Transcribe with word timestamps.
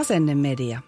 Asennemedia. 0.00 0.80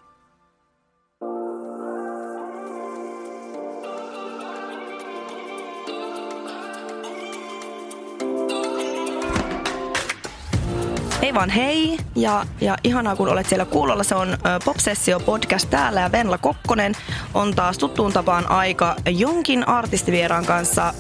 Hei 11.23 11.34
vaan 11.34 11.51
hei 11.51 11.98
ja, 12.17 12.47
ja 12.61 12.77
ihanaa 12.84 13.17
kun 13.17 13.29
olet 13.29 13.47
siellä 13.48 13.65
kuulolla. 13.65 14.05
Se 14.05 14.15
on 14.15 14.29
Popsessio 14.65 15.20
podcast 15.20 15.70
täällä 15.70 16.01
ja 16.01 16.12
Venla 16.12 16.39
Kokkonen 16.39 16.95
on 17.34 17.55
taas 17.55 17.79
tuttuun 17.79 18.12
tapaan 18.12 18.51
aika 18.51 18.97
jonkin 19.11 19.69
artistivieraan 19.69 20.47
kanssa 20.47 20.95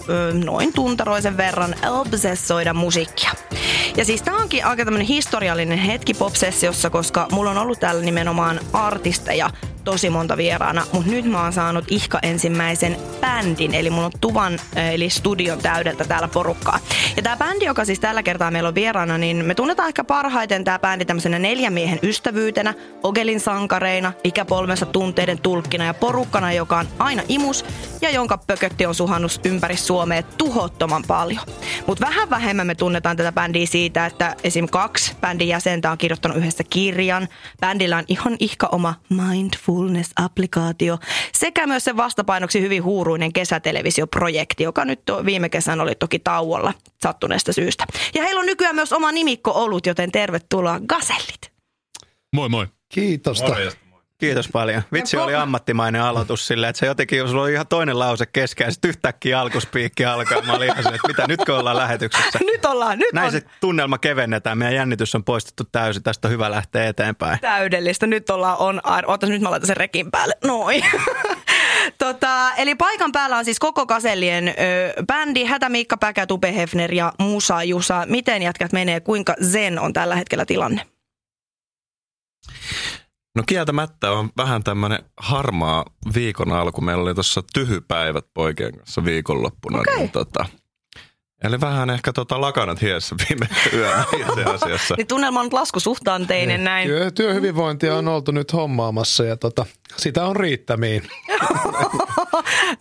noin 0.44 0.72
tuntaroisen 0.72 1.36
verran 1.36 1.74
obsessoida 1.90 2.74
musiikkia. 2.74 3.30
Ja 3.96 4.04
siis 4.04 4.22
tää 4.22 4.34
onkin 4.34 4.64
aika 4.64 4.84
tämmönen 4.84 5.06
historiallinen 5.06 5.78
hetki 5.78 6.14
Popsessiossa, 6.14 6.90
koska 6.90 7.26
mulla 7.32 7.50
on 7.50 7.58
ollut 7.58 7.80
täällä 7.80 8.02
nimenomaan 8.02 8.60
artisteja 8.72 9.50
tosi 9.84 10.10
monta 10.10 10.36
vieraana, 10.36 10.86
mutta 10.92 11.10
nyt 11.10 11.24
mä 11.24 11.42
oon 11.42 11.52
saanut 11.52 11.84
ihka 11.88 12.18
ensimmäisen 12.22 12.96
bändin, 13.20 13.74
eli 13.74 13.90
mulla 13.90 14.06
on 14.06 14.12
tuvan 14.20 14.58
eli 14.92 15.10
studion 15.10 15.58
täydeltä 15.58 16.04
täällä 16.04 16.28
porukkaa. 16.28 16.78
Ja 17.16 17.22
tämä 17.22 17.36
bändi, 17.36 17.64
joka 17.64 17.84
siis 17.84 18.00
tällä 18.00 18.22
kertaa 18.22 18.50
meillä 18.50 18.68
on 18.68 18.74
vieraana, 18.74 19.18
niin 19.18 19.44
me 19.44 19.54
tunnetaan 19.54 19.88
ehkä 19.88 20.04
parhaiten 20.04 20.64
tämä 20.64 20.78
bändi 20.78 21.04
tämmöisenä 21.04 21.38
neljän 21.38 21.72
miehen 21.72 21.98
ystävyytenä, 22.02 22.74
Ogelin 23.02 23.40
sankareina, 23.40 24.12
ikäpolvensa 24.24 24.86
tunteiden 24.86 25.38
tulkkina 25.38 25.84
ja 25.84 25.94
porukkana, 25.94 26.52
joka 26.52 26.78
on 26.78 26.88
aina 26.98 27.22
imus 27.28 27.64
ja 28.02 28.10
jonka 28.10 28.38
pökötti 28.38 28.86
on 28.86 28.94
suhannut 28.94 29.40
ympäri 29.44 29.76
Suomea 29.76 30.22
tuhottoman 30.22 31.04
paljon. 31.08 31.46
Mutta 31.86 32.06
vähän 32.06 32.30
vähemmän 32.30 32.66
me 32.66 32.74
tunnetaan 32.74 33.16
tätä 33.16 33.32
bändiä 33.32 33.66
siitä, 33.66 33.81
että 33.86 34.36
esim. 34.44 34.68
kaksi 34.68 35.16
bändin 35.20 35.48
jäsentä 35.48 35.90
on 35.90 35.98
kirjoittanut 35.98 36.36
yhdessä 36.36 36.64
kirjan. 36.70 37.28
Bändillä 37.60 37.96
on 37.96 38.04
ihan 38.08 38.36
ihka 38.40 38.68
oma 38.72 38.94
Mindfulness-applikaatio 39.08 40.98
sekä 41.32 41.66
myös 41.66 41.84
sen 41.84 41.96
vastapainoksi 41.96 42.60
hyvin 42.60 42.84
huuruinen 42.84 43.32
kesätelevisioprojekti, 43.32 44.62
joka 44.62 44.84
nyt 44.84 45.00
viime 45.24 45.48
kesänä 45.48 45.82
oli 45.82 45.94
toki 45.94 46.18
tauolla 46.18 46.74
sattuneesta 47.02 47.52
syystä. 47.52 47.84
Ja 48.14 48.22
heillä 48.22 48.40
on 48.40 48.46
nykyään 48.46 48.74
myös 48.74 48.92
oma 48.92 49.12
nimikko 49.12 49.50
ollut, 49.50 49.86
joten 49.86 50.12
tervetuloa 50.12 50.80
Gasellit. 50.88 51.52
Moi 52.32 52.48
moi. 52.48 52.66
Kiitosta. 52.94 53.56
Kiitos 54.22 54.48
paljon. 54.48 54.82
Vitsi 54.92 55.16
oli 55.16 55.34
ammattimainen 55.34 56.02
aloitus 56.02 56.46
silleen, 56.46 56.70
että 56.70 56.80
se 56.80 56.86
jotenkin, 56.86 57.18
jos 57.18 57.34
oli 57.34 57.52
ihan 57.52 57.66
toinen 57.66 57.98
lause 57.98 58.26
kesken, 58.26 58.64
ja 58.64 58.70
sitten 58.70 58.88
yhtäkkiä 58.88 59.40
alkuspiikki 59.40 60.04
alkaa. 60.04 60.42
Mä 60.42 60.52
olin 60.52 60.66
ihan 60.66 60.76
silleen, 60.76 60.94
että 60.94 61.08
mitä, 61.08 61.26
nytkö 61.28 61.56
ollaan 61.56 61.76
lähetyksessä? 61.76 62.38
Nyt 62.52 62.64
ollaan, 62.64 62.98
nyt 62.98 63.12
Näin 63.12 63.26
on 63.26 63.32
se 63.32 63.42
tunnelma 63.60 63.98
kevennetään. 63.98 64.58
Meidän 64.58 64.74
jännitys 64.74 65.14
on 65.14 65.24
poistettu 65.24 65.64
täysin. 65.72 66.02
Tästä 66.02 66.28
on 66.28 66.32
hyvä 66.32 66.50
lähteä 66.50 66.86
eteenpäin. 66.86 67.38
täydellistä. 67.40 68.06
Nyt 68.06 68.30
ollaan 68.30 68.58
on 68.58 68.80
air. 68.84 69.10
Ootas, 69.10 69.30
nyt 69.30 69.42
mä 69.42 69.50
laitan 69.50 69.66
sen 69.66 69.76
rekin 69.76 70.10
päälle. 70.10 70.34
Noin. 70.44 70.84
tota, 71.98 72.52
eli 72.56 72.74
paikan 72.74 73.12
päällä 73.12 73.38
on 73.38 73.44
siis 73.44 73.58
koko 73.58 73.86
Kasellien 73.86 74.48
ö, 74.48 74.52
bändi, 75.06 75.44
Hätä 75.44 75.68
Miikka 75.68 75.96
Päkä, 75.96 76.26
Tupe 76.26 76.54
Hefner 76.54 76.94
ja 76.94 77.12
Musa 77.18 77.62
Jusa. 77.62 78.06
Miten 78.08 78.42
jätkät 78.42 78.72
menee? 78.72 79.00
Kuinka 79.00 79.34
zen 79.44 79.78
on 79.78 79.92
tällä 79.92 80.16
hetkellä 80.16 80.44
tilanne? 80.46 80.86
No 83.34 83.42
kieltämättä 83.46 84.10
on 84.10 84.30
vähän 84.36 84.64
tämmöinen 84.64 84.98
harmaa 85.16 85.84
viikon 86.14 86.52
alku. 86.52 86.80
Meillä 86.80 87.02
oli 87.02 87.14
tuossa 87.14 87.42
tyhypäivät 87.54 88.26
poikien 88.34 88.78
kanssa 88.78 89.04
viikonloppuna. 89.04 89.78
Okei. 89.78 89.96
Niin 89.96 90.10
tota, 90.10 90.44
eli 91.44 91.60
vähän 91.60 91.90
ehkä 91.90 92.12
tota 92.12 92.40
lakanat 92.40 92.82
hiessä 92.82 93.16
viime 93.28 93.48
yönä 93.78 94.04
itse 94.20 94.42
asiassa. 94.44 94.94
Niin 94.96 95.06
tunnelma 95.06 95.40
on 95.40 95.46
nyt 95.46 95.52
laskusuhtaanteinen 95.52 96.64
näin. 96.64 96.88
Työ, 96.88 97.10
työhyvinvointia 97.10 97.96
on 97.96 98.08
oltu 98.08 98.32
nyt 98.32 98.52
hommaamassa 98.52 99.24
ja 99.24 99.36
tota, 99.36 99.66
sitä 99.96 100.24
on 100.24 100.36
riittämiin. 100.36 101.02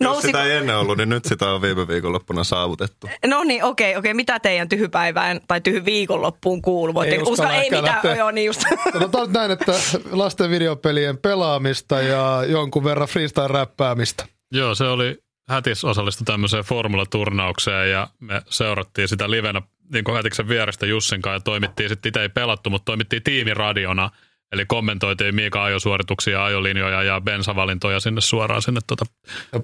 Nousi, 0.00 0.26
sitä 0.26 0.44
ei 0.44 0.52
ennen 0.52 0.76
ollut, 0.76 0.96
niin 0.98 1.08
nyt 1.08 1.24
sitä 1.24 1.50
on 1.50 1.62
viime 1.62 1.88
viikonloppuna 1.88 2.44
saavutettu. 2.44 3.08
no 3.26 3.44
niin, 3.44 3.64
okei, 3.64 3.96
okei. 3.96 4.14
Mitä 4.14 4.40
teidän 4.40 4.68
tyhypäivään 4.68 5.40
tai 5.48 5.60
tyhy 5.60 5.84
viikonloppuun 5.84 6.62
kuuluu? 6.62 6.94
Voitte, 6.94 7.14
Ei 7.16 7.22
uskalla 7.22 7.54
ei 7.54 7.70
mitään, 7.70 7.84
lähteä. 7.84 8.16
joo 8.16 8.30
niin 8.30 8.46
just. 8.46 8.62
Sanotaan 8.92 9.32
näin, 9.32 9.50
että 9.50 9.72
lasten 10.10 10.50
videopelien 10.50 11.18
pelaamista 11.18 12.00
ja 12.00 12.44
jonkun 12.48 12.84
verran 12.84 13.08
freestyle-räppäämistä. 13.08 14.24
Joo, 14.52 14.74
se 14.74 14.84
oli 14.84 15.18
Hätis 15.48 15.84
osallistui 15.84 16.24
tämmöiseen 16.24 16.64
formulaturnaukseen 16.64 17.90
ja 17.90 18.08
me 18.20 18.42
seurattiin 18.48 19.08
sitä 19.08 19.30
livenä 19.30 19.62
niin 19.92 20.04
kuin 20.04 20.16
Hätiksen 20.16 20.48
vierestä 20.48 20.86
Jussin 20.86 21.22
kanssa 21.22 21.36
ja 21.36 21.40
toimittiin 21.40 21.88
sitten, 21.88 22.08
itse 22.08 22.22
ei 22.22 22.28
pelattu, 22.28 22.70
mutta 22.70 22.84
toimittiin 22.84 23.22
tiimiradiona. 23.22 24.10
Eli 24.52 24.66
kommentoitiin 24.66 25.34
Miika 25.34 25.64
ajosuorituksia, 25.64 26.44
ajolinjoja 26.44 27.02
ja 27.02 27.20
bensavalintoja 27.20 28.00
sinne 28.00 28.20
suoraan 28.20 28.62
sinne 28.62 28.80
tuota 28.86 29.04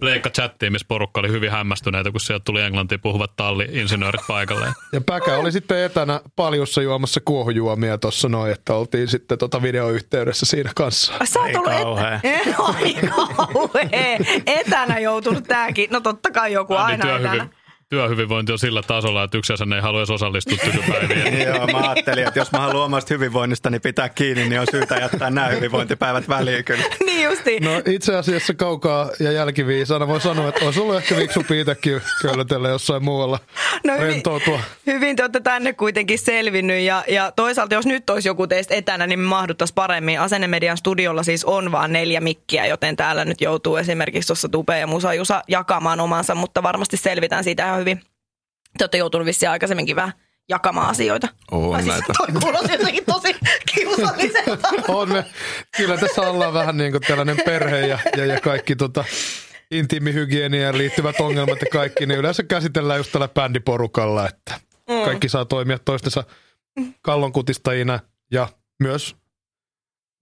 leikka-chattiin, 0.00 0.72
missä 0.72 0.86
porukka 0.88 1.20
oli 1.20 1.28
hyvin 1.28 1.50
hämmästyneitä, 1.50 2.10
kun 2.10 2.20
sieltä 2.20 2.44
tuli 2.44 2.62
englantiin 2.62 3.00
puhuvat 3.00 3.36
talli-insinöörit 3.36 4.26
paikalle. 4.28 4.66
Ja 4.92 5.00
Päkä 5.00 5.36
oli 5.36 5.52
sitten 5.52 5.84
etänä 5.84 6.20
paljussa 6.36 6.82
juomassa 6.82 7.20
kuohujuomia 7.24 7.98
tuossa 7.98 8.28
noin, 8.28 8.52
että 8.52 8.74
oltiin 8.74 9.08
sitten 9.08 9.38
tota 9.38 9.62
videoyhteydessä 9.62 10.46
siinä 10.46 10.70
kanssa. 10.76 11.12
Sä 11.24 11.40
oot 11.40 11.56
ollut. 11.56 11.72
Et... 11.72 12.54
Kauhea. 12.56 14.18
Etänä 14.46 14.98
joutunut 14.98 15.44
tääkin. 15.44 15.90
No 15.90 16.00
totta 16.00 16.30
kai 16.30 16.52
joku 16.52 16.74
aina 16.74 17.16
etänä. 17.16 17.48
Työhyvi, 17.90 18.08
työhyvinvointi 18.08 18.52
on 18.52 18.58
sillä 18.58 18.82
tasolla, 18.82 19.24
että 19.24 19.38
yksi 19.38 19.52
ei 19.52 19.80
halua 19.80 20.00
edes 20.00 20.10
osallistua 20.10 20.58
tykypäiviin. 20.64 21.42
Joo, 21.42 21.66
mä 21.66 21.78
ajattelin, 21.90 22.26
että 22.26 22.40
jos 22.40 22.52
mä 22.52 22.58
haluan 22.58 22.84
omasta 22.84 23.14
hyvinvoinnista 23.14 23.70
niin 23.70 23.80
pitää 23.80 24.08
kiinni, 24.08 24.48
niin 24.48 24.60
on 24.60 24.66
syytä 24.70 24.96
jättää 24.96 25.30
nämä 25.30 25.46
hyvinvointipäivät 25.48 26.28
väliin 26.28 26.64
kyllä. 26.64 26.84
Niin 27.08 27.24
justi. 27.24 27.60
No 27.60 27.82
itse 27.86 28.16
asiassa 28.16 28.54
kaukaa 28.54 29.10
ja 29.20 29.32
jälkiviisana 29.32 30.08
voi 30.08 30.20
sanoa, 30.20 30.48
että 30.48 30.64
olisi 30.64 30.80
ollut 30.80 30.96
ehkä 30.96 31.16
viksumpi 31.16 31.60
itsekin 31.60 32.00
köllötellä 32.22 32.68
jossain 32.68 33.04
muualla 33.04 33.38
No 33.84 33.92
hyvin, 33.94 34.06
rentoutua. 34.06 34.60
hyvin 34.86 35.16
te 35.16 35.22
olette 35.22 35.40
tänne 35.40 35.72
kuitenkin 35.72 36.18
selvinnyt 36.18 36.80
ja, 36.80 37.04
ja 37.08 37.32
toisaalta 37.36 37.74
jos 37.74 37.86
nyt 37.86 38.10
olisi 38.10 38.28
joku 38.28 38.46
teistä 38.46 38.74
etänä, 38.74 39.06
niin 39.06 39.18
me 39.20 39.26
mahduttaisiin 39.26 39.74
paremmin. 39.74 40.20
Asennemedian 40.20 40.76
studiolla 40.76 41.22
siis 41.22 41.44
on 41.44 41.72
vaan 41.72 41.92
neljä 41.92 42.20
mikkiä, 42.20 42.66
joten 42.66 42.96
täällä 42.96 43.24
nyt 43.24 43.40
joutuu 43.40 43.76
esimerkiksi 43.76 44.26
tuossa 44.26 44.48
Tupe 44.48 44.78
ja 44.78 44.86
Musa 44.86 45.14
Jusa 45.14 45.42
jakamaan 45.48 46.00
omansa, 46.00 46.34
mutta 46.34 46.62
varmasti 46.62 46.96
selvitään 46.96 47.44
siitä 47.44 47.66
ihan 47.66 47.77
hyvin. 47.78 48.00
Te 48.78 48.84
olette 48.84 48.98
joutunut 48.98 49.26
vissiin 49.26 49.50
aikaisemminkin 49.50 49.96
vähän 49.96 50.12
jakamaan 50.48 50.90
asioita. 50.90 51.28
On 51.50 51.74
Ai 51.74 51.82
siis 51.82 51.94
näitä. 51.94 52.12
toi 52.18 52.26
kuulosti 52.42 52.72
jotenkin 52.72 53.04
tosi 53.04 53.34
kiusalliselta. 53.74 54.68
On 54.88 55.12
me, 55.12 55.24
kyllä 55.76 55.96
tässä 55.96 56.22
ollaan 56.22 56.54
vähän 56.54 56.76
niin 56.76 56.92
kuin 56.92 57.02
tällainen 57.02 57.36
perhe 57.44 57.86
ja, 57.86 57.98
ja, 58.16 58.24
ja 58.24 58.40
kaikki 58.40 58.76
tota, 58.76 59.04
intiimihygieniaan 59.70 60.78
liittyvät 60.78 61.20
ongelmat 61.20 61.60
ja 61.60 61.66
kaikki, 61.72 62.06
niin 62.06 62.20
yleensä 62.20 62.42
käsitellään 62.42 62.98
just 62.98 63.12
tällä 63.12 63.28
bändiporukalla, 63.28 64.28
että 64.28 64.60
kaikki 65.04 65.28
saa 65.28 65.44
toimia 65.44 65.78
toistensa 65.78 66.24
kallonkutistajina 67.02 68.00
ja 68.32 68.48
myös 68.80 69.16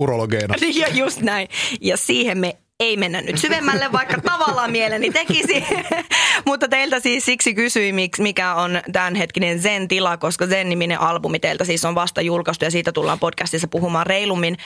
urologeina. 0.01 0.55
Ja 0.81 0.89
just 0.89 1.21
näin. 1.21 1.49
Ja 1.81 1.97
siihen 1.97 2.39
me 2.39 2.57
ei 2.81 2.97
mennä 2.97 3.21
nyt 3.21 3.39
syvemmälle, 3.39 3.93
vaikka 3.93 4.21
tavallaan 4.21 4.71
mieleni 4.71 5.11
tekisi. 5.11 5.65
Mutta 6.47 6.69
teiltä 6.69 7.01
siis 7.01 7.25
siksi 7.25 7.55
miksi- 7.93 8.23
mikä 8.23 8.55
on 8.55 8.81
tämänhetkinen 8.93 9.61
Zen-tila, 9.61 10.17
koska 10.17 10.47
Zen-niminen 10.47 11.01
albumi 11.01 11.39
teiltä 11.39 11.65
siis 11.65 11.85
on 11.85 11.95
vasta 11.95 12.21
julkaistu 12.21 12.65
ja 12.65 12.71
siitä 12.71 12.93
tullaan 12.93 13.19
podcastissa 13.19 13.69
puhumaan 13.69 14.07
reilummin 14.07 14.57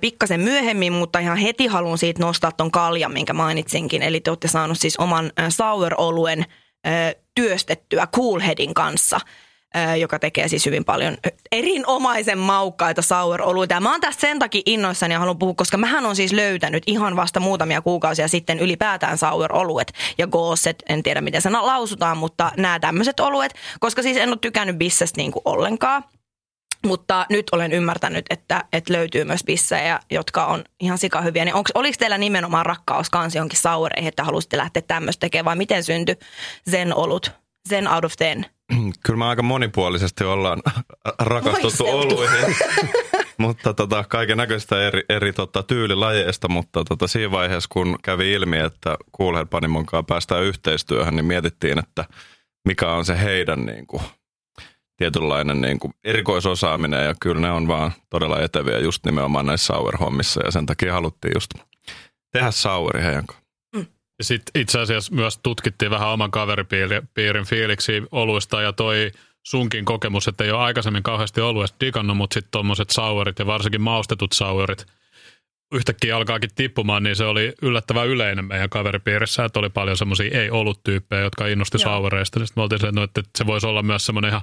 pikkasen 0.00 0.40
myöhemmin, 0.40 0.92
mutta 0.92 1.18
ihan 1.18 1.36
heti 1.36 1.66
haluan 1.66 1.98
siitä 1.98 2.22
nostaa 2.22 2.52
ton 2.52 2.70
kaljan, 2.70 3.12
minkä 3.12 3.32
mainitsinkin. 3.32 4.02
Eli 4.02 4.20
te 4.20 4.30
olette 4.30 4.48
saanut 4.48 4.78
siis 4.78 4.96
oman 4.96 5.32
äh, 5.40 5.46
sour-oluen 5.48 6.44
työstettyä 7.34 8.06
Coolheadin 8.16 8.74
kanssa. 8.74 9.20
Joka 9.98 10.18
tekee 10.18 10.48
siis 10.48 10.66
hyvin 10.66 10.84
paljon 10.84 11.16
erinomaisen 11.52 12.38
maukkaita 12.38 13.02
sour-oluita. 13.02 13.80
Mä 13.80 13.90
oon 13.90 14.00
tästä 14.00 14.20
sen 14.20 14.38
takia 14.38 14.62
innoissani 14.66 15.14
ja 15.14 15.18
haluan 15.18 15.38
puhua, 15.38 15.54
koska 15.54 15.76
mähän 15.76 16.06
on 16.06 16.16
siis 16.16 16.32
löytänyt 16.32 16.82
ihan 16.86 17.16
vasta 17.16 17.40
muutamia 17.40 17.80
kuukausia 17.80 18.28
sitten 18.28 18.58
ylipäätään 18.58 19.18
sour-oluet 19.18 19.92
ja 20.18 20.26
gooset, 20.26 20.82
en 20.88 21.02
tiedä 21.02 21.20
miten 21.20 21.42
se 21.42 21.50
lausutaan, 21.50 22.16
mutta 22.16 22.52
nämä 22.56 22.80
tämmöiset 22.80 23.20
oluet, 23.20 23.54
koska 23.80 24.02
siis 24.02 24.16
en 24.16 24.28
ole 24.28 24.38
tykännyt 24.40 24.78
bissestä 24.78 25.20
niin 25.20 25.32
kuin 25.32 25.42
ollenkaan. 25.44 26.04
Mutta 26.86 27.26
nyt 27.30 27.46
olen 27.52 27.72
ymmärtänyt, 27.72 28.26
että, 28.30 28.64
että 28.72 28.92
löytyy 28.92 29.24
myös 29.24 29.44
bissejä, 29.44 30.00
jotka 30.10 30.46
on 30.46 30.64
ihan 30.80 30.98
sikahyviä. 30.98 31.44
Niin 31.44 31.54
onks, 31.54 31.70
oliko 31.74 31.96
teillä 31.98 32.18
nimenomaan 32.18 32.66
rakkaus 32.66 33.10
kansi 33.10 33.38
jonkin 33.38 33.58
saureihin, 33.58 34.08
että 34.08 34.24
halusitte 34.24 34.56
lähteä 34.56 34.82
tämmöistä 34.82 35.20
tekemään 35.20 35.44
vai 35.44 35.56
miten 35.56 35.84
syntyi 35.84 36.16
sen 36.70 36.94
olut, 36.94 37.32
sen 37.68 37.88
out 37.88 38.04
of 38.04 38.12
ten? 38.18 38.46
Kyllä 39.06 39.18
me 39.18 39.24
aika 39.24 39.42
monipuolisesti 39.42 40.24
ollaan 40.24 40.62
rakastuttu 41.18 41.86
oluihin, 41.86 42.56
mutta 43.38 43.74
tota, 43.74 44.04
kaiken 44.08 44.36
näköistä 44.36 44.86
eri, 44.86 45.02
eri 45.08 45.32
tota, 45.32 45.62
tyylilajeista, 45.62 46.48
mutta 46.48 46.84
tota, 46.84 47.06
siinä 47.06 47.30
vaiheessa 47.30 47.68
kun 47.72 47.98
kävi 48.02 48.32
ilmi, 48.32 48.58
että 48.58 48.96
Coolhead 49.18 49.46
Panimon 49.46 49.86
kanssa 49.86 50.02
päästään 50.02 50.42
yhteistyöhön, 50.42 51.16
niin 51.16 51.24
mietittiin, 51.24 51.78
että 51.78 52.04
mikä 52.68 52.92
on 52.92 53.04
se 53.04 53.20
heidän 53.20 53.66
niin 53.66 53.86
kuin, 53.86 54.02
tietynlainen 54.96 55.60
niin 55.60 55.78
kuin, 55.78 55.94
erikoisosaaminen. 56.04 57.04
Ja 57.04 57.14
kyllä 57.20 57.40
ne 57.40 57.50
on 57.50 57.68
vaan 57.68 57.92
todella 58.10 58.40
eteviä 58.40 58.78
just 58.78 59.06
nimenomaan 59.06 59.46
näissä 59.46 59.66
sour-hommissa 59.66 60.44
ja 60.44 60.50
sen 60.50 60.66
takia 60.66 60.92
haluttiin 60.92 61.32
just 61.36 61.50
tehdä 62.32 62.50
souri 62.50 63.02
heidän 63.02 63.26
kanssaan. 63.26 63.39
Sitten 64.20 64.60
itse 64.60 64.80
asiassa 64.80 65.14
myös 65.14 65.38
tutkittiin 65.42 65.90
vähän 65.90 66.08
oman 66.08 66.30
kaveripiirin 66.30 67.44
fiiliksi 67.46 67.92
oluista 68.12 68.62
ja 68.62 68.72
toi 68.72 69.10
sunkin 69.46 69.84
kokemus, 69.84 70.28
että 70.28 70.44
ei 70.44 70.50
ole 70.50 70.60
aikaisemmin 70.60 71.02
kauheasti 71.02 71.40
oluesta 71.40 71.76
digannut, 71.80 72.16
mutta 72.16 72.34
sitten 72.34 72.50
tuommoiset 72.50 72.90
sauerit 72.90 73.38
ja 73.38 73.46
varsinkin 73.46 73.80
maustetut 73.80 74.32
sauerit 74.32 74.86
yhtäkkiä 75.74 76.16
alkaakin 76.16 76.50
tippumaan, 76.54 77.02
niin 77.02 77.16
se 77.16 77.24
oli 77.24 77.52
yllättävän 77.62 78.08
yleinen 78.08 78.44
meidän 78.44 78.70
kaveripiirissä, 78.70 79.44
että 79.44 79.58
oli 79.58 79.68
paljon 79.70 79.96
semmoisia 79.96 80.40
ei-ollut-tyyppejä, 80.40 81.22
jotka 81.22 81.46
innosti 81.46 81.78
Joo. 81.78 81.84
sauereista. 81.84 82.38
Sitten 82.38 82.60
me 82.60 82.62
oltiin 82.62 82.80
silleen, 82.80 83.04
että 83.04 83.22
se 83.38 83.46
voisi 83.46 83.66
olla 83.66 83.82
myös 83.82 84.06
semmoinen 84.06 84.28
ihan 84.28 84.42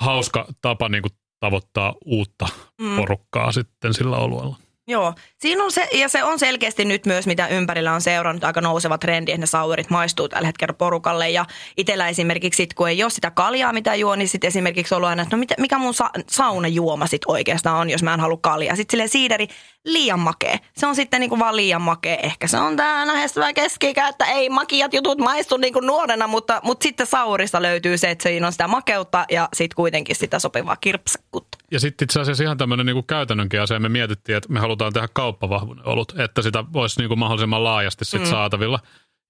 hauska 0.00 0.46
tapa 0.62 0.88
niin 0.88 1.02
kuin 1.02 1.12
tavoittaa 1.40 1.94
uutta 2.04 2.48
Mm. 2.80 2.96
porukkaa 2.96 3.52
sitten 3.52 3.94
sillä 3.94 4.16
oluella. 4.16 4.56
Joo, 4.88 5.14
siinä 5.38 5.64
on 5.64 5.72
se, 5.72 5.88
ja 5.92 6.08
se 6.08 6.24
on 6.24 6.38
selkeästi 6.38 6.84
nyt 6.84 7.06
myös, 7.06 7.26
mitä 7.26 7.46
ympärillä 7.46 7.92
on 7.92 8.00
seurannut, 8.00 8.44
aika 8.44 8.60
nouseva 8.60 8.98
trendi, 8.98 9.32
että 9.32 9.40
ne 9.40 9.46
sauerit 9.46 9.90
maistuu 9.90 10.28
tällä 10.28 10.46
hetkellä 10.46 10.74
porukalle. 10.74 11.30
Ja 11.30 11.44
itsellä 11.76 12.08
esimerkiksi, 12.08 12.56
sit, 12.56 12.74
kun 12.74 12.88
ei 12.88 13.02
ole 13.02 13.10
sitä 13.10 13.30
kaljaa, 13.30 13.72
mitä 13.72 13.94
juo, 13.94 14.16
niin 14.16 14.28
sitten 14.28 14.48
esimerkiksi 14.48 14.94
ollut 14.94 15.08
aina, 15.08 15.22
että 15.22 15.36
no 15.36 15.40
mitä, 15.40 15.54
mikä 15.58 15.78
mun 15.78 15.94
sa- 15.94 16.10
saunajuoma 16.30 17.06
sit 17.06 17.22
oikeastaan 17.26 17.78
on, 17.78 17.90
jos 17.90 18.02
mä 18.02 18.14
en 18.14 18.20
halua 18.20 18.38
kaljaa. 18.40 18.76
Sitten 18.76 18.92
silleen 18.92 19.08
siideri, 19.08 19.48
liian 19.84 20.20
makea. 20.20 20.58
Se 20.76 20.86
on 20.86 20.94
sitten 20.94 21.20
niinku 21.20 21.38
vaan 21.38 21.56
liian 21.56 21.82
makea. 21.82 22.16
Ehkä 22.16 22.46
se 22.46 22.56
on 22.56 22.76
tää 22.76 23.06
lähestyvä 23.06 23.52
keski 23.52 23.94
että 24.08 24.24
ei 24.24 24.48
makiat 24.48 24.94
jutut 24.94 25.18
maistu 25.18 25.56
niinku 25.56 25.80
nuorena, 25.80 26.26
mutta, 26.26 26.60
mutta 26.64 26.82
sitten 26.82 27.06
saurista 27.06 27.62
löytyy 27.62 27.98
se, 27.98 28.10
että 28.10 28.22
siinä 28.22 28.46
on 28.46 28.52
sitä 28.52 28.68
makeutta 28.68 29.24
ja 29.30 29.48
sitten 29.54 29.76
kuitenkin 29.76 30.16
sitä 30.16 30.38
sopivaa 30.38 30.76
kirpsakkuutta. 30.76 31.55
Ja 31.72 31.80
sitten 31.80 32.06
itse 32.06 32.20
asiassa 32.20 32.44
ihan 32.44 32.58
tämmöinen 32.58 32.86
niinku 32.86 33.02
käytännönkin 33.02 33.60
asia. 33.60 33.80
Me 33.80 33.88
mietittiin, 33.88 34.36
että 34.36 34.52
me 34.52 34.60
halutaan 34.60 34.92
tehdä 34.92 35.08
kauppavahvuinen 35.12 35.88
olut, 35.88 36.14
että 36.18 36.42
sitä 36.42 36.64
olisi 36.74 37.00
niinku 37.00 37.16
mahdollisimman 37.16 37.64
laajasti 37.64 38.04
sit 38.04 38.20
mm. 38.20 38.26
saatavilla. 38.26 38.78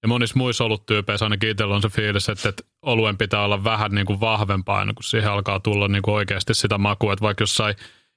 Ja 0.01 0.07
monissa 0.07 0.37
muissa 0.37 0.63
oluttyypeissä 0.63 1.25
ainakin 1.25 1.49
itsellä 1.49 1.75
on 1.75 1.81
se 1.81 1.89
fiilis, 1.89 2.29
että, 2.29 2.49
että 2.49 2.63
oluen 2.81 3.17
pitää 3.17 3.43
olla 3.43 3.63
vähän 3.63 3.91
niinku 3.91 4.19
vahvempaa 4.19 4.79
aina, 4.79 4.93
kun 4.93 5.03
siihen 5.03 5.31
alkaa 5.31 5.59
tulla 5.59 5.87
niinku 5.87 6.13
oikeasti 6.13 6.53
sitä 6.53 6.77
makua. 6.77 7.13
Että 7.13 7.23
vaikka 7.23 7.41
jossain 7.41 7.75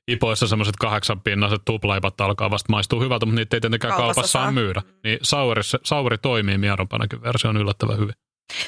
ipoissa 0.08 0.46
semmoiset 0.46 0.76
kahdeksan 0.76 1.20
pinnaiset 1.20 1.62
tuplaipat 1.64 2.20
alkaa 2.20 2.50
vasta 2.50 2.72
maistuu 2.72 3.00
hyvältä, 3.00 3.26
mutta 3.26 3.40
niitä 3.40 3.56
ei 3.56 3.60
tietenkään 3.60 3.94
Kaupassa 3.94 4.14
kaupassa, 4.14 4.38
saa 4.38 4.52
myydä. 4.52 4.82
Niin 5.04 5.18
sauri, 5.22 5.62
sauri 5.84 6.18
toimii 6.18 6.58
miedompanakin 6.58 7.22
versio 7.22 7.50
on 7.50 7.56
yllättävän 7.56 7.98
hyvin. 7.98 8.14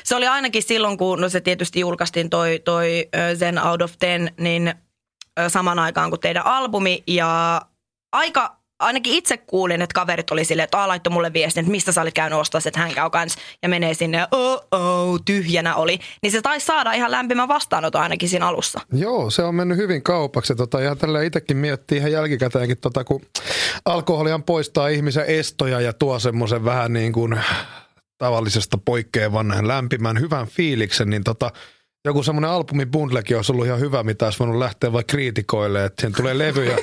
Se 0.05 0.17
oli 0.17 0.27
ainakin 0.27 0.63
silloin, 0.63 0.99
kun 0.99 1.21
no 1.21 1.29
se 1.29 1.41
tietysti 1.41 1.81
julkaistiin 1.81 2.31
toi, 2.31 2.61
toi 2.65 3.09
Zen 3.37 3.67
Out 3.67 3.83
of 3.83 3.93
Ten, 3.99 4.35
niin 4.41 4.75
saman 5.49 5.79
aikaan 5.79 6.11
kuin 6.11 6.21
teidän 6.21 6.47
albumi. 6.47 7.03
Ja 7.07 7.63
aika, 8.13 8.57
ainakin 8.81 9.15
itse 9.15 9.37
kuulin, 9.37 9.83
että 9.83 9.95
kaverit 9.95 10.31
oli 10.31 10.45
silleen, 10.45 10.65
että 10.65 10.79
"Aa, 10.79 10.89
laittoi 10.89 11.13
mulle 11.13 11.33
viestin, 11.33 11.61
että 11.61 11.71
mistä 11.71 11.93
sä 11.93 12.03
olit 12.03 12.15
käynyt 12.15 12.39
ostaa, 12.39 12.61
että 12.67 12.81
hän 12.81 12.95
käy 12.95 13.11
kans. 13.11 13.37
Ja 13.63 13.69
menee 13.69 13.95
sinne 13.95 14.19
ja 14.19 14.29
oh, 14.31 14.67
oh, 14.71 15.21
tyhjänä 15.25 15.75
oli. 15.75 15.99
Niin 16.23 16.33
se 16.33 16.43
taisi 16.43 16.67
saada 16.67 16.93
ihan 16.93 17.11
lämpimän 17.11 17.49
vastaanoton 17.49 18.03
ainakin 18.03 18.29
siinä 18.29 18.47
alussa. 18.47 18.81
Joo, 18.93 19.31
se 19.31 19.43
on 19.43 19.55
mennyt 19.55 19.79
hyvin 19.79 20.03
kaupaksi. 20.03 20.55
Tota, 20.55 20.81
ihan 20.81 20.99
tällä 20.99 21.23
itsekin 21.23 21.57
miettii 21.57 21.99
ihan 21.99 22.13
jälkikäteenkin, 22.13 22.79
tota, 22.79 23.05
kun 23.05 23.23
alkoholihan 23.85 24.43
poistaa 24.43 24.89
ihmisen 24.89 25.27
estoja 25.27 25.81
ja 25.81 25.93
tuo 25.93 26.19
semmoisen 26.19 26.65
vähän 26.65 26.93
niin 26.93 27.13
kuin 27.13 27.41
tavallisesta 28.19 28.79
poikkeavan 28.85 29.55
lämpimän 29.69 30.21
hyvän 30.21 30.47
fiiliksen, 30.47 31.11
niin 31.11 31.25
tota, 31.25 31.51
joku 32.05 32.23
semmoinen 32.23 32.51
albumin 32.51 32.91
bundlekin 32.91 33.37
olisi 33.37 33.53
ollut 33.53 33.67
ihan 33.67 33.81
hyvä, 33.81 34.03
mitä 34.03 34.25
olisi 34.25 34.39
voinut 34.39 34.59
lähteä 34.59 34.93
vaikka 34.93 35.11
kriitikoille, 35.11 35.85
että 35.85 36.01
siihen 36.01 36.17
tulee 36.17 36.39
levy 36.39 36.65
ja, 36.65 36.79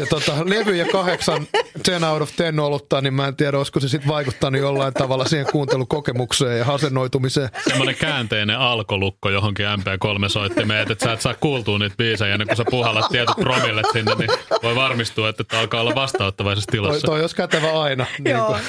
ja 0.00 0.06
tota, 0.10 0.32
levy 0.44 0.76
ja 0.76 0.86
kahdeksan 0.92 1.46
10 1.84 2.08
out 2.08 2.22
of 2.22 2.30
10 2.36 2.60
olutta, 2.64 3.00
niin 3.00 3.14
mä 3.14 3.26
en 3.28 3.36
tiedä, 3.36 3.58
olisiko 3.58 3.80
se 3.80 3.88
sitten 3.88 4.08
vaikuttanut 4.08 4.60
jollain 4.60 4.94
tavalla 4.94 5.24
siihen 5.24 5.46
kuuntelukokemukseen 5.52 6.58
ja 6.58 6.64
hasennoitumiseen. 6.64 7.48
Semmoinen 7.68 7.96
käänteinen 7.96 8.58
alkolukko 8.58 9.30
johonkin 9.30 9.66
MP3 9.66 10.28
soittimeen, 10.28 10.92
että 10.92 11.04
sä 11.04 11.12
et 11.12 11.20
saa 11.20 11.34
kuultua 11.34 11.78
niitä 11.78 11.96
biisejä 11.96 12.34
ennen 12.34 12.48
kuin 12.48 12.56
sä 12.56 12.64
puhallat 12.70 13.08
tietyt 13.10 13.36
promillet 13.40 13.86
sinne, 13.92 14.14
niin 14.14 14.30
voi 14.62 14.74
varmistua, 14.74 15.28
että 15.28 15.44
tämä 15.44 15.60
alkaa 15.60 15.80
olla 15.80 15.94
vastaanottavaisessa 15.94 16.66
Toi, 16.72 16.80
tilassa. 16.80 17.06
toi 17.06 17.20
olisi 17.20 17.36
kätevä 17.36 17.82
aina. 17.82 18.06
Niin 18.18 18.36
Joo, 18.36 18.46
kuin 18.46 18.60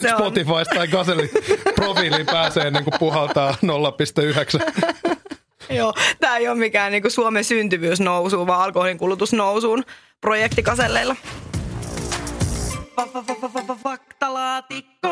se 0.00 0.14
on. 0.14 0.18
Spotify 0.20 0.74
tai 0.74 0.88
Gazelin 0.88 1.30
profiiliin 1.74 2.26
pääsee 2.26 2.66
ennen 2.66 2.84
kuin 2.84 2.94
puhaltaa 2.98 3.54
0,9. 3.64 5.17
Joo, 5.78 5.94
tämä 6.20 6.36
ei 6.36 6.48
ole 6.48 6.58
mikään 6.58 6.92
niinku 6.92 7.10
Suomen 7.10 7.44
syntyvyys 7.44 8.00
nousuun, 8.00 8.46
vaan 8.46 8.60
alkoholin 8.60 8.98
kulutus 8.98 9.32
nousuun 9.32 9.84
projektikaselleilla. 10.20 11.16
Faktalaatikko. 13.82 15.08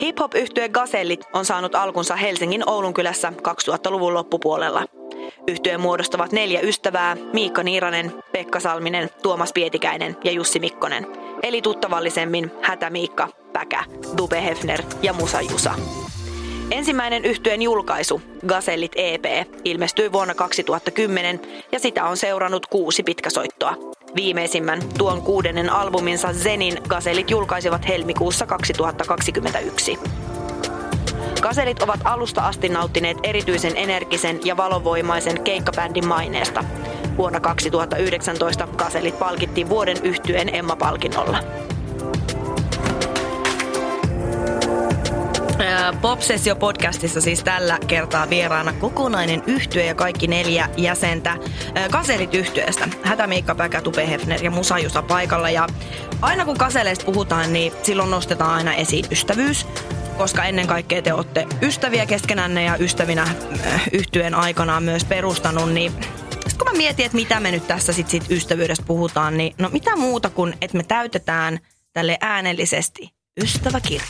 Hip-hop-yhtye 0.00 0.68
Gazellit 0.68 1.24
on 1.32 1.44
saanut 1.44 1.74
alkunsa 1.74 2.16
Helsingin 2.16 2.70
Oulunkylässä 2.70 3.32
2000-luvun 3.48 4.14
loppupuolella. 4.14 4.84
Yhtyeen 5.48 5.80
muodostavat 5.80 6.32
neljä 6.32 6.60
ystävää, 6.60 7.16
Miikka 7.32 7.62
Niiranen, 7.62 8.12
Pekka 8.32 8.60
Salminen, 8.60 9.10
Tuomas 9.22 9.52
Pietikäinen 9.52 10.16
ja 10.24 10.32
Jussi 10.32 10.58
Mikkonen. 10.58 11.06
Eli 11.42 11.62
tuttavallisemmin 11.62 12.50
Hätä 12.62 12.90
Miikka, 12.90 13.28
Päkä, 13.52 13.84
Dube 14.18 14.44
Hefner 14.44 14.82
ja 15.02 15.12
Musa 15.12 15.40
Jusa. 15.40 15.74
Ensimmäinen 16.70 17.24
yhtyeen 17.24 17.62
julkaisu, 17.62 18.22
Gazellit 18.46 18.92
EP, 18.96 19.24
ilmestyi 19.64 20.12
vuonna 20.12 20.34
2010 20.34 21.40
ja 21.72 21.78
sitä 21.78 22.04
on 22.04 22.16
seurannut 22.16 22.66
kuusi 22.66 23.02
pitkäsoittoa. 23.02 23.76
Viimeisimmän, 24.16 24.80
tuon 24.98 25.22
kuudennen 25.22 25.70
albuminsa 25.70 26.32
Zenin 26.32 26.78
Gazellit 26.88 27.30
julkaisivat 27.30 27.88
helmikuussa 27.88 28.46
2021. 28.46 29.98
Gazelit 31.40 31.82
ovat 31.82 32.00
alusta 32.04 32.42
asti 32.42 32.68
nauttineet 32.68 33.18
erityisen 33.22 33.76
energisen 33.76 34.40
ja 34.44 34.56
valovoimaisen 34.56 35.42
keikkabändin 35.42 36.08
maineesta. 36.08 36.64
Vuonna 37.16 37.40
2019 37.40 38.68
Gazelit 38.76 39.18
palkittiin 39.18 39.68
vuoden 39.68 39.96
yhtyeen 40.02 40.54
Emma-palkinnolla. 40.54 41.38
Popsessio 46.00 46.56
podcastissa 46.56 47.20
siis 47.20 47.44
tällä 47.44 47.78
kertaa 47.86 48.30
vieraana 48.30 48.72
kokonainen 48.72 49.42
yhtye 49.46 49.86
ja 49.86 49.94
kaikki 49.94 50.26
neljä 50.26 50.68
jäsentä 50.76 51.36
Kaselit 51.90 52.34
yhtyeestä. 52.34 52.88
Hätä 53.02 53.26
Miikka 53.26 53.54
Päkä, 53.54 53.80
Tupe 53.80 54.08
Hefner 54.08 54.44
ja 54.44 54.50
Musa 54.50 54.78
Jusa 54.78 55.02
paikalla. 55.02 55.50
Ja 55.50 55.66
aina 56.20 56.44
kun 56.44 56.58
kaseleista 56.58 57.04
puhutaan, 57.04 57.52
niin 57.52 57.72
silloin 57.82 58.10
nostetaan 58.10 58.54
aina 58.54 58.74
esiin 58.74 59.04
ystävyys. 59.10 59.66
Koska 60.16 60.44
ennen 60.44 60.66
kaikkea 60.66 61.02
te 61.02 61.12
olette 61.12 61.46
ystäviä 61.62 62.06
keskenänne 62.06 62.64
ja 62.64 62.76
ystävinä 62.76 63.28
yhtyeen 63.92 64.34
aikanaan 64.34 64.82
myös 64.82 65.04
perustanut, 65.04 65.72
niin 65.72 65.92
sit 66.46 66.58
kun 66.58 66.66
mä 66.66 66.72
mietin, 66.72 67.06
että 67.06 67.16
mitä 67.16 67.40
me 67.40 67.50
nyt 67.50 67.66
tässä 67.66 67.92
sit, 67.92 68.10
sit 68.10 68.30
ystävyydestä 68.30 68.84
puhutaan, 68.86 69.36
niin 69.36 69.54
no 69.58 69.68
mitä 69.68 69.96
muuta 69.96 70.30
kuin, 70.30 70.54
että 70.60 70.76
me 70.76 70.82
täytetään 70.82 71.58
tälle 71.92 72.18
äänellisesti 72.20 73.10
ystäväkirja. 73.42 74.02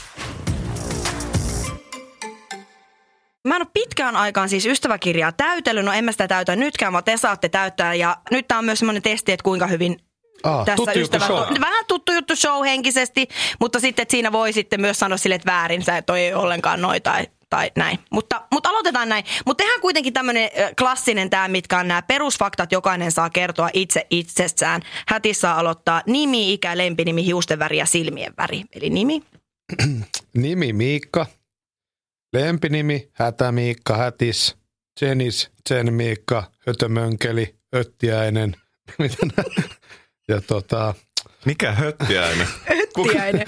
Mä 3.48 3.56
en 3.56 3.62
ole 3.62 3.68
pitkään 3.74 4.16
aikaan 4.16 4.48
siis 4.48 4.66
ystäväkirjaa 4.66 5.32
täytellyt, 5.32 5.84
no 5.84 5.92
en 5.92 6.04
mä 6.04 6.12
sitä 6.12 6.28
täytä 6.28 6.56
nytkään, 6.56 6.92
vaan 6.92 7.04
te 7.04 7.16
saatte 7.16 7.48
täyttää. 7.48 7.94
Ja 7.94 8.16
nyt 8.30 8.48
tää 8.48 8.58
on 8.58 8.64
myös 8.64 8.78
semmoinen 8.78 9.02
testi, 9.02 9.32
että 9.32 9.44
kuinka 9.44 9.66
hyvin 9.66 9.96
Ah, 10.42 10.64
tässä 10.64 10.76
tuttu 10.76 10.98
juttu 10.98 11.18
show. 11.20 11.36
on. 11.36 11.60
Vähän 11.60 11.84
tuttu 11.88 12.12
juttu 12.12 12.36
show 12.36 12.64
henkisesti, 12.64 13.28
mutta 13.60 13.80
sitten 13.80 14.02
että 14.02 14.10
siinä 14.12 14.32
voi 14.32 14.52
sitten 14.52 14.80
myös 14.80 14.98
sanoa 14.98 15.16
sille, 15.16 15.34
että 15.34 15.52
väärin, 15.52 15.82
sä 15.82 16.02
toi 16.02 16.20
ei 16.20 16.34
ole 16.34 16.42
ollenkaan 16.42 16.80
noin 16.82 17.02
tai, 17.02 17.26
tai 17.50 17.70
näin. 17.76 17.98
Mutta, 18.10 18.42
mutta 18.52 18.68
aloitetaan 18.68 19.08
näin. 19.08 19.24
Mutta 19.46 19.62
tehdään 19.62 19.80
kuitenkin 19.80 20.12
tämmöinen 20.12 20.50
klassinen 20.78 21.30
tämä, 21.30 21.48
mitkä 21.48 21.78
on 21.78 21.88
nämä 21.88 22.02
perusfaktat, 22.02 22.72
jokainen 22.72 23.12
saa 23.12 23.30
kertoa 23.30 23.70
itse 23.72 24.06
itsessään. 24.10 24.82
Häti 25.06 25.34
saa 25.34 25.58
aloittaa 25.58 26.02
nimi, 26.06 26.52
ikä, 26.52 26.78
lempinimi, 26.78 27.24
hiusten 27.24 27.58
väri 27.58 27.78
ja 27.78 27.86
silmien 27.86 28.32
väri. 28.38 28.62
Eli 28.72 28.90
nimi. 28.90 29.22
Nimi 30.34 30.72
Miikka. 30.72 31.26
Lempinimi 32.34 33.08
Hätä 33.12 33.52
Miikka, 33.52 33.96
Hätis. 33.96 34.56
Jenis, 35.00 35.50
Jen 35.70 35.94
Miikka, 35.94 36.44
Hötömönkeli, 36.66 37.54
Öttiäinen. 37.74 38.56
Ja 40.28 40.40
tota, 40.40 40.94
Mikä 41.44 41.72
höttiäinen? 41.72 42.46
Öttiäinen. 42.98 43.46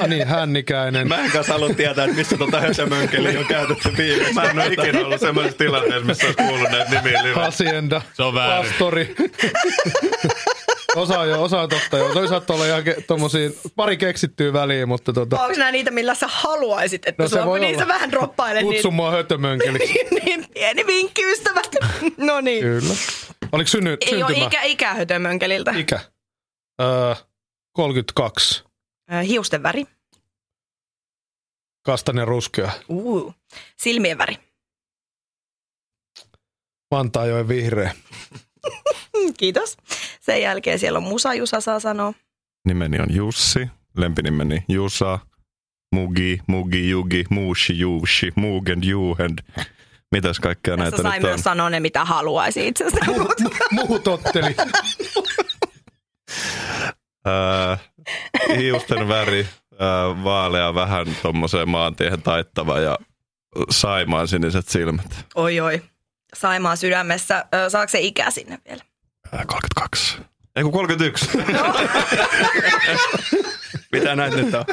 ah, 0.00 0.08
niin, 0.08 0.26
Hännikäinen. 0.28 1.08
Mä 1.08 1.24
en 1.24 1.30
kanssa 1.30 1.52
halua 1.52 1.68
tietää, 1.68 2.04
että 2.04 2.16
missä 2.16 2.36
tota 2.38 2.60
hötömönkeli 2.60 3.36
on 3.36 3.44
käytetty 3.44 3.96
viimeksi. 3.96 4.34
Mä 4.34 4.42
en 4.42 4.58
ole 4.58 4.66
ikinä 4.66 4.98
ollut 5.00 5.20
semmoisessa 5.20 5.58
tilanteessa, 5.58 6.06
missä 6.06 6.26
olisi 6.26 6.42
kuullut 6.48 6.70
näitä 6.70 6.90
nimiä 7.02 7.22
live. 7.22 7.34
Hacienda. 7.34 8.02
Se 8.12 8.22
on 8.22 8.34
väärin. 8.34 8.70
Pastori. 8.70 9.14
osa 10.96 11.24
jo, 11.24 11.42
osa 11.42 11.68
totta 11.68 11.98
jo. 11.98 12.12
Toi 12.14 12.28
saattaa 12.28 12.56
olla 12.56 12.66
ihan 12.66 12.82
ke- 12.82 13.02
tommosia, 13.06 13.50
pari 13.76 13.96
keksittyä 13.96 14.52
väliin, 14.52 14.88
mutta 14.88 15.12
tota, 15.12 15.40
Onko 15.42 15.56
nämä 15.58 15.72
niitä, 15.72 15.90
millä 15.90 16.14
sä 16.14 16.26
haluaisit, 16.30 17.06
että 17.08 17.22
No 17.40 17.46
voi 17.46 17.60
niin 17.60 17.78
sä 17.78 17.88
vähän 17.88 18.10
droppailet. 18.10 18.62
kutsu 18.62 18.88
Niin, 18.88 18.94
mua 18.94 19.10
hötömönkeliksi. 19.10 19.94
niin, 20.24 20.46
pieni 20.54 20.86
vinkki, 20.86 21.24
ystävät. 21.32 21.70
no 22.16 22.40
niin. 22.40 22.62
Kyllä. 22.62 22.94
Oliko 23.52 23.68
synny, 23.68 23.96
Ei 24.00 24.14
ole 24.22 24.26
syntymä? 24.26 24.46
ikä, 24.46 24.62
ikä 24.62 24.94
hötömönkeliltä. 24.94 25.70
Ikä. 25.76 26.00
Öö, 26.82 27.14
32. 27.72 28.64
Ö, 29.12 29.22
Hiusten 29.22 29.62
väri. 29.62 29.84
Kastainen 31.84 32.28
ruskea. 32.28 32.70
Uh. 32.88 33.34
Silmien 33.82 34.18
väri. 34.18 34.36
Vantaajoen 36.90 37.48
vihreä. 37.48 37.94
Kiitos. 39.38 39.76
Sen 40.20 40.42
jälkeen 40.42 40.78
siellä 40.78 40.96
on 40.96 41.02
Musa 41.02 41.34
Jusa 41.34 41.60
saa 41.60 41.80
sanoa. 41.80 42.12
Nimeni 42.64 43.00
on 43.00 43.14
Jussi, 43.14 43.68
lempinimeni 43.96 44.64
Jusa, 44.68 45.18
Mugi, 45.94 46.38
Mugi, 46.46 46.90
Jugi, 46.90 47.24
Muushi, 47.30 47.78
Juushi, 47.78 48.32
Mugend, 48.36 48.84
Juhend. 48.84 49.38
Mitäs 50.12 50.40
kaikkea 50.40 50.76
Tässä 50.76 50.90
näitä 50.90 51.02
sai 51.02 51.18
nyt 51.18 51.24
on? 51.24 51.30
myös 51.30 51.40
sanoa 51.40 51.70
ne, 51.70 51.80
mitä 51.80 52.04
haluaisi 52.04 52.68
itsestään. 52.68 53.06
Muut 53.70 54.08
otteli. 54.14 54.54
Ää, 57.24 57.78
hiusten 58.56 59.08
väri, 59.08 59.46
ää, 59.78 60.24
vaalea, 60.24 60.74
vähän 60.74 61.06
tommoseen 61.22 61.68
maantiehen 61.68 62.22
taittava 62.22 62.78
ja 62.80 62.98
saimaan 63.70 64.28
siniset 64.28 64.68
silmät. 64.68 65.26
oi 65.34 65.60
oi. 65.60 65.82
Saimaa 66.34 66.76
sydämessä. 66.76 67.44
Saako 67.68 67.88
se 67.88 68.00
ikä 68.00 68.30
sinne 68.30 68.58
vielä? 68.68 68.82
Ää, 69.32 69.44
32. 69.46 70.18
Ei 70.56 70.62
kun 70.62 70.72
31. 70.72 71.30
Mitä 73.92 74.16
näitä 74.16 74.36
nyt 74.36 74.54
on? 74.54 74.64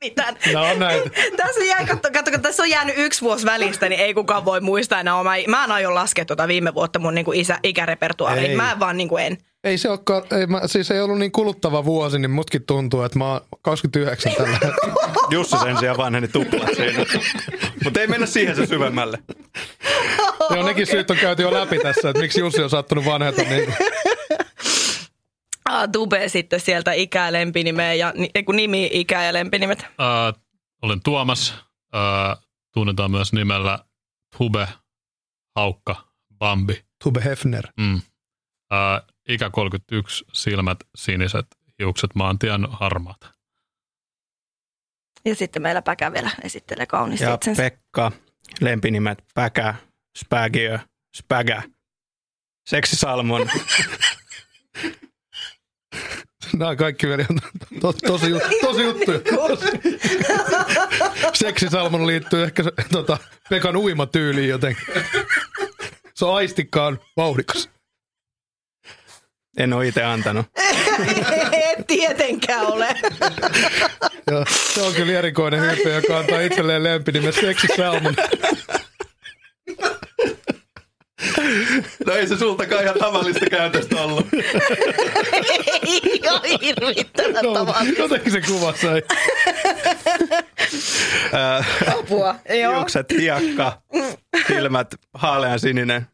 Mitään. 0.00 0.36
No 0.52 0.70
on 0.70 0.78
näitä. 0.78 1.10
Tässä 1.36 1.64
jäi, 1.64 1.86
katso, 1.86 2.10
katso, 2.12 2.30
kun 2.30 2.42
tässä 2.42 2.62
on 2.62 2.70
jäänyt 2.70 2.94
yksi 2.98 3.20
vuosi 3.20 3.46
välistä, 3.46 3.88
niin 3.88 4.00
ei 4.00 4.14
kukaan 4.14 4.44
voi 4.44 4.60
muistaa 4.60 5.00
enää. 5.00 5.22
Mä, 5.22 5.30
mä 5.48 5.64
en 5.64 5.72
aio 5.72 5.94
laskea 5.94 6.24
tuota 6.24 6.48
viime 6.48 6.74
vuotta 6.74 6.98
mun 6.98 7.14
niinku 7.14 7.32
isä, 7.32 7.58
ikärepertuaariin. 7.62 8.50
Ei. 8.50 8.56
Mä 8.56 8.72
en 8.72 8.80
vaan 8.80 8.96
niinku 8.96 9.16
en. 9.16 9.38
Ei 9.66 9.78
se 9.78 9.88
olekaan, 9.90 10.22
ei, 10.40 10.46
mä, 10.46 10.60
siis 10.66 10.90
ei 10.90 11.00
ollut 11.00 11.18
niin 11.18 11.32
kuluttava 11.32 11.84
vuosi, 11.84 12.18
niin 12.18 12.30
mutkin 12.30 12.66
tuntuu, 12.66 13.02
että 13.02 13.18
mä 13.18 13.32
oon 13.32 13.40
29 13.62 14.32
tällä 14.32 14.52
hetkellä. 14.52 14.94
Jussi 15.30 15.56
sen 15.58 15.78
sijaan 15.78 15.96
vanheni 15.96 16.28
tuplat 16.28 16.68
siinä. 16.76 17.04
Mutta 17.84 18.00
ei 18.00 18.06
mennä 18.06 18.26
siihen 18.26 18.56
se 18.56 18.66
syvemmälle. 18.66 19.18
Joo, 20.50 20.62
nekin 20.66 20.86
syyt 20.86 21.10
on 21.10 21.16
käyty 21.16 21.42
jo 21.42 21.52
läpi 21.52 21.78
tässä, 21.78 22.10
että 22.10 22.22
miksi 22.22 22.40
Jussi 22.40 22.62
on 22.62 22.70
sattunut 22.70 23.04
vanheta. 23.04 23.42
Niin 23.42 23.74
Ah, 25.64 25.88
Tube 25.92 26.28
sitten 26.28 26.60
sieltä 26.60 26.92
ikä, 26.92 27.32
lempinimeä 27.32 27.94
ja 27.94 28.12
ni- 28.16 28.30
ei 28.34 28.42
kun 28.42 28.56
nimi, 28.56 28.90
ikä 28.92 29.22
ja 29.22 29.32
lempinimet. 29.32 29.82
Äh, 29.82 30.40
olen 30.82 31.00
Tuomas. 31.04 31.54
Äh, 31.94 32.42
tunnetaan 32.74 33.10
myös 33.10 33.32
nimellä 33.32 33.78
Tube, 34.38 34.68
Haukka, 35.56 35.96
Bambi. 36.38 36.84
Tube 37.04 37.24
Hefner. 37.24 37.66
Mm. 37.76 37.94
Äh, 37.94 39.15
ikä 39.28 39.50
31, 39.50 40.24
silmät 40.32 40.78
siniset, 40.96 41.46
hiukset 41.78 42.10
maantien 42.14 42.66
harmaat. 42.70 43.20
Ja 45.24 45.34
sitten 45.34 45.62
meillä 45.62 45.82
Päkä 45.82 46.12
vielä 46.12 46.30
esittelee 46.42 46.86
kauniisti 46.86 47.24
Ja 47.24 47.34
itsensä. 47.34 47.62
Pekka, 47.62 48.12
lempinimet 48.60 49.24
Päkä, 49.34 49.74
Spägiö, 50.18 50.78
Spägä, 51.16 51.62
Seksisalmon. 52.68 53.48
Nämä 56.56 56.70
on 56.70 56.76
kaikki 56.76 57.06
vielä 57.06 57.24
to, 57.80 57.92
tosi, 57.92 58.26
tosi 58.60 58.82
juttuja. 58.82 59.20
Seksisalmon 61.34 62.06
liittyy 62.06 62.44
ehkä 62.44 62.62
se, 62.62 62.72
tota, 62.92 63.18
Pekan 63.50 63.76
uimatyyliin 63.76 64.48
jotenkin. 64.48 64.86
Se 66.14 66.24
on 66.24 66.36
aistikkaan 66.36 67.00
vauhdikas. 67.16 67.75
En 69.56 69.72
ole 69.72 69.88
itse 69.88 70.02
antanut. 70.04 70.46
Ei 71.52 71.74
tietenkään 71.86 72.66
ole. 72.66 72.88
Ja 74.30 74.44
se 74.74 74.80
on 74.82 74.94
kyllä 74.94 75.18
erikoinen 75.18 75.60
hype, 75.60 75.92
joka 75.94 76.18
antaa 76.18 76.40
itselleen 76.40 76.84
lempinimen 76.84 77.32
Seksisalmon. 77.32 78.14
No 82.06 82.12
ei 82.12 82.26
se 82.26 82.36
sultakaan 82.38 82.82
ihan 82.82 82.98
tavallista 82.98 83.46
käytöstä 83.50 83.96
ollut. 84.00 84.26
Ei 85.86 86.20
ole 86.30 86.58
hirvittävän 86.62 87.44
No, 87.44 87.52
tavallista 87.54 88.02
jotenkin 88.02 88.32
se 88.32 88.40
kuva 88.40 88.74
sai. 88.76 89.02
apua. 91.98 92.34
Joo. 92.60 92.76
Hiukset 92.76 93.06
hiekka, 93.18 93.82
silmät 94.48 94.94
haalean 95.14 95.60
sininen, 95.60 96.06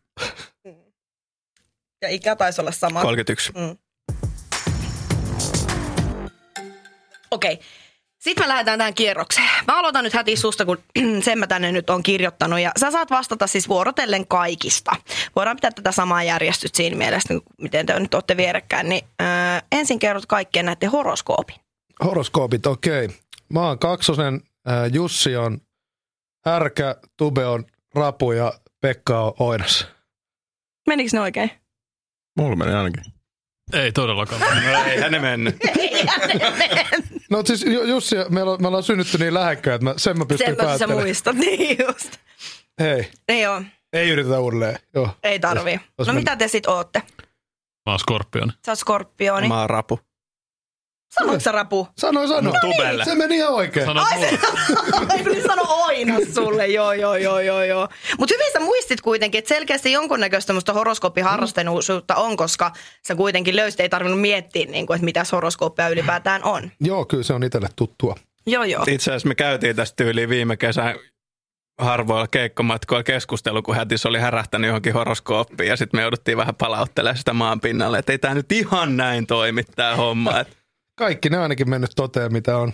Ja 2.02 2.08
ikä 2.08 2.36
taisi 2.36 2.60
olla 2.60 2.72
sama. 2.72 3.02
31. 3.02 3.52
Okei. 7.30 7.60
Sitten 8.18 8.44
me 8.44 8.48
lähdetään 8.48 8.78
tähän 8.78 8.94
kierrokseen. 8.94 9.48
Mä 9.66 9.78
aloitan 9.78 10.04
nyt 10.04 10.14
heti 10.14 10.36
susta, 10.36 10.64
kun 10.64 10.78
sen 11.24 11.38
mä 11.38 11.46
tänne 11.46 11.72
nyt 11.72 11.90
on 11.90 12.02
kirjoittanut. 12.02 12.60
Ja 12.60 12.72
sä 12.80 12.90
saat 12.90 13.10
vastata 13.10 13.46
siis 13.46 13.68
vuorotellen 13.68 14.26
kaikista. 14.26 14.90
Voidaan 15.36 15.56
pitää 15.56 15.70
tätä 15.70 15.92
samaa 15.92 16.22
järjestystä 16.22 16.76
siinä 16.76 16.96
mielessä, 16.96 17.34
miten 17.60 17.86
te 17.86 18.00
nyt 18.00 18.14
olette 18.14 18.36
vierekkäin. 18.36 18.88
Niin, 18.88 19.04
öö, 19.22 19.28
ensin 19.72 19.98
kerrot 19.98 20.26
kaikkien 20.26 20.66
näiden 20.66 20.90
horoskoopin. 20.90 21.56
Horoskoopit, 22.04 22.66
okei. 22.66 23.08
Mä 23.48 23.60
oon 23.60 23.78
kaksosen, 23.78 24.40
äh, 24.68 24.74
Jussi 24.92 25.36
on 25.36 25.60
härkä, 26.44 26.96
Tube 27.16 27.46
on 27.46 27.64
rapu 27.94 28.32
ja 28.32 28.52
Pekka 28.80 29.20
on 29.20 29.32
oinas. 29.38 29.86
Menikö 30.86 31.10
ne 31.12 31.20
oikein? 31.20 31.61
Mulla 32.38 32.56
meni 32.56 32.72
ainakin. 32.72 33.04
Ei 33.72 33.92
todellakaan. 33.92 34.40
No 34.72 34.84
ei 34.84 35.10
ne 35.10 35.18
mennyt. 35.28 35.56
No 37.30 37.42
siis 37.44 37.64
Ju- 37.64 37.84
Jussi, 37.84 38.16
me 38.28 38.42
ollaan, 38.42 38.62
me 38.62 38.66
ollaan 38.68 38.82
synnytty 38.82 39.18
niin 39.18 39.34
lähekkäin, 39.34 39.74
että 39.74 39.84
mä, 39.84 39.94
sen 39.96 40.18
mä 40.18 40.24
pystyn 40.26 40.46
Senpä 40.46 40.62
sä 40.62 40.66
päättelemään. 40.68 41.06
muistat. 41.06 41.36
Niin 41.42 41.76
just. 41.88 42.16
Hei, 42.80 43.10
Ei 43.28 43.46
oo. 43.46 43.62
ei 43.92 44.08
yritetä 44.10 44.40
uudelleen. 44.40 44.78
Joo. 44.94 45.08
Ei 45.22 45.38
tarvii. 45.40 45.72
Jos- 45.74 45.82
jos 45.98 46.08
No 46.08 46.14
men- 46.14 46.20
mitä 46.20 46.36
te 46.36 46.48
sit 46.48 46.66
ootte? 46.66 47.02
Mä 47.86 47.92
oon 47.92 47.98
skorpioni. 47.98 48.52
Sä 48.66 48.72
oot 48.72 48.78
skorpioni. 48.78 49.48
Mä 49.48 49.60
oon 49.60 49.70
rapu. 49.70 50.00
Sanoitko 51.18 51.40
sä 51.40 51.52
rapu? 51.52 51.88
Sano, 51.98 52.26
sano. 52.26 52.50
No, 52.50 52.52
Tubelle. 52.60 53.04
Se 53.04 53.14
meni 53.14 53.36
ihan 53.36 53.52
oikein. 53.52 53.86
Sanoit 53.86 54.14
mulle. 54.14 54.28
Ai 55.08 55.24
kun 55.24 55.42
sano 55.46 55.62
oinas 55.68 56.22
sulle, 56.34 56.66
joo, 56.66 56.92
joo, 56.92 57.16
joo, 57.16 57.40
joo, 57.40 57.64
joo. 57.64 57.88
Mutta 58.18 58.34
hyvin 58.34 58.52
sä 58.52 58.60
muistit 58.60 59.00
kuitenkin, 59.00 59.38
että 59.38 59.48
selkeästi 59.48 59.92
jonkunnäköistä 59.92 60.46
tämmöistä 60.46 60.72
horoskooppiharrastenuisuutta 60.72 62.14
on, 62.14 62.36
koska 62.36 62.72
sä 63.08 63.14
kuitenkin 63.14 63.56
löysit, 63.56 63.80
ei 63.80 63.88
tarvinnut 63.88 64.20
miettiä, 64.20 64.66
niin 64.66 64.86
kuin, 64.86 64.94
että 64.94 65.04
mitä 65.04 65.24
horoskooppia 65.32 65.88
ylipäätään 65.88 66.44
on. 66.44 66.70
Joo, 66.80 67.04
kyllä 67.04 67.22
se 67.22 67.32
on 67.32 67.44
itselle 67.44 67.68
tuttua. 67.76 68.16
Joo, 68.46 68.64
joo. 68.64 68.84
Itse 68.88 69.10
asiassa 69.10 69.28
me 69.28 69.34
käytiin 69.34 69.76
tästä 69.76 69.96
tyyliin 69.96 70.28
viime 70.28 70.56
kesän 70.56 70.94
harvoilla 71.78 72.28
keikkomatkoilla 72.28 73.02
keskustelu, 73.02 73.62
kun 73.62 73.76
hätis 73.76 74.06
oli 74.06 74.18
härähtänyt 74.18 74.68
johonkin 74.68 74.92
horoskooppiin 74.92 75.68
ja 75.68 75.76
sitten 75.76 75.98
me 75.98 76.02
jouduttiin 76.02 76.36
vähän 76.36 76.54
palauttelemaan 76.54 77.16
sitä 77.16 77.32
maan 77.32 77.60
pinnalle, 77.60 77.98
että 77.98 78.12
ei 78.12 78.18
tämä 78.18 78.34
nyt 78.34 78.52
ihan 78.52 78.96
näin 78.96 79.26
toimi 79.26 79.64
tämä 79.64 79.96
homma. 79.96 80.40
Et 80.40 80.61
Kaikki 81.02 81.28
ne 81.30 81.38
ainakin 81.38 81.70
mennyt 81.70 81.90
toteen, 81.96 82.32
mitä 82.32 82.56
on 82.56 82.72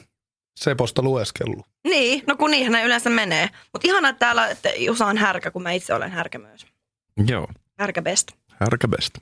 Seposta 0.56 1.02
lueskellut. 1.02 1.66
Niin, 1.84 2.22
no 2.26 2.36
kun 2.36 2.50
niinhän 2.50 2.72
ne 2.72 2.84
yleensä 2.84 3.10
menee. 3.10 3.50
Mutta 3.72 3.88
ihanaa 3.88 4.08
että 4.08 4.18
täällä, 4.18 4.48
että 4.48 4.68
Jusa 4.76 5.06
on 5.06 5.16
härkä, 5.16 5.50
kun 5.50 5.62
mä 5.62 5.70
itse 5.72 5.94
olen 5.94 6.10
härkä 6.10 6.38
myös. 6.38 6.66
Joo, 7.26 7.48
Härkä 7.78 8.02
best. 8.02 8.28
härkä 8.60 8.88
best. 8.88 9.18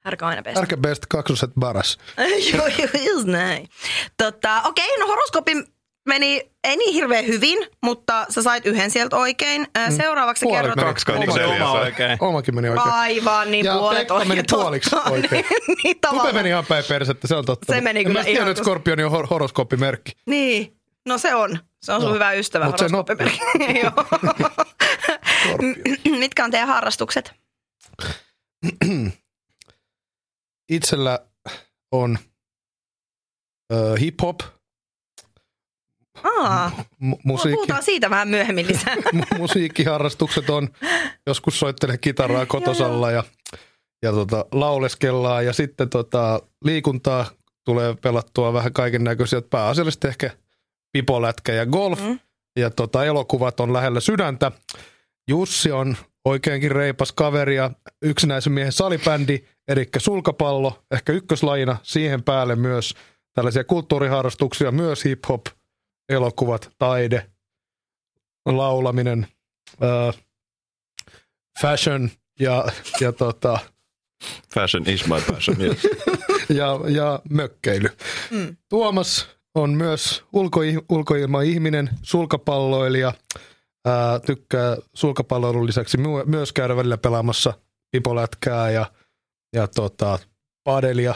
Härkä 0.00 0.26
aina 0.26 0.42
best. 0.42 0.56
Härkä 0.56 0.76
best 0.76 1.06
kaksoset 1.06 1.50
baras. 1.60 1.98
joo, 2.54 2.66
joo, 2.66 3.04
just 3.14 3.26
näin. 3.26 3.68
Tota, 4.16 4.62
okei, 4.62 4.98
no 4.98 5.06
horoskoopin 5.06 5.66
meni, 6.14 6.50
ei 6.64 6.76
niin 6.76 6.94
hirveän 6.94 7.26
hyvin, 7.26 7.58
mutta 7.82 8.26
sä 8.28 8.42
sait 8.42 8.66
yhden 8.66 8.90
sieltä 8.90 9.16
oikein. 9.16 9.66
Ö, 9.78 9.90
Seuraavaksi 9.90 10.44
Puolet 10.44 10.60
kerrot... 10.60 10.76
meni. 10.76 10.88
Kaksi 10.88 11.06
kai 11.06 11.16
Oma- 11.16 11.54
Oma 11.54 11.72
oikein. 11.72 12.16
Omakin 12.20 12.54
meni 12.54 12.68
oikein. 12.68 12.88
Aivan, 12.88 13.50
niin 13.50 13.64
Ja 13.66 13.72
puolet 13.78 13.98
Pekka 13.98 14.14
oikein. 14.14 14.28
meni 14.28 14.42
puoliksi 14.50 14.90
totta. 14.90 15.10
oikein. 15.14 15.30
niin, 15.32 15.76
niin, 15.84 15.96
Tupe 15.96 15.98
tavallaan. 16.00 16.34
meni 16.34 16.48
ihan 16.48 16.66
päin 16.66 16.84
persettä, 16.88 17.28
se 17.28 17.34
on 17.34 17.44
totta. 17.44 17.72
Se 17.74 17.80
meni 17.80 18.00
en 18.00 18.06
kyllä 18.06 18.18
mä 18.20 18.24
tiedä, 18.24 18.38
ihan 18.38 18.48
että 18.50 18.60
tosi- 18.60 18.64
Skorpioni 18.68 19.04
on 19.04 19.10
hor- 19.12 19.26
horoskooppimerkki. 19.30 20.12
Niin, 20.26 20.76
no 21.08 21.18
se 21.18 21.34
on. 21.34 21.58
Se 21.82 21.92
on 21.92 22.00
sun 22.00 22.08
No. 22.08 22.14
hyvä 22.14 22.32
ystävä. 22.32 22.64
Mut 22.66 22.78
se 22.78 22.84
horoskooppimerkki. 22.84 23.40
Joo. 23.82 23.92
Mitkä 26.18 26.44
on 26.44 26.50
teidän 26.50 26.68
harrastukset? 26.68 27.32
Itsellä 30.70 31.18
on 31.92 32.18
ö, 33.72 33.94
hip-hop, 34.00 34.40
Aa, 36.24 36.70
mu- 37.04 37.20
musiikki, 37.24 37.56
puhutaan 37.56 37.82
siitä 37.82 38.10
vähän 38.10 38.28
myöhemmin 38.28 38.66
lisää. 38.68 38.94
mu- 39.16 39.38
musiikkiharrastukset 39.38 40.50
on, 40.50 40.68
joskus 41.26 41.58
soittelen 41.58 41.98
kitaraa 42.00 42.46
kotosalla 42.46 43.10
ja, 43.10 43.24
ja 44.02 44.12
tota, 44.12 44.44
lauleskellaan 44.52 45.46
ja 45.46 45.52
sitten 45.52 45.88
tota, 45.88 46.40
liikuntaa 46.64 47.26
tulee 47.64 47.94
pelattua 48.02 48.52
vähän 48.52 48.72
kaiken 48.72 49.04
näköisiä, 49.04 49.42
pääasiallisesti 49.42 50.08
ehkä 50.08 50.30
pipolätkä 50.92 51.52
ja 51.52 51.66
golf 51.66 52.00
Mm. 52.00 52.18
ja 52.58 52.70
tota, 52.70 53.04
elokuvat 53.04 53.60
on 53.60 53.72
lähellä 53.72 54.00
sydäntä. 54.00 54.52
Jussi 55.28 55.72
on 55.72 55.96
oikeinkin 56.24 56.70
reipas 56.70 57.12
kaveri 57.12 57.56
ja 57.56 57.70
yksinäisen 58.02 58.52
miehen 58.52 58.72
salibändi, 58.72 59.44
eli 59.68 59.88
sulkapallo, 59.98 60.82
ehkä 60.90 61.12
ykköslajina, 61.12 61.76
siihen 61.82 62.22
päälle 62.22 62.56
myös 62.56 62.94
tällaisia 63.34 63.64
kulttuuriharrastuksia, 63.64 64.70
myös 64.72 65.04
hip-hop, 65.04 65.40
elokuvat, 66.10 66.70
taide, 66.78 67.30
laulaminen, 68.46 69.26
äh, 69.82 70.20
fashion 71.62 72.10
ja, 72.40 72.64
ja, 73.00 73.12
tota, 73.12 73.58
Fashion 74.54 74.88
is 74.88 75.06
my 75.06 75.20
passion, 75.32 75.60
yes. 75.60 75.88
ja, 76.58 76.80
ja 76.88 77.20
mökkeily. 77.30 77.88
Mm. 78.30 78.56
Tuomas 78.68 79.28
on 79.54 79.70
myös 79.70 80.24
ulko, 80.32 80.60
ulkoilma-ihminen, 80.88 81.90
sulkapalloilija, 82.02 83.12
ää, 83.84 84.18
tykkää 84.18 84.76
sulkapalloilun 84.94 85.66
lisäksi 85.66 85.96
my- 85.96 86.24
myös 86.26 86.52
käydä 86.52 86.76
välillä 86.76 86.98
pelaamassa 86.98 87.52
pipolätkää 87.90 88.70
ja, 88.70 88.86
ja 89.52 89.68
tota, 89.68 90.18
padelia. 90.64 91.14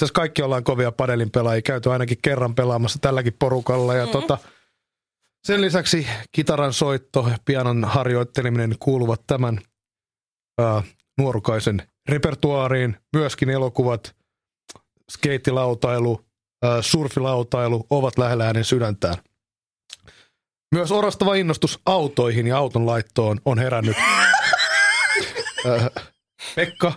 Itse 0.00 0.04
asiassa 0.04 0.20
kaikki 0.20 0.42
ollaan 0.42 0.64
kovia 0.64 0.92
padelin 0.92 1.30
pelaajia, 1.30 1.62
käyty 1.62 1.92
ainakin 1.92 2.18
kerran 2.22 2.54
pelaamassa 2.54 2.98
tälläkin 2.98 3.36
porukalla. 3.38 3.94
Ja 3.94 4.06
tota, 4.06 4.38
sen 5.46 5.60
lisäksi 5.60 6.06
kitaran 6.32 6.72
soitto 6.72 7.26
ja 7.30 7.38
pianon 7.44 7.84
harjoitteleminen 7.84 8.74
kuuluvat 8.78 9.26
tämän 9.26 9.60
ää, 10.60 10.82
nuorukaisen 11.18 11.82
repertuaariin. 12.08 12.96
Myöskin 13.16 13.50
elokuvat, 13.50 14.14
skeittilautailu, 15.12 16.20
ää, 16.64 16.82
surfilautailu 16.82 17.86
ovat 17.90 18.18
lähellä 18.18 18.44
hänen 18.44 18.64
sydäntään. 18.64 19.16
Myös 20.74 20.92
orastava 20.92 21.34
innostus 21.34 21.80
autoihin 21.86 22.46
ja 22.46 22.58
auton 22.58 22.86
laittoon 22.86 23.40
on 23.44 23.58
herännyt. 23.58 23.96
Pekka 26.56 26.92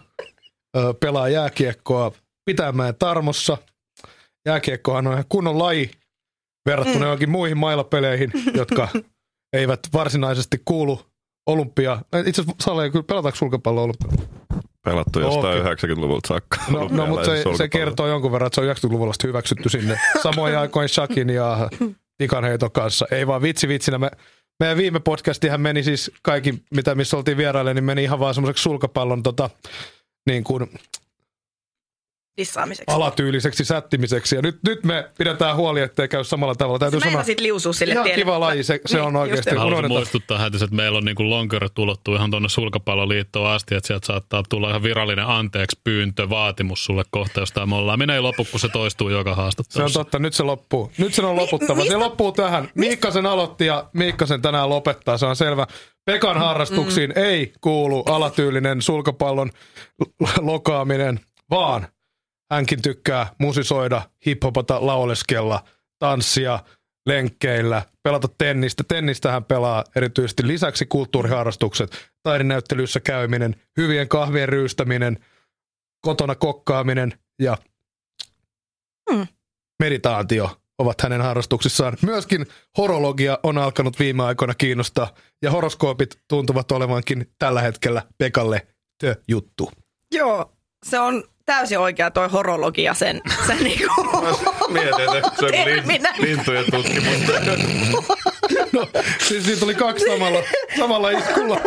pelaa 0.99 1.29
jääkiekkoa 1.29 2.11
Pitämään 2.45 2.95
Tarmossa. 2.99 3.57
Jääkiekkohan 4.45 5.07
on 5.07 5.13
ihan 5.13 5.25
kunnon 5.29 5.59
laji 5.59 5.91
verrattuna 6.65 6.99
mm. 6.99 7.03
johonkin 7.03 7.29
muihin 7.29 7.57
mailapeleihin, 7.57 8.31
jotka 8.59 8.87
eivät 9.53 9.79
varsinaisesti 9.93 10.61
kuulu 10.65 11.01
olympia. 11.47 11.99
Itse 12.25 12.41
asiassa 12.41 12.63
Sale, 12.63 12.89
kyllä 12.89 13.03
pelataanko 13.03 13.37
sulkapallo 13.37 13.83
olympia? 13.83 14.27
Pelattu 14.85 15.19
jostain 15.19 15.61
Okei. 15.61 15.89
90-luvulta 15.89 16.27
saakka. 16.27 16.57
No, 16.69 16.87
no 16.91 17.05
mutta 17.05 17.25
se, 17.25 17.43
se 17.57 17.69
kertoo 17.69 18.07
jonkun 18.07 18.31
verran, 18.31 18.47
että 18.47 18.55
se 18.55 18.61
on 18.61 18.75
90-luvulla 18.75 19.09
asti 19.09 19.27
hyväksytty 19.27 19.69
sinne. 19.69 19.99
Samoin 20.23 20.57
aikoin 20.57 20.89
Shakin 20.89 21.29
ja 21.29 21.69
Tikanheiton 22.17 22.71
kanssa. 22.71 23.05
Ei 23.11 23.27
vaan 23.27 23.41
vitsi 23.41 23.67
vitsinä. 23.67 23.97
Me, 23.97 24.11
meidän 24.59 24.77
viime 24.77 24.99
podcastihan 24.99 25.61
meni 25.61 25.83
siis 25.83 26.11
kaikki, 26.21 26.63
mitä 26.75 26.95
missä 26.95 27.17
oltiin 27.17 27.37
vieraille, 27.37 27.73
niin 27.73 27.83
meni 27.83 28.03
ihan 28.03 28.19
vaan 28.19 28.33
semmoiseksi 28.33 28.63
sulkapallon 28.63 29.23
tota, 29.23 29.49
niin 30.29 30.43
kuin 30.43 30.69
Dissaamiseksi. 32.37 32.95
alatyyliseksi 32.95 33.65
sättimiseksi. 33.65 34.35
Ja 34.35 34.41
nyt, 34.41 34.59
nyt 34.67 34.83
me 34.83 35.09
pidetään 35.17 35.55
huoli, 35.55 35.81
ettei 35.81 36.07
käy 36.07 36.23
samalla 36.23 36.55
tavalla. 36.55 36.79
Täytyy 36.79 36.99
Sä 36.99 37.03
sanoa, 37.03 37.11
meinasit 37.11 37.39
liusua 37.39 37.73
sille 37.73 37.93
ihan 37.93 38.03
tielle. 38.03 38.21
kiva 38.23 38.39
laji, 38.39 38.63
se, 38.63 38.79
se 38.85 38.97
Niin, 38.97 39.05
on 39.07 39.15
oikeasti. 39.15 39.55
haluaisin 39.55 39.91
muistuttaa 39.91 40.37
häntä, 40.37 40.57
että 40.63 40.75
meillä 40.75 40.97
on 40.97 41.05
niin 41.05 41.29
lonkerit 41.29 41.79
ulottuu 41.79 42.15
ihan 42.15 42.31
tuonne 42.31 42.49
sulkapalloliittoon 42.49 43.49
asti, 43.51 43.75
että 43.75 43.87
sieltä 43.87 44.07
saattaa 44.07 44.43
tulla 44.49 44.69
ihan 44.69 44.83
virallinen 44.83 45.25
anteeksi 45.25 45.79
pyyntö, 45.83 46.29
vaatimus 46.29 46.85
sulle 46.85 47.03
kohta, 47.11 47.39
jos 47.39 47.51
tämä 47.51 47.75
ollaan. 47.75 47.99
Minä 47.99 48.13
ei 48.15 48.21
lopu, 48.21 48.45
kun 48.51 48.59
se 48.59 48.69
toistuu 48.69 49.09
joka 49.09 49.29
Se 49.29 49.31
on 49.31 49.35
haastattelussa. 49.37 49.99
totta, 49.99 50.19
nyt 50.19 50.33
se 50.33 50.43
loppuu. 50.43 50.91
Nyt 50.97 51.13
se 51.13 51.25
on 51.25 51.35
loputtava. 51.35 51.75
mistä- 51.75 51.91
Se 51.91 51.97
loppuu 51.97 52.31
tähän. 52.31 52.69
Miikkasen 52.75 53.25
aloitti 53.25 53.65
ja 53.65 53.89
Miikkasen 53.93 54.41
tänään 54.41 54.69
lopettaa, 54.69 55.17
se 55.17 55.25
on 55.25 55.35
selvä. 55.35 55.67
Pekan 56.05 56.37
harrastuksiin 56.37 57.09
mm. 57.15 57.23
ei 57.23 57.53
kuulu 57.61 58.01
alatyylinen 58.03 58.81
sulkapallon 58.81 59.49
l- 60.21 60.27
lokaaminen, 60.41 61.19
vaan 61.49 61.87
hänkin 62.53 62.81
tykkää 62.81 63.27
musisoida, 63.39 64.01
hiphopata, 64.25 64.85
lauleskella, 64.85 65.63
tanssia, 65.99 66.59
lenkkeillä, 67.05 67.81
pelata 68.03 68.27
tennistä. 68.37 68.83
Tennistä 68.87 69.31
hän 69.31 69.43
pelaa 69.43 69.83
erityisesti 69.95 70.47
lisäksi 70.47 70.85
kulttuuriharrastukset, 70.85 72.11
taidenäyttelyissä 72.23 72.99
käyminen, 72.99 73.55
hyvien 73.77 74.07
kahvien 74.07 74.49
ryystäminen, 74.49 75.19
kotona 76.01 76.35
kokkaaminen 76.35 77.13
ja 77.39 77.57
meditaatio 79.83 80.57
ovat 80.77 81.01
hänen 81.01 81.21
harrastuksissaan. 81.21 81.97
Myöskin 82.01 82.45
horologia 82.77 83.39
on 83.43 83.57
alkanut 83.57 83.99
viime 83.99 84.23
aikoina 84.23 84.53
kiinnostaa 84.53 85.13
ja 85.41 85.51
horoskoopit 85.51 86.19
tuntuvat 86.27 86.71
olevankin 86.71 87.31
tällä 87.39 87.61
hetkellä 87.61 88.01
Pekalle 88.17 88.67
tö 89.01 89.15
juttu. 89.27 89.71
Joo, 90.11 90.51
se 90.85 90.99
on 90.99 91.23
täysin 91.45 91.79
oikea 91.79 92.11
toi 92.11 92.29
horologia 92.29 92.93
sen, 92.93 93.21
sen 93.47 93.57
niinku. 93.63 94.03
Mietin, 94.73 95.15
että 95.17 95.31
se 95.39 95.45
on 95.45 95.51
lin, 95.51 96.03
lintujen 96.17 96.65
tutkimus. 96.71 97.17
No, 98.71 98.87
siis 99.27 99.45
siitä 99.45 99.65
oli 99.65 99.75
kaksi 99.75 100.05
samalla, 100.05 100.39
samalla 100.77 101.09
iskulla. 101.09 101.59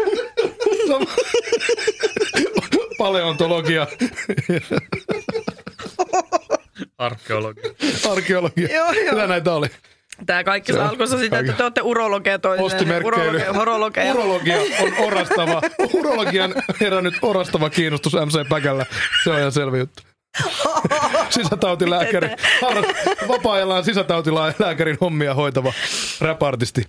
Sama. 0.89 1.07
Paleontologia, 2.99 3.87
Arkeologi. 6.99 7.61
arkeologia. 8.11 8.69
Joo, 8.75 8.93
joo. 8.93 9.13
Mitä 9.15 9.27
näitä 9.27 9.53
oli? 9.55 9.67
Tämä 10.27 10.45
kaikki 10.45 10.73
Se 10.73 10.79
on 10.81 10.87
alkoi 10.87 11.09
siitä, 11.09 11.39
että 11.39 11.53
te 11.53 11.63
olette 11.63 11.83
urologeja 11.83 12.39
toisilleen. 12.39 12.73
Postimerkkeily. 12.73 13.19
Urologeja, 13.19 13.53
horologeja. 13.53 14.15
Urologia 14.15 14.57
on 14.81 14.93
orastava. 15.07 15.61
Urologian 15.93 16.55
herännyt 16.81 17.15
orastava 17.23 17.71
kiinnostus 17.71 18.13
MC 18.13 18.49
Päkällä. 18.49 18.87
Se 19.25 19.31
on 19.31 19.39
ihan 19.39 19.53
selvä 19.53 19.77
juttu. 19.77 20.03
Sisätautilääkäri. 21.31 22.29
Vapaa-ajallaan 23.29 23.85
sisätautilääkärin 23.85 24.99
hommia 25.01 25.35
hoitava 25.35 25.73
rap-artisti. 26.21 26.83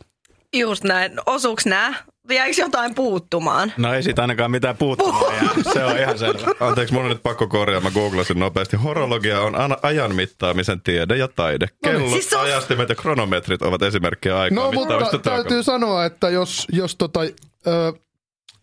Just 0.53 0.83
näin. 0.83 1.11
Osuuks 1.25 1.65
nää? 1.65 1.93
Jäikö 2.29 2.61
jotain 2.61 2.95
puuttumaan? 2.95 3.73
No 3.77 3.93
ei 3.93 4.03
siitä 4.03 4.21
ainakaan 4.21 4.51
mitään 4.51 4.77
puuttumaan 4.77 5.35
jää. 5.35 5.49
Se 5.73 5.83
on 5.83 5.97
ihan 5.97 6.17
selvä. 6.19 6.39
Anteeksi, 6.59 6.93
mun 6.93 7.03
on 7.03 7.09
nyt 7.09 7.23
pakko 7.23 7.47
korjaa. 7.47 7.81
Mä 7.81 7.91
googlasin 7.91 8.39
nopeasti. 8.39 8.77
Horologia 8.77 9.41
on 9.41 9.55
ana- 9.55 9.77
ajan 9.81 10.15
mittaamisen 10.15 10.81
tiede 10.81 11.17
ja 11.17 11.27
taide. 11.27 11.67
Kellot, 11.83 12.09
Siis 12.11 12.29
se 12.29 12.37
on- 12.37 12.43
ajastimet 12.43 12.89
ja 12.89 12.95
kronometrit 12.95 13.61
ovat 13.61 13.81
esimerkkejä 13.81 14.39
aikaa 14.39 14.63
No 14.65 14.71
mutta 14.71 15.19
täytyy 15.23 15.63
sanoa, 15.63 16.05
että 16.05 16.29
jos, 16.29 16.67
jos 16.71 16.95
tota, 16.95 17.19
ö, 17.67 17.93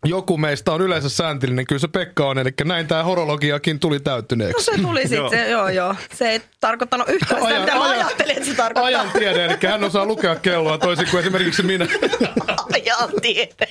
joku 0.04 0.36
meistä 0.38 0.72
on 0.72 0.80
yleensä 0.80 1.08
sääntillinen, 1.08 1.66
kyllä 1.66 1.78
se 1.80 1.88
Pekka 1.88 2.26
on. 2.28 2.38
Eli 2.38 2.50
näin 2.64 2.86
tämä 2.86 3.02
horologiakin 3.02 3.80
tuli 3.80 3.96
No 3.96 4.00
täyttyneeksi. 4.00 4.64
se 4.64 4.82
tuli 4.82 5.08
sitten, 5.08 5.50
joo 5.50 5.68
joo. 5.68 5.94
Se 6.14 6.28
ei 6.28 6.40
tarkoittanut 6.60 7.08
yhtään 7.08 7.40
sitä, 7.42 7.48
Ajan- 7.54 7.60
mitä 7.64 7.74
mä 7.74 7.84
ajan- 7.84 8.06
ajattelin, 8.06 8.36
että 8.36 8.48
se 8.50 8.54
tarkoittaa. 8.54 8.84
Ajan 8.84 9.10
tiede, 9.18 9.44
eli 9.44 9.56
hän 9.70 9.84
osaa 9.84 10.06
lukea 10.06 10.36
kelloa 10.36 10.78
toisin 10.78 11.06
kuin 11.10 11.20
esimerkiksi 11.20 11.62
minä. 11.62 11.86
Ajan 12.74 13.10
tiede. 13.22 13.68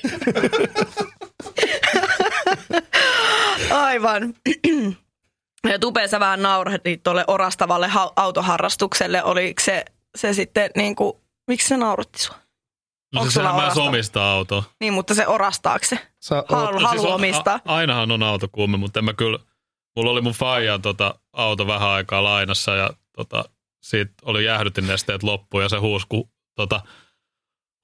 Aivan. 3.72 4.34
Ja 5.70 5.80
Tupe, 5.80 6.08
sä 6.08 6.20
vähän 6.20 6.42
naurahdit 6.42 7.04
tuolle 7.04 7.24
orastavalle 7.28 7.90
autoharrastukselle. 8.16 9.24
Oliko 9.24 9.62
se, 9.62 9.86
se 10.16 10.34
sitten 10.34 10.72
niin 10.76 10.96
kuin, 10.96 11.14
miksi 11.48 11.68
se 11.68 11.78
nauratti 11.78 12.20
sua? 12.24 12.36
No 13.14 13.20
Onko 13.22 13.24
siis 13.26 13.34
sulla 13.34 13.48
sehän 13.48 13.56
mä 13.56 13.62
orastava? 13.66 13.86
omistaa 13.88 14.32
auto. 14.32 14.64
Niin, 14.80 14.94
mutta 14.94 15.14
se 15.14 15.28
orastaako 15.28 15.86
se? 15.86 16.00
Sä 16.20 16.44
Halu, 16.50 16.80
No 16.80 16.88
halu 16.88 16.88
siis 17.00 17.06
on- 17.06 17.14
omistaa. 17.16 17.60
A, 17.66 17.76
ainahan 17.76 18.12
on 18.12 18.24
autokuume, 18.24 18.78
mutta 18.78 19.00
en 19.00 19.06
mä 19.06 19.14
kyllä, 19.14 19.40
mulla 19.96 20.12
oli 20.12 20.22
mun 20.22 20.34
faijan 20.34 20.82
tota, 20.82 21.16
auto 21.34 21.68
vähän 21.68 21.90
aikaa 21.90 22.24
lainassa 22.24 22.76
ja 22.76 22.90
tota, 23.16 23.44
siitä 23.84 24.14
oli 24.26 24.46
jäähdytinnesteet 24.46 25.24
loppu 25.24 25.60
ja 25.60 25.70
se 25.70 25.78
huusi, 25.78 26.06
kun 26.10 26.30
tota, 26.56 26.82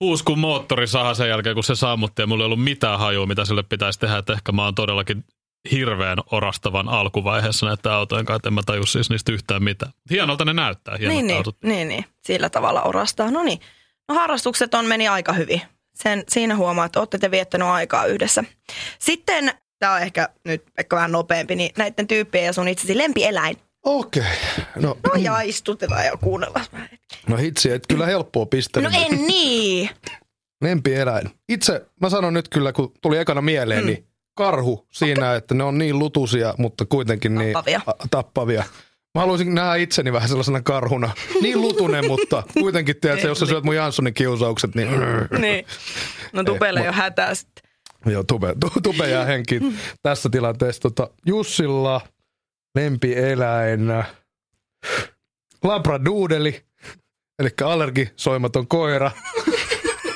uuskun 0.02 0.40
moottorisaha 0.40 1.14
sen 1.14 1.30
jälkeen, 1.30 1.56
kun 1.56 1.64
se 1.64 1.76
sammutti 1.76 2.22
ja 2.22 2.28
mulla 2.28 2.44
ei 2.44 2.46
ollut 2.46 2.64
mitään 2.64 3.00
hajua, 3.00 3.26
mitä 3.26 3.46
sille 3.46 3.64
pitäisi 3.64 4.00
tehdä. 4.00 4.18
Että 4.18 4.34
ehkä 4.34 4.52
mä 4.52 4.64
oon 4.64 4.76
todellakin 4.76 5.24
hirveän 5.72 6.18
orastavan 6.32 6.90
alkuvaiheessa 6.90 7.66
näiden 7.66 7.92
autojen 7.92 8.26
kanssa, 8.26 8.36
että 8.38 8.50
en 8.50 8.54
mä 8.54 8.62
taju 8.66 8.86
siis 8.86 9.10
niistä 9.10 9.32
yhtään 9.32 9.64
mitään. 9.64 9.92
Hienolta 10.12 10.46
ne 10.46 10.54
näyttää, 10.54 10.98
hienot 10.98 11.16
Niin, 11.16 11.28
niin, 11.28 11.38
autot. 11.38 11.58
niin, 11.64 11.88
niin, 11.88 12.06
sillä 12.26 12.50
tavalla 12.50 12.82
orastaa. 12.82 13.32
No 13.32 13.44
niin, 13.44 13.60
no 14.10 14.16
harrastukset 14.16 14.74
on 14.74 14.86
meni 14.86 15.08
aika 15.08 15.34
hyvin. 15.34 15.62
Sen, 15.96 16.24
siinä 16.30 16.56
huomaa, 16.56 16.86
että 16.86 17.00
olette 17.00 17.18
te 17.18 17.32
viettänyt 17.32 17.68
aikaa 17.68 18.06
yhdessä. 18.06 18.44
Sitten, 19.00 19.52
tämä 19.80 19.94
on 19.94 20.02
ehkä 20.02 20.30
nyt 20.46 20.64
ehkä 20.78 20.96
vähän 20.96 21.12
nopeampi, 21.12 21.56
niin 21.56 21.72
näiden 21.78 22.08
tyyppien 22.08 22.46
ja 22.46 22.54
sun 22.54 22.68
itsesi 22.68 22.98
lempieläin. 22.98 23.58
Okei. 23.86 24.24
No, 24.76 24.98
No 25.08 25.16
ja 25.16 25.42
istutetaan 25.42 26.06
ja 26.06 26.18
kuunnellaan 26.18 26.66
no 27.28 27.38
hitsi, 27.38 27.72
et 27.72 27.88
kyllä 27.88 28.06
helppoa 28.06 28.46
pistää. 28.46 28.84
No 28.84 28.90
en 28.94 29.28
niin. 29.28 29.90
Lempieläin. 30.62 31.30
Itse 31.50 31.86
mä 32.02 32.10
sanon 32.10 32.34
nyt 32.34 32.50
kyllä, 32.50 32.74
kun 32.74 32.94
tuli 33.02 33.18
ekana 33.18 33.42
mieleen, 33.42 33.82
mm. 33.84 33.86
niin 33.86 34.08
karhu 34.36 34.88
siinä, 34.92 35.36
että 35.36 35.54
ne 35.56 35.64
on 35.64 35.78
niin 35.78 36.00
lutusia, 36.00 36.54
mutta 36.58 36.86
kuitenkin 36.86 37.36
niin 37.36 37.54
Tappavia. 37.54 37.82
a- 37.88 38.08
tappavia. 38.12 38.64
Mä 39.16 39.22
haluaisin 39.22 39.56
nähdä 39.56 39.76
itseni 39.76 40.14
vähän 40.14 40.30
sellaisena 40.30 40.62
karhuna. 40.62 41.12
Niin 41.42 41.62
lutunen, 41.62 42.08
mutta 42.08 42.44
kuitenkin 42.60 42.96
tiedät, 43.02 43.24
jos 43.24 43.40
sä 43.40 43.46
syöt 43.46 43.64
mun 43.64 43.76
Janssonin 43.76 44.14
kiusaukset, 44.14 44.76
niin... 44.76 44.90
niin. 45.40 45.66
No 46.34 46.44
tupelle 46.44 46.80
Eh, 46.80 46.86
jo 46.86 46.92
hätää 46.92 47.36
sitten. 47.36 47.70
Joo, 48.06 48.24
tube, 48.24 48.56
tu, 48.60 48.72
tube 48.84 49.10
jää 49.10 49.26
henkiin 49.26 49.78
tässä 50.02 50.30
tilanteessa. 50.30 50.82
Tota, 50.82 51.10
Jussilla 51.26 52.02
lempieläin 52.76 53.82
labradoodeli, 55.64 56.62
eli 57.40 57.50
allergisoimaton 57.64 58.68
koira. 58.68 59.12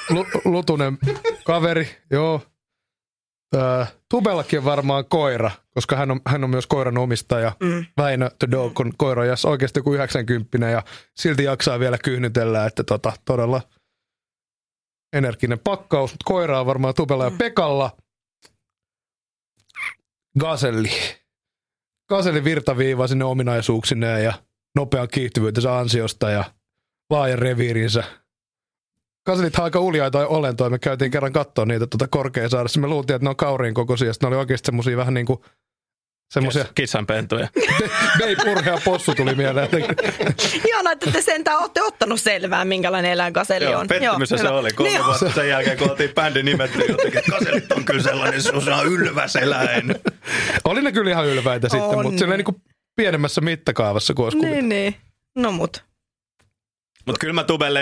Lu, 0.09 0.25
lutunen 0.45 0.97
kaveri, 1.45 1.89
joo. 2.11 2.41
Tubellakin 4.09 4.59
on 4.59 4.65
varmaan 4.65 5.05
koira, 5.05 5.51
koska 5.73 5.95
hän 5.95 6.11
on, 6.11 6.21
hän 6.27 6.43
on 6.43 6.49
myös 6.49 6.67
koiran 6.67 6.97
omistaja. 6.97 7.51
Mm. 7.59 7.85
Väinö 7.97 8.29
the 8.39 8.47
Dog 8.51 8.79
on 8.79 8.93
koira 8.97 9.25
ja 9.25 9.35
oikeasti 9.45 9.79
joku 9.79 9.93
90 9.93 10.57
ja 10.69 10.83
silti 11.15 11.43
jaksaa 11.43 11.79
vielä 11.79 11.97
kyhnytellä, 11.97 12.65
että 12.65 12.83
tota, 12.83 13.13
todella 13.25 13.61
energinen 15.13 15.59
pakkaus. 15.59 16.11
Mutta 16.11 16.23
koira 16.25 16.59
on 16.59 16.65
varmaan 16.65 16.93
Tubella 16.93 17.23
ja 17.23 17.31
Pekalla. 17.37 17.97
Gaselli. 20.39 20.91
Gaselli 22.09 22.43
virtaviiva 22.43 23.07
sinne 23.07 23.25
ominaisuuksineen 23.25 24.23
ja 24.23 24.33
nopean 24.75 25.07
kiihtyvyytensä 25.07 25.77
ansiosta 25.77 26.29
ja 26.29 26.43
laajan 27.09 27.39
reviirinsä. 27.39 28.03
Gaselit 29.25 29.59
aika 29.59 29.79
uljaita 29.79 30.27
olentoja. 30.27 30.69
Me 30.69 30.79
käytiin 30.79 31.11
kerran 31.11 31.33
katsoa 31.33 31.65
niitä 31.65 31.87
tuota 31.87 32.07
Korkeasaaressa. 32.07 32.79
Me 32.79 32.87
luultiin, 32.87 33.15
että 33.15 33.25
ne 33.25 33.29
on 33.29 33.35
kauriin 33.35 33.73
kokoisia. 33.73 34.13
Sitten 34.13 34.29
ne 34.29 34.35
oli 34.35 34.39
oikeasti 34.41 34.65
semmosia 34.65 34.97
vähän 34.97 35.13
niin 35.13 35.25
kuin 35.25 35.39
semmosia 36.33 36.65
Kissanpentuja. 36.75 37.47
Babe 38.19 38.51
Urhea 38.51 38.77
possu 38.85 39.15
tuli 39.15 39.35
mieleen. 39.35 39.69
Ihana, 40.67 40.91
että 40.91 41.11
te 41.11 41.21
sentään 41.21 41.59
olette 41.59 41.81
ottanut 41.81 42.21
selvää, 42.21 42.65
minkälainen 42.65 43.11
eläin 43.11 43.33
kaseli 43.33 43.65
Joo, 43.65 43.79
on. 43.79 43.87
pettymys 43.87 44.29
se 44.29 44.37
hyvä. 44.37 44.51
oli 44.51 44.71
kolme 44.71 44.91
Niin, 44.91 45.05
vuotta 45.05 45.31
sen 45.31 45.49
jälkeen, 45.49 45.77
kun 45.77 45.89
oltiin 45.89 46.13
bändi 46.15 46.43
nimetty 46.43 46.79
jotenkin, 46.81 47.19
että 47.19 47.31
kaselit 47.31 47.71
on 47.71 47.85
kyllä 47.85 48.03
sellainen, 48.03 48.41
se 48.41 48.51
on 48.51 48.87
ylväs 48.93 49.35
eläin. 49.35 49.95
Oli 50.65 50.81
ne 50.81 50.91
kyllä 50.91 51.11
ihan 51.11 51.27
ylväitä 51.27 51.69
sitten, 51.69 51.89
On. 51.89 52.05
mutta 52.05 52.19
silleen 52.19 52.37
niin 52.37 52.45
kuin 52.45 52.61
pienemmässä 52.95 53.41
mittakaavassa 53.41 54.13
kuin 54.13 54.23
olisi 54.23 54.37
niin, 54.37 54.69
niin. 54.69 54.95
No 55.35 55.51
mut. 55.51 55.83
Mutta 57.05 57.19
kyllä 57.19 57.33
mä 57.33 57.43
Tuben 57.43 57.73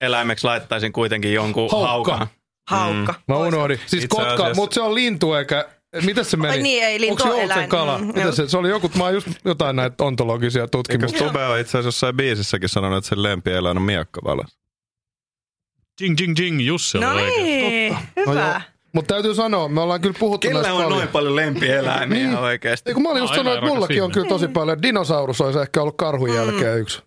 lempieläimeksi 0.00 0.44
laittaisin 0.46 0.92
kuitenkin 0.92 1.32
jonkun 1.34 1.70
Haukka. 1.70 1.88
haukan. 1.88 2.26
Haukka. 2.70 3.14
Mä 3.28 3.36
unohdin. 3.36 3.80
Siis 3.86 4.04
Itse 4.04 4.16
kotka, 4.16 4.32
asiassa- 4.32 4.54
mutta 4.54 4.74
se 4.74 4.80
on 4.80 4.94
lintu 4.94 5.34
eikä... 5.34 5.68
Miten 6.04 6.24
se 6.24 6.36
meni? 6.36 6.52
Ai 6.54 6.62
niin, 6.62 6.84
ei, 6.84 7.00
lintu 7.00 7.24
Onko 7.24 7.36
se 7.36 7.42
eläin. 7.42 7.68
kala? 7.68 7.98
Mm, 7.98 8.06
Mitä 8.06 8.32
se, 8.32 8.48
se 8.48 8.58
oli 8.58 8.68
joku, 8.68 8.90
mä 8.98 9.04
oon 9.04 9.14
just 9.14 9.28
jotain 9.44 9.76
näitä 9.76 10.04
ontologisia 10.04 10.62
Eikö 10.62 10.70
tutkimusta. 10.70 11.18
Tube 11.24 11.44
on 11.46 11.58
itse 11.58 11.70
asiassa 11.70 11.86
jossain 11.88 12.16
biisissäkin 12.16 12.68
sanonut, 12.68 12.98
että 12.98 13.08
sen 13.08 13.22
lempieläin 13.22 13.76
on 13.76 13.82
miakkavalas? 13.82 14.58
Jing, 16.00 16.20
jing, 16.20 16.38
jing, 16.38 16.66
Jussi 16.66 16.98
No 16.98 17.14
niin, 17.14 17.92
No 17.92 18.00
joo. 18.16 18.32
hyvä. 18.32 18.60
Mutta 18.92 19.14
täytyy 19.14 19.34
sanoa, 19.34 19.68
me 19.68 19.80
ollaan 19.80 20.00
kyllä 20.00 20.16
puhuttu 20.18 20.48
Kellä 20.48 20.62
näistä 20.62 20.74
on 20.74 20.82
paljon. 20.82 20.98
noin 20.98 21.08
paljon 21.08 21.36
lempieläimiä 21.36 22.26
Niin. 22.26 22.36
oikeasti? 22.38 22.90
Ei 22.90 22.94
kun 22.94 23.02
mä 23.02 23.08
olin 23.08 23.20
just 23.20 23.30
Aina 23.32 23.42
sanonut, 23.44 23.58
että 23.64 23.74
mullakin 23.74 24.02
on 24.02 24.12
kyllä 24.12 24.28
tosi 24.28 24.48
paljon. 24.48 24.82
Dinosaurus 24.82 25.40
olisi 25.40 25.58
ehkä 25.58 25.82
ollut 25.82 25.96
karhun 25.96 26.34
jälkeen 26.34 26.78
yksi. 26.78 27.02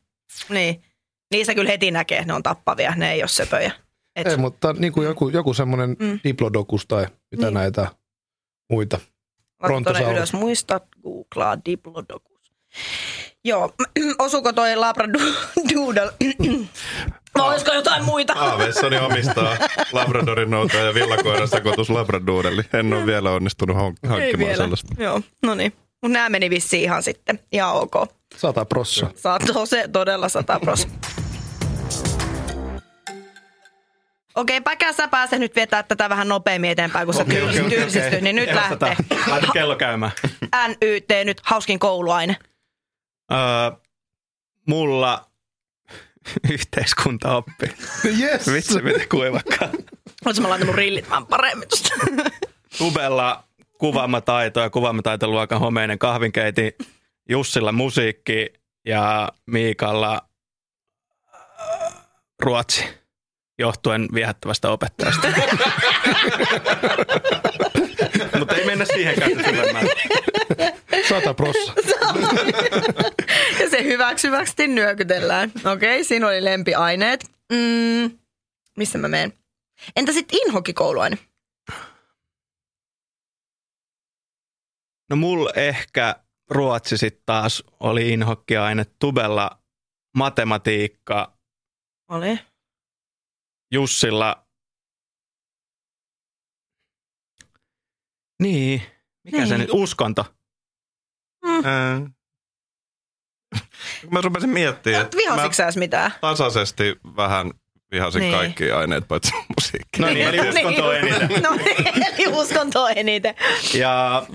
Niin. 0.50 0.84
Niissä 1.32 1.56
kyllä 1.56 1.70
heti 1.70 1.92
näkee, 1.92 2.18
että 2.18 2.28
ne 2.28 2.34
on 2.34 2.44
tappavia, 2.44 2.94
ne 2.96 3.12
ei 3.12 3.22
ole 3.22 3.28
söpöjä. 3.28 3.72
Et, 4.16 4.28
Ei, 4.28 4.38
mutta 4.38 4.74
niin 4.74 4.94
kuin 4.94 5.06
joku, 5.06 5.30
joku 5.30 5.54
semmoinen 5.54 5.96
Mm. 6.00 6.20
diplodokus 6.24 6.86
tai 6.88 7.06
mitä 7.32 7.46
Niin. 7.46 7.54
näitä 7.54 7.88
muita. 8.70 9.00
Brontosaurus. 9.64 10.12
ylös, 10.18 10.34
muista 10.34 10.82
googlaa 11.04 11.58
Diplodocus. 11.66 12.52
Joo, 13.46 13.74
osuuko 14.20 14.54
toi 14.54 14.76
Labradoodle? 14.76 16.12
Vai 17.38 17.48
olisiko 17.52 17.74
jotain 17.74 18.06
muita? 18.06 18.34
Aavessani 18.40 18.98
omistaa 18.98 19.58
Labradorin 19.92 20.50
noutoja 20.50 20.84
ja 20.84 20.94
villakoiran 20.94 21.48
sekoitus 21.48 21.90
Labradoodeli. 21.90 22.62
En 22.74 22.94
ole 22.94 23.06
vielä 23.06 23.32
onnistunut 23.32 23.78
hankkimaan 23.78 24.22
vielä. 24.38 24.56
sellaista. 24.56 24.96
Joo, 25.04 25.22
no 25.44 25.56
niin. 25.56 25.74
Mutta 26.02 26.14
nämä 26.14 26.30
meni 26.30 26.50
vissiin 26.50 26.84
ihan 26.84 27.04
sitten. 27.04 27.40
Ihan 27.52 27.74
ok. 27.76 27.94
Sata 28.38 28.66
prossa. 28.66 29.12
Saatto 29.16 29.66
se 29.66 29.88
todella 29.94 30.30
sata 30.30 30.60
pros. 30.60 30.88
Okei, 34.36 34.62
Päkä, 34.62 34.94
sä 34.94 35.08
pääset 35.08 35.40
nyt 35.40 35.56
vetää 35.56 35.84
tätä 35.84 36.10
vähän 36.10 36.28
nopeammin 36.28 36.72
eteenpäin, 36.72 37.06
kun 37.06 37.14
sä 37.14 37.26
tylsistyt, 37.26 37.66
okei, 37.66 37.80
tylsistyt, 37.80 38.08
okei. 38.08 38.22
niin 38.22 38.36
nyt 38.36 38.54
lähtee. 38.54 38.96
Laita 39.28 39.48
kello 39.54 39.76
käymään. 39.76 40.12
NYT 40.68 41.10
nyt, 41.26 41.42
hauskin 41.44 41.80
kouluaine. 41.80 42.38
Öö, 43.32 43.38
mulla 44.68 45.26
yhteiskuntaoppi. 46.52 47.72
Yes! 48.20 48.48
Vitsi, 48.54 48.82
miten 48.82 49.10
kuivakkaa. 49.10 49.70
Oletko 50.26 50.42
mä 50.42 50.50
laitan 50.50 50.68
mun 50.68 50.76
rillit 50.76 51.10
vähän 51.10 51.26
paremmin 51.28 51.70
tuosta? 51.70 51.90
Tubella 52.78 53.44
kuvaamataito 53.80 54.60
ja 54.60 54.70
kuvaamataitoluokan 54.70 55.60
homeinen 55.60 56.00
kahvinkeiti. 56.00 56.76
Jussilla 57.30 57.72
musiikki 57.72 58.54
ja 58.86 59.30
Miikalla 59.46 60.22
äh, 61.36 61.94
ruotsi 62.40 62.86
johtuen 63.60 64.08
viehättävästä 64.14 64.70
opettajasta. 64.70 65.28
Mutta 68.40 68.56
ei 68.56 68.66
mennä 68.66 68.86
siihenkään 68.86 69.32
nyt 69.32 69.46
syvemmälle. 69.46 69.94
Sata 71.10 71.34
prossa. 71.34 71.74
Ja 73.60 73.70
se 73.70 73.84
hyväksyvästi 73.84 74.68
nyökytellään. 74.68 75.52
Okei, 75.74 76.04
siinä 76.04 76.28
oli 76.28 76.44
lempiaineet. 76.44 77.26
Mm, 77.52 78.12
missä 78.78 78.98
mä 78.98 79.08
menen? 79.08 79.34
Entä 79.96 80.14
sitten 80.14 80.40
inhokikouluaine? 80.46 81.18
No 85.10 85.16
mulla 85.16 85.52
ehkä 85.56 86.16
ruotsi 86.50 86.98
sitten 86.98 87.24
taas 87.26 87.64
oli 87.80 88.10
inhokkiaine. 88.10 88.86
Tubella 89.00 89.62
matematiikka, 90.18 91.38
Oli. 92.12 92.40
Jussilla... 93.74 94.46
Niin, 98.42 98.82
mikä 99.24 99.38
Niin. 99.38 99.48
se 99.48 99.58
nyt, 99.58 99.70
uskonto. 99.74 100.26
Ää. 101.64 102.02
Mä 104.12 104.22
rupesin 104.22 104.50
miettimään, 104.50 105.02
että 105.06 105.18
Vihasitko 105.18 105.64
mä 105.64 105.80
mitään? 105.80 106.12
tasaisesti 106.22 106.84
vähän 107.16 107.52
vihasin 107.92 108.20
Niin. 108.22 108.34
kaikki 108.36 108.72
aineet 108.72 109.08
paitsi 109.08 109.32
musiikki. 109.58 110.00
No 110.02 110.08
niin, 110.08 110.28
eli 110.28 110.50
uskonto 110.50 110.92
eniten. 110.94 111.42
No 111.44 111.56
niin, 111.56 112.04
eli 112.14 112.28
uskonto 112.28 112.88
eniten. 112.88 113.36
Ja 113.74 114.26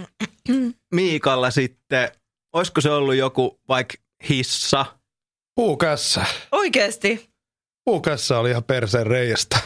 Miikalla 0.94 1.50
sitten, 1.50 2.09
olisiko 2.52 2.80
se 2.80 2.90
ollut 2.90 3.14
joku 3.14 3.61
vaikka 3.68 3.94
hissa? 4.28 4.87
Puukässä. 5.54 6.24
Oikeesti. 6.52 7.30
Puukässä 7.85 8.38
oli 8.38 8.50
ihan 8.50 8.64
perseen 8.64 9.07
reiästä. 9.07 9.59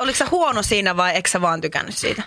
Oliko 0.00 0.18
sä 0.18 0.26
huono 0.30 0.62
siinä 0.62 0.96
vai 0.96 1.12
eikö 1.12 1.28
sä 1.30 1.40
vaan 1.40 1.60
tykännyt 1.60 1.96
siitä? 1.96 2.22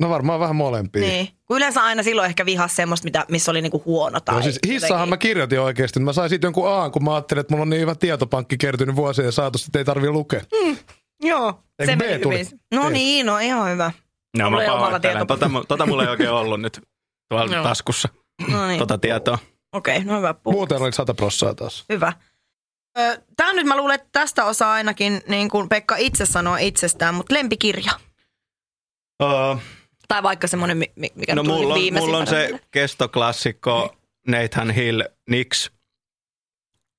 No 0.00 0.10
varmaan 0.10 0.40
vähän 0.40 0.56
molempia. 0.56 1.02
Niin. 1.02 1.28
Kun 1.44 1.56
yleensä 1.56 1.82
aina 1.82 2.02
silloin 2.02 2.26
ehkä 2.26 2.46
vihas 2.46 2.76
semmoista, 2.76 3.04
mitä, 3.04 3.24
missä 3.28 3.50
oli 3.50 3.62
niinku 3.62 3.82
huono 3.84 4.20
tai 4.20 4.34
Joo, 4.34 4.42
siis 4.42 4.58
hissahan 4.66 5.08
mä 5.08 5.16
kirjoitin 5.16 5.60
oikeasti. 5.60 6.00
Mä 6.00 6.12
sain 6.12 6.28
siitä 6.28 6.46
jonkun 6.46 6.72
A, 6.72 6.90
kun 6.90 7.04
mä 7.04 7.14
ajattelin, 7.14 7.40
että 7.40 7.52
mulla 7.54 7.62
on 7.62 7.70
niin 7.70 7.80
hyvä 7.80 7.94
tietopankki 7.94 8.58
kertynyt 8.58 8.96
vuosien 8.96 9.32
saatossa, 9.32 9.66
että 9.68 9.78
ei 9.78 9.84
tarvii 9.84 10.10
lukea. 10.10 10.40
Joo, 11.22 11.62
Eikö 11.78 11.92
se 11.92 11.96
B 11.96 12.00
meni 12.00 12.18
tuli? 12.22 12.34
hyvin. 12.38 12.60
No 12.74 12.88
niin, 12.88 13.26
no 13.26 13.38
ihan 13.38 13.70
hyvä. 13.70 13.92
No 14.38 14.44
Mulla 14.50 14.56
mä 14.56 14.62
ei 14.62 14.68
pahoittelen. 14.78 15.26
Tota, 15.26 15.50
tota 15.68 15.86
mulla 15.86 16.02
ei 16.02 16.08
oikein 16.08 16.30
ollut 16.30 16.60
nyt 16.60 16.80
tuolla 17.28 17.54
Joo. 17.54 17.62
taskussa, 17.64 18.08
No 18.48 18.66
niin, 18.68 18.78
tota 18.78 18.98
tietoa. 18.98 19.38
okei, 19.72 20.04
no 20.04 20.16
hyvä 20.16 20.34
puu. 20.34 20.52
Muuten 20.52 20.82
oli 20.82 20.92
sata 20.92 21.14
prossaa 21.14 21.54
taas. 21.54 21.84
Hyvä. 21.88 22.12
Tämä 23.36 23.52
nyt 23.52 23.66
mä 23.66 23.76
luulen, 23.76 23.94
että 23.94 24.08
tästä 24.12 24.44
osaa 24.44 24.72
ainakin, 24.72 25.22
niin 25.28 25.48
kuin 25.50 25.68
Pekka 25.68 25.96
itse 25.96 26.26
sanoo 26.26 26.56
itsestään, 26.60 27.14
mutta 27.14 27.34
lempikirja. 27.34 27.92
Uh, 29.22 29.60
Tai 30.08 30.22
vaikka 30.22 30.46
semmoinen, 30.46 30.76
mi- 30.76 30.92
mi- 30.96 31.12
mikä 31.14 31.34
no 31.34 31.42
tuli 31.42 31.54
mulla 31.54 31.74
on, 31.74 31.80
mulla 31.94 32.18
on 32.18 32.26
se 32.26 32.60
kestoklassikko 32.70 33.96
Nathan 34.26 34.70
Hill 34.70 35.02
Nix, 35.30 35.70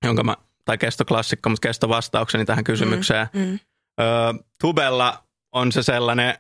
jonka 0.05 0.23
mä, 0.23 0.37
tai 0.65 0.77
kestoklassikko, 0.77 1.49
mutta 1.49 1.67
kestovastaukseni 1.67 2.45
tähän 2.45 2.63
kysymykseen. 2.63 3.27
Mm, 3.33 3.39
mm. 3.41 3.59
Öö, 4.01 4.33
Tubella 4.61 5.23
on 5.51 5.71
se 5.71 5.83
sellainen 5.83 6.37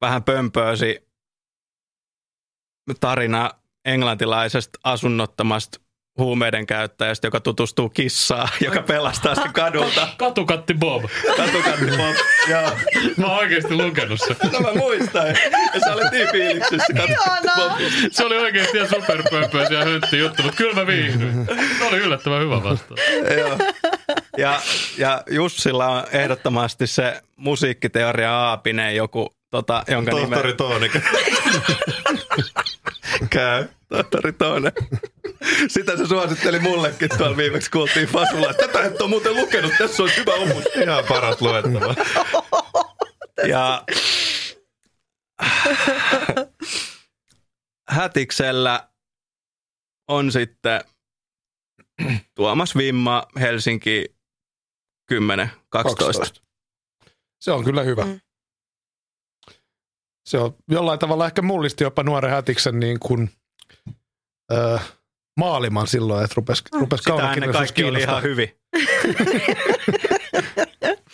vähän 0.00 0.22
pömpöösi 0.24 1.09
tarina 3.00 3.50
englantilaisesta 3.84 4.78
asunnottomasta 4.84 5.80
huumeiden 6.18 6.66
käyttäjästä, 6.66 7.26
joka 7.26 7.40
tutustuu 7.40 7.88
kissaan, 7.88 8.48
joka 8.66 8.82
pelastaa 8.82 9.34
sen 9.34 9.52
kadulta. 9.52 10.08
Katukatti 10.18 10.74
Bob. 10.74 11.04
Katukatti 11.36 11.86
Bob. 11.96 12.16
Joo. 12.50 12.70
Mä 13.16 13.26
oon 13.26 13.38
oikeesti 13.38 13.74
lukenut 13.74 14.20
sen. 14.20 14.36
No 14.52 14.60
mä 14.60 14.74
muistan. 14.74 15.26
Ja 15.74 15.80
sä 15.84 15.94
olet 15.94 16.12
niin 16.12 16.28
fiiliksissä 16.32 16.92
Katukatti 16.96 17.48
Bobista. 17.56 18.08
Se 18.10 18.24
oli 18.24 18.36
oikeesti 18.36 18.76
ihan 18.76 18.88
superpömpöisiä 18.88 19.78
ja 19.78 19.84
hyntti 19.84 20.18
juttu, 20.18 20.42
mutta 20.42 20.56
kyllä 20.56 20.74
mä 20.74 20.86
viihdyin. 20.86 21.46
Se 21.78 21.84
oli 21.84 21.98
yllättävän 21.98 22.42
hyvä 22.42 22.62
vastaus. 22.62 23.00
Joo. 23.38 23.58
Ja, 24.38 24.60
ja 24.98 25.22
Jussilla 25.30 25.88
on 25.88 26.04
ehdottomasti 26.12 26.86
se 26.86 27.22
musiikkiteoria 27.36 28.36
aapinen 28.36 28.96
joku, 28.96 29.34
tota, 29.50 29.84
jonka 29.88 30.10
Tohtori 30.10 30.42
nime... 30.42 30.56
Tooni. 30.56 30.90
Käy. 33.30 33.68
Tohtori 33.88 34.32
Toone. 34.32 34.72
Sitä 35.68 35.96
se 35.96 36.06
suositteli 36.06 36.58
mullekin 36.58 37.08
tuolla 37.18 37.36
viimeksi, 37.36 37.70
kun 37.70 37.80
oltiin 37.80 38.08
Fasulla. 38.08 38.54
Tätä 38.54 38.84
et 38.84 39.00
ole 39.00 39.10
muuten 39.10 39.34
lukenut, 39.36 39.72
tässä 39.78 40.02
on 40.02 40.10
hyvä 40.16 40.34
opus. 40.34 40.64
Ihan 40.82 41.04
paras 41.08 41.40
luettava. 41.40 41.94
Ja 43.48 43.84
Hätiksellä 47.88 48.88
on 50.08 50.32
sitten 50.32 50.80
Tuomas 52.34 52.76
Vimma, 52.76 53.26
Helsinki 53.40 54.04
10, 55.08 55.50
12. 55.68 56.04
12. 56.04 56.40
Se 57.40 57.52
on 57.52 57.64
kyllä 57.64 57.82
hyvä. 57.82 58.04
Mm. 58.04 58.20
Se 60.24 60.38
on 60.38 60.54
jollain 60.68 60.98
tavalla 60.98 61.26
ehkä 61.26 61.42
mullisti 61.42 61.84
jopa 61.84 62.02
nuoren 62.02 62.30
hätiksen 62.30 62.80
niin 62.80 63.00
kuin, 63.00 63.30
ö, 64.52 64.78
maaliman 65.36 65.86
silloin, 65.86 66.24
että 66.24 66.34
rupesi, 66.36 66.58
Sitä 66.58 66.76
ennen 66.78 66.88
kaunokirjallisuus 67.04 67.56
kaikki 67.56 67.84
oli 67.84 68.00
ihan 68.00 68.22
hyvin. 68.22 68.54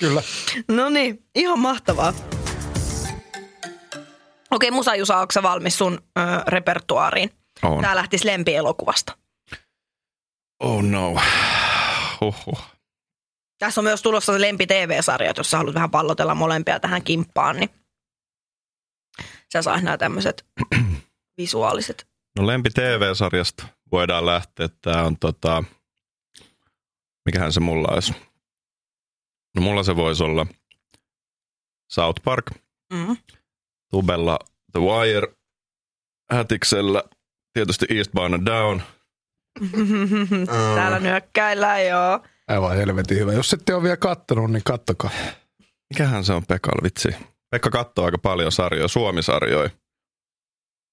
Kyllä. 0.00 0.22
No 0.68 0.88
niin, 0.88 1.24
ihan 1.34 1.58
mahtavaa. 1.58 2.12
Okei, 4.50 4.70
Musa 4.70 4.94
Jusa, 4.94 5.16
onko 5.16 5.32
sä 5.32 5.42
valmis 5.42 5.78
sun 5.78 5.98
ö, 6.18 6.20
repertuaariin? 6.46 7.30
On. 7.62 7.82
Tää 7.82 7.96
lähtisi 7.96 8.26
lempielokuvasta. 8.26 9.16
Oh 10.60 10.82
no. 10.82 11.16
Huhhuh. 12.20 12.60
Tässä 13.58 13.80
on 13.80 13.84
myös 13.84 14.02
tulossa 14.02 14.32
se 14.32 14.40
lempi 14.40 14.66
TV-sarja, 14.66 15.32
jos 15.36 15.50
sä 15.50 15.56
haluat 15.56 15.74
vähän 15.74 15.90
pallotella 15.90 16.34
molempia 16.34 16.80
tähän 16.80 17.02
kimppaan, 17.02 17.56
niin 17.56 17.70
sä 19.52 19.62
saat 19.62 19.82
nämä 19.82 19.98
tämmöiset 19.98 20.46
visuaaliset. 21.38 22.06
No 22.38 22.46
lempi 22.46 22.70
TV-sarjasta 22.70 23.66
voidaan 23.92 24.26
lähteä. 24.26 24.68
Tämä 24.80 25.02
on 25.02 25.18
tota, 25.18 25.64
mikähän 27.24 27.52
se 27.52 27.60
mulla 27.60 27.88
olisi? 27.94 28.12
No 29.54 29.62
mulla 29.62 29.82
se 29.82 29.96
voisi 29.96 30.22
olla 30.24 30.46
South 31.92 32.22
Park, 32.24 32.44
Mm. 32.92 33.16
Tubella 33.90 34.38
The 34.72 34.80
Wire, 34.80 35.28
Hätiksellä 36.30 37.02
tietysti 37.52 37.86
Eastbound 37.90 38.34
and 38.34 38.46
Down. 38.46 38.82
Täällä 40.74 40.98
nyökkäillään, 41.00 41.86
joo. 41.86 42.20
Aivan 42.48 42.76
helvetin 42.76 43.18
hyvä. 43.18 43.32
Jos 43.32 43.52
ette 43.52 43.74
ole 43.74 43.82
vielä 43.82 43.96
kattonut, 43.96 44.50
niin 44.50 44.62
kattokaa. 44.64 45.10
Mikähän 45.94 46.24
se 46.24 46.32
on 46.32 46.46
Pekalla 46.46 46.82
vitsi? 46.82 47.08
Pekka 47.50 47.70
katsoo 47.70 48.04
aika 48.04 48.18
paljon 48.18 48.52
sarjoja, 48.52 48.88
Suomi-sarjoja. 48.88 49.70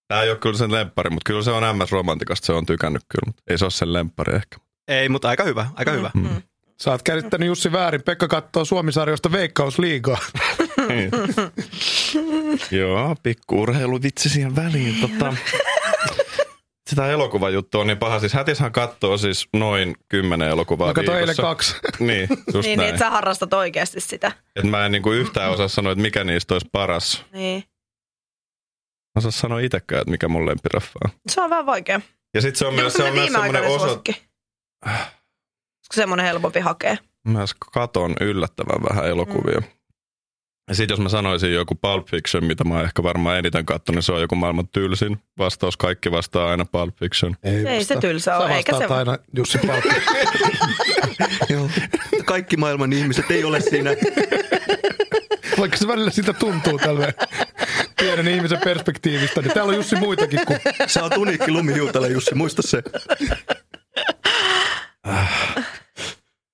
Tämä 0.07 0.21
ei 0.21 0.29
ole 0.29 0.37
kyllä 0.37 0.57
sen 0.57 0.71
lemppari, 0.71 1.09
mutta 1.09 1.27
kyllä 1.27 1.43
se 1.43 1.51
on 1.51 1.77
MS 1.77 1.91
Romantikasta, 1.91 2.45
se 2.45 2.53
on 2.53 2.65
tykännyt 2.65 3.03
kyllä, 3.09 3.25
mutta 3.25 3.43
ei 3.49 3.57
se 3.57 3.65
ole 3.65 3.71
sen 3.71 3.93
lemppari 3.93 4.35
ehkä. 4.35 4.57
Ei, 4.87 5.09
mutta 5.09 5.29
aika 5.29 5.43
hyvä, 5.43 5.65
aika 5.75 5.91
hyvä. 5.91 6.11
Mm. 6.13 6.41
Sä 6.81 6.91
oot 6.91 7.03
käsittänyt 7.03 7.47
Jussi 7.47 7.71
väärin. 7.71 8.03
Pekka 8.03 8.27
katsoo 8.27 8.65
Suomi-sarjoista 8.65 9.31
Veikkausliigaa. 9.31 10.17
Joo, 12.71 13.15
pikku 13.23 13.61
urheiluvitsi 13.61 14.29
siihen 14.29 14.55
väliin. 14.55 15.01
Tota, 15.01 15.35
sitä 16.95 17.11
elokuvajuttua 17.11 17.81
on 17.81 17.87
niin 17.87 17.97
paha. 17.97 18.19
Siis 18.19 18.33
Hätishän 18.33 18.71
katsoo 18.71 19.17
siis 19.17 19.47
noin 19.53 19.95
kymmenen 20.09 20.49
elokuvaa 20.49 20.87
Mä 20.87 20.93
katsoin 20.93 21.17
eilen 21.19 21.35
kaksi. 21.35 21.75
Niin, 21.99 22.27
just 22.29 22.53
Niin, 22.53 22.61
niin, 22.63 22.77
näin. 22.77 22.89
että 22.89 22.99
sä 22.99 23.09
harrastat 23.09 23.53
oikeasti 23.53 24.01
sitä. 24.01 24.31
Et 24.55 24.63
mä 24.63 24.85
en 24.85 24.91
niinku 24.91 25.11
yhtään 25.11 25.51
osaa 25.51 25.67
sanoa, 25.67 25.91
että 25.91 26.01
mikä 26.01 26.23
niistä 26.23 26.55
olisi 26.55 26.69
paras. 26.71 27.25
Niin. 27.33 27.63
Mä 29.15 29.19
osaa 29.19 29.31
sanoa 29.31 29.59
itsekään, 29.59 30.01
että 30.01 30.11
mikä 30.11 30.27
mun 30.27 30.45
lempiraffa 30.45 30.99
on. 31.05 31.11
Se 31.29 31.41
on 31.41 31.49
vähän 31.49 31.65
vaikea. 31.65 32.01
Ja 32.33 32.41
sitten 32.41 32.59
se 32.59 32.65
on 32.65 32.73
myös, 32.73 32.93
se 32.93 33.03
on 33.03 33.13
myös 33.13 33.31
semmoinen 33.31 33.63
osa... 33.63 33.77
suosikki? 33.85 34.11
Olisiko 34.85 35.93
semmoinen 35.93 36.25
helpompi 36.25 36.59
hakea? 36.59 36.97
Mä 37.27 37.45
katon 37.73 38.15
yllättävän 38.21 38.83
vähän 38.89 39.05
elokuvia. 39.05 39.59
Mm. 39.59 39.67
Ja 40.69 40.75
sitten 40.75 40.93
jos 40.93 40.99
mä 40.99 41.09
sanoisin 41.09 41.53
joku 41.53 41.75
Pulp 41.75 42.07
Fiction, 42.07 42.45
mitä 42.45 42.63
mä 42.63 42.73
oon 42.73 42.83
ehkä 42.85 43.03
varmaan 43.03 43.37
eniten 43.37 43.65
katsonut, 43.65 43.95
niin 43.95 44.03
se 44.03 44.11
on 44.11 44.21
joku 44.21 44.35
maailman 44.35 44.67
tylsin 44.67 45.17
vastaus. 45.37 45.77
Kaikki 45.77 46.11
vastaa 46.11 46.49
aina 46.49 46.65
Pulp 46.65 46.95
Fiction. 46.99 47.35
Ei 47.43 47.63
vastaa. 47.63 47.95
se 47.95 48.01
tylsä 48.01 48.23
Sä 48.31 48.37
ole, 48.37 48.55
eikä 48.55 48.71
vastaat 48.71 48.89
se- 48.89 48.95
aina 48.95 49.17
Jussi. 49.37 49.59
Joo. 51.49 51.69
Kaikki 52.25 52.57
maailman 52.57 52.93
ihmiset 52.93 53.31
ei 53.31 53.43
ole 53.43 53.61
siinä. 53.61 53.89
Vaikka 55.59 55.77
se 55.77 55.87
välillä 55.87 56.11
sitä 56.11 56.33
tuntuu 56.33 56.77
tälle 56.79 57.13
pienen 57.99 58.27
ihmisen 58.27 58.59
perspektiivistä, 58.63 59.41
niin 59.41 59.51
täällä 59.53 59.69
on 59.69 59.75
Jussi 59.75 59.95
muitakin 59.95 60.39
kuin 60.47 60.59
Sä 60.87 61.03
oot 61.03 61.17
uniikki 61.17 61.51
lumihiutale, 61.51 62.07
Jussi, 62.07 62.35
muista 62.35 62.61
se. 62.61 62.83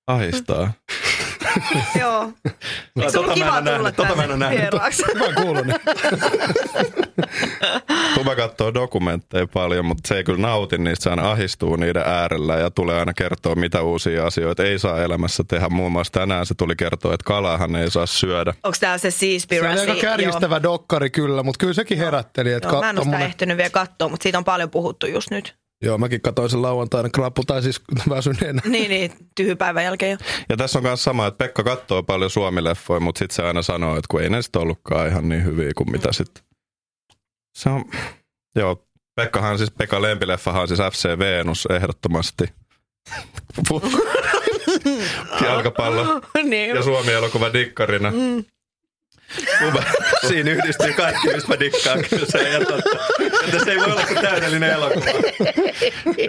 Ahistaa. 0.06 0.72
Joo. 2.00 2.32
Eikö 2.96 3.10
se 3.10 3.18
Tota 3.18 3.26
mä 3.26 3.32
en 3.32 3.34
kiva 3.34 3.48
tulla 3.48 3.60
nähnyt, 3.60 3.96
tota 3.96 4.14
mä 4.16 4.24
en 4.24 4.30
ole 4.30 4.38
tänne 4.38 4.44
nähnyt. 4.44 4.60
vieraaksi? 4.60 5.02
hyvän 5.14 5.34
kuulonen. 5.34 5.80
Tuba 8.14 8.36
katsoo 8.36 8.74
dokumentteja 8.74 9.46
paljon, 9.46 9.84
mutta 9.84 10.08
se 10.08 10.16
ei 10.16 10.24
kyllä 10.24 10.38
nauti 10.38 10.78
niistä. 10.78 11.14
Se 11.14 11.20
ahistuu 11.20 11.76
niiden 11.76 12.02
äärellä 12.06 12.54
ja 12.54 12.70
tulee 12.70 12.98
aina 12.98 13.14
kertoa, 13.14 13.54
mitä 13.54 13.82
uusia 13.82 14.26
asioita 14.26 14.64
ei 14.64 14.78
saa 14.78 15.02
elämässä 15.02 15.44
tehdä. 15.48 15.68
Muun 15.68 15.92
muassa 15.92 16.12
tänään 16.12 16.46
se 16.46 16.54
tuli 16.54 16.76
kertoa, 16.76 17.14
että 17.14 17.24
kalahan 17.24 17.76
ei 17.76 17.90
saa 17.90 18.06
syödä. 18.06 18.54
Onko 18.64 18.76
tää 18.80 18.98
se 18.98 19.10
Se 19.10 19.26
oli 19.26 19.30
Seaspiracy? 19.38 19.80
aika 19.80 19.94
kärjistävä 20.00 20.62
dokkari 20.62 21.10
kyllä, 21.10 21.42
mutta 21.42 21.58
kyllä 21.58 21.72
sekin 21.72 21.98
herätteli. 21.98 22.52
Että 22.52 22.68
Joo, 22.68 22.80
mä 22.80 22.90
en 22.90 22.98
ole 22.98 23.04
sitä 23.04 23.18
ehtinyt 23.18 23.56
vielä 23.56 23.70
katsoa, 23.70 24.08
mutta 24.08 24.22
siitä 24.22 24.38
on 24.38 24.44
paljon 24.44 24.70
puhuttu 24.70 25.06
just 25.06 25.30
nyt. 25.30 25.54
Joo, 25.82 25.98
mäkin 25.98 26.20
katsoin 26.20 26.50
sen 26.50 26.62
lauantaina 26.62 27.08
krapu, 27.08 27.44
tai 27.44 27.62
siis 27.62 27.80
väsyneenä. 28.08 28.62
Niin, 28.66 28.90
niin, 28.90 29.12
tyhjypäivän 29.36 29.84
jälkeen 29.84 30.10
jo. 30.10 30.16
Ja 30.48 30.56
tässä 30.56 30.78
on 30.78 30.82
myös 30.82 31.04
sama, 31.04 31.26
että 31.26 31.38
Pekka 31.44 31.62
katsoo 31.62 32.02
paljon 32.02 32.30
suomileffoja, 32.30 33.00
mutta 33.00 33.18
sitten 33.18 33.36
se 33.36 33.42
aina 33.42 33.62
sanoo, 33.62 33.96
että 33.96 34.06
kun 34.10 34.22
ei 34.22 34.30
ne 34.30 34.42
sitten 34.42 34.62
ollutkaan 34.62 35.08
ihan 35.08 35.28
niin 35.28 35.44
hyviä 35.44 35.72
kuin 35.76 35.90
mitä 35.90 36.12
sitten. 36.12 36.44
Se 37.58 37.70
on, 37.70 37.84
joo, 38.56 38.86
Pekkahan 39.14 39.58
siis, 39.58 39.70
Pekka 39.70 40.02
lempileffahan 40.02 40.62
on 40.62 40.68
siis 40.68 40.80
FC 40.80 41.18
Venus 41.18 41.68
ehdottomasti. 41.70 42.44
Jalkapallo 45.44 46.22
niin. 46.44 46.76
ja 46.76 46.82
Suomi-elokuva 46.82 47.52
dikkarina. 47.52 48.10
Mm. 48.10 48.44
Tuba, 49.64 49.82
Siinä 50.28 50.50
yhdistyy 50.50 50.92
kaikki, 50.92 51.28
mistä 51.34 51.48
mä 51.48 51.60
dikkaan 51.60 52.04
kyllä 52.10 52.26
se. 52.26 52.48
Ja 52.48 52.58
totta. 52.60 52.98
Että 53.44 53.64
se 53.64 53.70
ei 53.70 53.78
voi 53.78 53.86
olla 53.92 54.06
kuin 54.06 54.20
täydellinen 54.20 54.70
elokuva. 54.70 55.10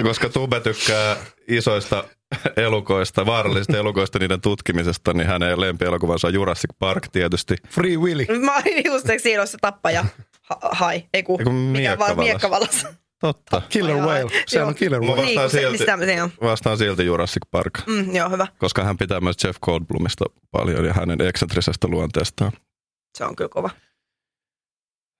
koska 0.03 0.29
Tube 0.29 0.59
tykkää 0.59 1.15
isoista 1.47 2.03
elukoista, 2.57 3.25
vaarallisista 3.25 3.77
elukoista 3.77 4.19
niiden 4.19 4.41
tutkimisesta, 4.41 5.13
niin 5.13 5.27
hänen 5.27 5.61
lempielokuvansa 5.61 6.27
on 6.27 6.33
Jurassic 6.33 6.69
Park 6.79 7.07
tietysti. 7.11 7.55
Free 7.69 7.97
Willy. 7.97 8.25
Mä 8.39 8.55
olin 8.55 8.81
just 8.85 9.07
se, 9.07 9.17
siinä 9.19 9.45
se 9.45 9.57
tappaja. 9.61 10.05
Ha- 10.41 10.59
hai, 10.71 11.03
ei 11.13 11.23
kun, 11.23 11.39
Ei 11.41 11.45
mikä 11.53 11.97
vaan 11.99 12.17
miekkavalas. 12.17 12.17
miekkavalas. 12.17 12.87
Totta. 13.21 13.61
Killer. 13.69 13.95
Whale. 13.95 14.19
Sehän 14.47 14.63
Joo. 14.63 14.67
on 14.67 14.75
Killer 14.75 14.99
Mä 15.01 15.05
Whale. 15.07 15.21
Niin, 15.25 15.39
vastaan, 15.39 15.49
se, 15.49 15.59
silti, 15.59 15.85
se 16.15 16.21
on. 16.23 16.31
vastaan 16.41 16.77
silti 16.77 17.05
Jurassic 17.05 17.43
Park, 17.51 17.73
Mm, 17.87 18.15
joo, 18.15 18.29
hyvä. 18.29 18.47
koska 18.57 18.83
hän 18.83 18.97
pitää 18.97 19.19
myös 19.19 19.35
Jeff 19.43 19.59
Goldblumista 19.61 20.25
paljon 20.51 20.85
ja 20.85 20.93
hänen 20.93 21.21
eksentrisestä 21.21 21.87
luonteestaan. 21.87 22.51
Se 23.17 23.26
on 23.26 23.36
kyllä 23.36 23.50
kova. 23.50 23.69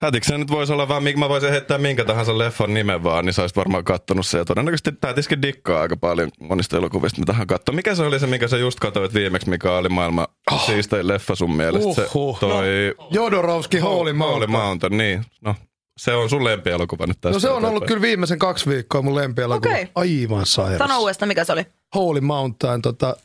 Hätiksen 0.02 0.40
nyt 0.40 0.52
voisi 0.52 0.74
olla 0.74 0.88
vaan, 0.88 1.04
mä 1.18 1.30
voisin 1.30 1.50
heittää 1.50 1.78
minkä 1.78 2.06
tahansa 2.06 2.38
leffan 2.38 2.74
nimen 2.74 3.04
vaan, 3.04 3.26
niin 3.26 3.34
sä 3.34 3.42
olisit 3.42 3.58
varmaan 3.58 3.84
kattonut 3.84 4.26
se. 4.26 4.38
Ja 4.38 4.46
todennäköisesti 4.46 4.92
Hätiskin 5.04 5.42
dikkaa 5.42 5.82
aika 5.82 5.98
paljon 5.98 6.30
monista 6.40 6.78
elokuvista, 6.78 7.20
mitä 7.20 7.34
hän 7.34 7.48
katsoo. 7.48 7.76
Mikä 7.76 7.96
se 7.96 8.04
oli 8.04 8.20
se, 8.20 8.28
mikä 8.28 8.48
sä 8.48 8.58
just 8.58 8.80
katsoit 8.80 9.14
viimeksi, 9.14 9.50
mikä 9.50 9.72
oli 9.72 9.90
maailman 9.90 10.28
oh. 10.52 10.66
siistein 10.66 11.08
leffa 11.08 11.36
sun 11.36 11.56
mielestä? 11.56 12.02
Uhuh. 12.16 12.36
Se 12.36 12.40
toi... 12.40 12.96
No, 13.00 13.08
Jodorowsky 13.12 13.80
Holy 13.80 14.14
Mountain. 14.14 14.34
Holy 14.34 14.48
Mountain, 14.48 14.98
niin. 14.98 15.26
No, 15.42 15.56
se 15.98 16.14
on 16.14 16.30
sun 16.30 16.44
lempielokuva 16.44 17.08
nyt 17.08 17.18
tästä. 17.22 17.36
No 17.36 17.40
se 17.40 17.50
on 17.50 17.66
ollut 17.66 17.86
kyllä 17.86 18.02
viimeisen 18.02 18.40
kaksi 18.40 18.70
viikkoa 18.70 19.02
mun 19.02 19.16
lempielokuva. 19.16 19.74
Okei. 19.74 19.88
Aivan 19.96 20.46
sairas. 20.46 20.78
Sano 20.78 21.00
uudestaan, 21.00 21.28
mikä 21.28 21.44
se 21.44 21.54
oli. 21.54 21.66
Holy 21.96 22.22
Mountain, 22.22 22.82
tota, 22.82 23.16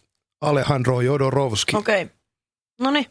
Alejandro 0.41 1.01
Jodorowsky. 1.01 1.77
Okei. 1.77 2.03
Okay. 2.03 2.17
No 2.81 2.91
niin. 2.91 3.07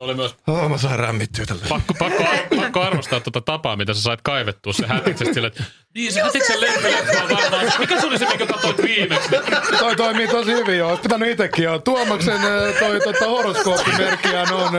Oli 0.00 0.14
myös 0.14 0.36
Oh, 0.46 0.68
mä 0.70 0.78
sain 0.78 0.98
rämmittyä 0.98 1.46
tällä. 1.46 1.66
pakko, 1.68 1.94
pakko, 1.98 2.24
pakko 2.56 2.80
arvostaa 2.80 3.20
tuota 3.20 3.40
tapaa, 3.40 3.76
mitä 3.76 3.94
sä 3.94 4.02
sait 4.02 4.20
kaivettua 4.22 4.72
se 4.72 4.86
hätiksestä 4.86 5.34
sille, 5.34 5.46
että 5.46 5.64
niin 5.96 6.12
se 6.12 6.22
hätiksen 6.22 6.60
lempileffa 6.60 7.22
on 7.22 7.28
varmaan. 7.30 7.72
Mikä 7.78 8.00
se 8.00 8.06
oli 8.06 8.18
se, 8.18 8.26
minkä 8.28 8.46
katsoit 8.46 8.82
viimeksi? 8.82 9.28
Toi 9.78 9.96
toimii 9.96 10.28
tosi 10.28 10.52
hyvin 10.52 10.78
joo. 10.78 10.88
Olisi 10.88 11.02
pitänyt 11.02 11.30
itsekin 11.30 11.64
joo. 11.64 11.78
Tuomaksen 11.78 12.40
toi 12.78 13.00
tota, 13.00 13.26
horoskooppimerkkiään 13.28 14.52
on. 14.52 14.72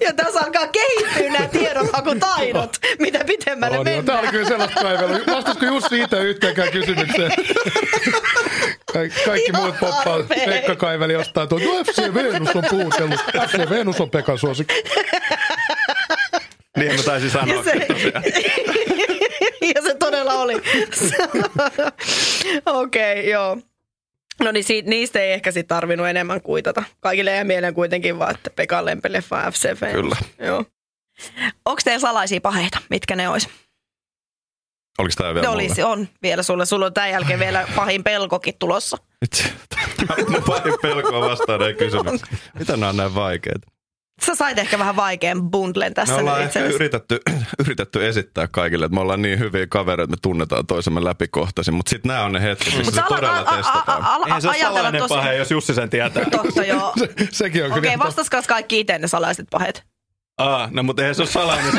Ja 0.00 0.12
tässä 0.16 0.40
alkaa 0.40 0.66
kehittyä 0.66 1.30
nämä 1.32 1.48
tiedonhakutaidot, 1.48 2.76
mitä 2.98 3.24
pitemmälle 3.24 3.78
On, 3.78 3.86
joo. 3.88 4.02
Tää 4.02 4.14
oli 4.14 4.22
mennään. 4.22 4.32
kyllä 4.32 4.48
sellaista 4.48 4.80
kaivelua. 4.80 5.18
Vastasko 5.36 5.66
Jussi 5.66 6.00
itse 6.00 6.20
yhteenkään 6.20 6.70
kysymykseen? 6.70 7.32
Kaikki, 8.92 9.20
kaikki 9.24 9.50
Ihan 9.50 9.62
muut 9.62 9.80
poppaa. 9.80 10.18
Pekka 10.46 10.76
kaiveli 10.76 11.12
jostain 11.12 11.48
tuo. 11.48 11.58
No 11.58 11.84
FC 11.84 12.14
Venus 12.14 12.56
on 12.56 12.64
puhutellut. 12.70 13.20
FC 13.48 13.70
Venus 13.70 14.00
on 14.00 14.10
Pekan 14.10 14.38
suosikki. 14.38 14.74
Niin 16.76 16.96
mä 16.96 17.02
taisin 17.02 17.26
Ja 17.26 17.32
sanoa. 17.32 17.64
se, 17.64 17.72
ja 19.74 19.82
se 19.82 19.94
todella 19.98 20.32
oli. 20.34 20.54
Okei, 22.66 23.20
okay, 23.20 23.30
joo. 23.30 23.56
No 24.40 24.52
niin, 24.52 24.64
siitä, 24.64 24.90
niistä 24.90 25.20
ei 25.20 25.32
ehkä 25.32 25.50
sit 25.52 25.68
tarvinnut 25.68 26.06
enemmän 26.06 26.40
kuitata. 26.40 26.82
Kaikille 27.00 27.30
jää 27.30 27.44
mieleen 27.44 27.74
kuitenkin 27.74 28.18
vaan, 28.18 28.34
että 28.34 28.50
Pekan 28.50 28.84
lempileffa 28.84 29.50
FC 29.50 29.74
Fans. 29.74 29.92
Kyllä. 29.92 30.16
Joo. 30.38 30.64
Onko 31.64 31.80
teillä 31.84 32.00
salaisia 32.00 32.40
paheita? 32.40 32.78
Mitkä 32.90 33.16
ne 33.16 33.28
olisi? 33.28 33.48
Oliko 34.98 35.14
tää 35.16 35.34
vielä 35.34 35.48
mulle? 35.48 35.62
olisi, 35.62 35.82
on 35.82 36.08
vielä 36.22 36.42
sulle. 36.42 36.66
Sulla 36.66 36.86
on 36.86 36.94
tämän 36.94 37.10
jälkeen 37.10 37.38
vielä 37.38 37.68
pahin 37.76 38.04
pelkokin 38.04 38.54
tulossa. 38.58 38.96
Mun 40.28 40.42
pahin 40.46 40.74
pelkoa 40.82 41.20
vastaan 41.20 41.62
ei 41.62 41.74
kysymys. 41.74 42.20
Mitä 42.58 42.72
nämä 42.72 42.88
on 42.88 42.96
näin 42.96 43.14
vaikeita? 43.14 43.70
Sä 44.26 44.34
sait 44.34 44.58
ehkä 44.58 44.78
vähän 44.78 44.96
vaikean 44.96 45.50
bundlen 45.50 45.90
Me 45.90 45.94
tässä 45.94 46.14
ollaan 46.16 46.38
nyt 46.40 46.56
ehkä 46.56 46.60
yritetty, 46.74 47.20
yritetty 47.64 48.06
esittää 48.08 48.48
kaikille, 48.48 48.86
että 48.86 48.94
me 48.94 49.00
ollaan 49.00 49.22
niin 49.22 49.38
hyviä 49.38 49.66
kavereita, 49.66 50.02
että 50.02 50.10
me 50.16 50.18
tunnetaan 50.22 50.66
toisemme 50.66 51.04
läpikohtaisin. 51.04 51.74
Mutta 51.74 51.90
sitten 51.90 52.08
nämä 52.08 52.24
on 52.24 52.32
ne 52.32 52.42
hetket, 52.42 52.66
missä 52.66 52.84
Mut 52.84 52.94
se 52.94 53.02
todella 53.08 53.38
a- 53.46 53.56
testataan. 53.56 54.02
a- 54.02 54.14
a- 54.14 54.20
Eihän 54.26 54.42
se 54.42 54.48
ole 54.48 54.56
salainen 54.58 55.02
tosi- 55.02 55.14
pahe, 55.14 55.34
jos 55.34 55.50
Jussi 55.50 55.74
sen 55.74 55.90
tietää. 55.90 56.24
Totta 56.30 56.64
joo. 56.64 56.92
Se, 56.98 57.08
sekin 57.30 57.64
on 57.64 57.70
Okei, 57.72 57.80
kyllä. 57.82 57.94
okay, 57.94 58.06
vastaskas 58.06 58.46
kaikki 58.46 58.80
itse 58.80 58.98
ne 58.98 59.08
salaiset 59.08 59.46
paheet. 59.50 59.82
Aa, 60.38 60.68
no 60.72 60.82
mutta 60.82 61.02
eihän 61.02 61.14
se 61.14 61.22
ole 61.22 61.28
salainen. 61.30 61.72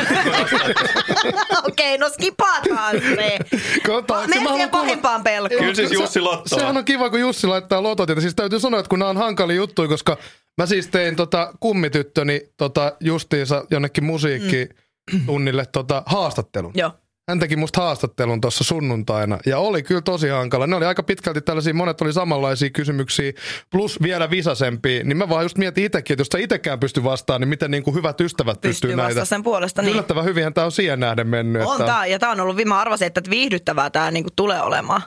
Okei, 1.64 1.94
okay, 1.94 1.98
no 1.98 2.08
skipataan 2.08 2.96
se. 3.00 3.38
Kota, 3.86 4.22
Mene 4.26 4.48
siihen 4.48 4.70
pahimpaan 4.70 5.22
pelkoon. 5.24 5.60
Kyllä 5.60 5.74
siis 5.74 5.92
Jussi 5.92 6.20
Lottoa. 6.20 6.58
Sehän 6.58 6.76
on 6.76 6.84
kiva, 6.84 7.10
kun 7.10 7.20
Jussi 7.20 7.46
laittaa 7.46 7.82
lotot. 7.82 8.08
Ja 8.08 8.20
siis 8.20 8.34
täytyy 8.34 8.60
sanoa, 8.60 8.80
että 8.80 8.90
kun 8.90 8.98
nämä 8.98 9.08
on 9.08 9.16
hankalia 9.16 9.56
juttuja, 9.56 9.88
koska 9.88 10.16
mä 10.58 10.66
siis 10.66 10.88
tein 10.88 11.16
tota 11.16 11.52
kummityttöni 11.60 12.40
tota 12.56 12.92
justiinsa 13.00 13.64
jonnekin 13.70 14.04
musiikkitunnille 14.04 15.66
tota 15.66 16.02
haastattelun. 16.06 16.72
Joo. 16.74 16.92
Hän 17.28 17.38
teki 17.38 17.56
musta 17.56 17.80
haastattelun 17.80 18.40
tuossa 18.40 18.64
sunnuntaina 18.64 19.38
ja 19.46 19.58
oli 19.58 19.82
kyllä 19.82 20.00
tosi 20.00 20.28
hankala. 20.28 20.66
Ne 20.66 20.76
oli 20.76 20.84
aika 20.84 21.02
pitkälti 21.02 21.40
tällaisia, 21.40 21.74
monet 21.74 22.00
oli 22.00 22.12
samanlaisia 22.12 22.70
kysymyksiä, 22.70 23.32
plus 23.70 24.02
vielä 24.02 24.30
visasempia. 24.30 25.04
Niin 25.04 25.16
mä 25.16 25.28
vaan 25.28 25.44
just 25.44 25.58
mietin 25.58 25.84
itsekin, 25.84 26.14
että 26.14 26.20
jos 26.20 26.28
sä 26.32 26.38
itsekään 26.38 26.80
pysty 26.80 27.04
vastaan, 27.04 27.40
niin 27.40 27.48
miten 27.48 27.70
niin 27.70 27.82
kuin 27.82 27.94
hyvät 27.94 28.20
ystävät 28.20 28.60
pystyy, 28.60 28.88
Pystyy 28.88 28.96
näitä. 28.96 29.24
sen 29.24 29.42
puolesta. 29.42 29.82
Niin. 29.82 29.92
Yllättävän 29.92 30.24
hyvinhän 30.24 30.54
tämä 30.54 30.64
on 30.64 30.72
siihen 30.72 31.00
nähden 31.00 31.28
mennyt. 31.28 31.62
On 31.62 31.72
että 31.72 31.86
tää, 31.86 32.06
ja 32.06 32.18
tää 32.18 32.30
on 32.30 32.40
ollut, 32.40 32.64
mä 32.64 32.80
arvasin, 32.80 33.06
että 33.06 33.20
viihdyttävää 33.30 33.90
tää 33.90 34.10
niinku 34.10 34.30
tulee 34.36 34.62
olemaan. 34.62 35.02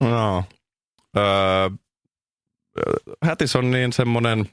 No. 0.00 0.44
Öö, 1.16 1.70
hätis 3.24 3.56
on 3.56 3.70
niin 3.70 3.92
semmoinen, 3.92 4.46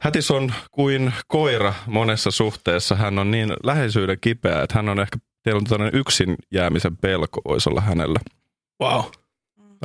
hätis 0.00 0.30
on 0.30 0.54
kuin 0.70 1.12
koira 1.26 1.74
monessa 1.86 2.30
suhteessa. 2.30 2.96
Hän 2.96 3.18
on 3.18 3.30
niin 3.30 3.52
läheisyyden 3.64 4.18
kipeä, 4.20 4.62
että 4.62 4.74
hän 4.74 4.88
on 4.88 5.00
ehkä, 5.00 5.18
teillä 5.42 5.58
on 5.58 5.64
tällainen 5.64 6.00
yksin 6.00 6.36
jäämisen 6.50 6.96
pelko 6.96 7.40
voisi 7.44 7.70
olla 7.70 7.80
hänellä. 7.80 8.20
Wow. 8.82 9.04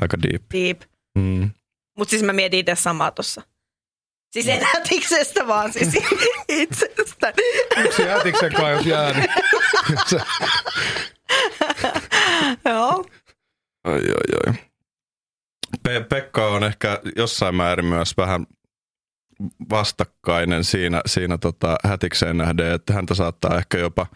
Aika 0.02 0.18
deep. 0.22 0.44
Deep. 0.54 0.82
Mm. 1.16 1.50
Mut 1.98 2.10
siis 2.10 2.24
mä 2.24 2.34
mietin 2.34 2.60
itse 2.60 2.76
samaa 2.76 3.12
tossa. 3.12 3.42
Siis 4.32 4.48
en 4.48 4.68
hätiksestä 4.74 5.48
vaan, 5.48 5.74
siis 5.74 5.94
itsestä. 6.50 7.34
Yksi 7.78 8.02
jätiksen 8.02 8.54
kai 8.54 8.74
jos 8.74 8.86
jää, 8.86 9.14
niin 9.14 9.30
Joo. 12.66 13.06
Ai, 13.84 13.94
ai, 13.94 14.02
ai. 14.48 14.54
Pe- 15.84 16.06
Pekka 16.10 16.48
on 16.48 16.64
ehkä 16.64 17.02
jossain 17.16 17.56
määrin 17.56 17.86
myös 17.86 18.18
vähän 18.18 18.48
vastakkainen 19.70 20.64
siinä, 20.64 21.02
siinä 21.06 21.38
tota 21.38 21.76
hätikseen 21.84 22.38
nähden, 22.38 22.72
että 22.72 22.94
häntä 22.94 23.14
saattaa 23.14 23.58
ehkä 23.58 23.78
jopa 23.78 24.08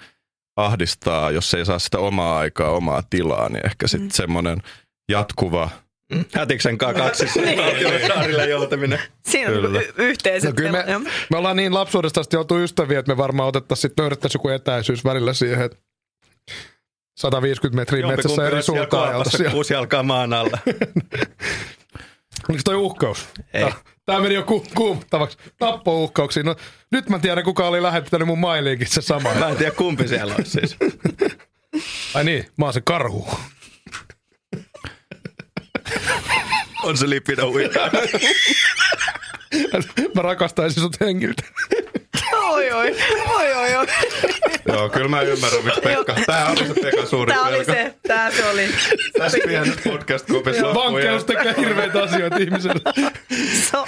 ahdistaa, 0.56 1.32
jos 1.32 1.54
ei 1.54 1.66
saa 1.66 1.80
sitä 1.80 2.00
omaa 2.00 2.40
aikaa, 2.40 2.70
omaa 2.70 3.04
tilaa, 3.10 3.50
niin 3.50 3.66
ehkä 3.66 3.88
sitten 3.88 4.08
mm. 4.08 4.14
semmoinen 4.14 4.58
jatkuva 5.10 5.70
Hätiksen 6.34 6.78
kanssa 6.78 7.04
kaksissa 7.04 7.40
saarille 8.08 8.50
joutaminen. 8.50 9.00
Siinä 9.26 9.50
on 9.50 9.56
Kyllä. 9.56 9.80
y- 9.82 9.94
yhteiset. 9.98 10.50
no 10.50 10.56
kyllä 10.56 10.72
me, 10.72 10.86
me 11.30 11.38
ollaan 11.38 11.56
niin 11.56 11.74
lapsuudesta 11.74 12.22
asti 12.22 12.38
oltu 12.38 12.60
ystäviä, 12.60 13.00
että 13.00 13.12
me 13.12 13.18
varmaan 13.18 13.50
otettaisiin 13.50 13.82
sitten 13.82 14.04
löydettäisiin 14.04 14.40
joku 14.40 14.50
etäisyys 14.50 15.06
välillä 15.06 15.34
siihen, 15.34 15.66
että 15.66 15.78
150 17.22 17.76
metriä 17.76 18.08
metsässä 18.08 18.48
eri 18.48 18.64
suuntaan. 18.64 19.10
ja 19.10 19.18
oltaisiin 19.18 19.38
siellä. 19.38 19.54
kuusi 19.54 19.74
jalkaa 19.74 20.04
maan 20.04 20.34
alla. 20.34 20.58
Oliko 22.50 22.62
toi 22.66 22.76
uhkaus? 22.76 23.28
Ei. 23.54 23.62
Tää, 23.62 23.74
tää 24.06 24.20
meni 24.20 24.36
jo 24.36 24.44
ku, 24.44 24.66
kuumtavaksi. 24.76 25.38
Tappouhkauksiin. 25.60 26.46
No, 26.46 26.56
nyt 26.92 27.10
mä 27.10 27.20
tiedän, 27.20 27.44
kuka 27.44 27.68
oli 27.68 27.82
lähettänyt 27.84 28.28
mun 28.28 28.40
mailiinkin 28.40 28.88
se 28.88 29.02
sama. 29.02 29.34
Mä 29.34 29.50
en 29.50 29.58
tiedä 29.58 29.72
kumpi 29.72 30.08
siellä 30.08 30.36
olisi 30.36 30.52
siis. 30.52 30.78
Ai 32.16 32.24
niin, 32.24 32.46
mä 32.58 32.66
oon 32.66 32.74
se 32.74 32.82
karhu. 32.82 33.28
On 36.84 36.98
se 36.98 37.06
uikaa. 37.44 37.90
Mä 40.16 40.22
rakastaisin 40.22 40.84
sut 40.84 41.00
hengiltä. 41.00 41.44
Oi, 42.42 42.72
oi, 42.72 42.96
oi, 43.36 43.54
oi, 43.54 43.76
oi. 43.76 43.88
Joo, 44.68 44.90
kyllä 44.90 45.08
mä 45.08 45.22
ymmärrän, 45.22 45.66
miksi 45.66 45.82
Pekka. 45.82 46.16
Tämä 46.26 46.48
oli 46.48 46.68
se 46.68 46.74
Pekan 46.82 47.08
suuri 47.08 47.34
Tää 47.34 47.42
oli 47.42 47.66
se, 47.66 47.96
tää 48.08 48.32
se 48.32 48.50
oli. 48.50 48.68
Tässä 49.18 49.38
pienessä 49.48 49.82
podcast-kopissa 49.90 50.74
Vankeus 50.74 51.24
tekee 51.24 51.56
hirveitä 51.58 52.04
asioita 52.04 52.38
ihmiselle. 52.38 52.82
Se 53.70 53.78
on, 53.78 53.88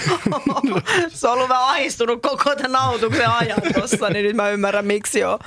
se 1.10 1.28
on 1.28 1.34
ollut 1.34 1.50
vähän 1.50 1.64
ahistunut 1.64 2.22
koko 2.22 2.56
tämän 2.56 2.72
nautuksen 2.72 3.30
ajan 3.30 3.62
tossa, 3.74 4.10
niin 4.10 4.26
nyt 4.26 4.36
mä 4.36 4.50
ymmärrän 4.50 4.86
miksi 4.86 5.20
joo. 5.20 5.40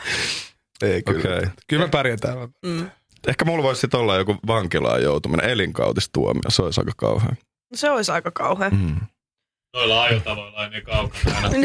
Ei 0.82 1.02
kyllä. 1.02 1.18
Okei. 1.18 1.38
Okay. 1.38 1.50
Kyllä 1.68 1.84
me 1.84 1.88
pärjätään. 1.88 2.36
Ehkä 3.26 3.44
mulla 3.44 3.62
voisi 3.62 3.80
sitten 3.80 4.00
olla 4.00 4.16
joku 4.16 4.36
vankilaan 4.46 5.02
joutuminen, 5.02 5.50
elinkautistuomio. 5.50 6.42
Se 6.48 6.62
olisi 6.62 6.80
aika 6.80 6.92
kauhean. 6.96 7.36
Se 7.74 7.90
olisi 7.90 8.12
aika 8.12 8.30
kauhea. 8.30 8.70
Mm. 8.70 8.96
Noilla 9.76 10.02
ajotavoilla 10.02 10.64
ei 10.64 10.70
niin 10.70 10.82
kaukana 10.82 11.36
aina. 11.36 11.56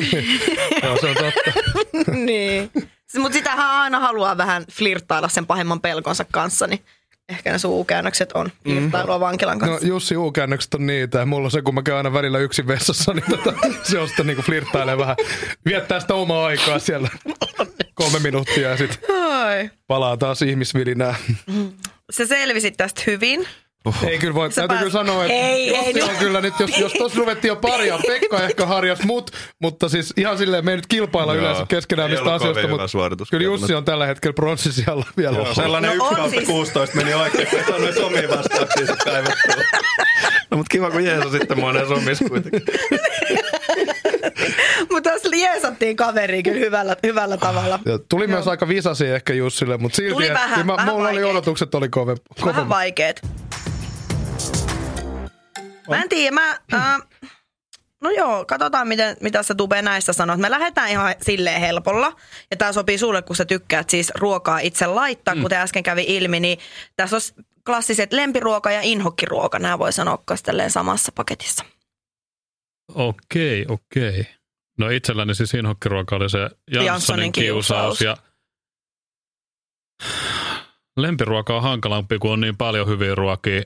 Joo, 0.83 0.97
se 1.01 1.07
on 1.07 1.15
totta. 1.15 2.11
niin. 2.25 2.71
Mutta 3.17 3.37
sitähän 3.37 3.69
aina 3.69 3.99
haluaa 3.99 4.37
vähän 4.37 4.65
flirttailla 4.71 5.29
sen 5.29 5.45
pahimman 5.45 5.81
pelkonsa 5.81 6.25
kanssa, 6.31 6.67
niin 6.67 6.79
ehkä 7.29 7.51
ne 7.51 7.59
suukäännökset 7.59 8.31
on 8.31 8.51
flirttailua 8.63 9.19
vankilan 9.19 9.57
No 9.57 9.67
kanssa. 9.67 9.87
Jussi 9.87 10.17
U-käännökset 10.17 10.73
on 10.73 10.87
niitä. 10.87 11.19
Ja 11.19 11.25
mulla 11.25 11.45
on 11.45 11.51
se, 11.51 11.61
kun 11.61 11.73
mä 11.73 11.81
käyn 11.83 11.97
aina 11.97 12.13
välillä 12.13 12.39
yksin 12.39 12.67
vessassa, 12.67 13.13
niin 13.13 13.25
tota, 13.29 13.53
se 13.83 13.99
on 13.99 14.07
sitten 14.07 14.27
niinku 14.27 14.41
flirttailee 14.43 14.97
vähän. 14.97 15.15
Viettää 15.65 15.99
sitä 15.99 16.13
omaa 16.13 16.45
aikaa 16.45 16.79
siellä 16.79 17.09
kolme 17.93 18.19
minuuttia 18.19 18.69
ja 18.69 18.77
sitten 18.77 19.15
Ai. 19.15 19.69
palaa 19.87 20.17
taas 20.17 20.41
ihmisvilinää. 20.41 21.15
Sä 22.11 22.25
selvisit 22.27 22.77
tästä 22.77 23.01
hyvin. 23.07 23.47
Ei 24.07 24.17
kyllä 24.19 24.33
voi, 24.33 24.51
Sä 24.51 24.55
täytyy 24.55 24.67
pääs- 24.77 24.79
kyllä 24.79 24.91
sanoa, 25.05 25.25
että 25.25 25.33
Ei, 25.33 25.75
ei 25.75 26.01
on 26.01 26.09
nyt. 26.09 26.17
kyllä 26.17 26.41
nyt, 26.41 26.53
jos, 26.59 26.77
jos 26.77 26.93
tuossa 26.93 27.19
ruvettiin 27.19 27.49
jo 27.49 27.55
paria, 27.55 27.99
Pekka 28.07 28.43
ehkä 28.43 28.65
harjas 28.65 29.03
mut, 29.03 29.31
mutta 29.59 29.89
siis 29.89 30.13
ihan 30.17 30.37
silleen, 30.37 30.65
me 30.65 30.71
ei 30.71 30.77
nyt 30.77 30.87
kilpailla 30.87 31.33
Joo. 31.35 31.41
yleensä 31.43 31.65
keskenään 31.67 32.09
Ei 32.11 32.15
mistä 32.17 32.33
asioista, 32.33 32.67
mutta 32.67 32.87
suoritus 32.87 33.29
kyllä. 33.29 33.43
Jussi 33.43 33.73
on 33.73 33.85
tällä 33.85 34.05
hetkellä 34.05 34.33
pronssisijalla 34.33 35.05
vielä. 35.17 35.37
Joo, 35.37 35.53
sellainen 35.53 35.97
No 35.97 36.05
1 36.05 36.07
on 36.09 36.15
kautta 36.15 36.35
siis. 36.37 36.49
16 36.49 36.95
meni 36.95 37.13
oikein, 37.13 37.47
kun 37.47 37.59
ei 37.59 37.65
saanut 37.65 37.83
edes 37.89 37.97
omia 37.97 38.29
vastauksia 38.29 38.85
sit 38.85 39.03
kaivettua. 39.03 39.63
No 40.51 40.57
mutta 40.57 40.69
kiva, 40.71 40.91
kun 40.91 41.05
Jeesus 41.05 41.31
sitten 41.31 41.59
mua 41.59 41.73
näissä 41.73 41.93
omissa 41.93 42.25
kuitenkin. 42.29 42.61
Mutta 44.91 45.09
tässä 45.09 45.29
jeesattiin 45.35 45.95
kaveri 45.95 46.43
kyllä 46.43 46.59
hyvällä, 46.59 46.95
hyvällä 47.03 47.37
tavalla. 47.37 47.79
Ja 47.85 47.99
tuli 48.09 48.27
myös 48.27 48.47
aika 48.47 48.67
visasi 48.67 49.07
ehkä 49.07 49.33
Jussille, 49.33 49.77
mutta 49.77 49.95
silti 49.95 50.13
Tuli 50.13 50.27
että 50.27 50.39
vähän, 50.39 50.65
mä, 50.65 50.75
vähän 50.77 50.89
mulla 50.93 51.09
oli 51.09 51.15
vaikeet. 51.17 51.31
odotukset 51.31 51.75
oli 51.75 51.89
kove, 51.89 52.11
Vähän 52.11 52.21
kovemmat. 52.41 52.69
vaikeet. 52.69 53.21
Mä 55.97 56.03
en 56.03 56.09
tiedä, 56.09 56.31
mä... 56.31 56.59
Äh, 56.73 57.01
no 58.01 58.09
joo, 58.09 58.45
katsotaan 58.45 58.87
miten, 58.87 59.17
mitä 59.21 59.43
sä 59.43 59.55
Tube 59.55 59.81
näistä 59.81 60.13
sanot. 60.13 60.39
Me 60.39 60.51
lähdetään 60.51 60.89
ihan 60.89 61.15
silleen 61.21 61.61
helpolla. 61.61 62.15
Ja 62.51 62.57
tää 62.57 62.73
sopii 62.73 62.97
sulle, 62.97 63.21
kun 63.21 63.35
sä 63.35 63.45
tykkäät 63.45 63.89
siis 63.89 64.11
ruokaa 64.15 64.59
itse 64.59 64.85
laittaa. 64.85 65.35
Mm. 65.35 65.41
Kuten 65.41 65.59
äsken 65.59 65.83
kävi 65.83 66.05
ilmi, 66.07 66.39
niin 66.39 66.59
tässä 66.95 67.15
olisi 67.15 67.33
klassiset 67.65 68.13
lempiruoka 68.13 68.71
ja 68.71 68.81
inhokkiruoka. 68.81 69.59
Nämä 69.59 69.79
voi 69.79 69.93
sanoa 69.93 70.23
myös 70.29 70.43
tälleen 70.43 70.71
samassa 70.71 71.11
paketissa. 71.15 71.65
Okei, 72.95 73.65
okei. 73.67 74.27
No 74.77 74.89
itselläni 74.89 75.35
siis 75.35 75.53
inhokkiruoka 75.53 76.15
oli 76.15 76.29
se 76.29 76.39
Janssonin, 76.39 76.85
Janssonin 76.85 77.31
kiusaus. 77.31 77.97
kiusaus. 77.97 78.01
Ja 78.01 78.31
lempiruoka 80.97 81.55
on 81.55 81.61
hankalampi, 81.61 82.19
kun 82.19 82.31
on 82.31 82.41
niin 82.41 82.57
paljon 82.57 82.87
hyviä 82.87 83.15
ruokia, 83.15 83.63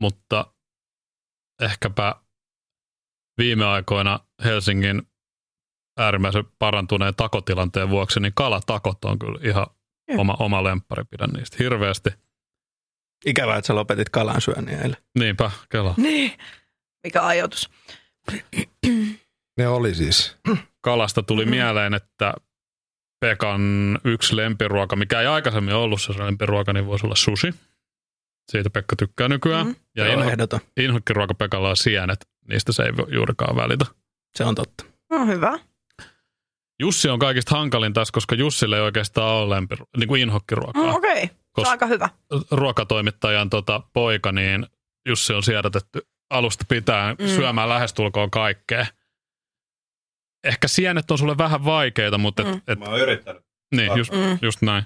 mutta 0.00 0.46
ehkäpä 1.62 2.14
viime 3.38 3.64
aikoina 3.64 4.20
Helsingin 4.44 5.02
äärimmäisen 5.98 6.44
parantuneen 6.58 7.14
takotilanteen 7.14 7.88
vuoksi, 7.90 8.20
niin 8.20 8.32
kalatakot 8.34 9.04
on 9.04 9.18
kyllä 9.18 9.38
ihan 9.42 9.66
oma, 10.16 10.36
oma 10.38 10.64
lemppari, 10.64 11.04
pidän 11.04 11.30
niistä 11.30 11.56
hirveästi. 11.60 12.10
Ikävää, 13.26 13.56
että 13.56 13.66
sä 13.66 13.74
lopetit 13.74 14.08
kalan 14.08 14.40
syönnin 14.40 14.74
eilen. 14.74 14.96
Niinpä, 15.18 15.50
kela. 15.68 15.94
Niin. 15.96 16.32
Mikä 17.04 17.26
ajoitus. 17.26 17.70
Ne 19.58 19.68
oli 19.68 19.94
siis. 19.94 20.36
kalasta 20.80 21.22
tuli 21.22 21.44
Mm-hmm. 21.44 21.54
mm. 21.54 21.56
mieleen, 21.56 21.94
että 21.94 22.34
Pekan 23.20 23.62
yksi 24.04 24.36
lempiruoka, 24.36 24.96
mikä 24.96 25.20
ei 25.20 25.26
aikaisemmin 25.26 25.74
ollut 25.74 26.02
se 26.02 26.18
lempiruoka, 26.18 26.72
niin 26.72 26.86
voisi 26.86 27.06
olla 27.06 27.16
sushi. 27.16 27.54
Siitä 28.50 28.70
Pekka 28.70 28.96
tykkää 28.96 29.28
nykyään. 29.28 29.66
Mm. 29.66 29.74
Ja 29.96 30.06
Joo, 30.06 30.22
inho, 30.22 30.58
inhokkiruoka 30.76 31.34
Pekalla 31.34 31.70
on 31.70 31.76
sienet. 31.76 32.26
Niistä 32.48 32.72
se 32.72 32.82
ei 32.82 32.92
juurikaan 33.14 33.56
välitä. 33.56 33.84
Se 34.36 34.44
on 34.44 34.54
totta. 34.54 34.84
No 35.10 35.26
hyvä. 35.26 35.58
Jussi 36.80 37.08
on 37.08 37.18
kaikista 37.18 37.56
hankalin 37.56 37.92
tässä, 37.92 38.12
koska 38.12 38.34
Jussille 38.34 38.76
ei 38.76 38.82
oikeastaan 38.82 39.34
ole 39.34 39.56
lempiru- 39.60 39.86
niin 39.96 40.08
kuin 40.08 40.22
inhokkiruokaa. 40.22 40.82
Mm, 40.82 40.94
Okei, 40.94 41.12
okay. 41.12 41.26
se 41.26 41.34
on 41.60 41.64
Kos- 41.66 41.68
aika 41.68 41.86
hyvä. 41.86 42.08
Ruokatoimittajan 42.50 43.50
tota, 43.50 43.80
poika, 43.92 44.32
niin 44.32 44.66
Jussi 45.08 45.32
on 45.32 45.42
siedätetty 45.42 46.00
alusta 46.30 46.64
pitäen 46.68 47.16
Mm. 47.18 47.24
mm. 47.24 47.30
syömään 47.30 47.68
lähestulkoon 47.68 48.30
kaikkea. 48.30 48.86
Ehkä 50.44 50.68
sienet 50.68 51.10
on 51.10 51.18
sulle 51.18 51.38
vähän 51.38 51.64
vaikeita, 51.64 52.18
mutta 52.18 52.42
et, 52.42 52.48
Mm. 52.48 52.60
et, 52.66 52.78
Mä 52.78 52.84
oon 52.84 53.00
yrittänyt. 53.00 53.42
Niin, 53.74 53.96
just, 53.96 54.12
Mm. 54.12 54.38
just 54.42 54.62
näin. 54.62 54.84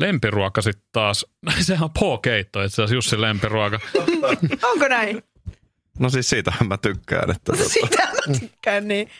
Lempiruoka 0.00 0.62
sitten 0.62 0.88
taas, 0.92 1.26
sehän 1.60 1.84
on 1.84 1.90
pookeitto 1.98 2.62
itse 2.62 2.74
asiassa 2.82 2.94
Jussin 2.94 3.20
lempiruoka. 3.20 3.80
Onko 4.72 4.88
näin? 4.88 5.22
No 5.98 6.10
siis 6.10 6.30
siitähän 6.30 6.68
mä 6.68 6.76
tykkään. 6.76 7.30
Että 7.30 7.52
tota, 7.52 7.68
Sitä 7.68 8.02
mä 8.02 8.38
tykkään 8.40 8.88
niin. 8.88 9.10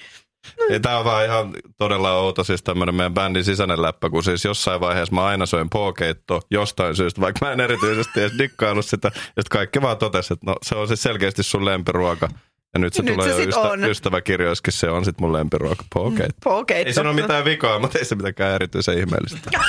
ja 0.70 0.80
tää 0.80 0.98
on 0.98 1.04
vaan 1.04 1.24
ihan 1.24 1.54
todella 1.78 2.12
outo 2.12 2.44
siis 2.44 2.62
tämmönen 2.62 2.94
meidän 2.94 3.14
bändin 3.14 3.44
sisäinen 3.44 3.82
läppä, 3.82 4.10
kun 4.10 4.24
siis 4.24 4.44
jossain 4.44 4.80
vaiheessa 4.80 5.14
mä 5.14 5.26
aina 5.26 5.46
söin 5.46 5.70
pookeitto 5.70 6.40
jostain 6.50 6.96
syystä, 6.96 7.20
vaikka 7.20 7.46
mä 7.46 7.52
en 7.52 7.60
erityisesti 7.60 8.20
edes 8.20 8.38
dikkaillut 8.38 8.86
sitä. 8.86 9.10
Ja 9.36 9.42
kaikki 9.50 9.82
vaan 9.82 9.98
totesi, 9.98 10.32
että 10.32 10.46
no 10.46 10.56
se 10.62 10.74
on 10.74 10.88
siis 10.88 11.02
selkeästi 11.02 11.42
sun 11.42 11.64
lempiruoka. 11.64 12.28
Ja 12.74 12.80
nyt 12.80 12.92
se 12.94 13.02
Nyt 13.02 13.14
tulee 13.14 13.28
se 13.28 13.42
jo 13.42 13.48
ystä, 13.48 13.60
on. 13.60 13.84
ystäväkirjoissakin, 13.84 14.72
se 14.72 14.90
on 14.90 15.04
sit 15.04 15.20
mun 15.20 15.32
lempiruoka, 15.32 15.84
pookeitto. 15.94 16.58
Okei. 16.58 16.82
Ei 16.86 16.92
siinä 16.92 17.10
ole 17.10 17.22
mitään 17.22 17.44
vikaa, 17.44 17.78
mutta 17.78 17.98
ei 17.98 18.04
se 18.04 18.14
mitenkään 18.14 18.54
erityisen 18.54 18.98
ihmeellistä. 18.98 19.50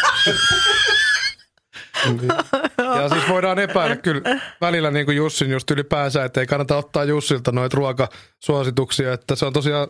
Ja 2.78 3.10
siis 3.10 3.30
voidaan 3.30 3.60
epäillä 3.60 3.96
kyllä 3.96 4.22
välillä 4.62 4.92
niin 4.92 5.06
kuin 5.06 5.18
Jussin 5.18 5.52
just 5.52 5.72
ylipäänsä, 5.72 6.24
että 6.26 6.40
ei 6.40 6.48
kannata 6.48 6.78
ottaa 6.78 7.04
Jussilta 7.04 7.52
noita 7.52 7.78
ruokasuosituksia, 7.78 9.14
että 9.14 9.36
se 9.36 9.46
on 9.46 9.54
tosiaan, 9.54 9.88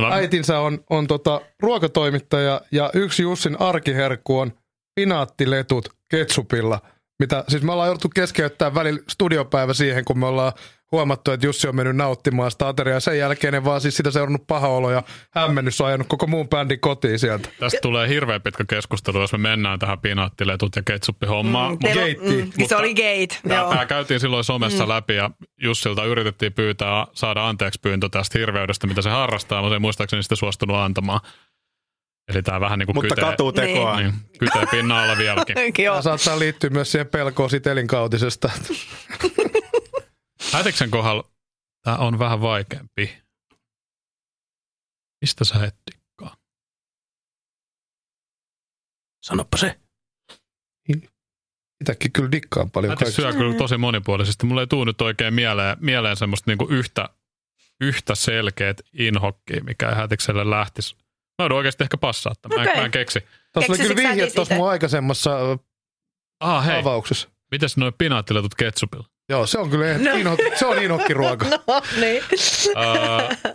No, 0.00 0.12
äitinsä 0.12 0.58
on, 0.58 0.84
on 0.90 1.06
tota 1.06 1.40
ruokatoimittaja 1.62 2.60
ja 2.72 2.90
yksi 2.94 3.22
Jussin 3.22 3.60
arkiherkku 3.60 4.38
on 4.38 4.52
pinaattiletut 4.94 5.88
ketsupilla, 6.10 6.80
mitä 7.18 7.44
siis 7.48 7.62
me 7.62 7.72
ollaan 7.72 7.86
jouduttu 7.88 8.08
keskeyttämään 8.08 8.74
välillä 8.74 9.00
studiopäivä 9.08 9.74
siihen, 9.74 10.04
kun 10.04 10.18
me 10.18 10.26
ollaan 10.26 10.52
huomattu, 10.92 11.30
että 11.30 11.46
Jussi 11.46 11.68
on 11.68 11.76
mennyt 11.76 11.96
nauttimaan 11.96 12.50
sitä 12.50 12.68
ateriaa. 12.68 13.00
Sen 13.00 13.18
jälkeen 13.18 13.52
ne 13.52 13.64
vaan 13.64 13.80
siis 13.80 13.96
sitä 13.96 14.10
seurannut 14.10 14.46
paha 14.46 14.68
olo 14.68 14.90
ja 14.90 15.02
hämmennys 15.30 15.80
on 15.80 15.86
ajanut 15.86 16.06
koko 16.06 16.26
muun 16.26 16.48
bändin 16.48 16.80
kotiin 16.80 17.18
sieltä. 17.18 17.48
tästä 17.58 17.78
tulee 17.82 18.08
hirveän 18.08 18.42
pitkä 18.42 18.64
keskustelu, 18.68 19.20
jos 19.20 19.32
me 19.32 19.38
mennään 19.38 19.78
tähän 19.78 19.98
pinaattiletut 19.98 20.76
ja 20.76 20.82
ketsuppihommaan. 20.82 21.72
Mm, 21.72 21.78
teillä 21.78 22.02
Geitti. 22.02 22.42
mm, 22.58 22.66
se 22.66 22.76
oli 22.76 22.94
gate. 22.94 23.40
Tämä, 23.48 23.68
tämä 23.68 23.86
käytiin 23.86 24.20
silloin 24.20 24.44
somessa 24.44 24.84
mm. 24.84 24.88
läpi 24.88 25.14
ja 25.14 25.30
Jussilta 25.62 26.04
yritettiin 26.04 26.52
pyytää 26.52 27.06
saada 27.12 27.48
anteeksi 27.48 27.80
pyyntö 27.80 28.08
tästä 28.08 28.38
hirveydestä, 28.38 28.86
mitä 28.86 29.02
se 29.02 29.10
harrastaa, 29.10 29.60
mutta 29.60 29.70
se 29.70 29.74
ei 29.74 29.80
muistaakseni 29.80 30.22
sitä 30.22 30.36
suostunut 30.36 30.76
antamaan. 30.76 31.20
Eli 32.28 32.42
tämä 32.42 32.60
vähän 32.60 32.78
niin 32.78 32.86
kuin 32.86 32.96
Mutta 32.96 33.14
kytee, 33.14 33.30
katutekoa. 33.30 34.00
niin, 34.00 34.12
kytee 34.38 34.66
pinnan 34.70 34.98
alla 34.98 35.18
vieläkin. 35.18 35.56
Joo. 35.84 35.96
Ja 35.96 36.02
saattaa 36.02 36.38
liittyä 36.38 36.70
myös 36.70 36.92
siihen 36.92 37.06
pelkoon 37.06 37.50
siitä 37.50 37.72
elinkautisesta. 37.72 38.50
Hätiksen 40.52 40.90
kohdalla 40.90 41.30
tämä 41.84 41.96
on 41.96 42.18
vähän 42.18 42.40
vaikeampi. 42.40 43.22
Mistä 45.20 45.44
sä 45.44 45.64
et 45.66 45.76
dikkaa? 45.94 46.36
Sanoppa 49.22 49.56
se. 49.56 49.80
Itäkin 51.80 52.12
kyllä 52.12 52.32
dikkaan 52.32 52.70
paljon 52.70 52.96
kaikista. 52.96 53.22
syö 53.22 53.32
kyllä 53.32 53.54
tosi 53.58 53.76
monipuolisesti. 53.76 54.46
Mulla 54.46 54.60
ei 54.60 54.66
tuu 54.66 54.84
nyt 54.84 55.00
oikein 55.00 55.34
mieleen, 55.34 55.76
mieleen 55.80 56.16
semmoista 56.16 56.50
niinku 56.50 56.66
yhtä, 56.70 57.08
yhtä 57.80 58.14
selkeät 58.14 58.80
inhokkia, 58.92 59.64
mikä 59.64 59.88
ei 59.88 59.94
hätikselle 59.94 60.50
lähtisi. 60.50 60.94
Mä 60.94 61.42
joudun 61.44 61.58
oikeasti 61.58 61.84
ehkä 61.84 61.96
passaa 61.96 62.34
tämän. 62.42 62.58
Mä, 62.64 62.70
en- 62.72 62.78
mä 62.78 62.84
en 62.84 62.90
keksi. 62.90 63.20
Tuossa 63.52 63.72
oli 63.72 63.78
kyllä 63.78 63.96
vihje 63.96 64.30
tuossa 64.30 64.54
mun 64.54 64.70
aikaisemmassa 64.70 65.30
Ah 66.40 66.66
hei, 66.66 66.78
avauksessa. 66.80 67.28
mitäs 67.50 67.76
noin 67.76 67.94
pinaattiletut 67.98 68.54
ketsupilla? 68.54 69.08
Joo, 69.30 69.46
se 69.46 69.58
on 69.58 69.70
kyllä 69.70 69.98
no. 69.98 70.16
inho, 70.20 70.36
se 70.58 70.66
on 70.66 70.82
inhokkiruoka. 70.82 71.46
No 71.66 71.82
niin. 72.00 72.22
Uh, 72.76 73.52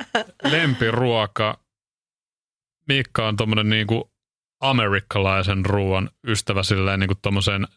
lempiruoka. 0.52 1.60
Miikka 2.88 3.28
on 3.28 3.36
tommonen 3.38 3.70
niinku 3.70 4.12
amerikkalaisen 4.62 5.66
ruoan 5.66 6.10
ystävä 6.28 6.64
silleen 6.64 7.00
niinku 7.00 7.16
tommosen 7.22 7.68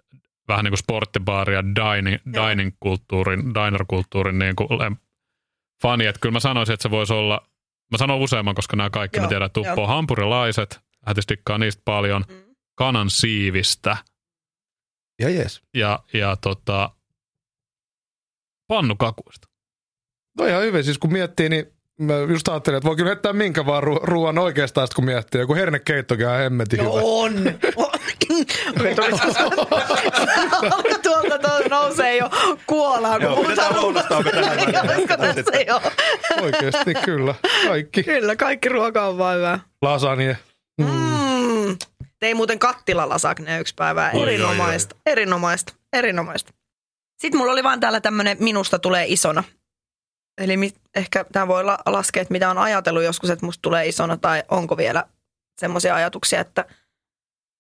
vähän 0.48 0.64
niinku 0.64 0.76
sporttibaari 0.76 1.54
ja 1.54 1.62
dining, 1.64 2.16
dining-kulttuurin, 2.32 3.40
diner-kulttuurin 3.54 4.38
niinku 4.38 4.64
lem- 4.64 4.96
fani. 5.82 6.06
Että 6.06 6.20
kyllä 6.20 6.32
mä 6.32 6.40
sanoisin, 6.40 6.72
että 6.72 6.82
se 6.82 6.90
voisi 6.90 7.12
olla, 7.12 7.48
mä 7.92 7.98
sanon 7.98 8.18
useamman, 8.18 8.54
koska 8.54 8.76
nämä 8.76 8.90
kaikki 8.90 9.16
Joo, 9.18 9.24
mä 9.24 9.28
tiedän, 9.28 9.50
tuppoo 9.50 9.86
hampurilaiset, 9.86 10.80
hätis 11.06 11.28
dikkaa 11.28 11.58
niistä 11.58 11.82
paljon, 11.84 12.24
Mm. 12.28 12.54
kanan 12.74 13.10
siivistä 13.10 13.96
Ja 15.20 15.28
jes. 15.30 15.62
ja, 15.74 15.98
ja 16.12 16.36
tota, 16.36 16.90
pannukakuista. 18.68 19.48
No 20.38 20.46
ihan 20.46 20.62
hyvin, 20.62 20.84
siis 20.84 20.98
kun 20.98 21.12
miettii, 21.12 21.48
niin 21.48 21.66
mä 22.00 22.14
just 22.14 22.48
ajattelin, 22.48 22.76
että 22.76 22.86
voi 22.88 22.96
kyllä 22.96 23.08
heittää 23.08 23.32
minkä 23.32 23.66
vaan 23.66 23.82
ru- 23.82 24.00
ruoan 24.02 24.38
oikeastaan, 24.38 24.86
sit 24.86 24.94
kun 24.94 25.04
miettii. 25.04 25.40
Joku 25.40 25.54
hernekeittokin 25.54 26.28
on 26.28 26.38
hemmetin 26.38 26.78
No 26.84 26.92
hyvä. 26.92 27.00
on. 27.04 27.32
Tuolta 31.02 31.38
tuo 31.38 31.58
nousee 31.70 32.16
jo 32.16 32.30
kuolaan, 32.66 33.14
kun 33.20 33.22
Joo, 33.22 33.36
puhutaan. 33.36 33.74
Olisiko 33.78 35.16
tässä 35.16 35.60
jo? 35.66 35.80
Oikeasti 36.42 36.94
kyllä. 37.04 37.34
Kaikki. 37.68 38.02
Kyllä, 38.02 38.36
kaikki 38.36 38.68
ruoka 38.68 39.06
on 39.06 39.18
vaan 39.18 39.36
hyvä. 39.36 39.58
Lasagne. 39.82 40.38
Mm. 40.80 40.86
Mm. 40.86 41.76
Tein 42.20 42.36
muuten 42.36 42.58
kattilalasagne 42.58 43.60
yksi 43.60 43.74
päivä. 43.74 44.10
Oi, 44.14 44.22
Erinomaista, 44.22 44.96
erinomaista, 45.06 45.72
erinomaista. 45.92 46.52
Sitten 47.18 47.38
mulla 47.38 47.52
oli 47.52 47.62
vaan 47.64 47.80
täällä 47.80 48.00
tämmönen 48.00 48.36
minusta 48.40 48.78
tulee 48.78 49.04
isona. 49.08 49.44
Eli 50.38 50.56
mi- 50.56 50.72
ehkä 50.94 51.24
tämä 51.32 51.48
voi 51.48 51.64
la- 51.64 51.78
laskea, 51.86 52.20
että 52.22 52.32
mitä 52.32 52.50
on 52.50 52.58
ajatellut 52.58 53.02
joskus, 53.02 53.30
että 53.30 53.46
musta 53.46 53.62
tulee 53.62 53.88
isona, 53.88 54.16
tai 54.16 54.42
onko 54.48 54.76
vielä 54.76 55.04
semmoisia 55.60 55.94
ajatuksia, 55.94 56.40
että 56.40 56.64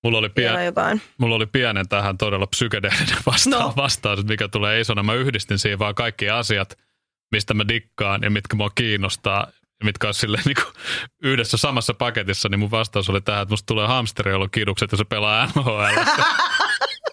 Mulla 0.04 0.18
oli, 0.18 0.28
pien, 0.28 0.64
jotain. 0.64 1.02
mulla 1.18 1.34
oli 1.36 1.46
pienen 1.46 1.88
tähän 1.88 2.18
todella 2.18 2.46
psykedeellinen 2.46 3.16
vasta- 3.26 3.50
No. 3.50 3.72
vastaus, 3.76 4.24
mikä 4.24 4.48
tulee 4.48 4.80
isona. 4.80 5.02
Mä 5.02 5.14
yhdistin 5.14 5.58
siihen 5.58 5.78
vaan 5.78 5.94
kaikki 5.94 6.30
asiat, 6.30 6.78
mistä 7.32 7.54
mä 7.54 7.68
dikkaan 7.68 8.22
ja 8.22 8.30
mitkä 8.30 8.56
mua 8.56 8.70
kiinnostaa 8.70 9.46
ja 9.80 9.84
mitkä 9.84 10.08
on 10.08 10.14
silleen 10.14 10.42
niin 10.46 10.56
kuin 10.62 10.74
yhdessä 11.32 11.56
samassa 11.56 11.94
paketissa, 11.94 12.48
niin 12.48 12.58
mun 12.58 12.70
vastaus 12.70 13.10
oli 13.10 13.20
tähän, 13.20 13.42
että 13.42 13.52
musta 13.52 13.66
tulee 13.66 13.86
hamsteri, 13.86 14.30
jolla 14.30 14.44
on 14.44 14.50
kidukset 14.50 14.92
ja 14.92 14.98
se 14.98 15.04
pelaa 15.04 15.46
NHL. 15.46 15.82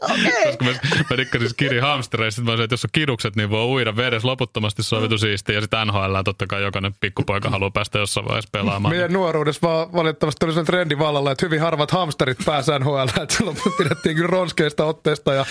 Koska 0.46 0.66
mä, 0.66 0.72
mä 1.10 1.18
dikkasin 1.18 1.50
Skidin 1.50 1.82
hamstereista, 1.82 2.42
mä 2.42 2.46
sanoin, 2.46 2.64
että 2.64 2.74
jos 2.74 2.86
on 2.86 2.90
kidukset, 2.94 3.36
niin 3.36 3.50
voi 3.50 3.66
uida 3.66 3.96
vedessä 3.96 4.28
loputtomasti, 4.28 4.84
se 4.84 4.96
on 4.96 5.02
vitu 5.02 5.18
siistiä. 5.18 5.56
Ja 5.56 5.62
sitten 5.62 5.88
NHL 5.88 6.16
totta 6.26 6.48
kai 6.48 6.64
jokainen 6.64 6.94
pikkupoika 7.00 7.50
haluaa 7.50 7.72
päästä 7.72 8.00
jossain 8.00 8.28
vaiheessa 8.28 8.50
pelaamaan. 8.52 8.94
Meidän 8.94 9.14
nuoruudessa 9.14 9.68
vaan 9.68 9.94
valitettavasti 9.94 10.46
oli 10.46 10.54
sellainen 10.54 10.66
trendi 10.66 11.00
vallalla, 11.00 11.32
että 11.32 11.46
hyvin 11.46 11.62
harvat 11.62 11.92
hamsterit 11.92 12.38
pääsään 12.46 12.82
NHL, 12.82 13.08
että 13.22 13.36
silloin 13.36 13.58
pidettiin 13.78 14.16
kyllä 14.16 14.30
ronskeista 14.30 14.86
otteesta 14.86 15.34
ja 15.34 15.46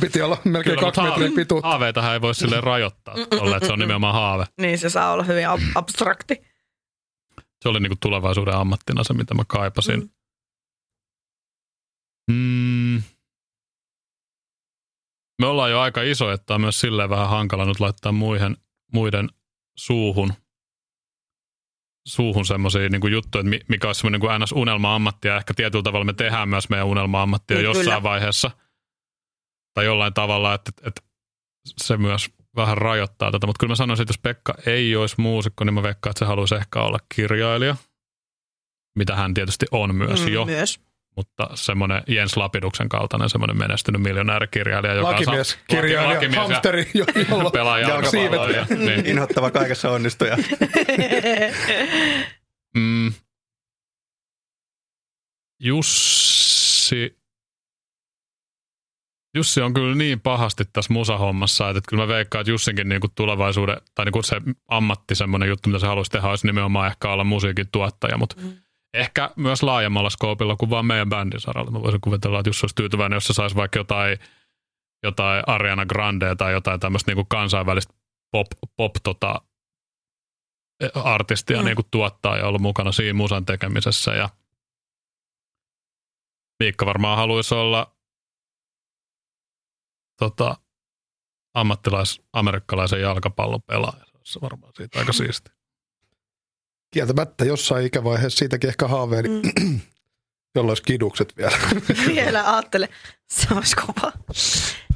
piti 0.00 0.22
olla 0.22 0.36
melkein 0.44 0.78
Kyllä, 0.78 0.92
kaksi 0.92 1.00
metriä 1.00 1.30
pituutta. 1.36 1.68
Haaveitahan 1.68 2.12
ei 2.12 2.20
voi 2.20 2.34
silleen 2.34 2.62
rajoittaa, 2.62 3.14
olla, 3.40 3.56
että 3.56 3.66
se 3.66 3.72
on 3.72 3.78
nimenomaan 3.78 4.14
haave. 4.14 4.44
Niin 4.60 4.78
se 4.78 4.90
saa 4.90 5.12
olla 5.12 5.22
hyvin 5.22 5.48
ab- 5.48 5.60
abstrakti. 5.74 6.42
Se 7.62 7.68
oli 7.68 7.80
niinku 7.80 7.96
tulevaisuuden 8.00 8.54
ammattina 8.54 9.04
se, 9.04 9.14
mitä 9.14 9.34
mä 9.34 9.42
kaipasin. 9.46 10.10
Mm. 12.30 13.02
Me 15.40 15.46
ollaan 15.46 15.70
jo 15.70 15.80
aika 15.80 16.02
iso, 16.02 16.30
että 16.32 16.54
on 16.54 16.60
myös 16.60 16.80
silleen 16.80 17.10
vähän 17.10 17.28
hankala 17.28 17.64
nyt 17.64 17.80
laittaa 17.80 18.12
muihin, 18.12 18.56
muiden 18.92 19.28
suuhun, 19.78 20.32
suuhun 22.08 22.46
semmoisia 22.46 22.88
niin 22.88 23.12
juttuja, 23.12 23.40
että 23.40 23.50
mi- 23.50 23.60
mikä 23.68 23.86
olisi 23.86 23.98
semmoinen 24.00 24.20
niin 24.20 24.40
NS-unelma-ammatti, 24.40 25.28
ja 25.28 25.36
ehkä 25.36 25.54
tietyllä 25.54 25.82
tavalla 25.82 26.04
me 26.04 26.12
tehdään 26.12 26.48
myös 26.48 26.68
meidän 26.68 26.86
unelma-ammattia 26.86 27.56
Niin, 27.56 27.64
jossain 27.64 27.84
kyllä. 27.86 28.02
vaiheessa. 28.02 28.50
Tai 29.74 29.84
jollain 29.84 30.14
tavalla, 30.14 30.54
että, 30.54 30.72
että 30.86 31.00
se 31.66 31.96
myös 31.96 32.30
vähän 32.56 32.78
rajoittaa 32.78 33.30
tätä. 33.32 33.46
Mutta 33.46 33.60
kyllä 33.60 33.70
mä 33.70 33.76
sanoisin, 33.76 34.02
että 34.02 34.10
jos 34.12 34.18
Pekka 34.18 34.54
ei 34.66 34.96
olisi 34.96 35.14
muusikko, 35.18 35.64
niin 35.64 35.74
mä 35.74 35.82
veikkaan, 35.82 36.10
että 36.10 36.18
se 36.18 36.24
haluaisi 36.24 36.54
ehkä 36.54 36.80
olla 36.80 36.98
kirjailija. 37.14 37.76
Mitä 38.98 39.16
hän 39.16 39.34
tietysti 39.34 39.66
on 39.70 39.94
myös 39.94 40.20
Mm, 40.20 40.28
jo, 40.32 40.44
Myös. 40.44 40.80
Mutta 41.16 41.48
semmoinen 41.54 42.02
Jens 42.08 42.36
Lapiduksen 42.36 42.88
kaltainen 42.88 43.28
semmoinen 43.30 43.58
menestynyt 43.58 44.02
miljonäärikirjailija, 44.02 44.94
joka 44.94 45.10
Lakimies, 45.10 45.50
saa- 45.50 45.58
kirjailija, 45.68 46.14
lakimies 46.14 46.36
ja 46.36 46.42
hamsteri, 46.42 46.90
jo- 46.94 47.04
jolla 47.30 47.50
pelaa 47.60 47.78
jalkapalloa. 47.78 48.50
ja- 48.50 48.66
Niin. 48.76 49.06
Inhottava 49.10 49.50
kaikessa 49.50 49.90
onnistuja. 49.90 50.36
Mm. 52.76 53.12
Jussi, 55.60 57.18
Jussi 59.36 59.60
on 59.60 59.74
kyllä 59.74 59.94
niin 59.94 60.20
pahasti 60.20 60.64
tässä 60.72 60.92
musahommassa, 60.92 61.70
että 61.70 61.80
kyllä 61.88 62.02
mä 62.02 62.08
veikkaan, 62.08 62.40
että 62.40 62.50
Jussinkin 62.50 62.88
niinku 62.88 63.08
tulevaisuuden, 63.14 63.76
tai 63.94 64.04
niinku 64.04 64.22
se 64.22 64.36
ammatti, 64.68 65.14
semmoinen 65.14 65.48
juttu, 65.48 65.68
mitä 65.68 65.78
se 65.78 65.86
haluaisi 65.86 66.10
tehdä, 66.10 66.28
olisi 66.28 66.46
nimenomaan 66.46 66.86
ehkä 66.86 67.08
olla 67.08 67.24
musiikin 67.24 67.66
tuottaja, 67.72 68.18
mutta 68.18 68.36
mm. 68.40 68.52
Ehkä 68.94 69.30
myös 69.36 69.62
laajemmalla 69.62 70.10
skoopilla 70.10 70.56
kuin 70.56 70.70
vaan 70.70 70.86
meidän 70.86 71.08
bändin 71.08 71.40
saralla. 71.40 71.70
Mä 71.70 71.82
voisin 71.82 72.00
kuvitella, 72.00 72.38
että 72.38 72.48
Jussi 72.48 72.64
olisi 72.64 72.74
tyytyväinen, 72.74 73.16
jos 73.16 73.26
se 73.26 73.32
saisi 73.32 73.56
vaikka 73.56 73.78
jotain, 73.78 74.18
jotain 75.02 75.44
Ariana 75.46 75.86
Grandea 75.86 76.36
tai 76.36 76.52
jotain 76.52 76.80
tämmöistä 76.80 77.10
niinku 77.10 77.24
kansainvälistä 77.24 77.94
pop, 78.32 78.46
pop 78.76 78.92
tota, 79.02 79.40
artistia 80.94 81.58
mm. 81.58 81.64
niin 81.64 81.76
kuin 81.76 81.86
tuottaa 81.90 82.36
ja 82.36 82.46
ollut 82.46 82.62
mukana 82.62 82.92
siinä 82.92 83.14
musan 83.14 83.46
tekemisessä. 83.46 84.14
Ja 84.14 84.28
Miikka 86.60 86.86
varmaan 86.86 87.16
haluaisi 87.16 87.54
olla 87.54 87.96
tota, 90.18 90.56
ammattilais 91.54 92.22
amerikkalaisen 92.32 93.00
jalkapallon 93.00 93.62
pelaaja. 93.62 94.04
Se 94.24 94.38
on 94.38 94.42
varmaan 94.42 94.72
siitä 94.76 94.98
aika 94.98 95.12
siisti. 95.12 95.50
Kieltämättä 96.94 97.44
jossain 97.44 97.86
ikävaiheessa 97.86 98.38
siitäkin 98.38 98.68
ehkä 98.68 98.88
haaveili, 98.88 99.28
mm. 99.28 99.42
jolla 100.56 100.70
olisi 100.70 100.82
kidukset 100.82 101.36
vielä. 101.36 101.56
Vielä 102.14 102.52
ajattele, 102.52 102.88
se 103.28 103.54
olisi 103.54 103.76
kova. 103.76 104.12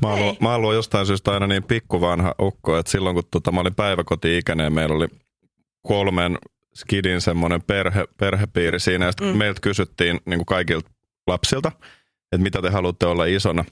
Mä 0.03 0.09
oon, 0.09 0.19
Ei. 0.19 0.37
mä 0.41 0.49
oon 0.49 0.57
ollut 0.57 0.75
jostain 0.75 1.07
syystä 1.07 1.33
aina 1.33 1.47
niin 1.47 1.63
pikkuvanha 1.63 2.35
ukko, 2.41 2.79
että 2.79 2.93
silloin 2.93 3.15
kun 3.15 3.25
tota, 3.31 3.53
mä 3.53 3.61
olin 3.61 3.75
päiväkoti-ikäinen 3.75 4.73
meillä 4.73 4.95
oli 4.95 5.09
kolmen 5.87 6.39
skidin 6.75 7.21
semmoinen 7.21 7.63
perhe, 7.63 8.05
perhepiiri 8.19 8.81
siinä, 8.81 9.05
ja 9.05 9.13
sitten 9.13 9.29
mm. 9.29 9.37
meiltä 9.37 9.61
kysyttiin 9.61 10.21
niin 10.27 10.39
kuin 10.39 10.47
kaikilta 10.47 10.91
lapsilta, 11.27 11.73
että 12.33 12.43
mitä 12.43 12.63
te 12.63 12.71
haluatte 12.71 13.07
olla 13.07 13.25
isona. 13.25 13.65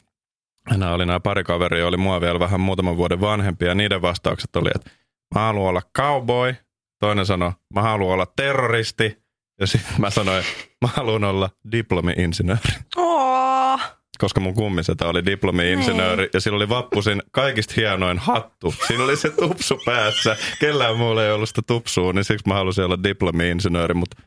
Ja 0.70 0.76
nämä 0.76 0.94
oli 0.94 1.06
nämä 1.06 1.20
pari 1.20 1.44
kaveria, 1.44 1.86
oli 1.86 1.96
mua 1.96 2.20
vielä 2.20 2.40
vähän 2.40 2.60
muutaman 2.60 2.96
vuoden 2.96 3.20
vanhempia, 3.20 3.68
ja 3.68 3.74
niiden 3.74 4.02
vastaukset 4.02 4.56
oli, 4.56 4.70
että 4.74 4.90
mä 5.34 5.40
haluan 5.40 5.68
olla 5.68 5.82
cowboy, 5.96 6.54
toinen 7.00 7.26
sanoi, 7.26 7.52
mä 7.74 7.82
haluan 7.82 8.14
olla 8.14 8.26
terroristi, 8.36 9.18
ja 9.60 9.66
sitten 9.66 10.00
mä 10.00 10.10
sanoin, 10.10 10.44
mä 10.82 10.88
haluan 10.88 11.24
olla 11.24 11.50
diplomi-insinööri 11.72 12.72
Oh, 12.96 13.80
koska 14.18 14.40
mun 14.40 14.54
kummisetä 14.54 15.06
oli 15.06 15.26
diplomi-insinööri 15.26 16.28
ja 16.34 16.40
sillä 16.40 16.56
oli 16.56 16.68
vappusin 16.68 17.22
kaikista 17.30 17.74
hienoin 17.76 18.18
hattu. 18.18 18.74
Siinä 18.86 19.04
oli 19.04 19.16
se 19.16 19.30
tupsu 19.30 19.80
päässä. 19.86 20.36
Kellään 20.60 20.96
muulla 20.96 21.24
ei 21.24 21.32
ollut 21.32 21.48
sitä 21.48 21.62
tupsua, 21.66 22.12
niin 22.12 22.24
siksi 22.24 22.48
mä 22.48 22.54
halusin 22.54 22.84
olla 22.84 22.98
diplomi-insinööri, 23.02 23.94
mutta 23.94 24.22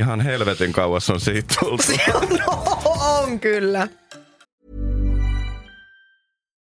ihan 0.00 0.20
helvetin 0.20 0.72
kauas 0.72 1.10
on 1.10 1.20
siitä 1.20 1.54
tultu. 1.60 1.82
no, 2.46 2.82
on 2.94 3.40
kyllä. 3.40 3.88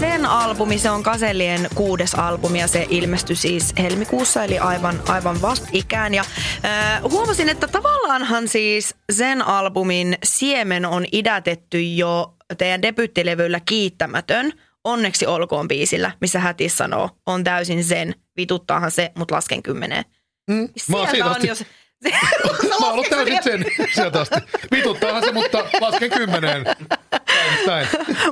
Sen 0.00 0.26
albumi, 0.26 0.78
se 0.78 0.90
on 0.90 1.02
Kasellien 1.02 1.68
kuudes 1.74 2.14
albumi 2.14 2.60
ja 2.60 2.66
se 2.66 2.86
ilmestyi 2.90 3.36
siis 3.36 3.74
helmikuussa, 3.78 4.44
eli 4.44 4.58
aivan, 4.58 5.02
aivan 5.08 5.42
vastikään. 5.42 6.14
Ja 6.14 6.24
äh, 6.64 7.02
huomasin, 7.02 7.48
että 7.48 7.68
tavallaanhan 7.68 8.48
siis 8.48 8.94
sen 9.12 9.42
albumin 9.42 10.18
siemen 10.24 10.86
on 10.86 11.06
idätetty 11.12 11.82
jo 11.82 12.34
teidän 12.58 12.82
debyyttilevyllä 12.82 13.60
Kiittämätön. 13.60 14.52
Onneksi 14.84 15.26
olkoon 15.26 15.68
biisillä, 15.68 16.10
missä 16.20 16.38
Hätis 16.38 16.78
sanoo, 16.78 17.10
on 17.26 17.44
täysin 17.44 17.84
sen. 17.84 18.14
Vituttaahan 18.36 18.90
se, 18.90 19.12
mutta 19.18 19.34
lasken 19.34 19.62
kymmeneen. 19.62 20.04
Mm, 20.50 20.68
Sieltä 20.76 21.24
on 21.24 21.30
asti, 21.30 21.48
jo 21.48 21.54
se- 22.02 22.68
mä 22.68 22.86
oon 22.86 22.92
ollut 22.92 23.06
täysin 23.10 23.42
sen 23.42 23.64
sieltä 23.94 24.20
asti. 24.20 24.34
Vituttaahan 24.70 25.24
se, 25.24 25.32
mutta 25.32 25.58
lasken 25.80 26.10
kymmeneen. 26.10 26.64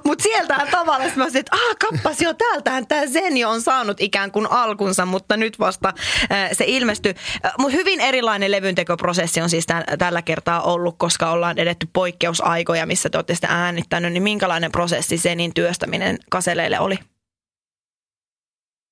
Mutta 0.05 0.23
sieltähän 0.23 0.69
tavallaan 0.71 1.13
mä 1.17 1.25
olisin, 1.25 1.41
että 1.41 1.57
ah, 1.57 1.77
kappas 1.91 2.21
jo, 2.21 2.35
täältähän 2.35 2.87
tämä 2.87 3.07
Zen 3.07 3.37
jo 3.37 3.51
on 3.51 3.61
saanut 3.63 4.01
ikään 4.01 4.33
kuin 4.33 4.47
alkunsa, 4.51 5.07
mutta 5.07 5.37
nyt 5.37 5.59
vasta 5.59 5.93
äh, 6.33 6.51
se 6.53 6.65
ilmestyi. 6.69 7.15
Äh, 7.45 7.53
mutta 7.59 7.77
hyvin 7.77 8.01
erilainen 8.01 8.51
levyntekoprosessi 8.51 9.41
on 9.41 9.51
siis 9.51 9.67
tä- 9.67 9.85
tällä 9.99 10.23
kertaa 10.23 10.63
ollut, 10.63 10.95
koska 10.99 11.31
ollaan 11.31 11.59
edetty 11.59 11.89
poikkeusaikoja, 11.93 12.87
missä 12.87 13.11
te 13.11 13.19
olette 13.19 13.35
sitä 13.35 13.49
äänittänyt, 13.51 14.13
niin 14.13 14.23
minkälainen 14.23 14.73
prosessi 14.73 15.19
Zenin 15.19 15.55
työstäminen 15.55 16.19
kaseleille 16.31 16.81
oli? 16.81 16.99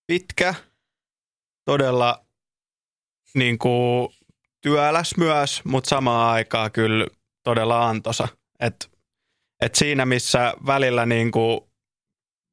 Pitkä, 0.06 0.54
todella 1.64 2.24
niin 3.34 3.58
kuin, 3.58 4.08
työläs 4.64 5.16
myös, 5.16 5.64
mutta 5.64 5.88
samaan 5.88 6.32
aikaan 6.32 6.72
kyllä 6.72 7.06
todella 7.42 7.88
antosa. 7.88 8.28
Et, 8.60 8.90
et 9.60 9.74
siinä, 9.74 10.06
missä 10.06 10.54
välillä 10.66 11.06
niin 11.06 11.30
kuin, 11.30 11.60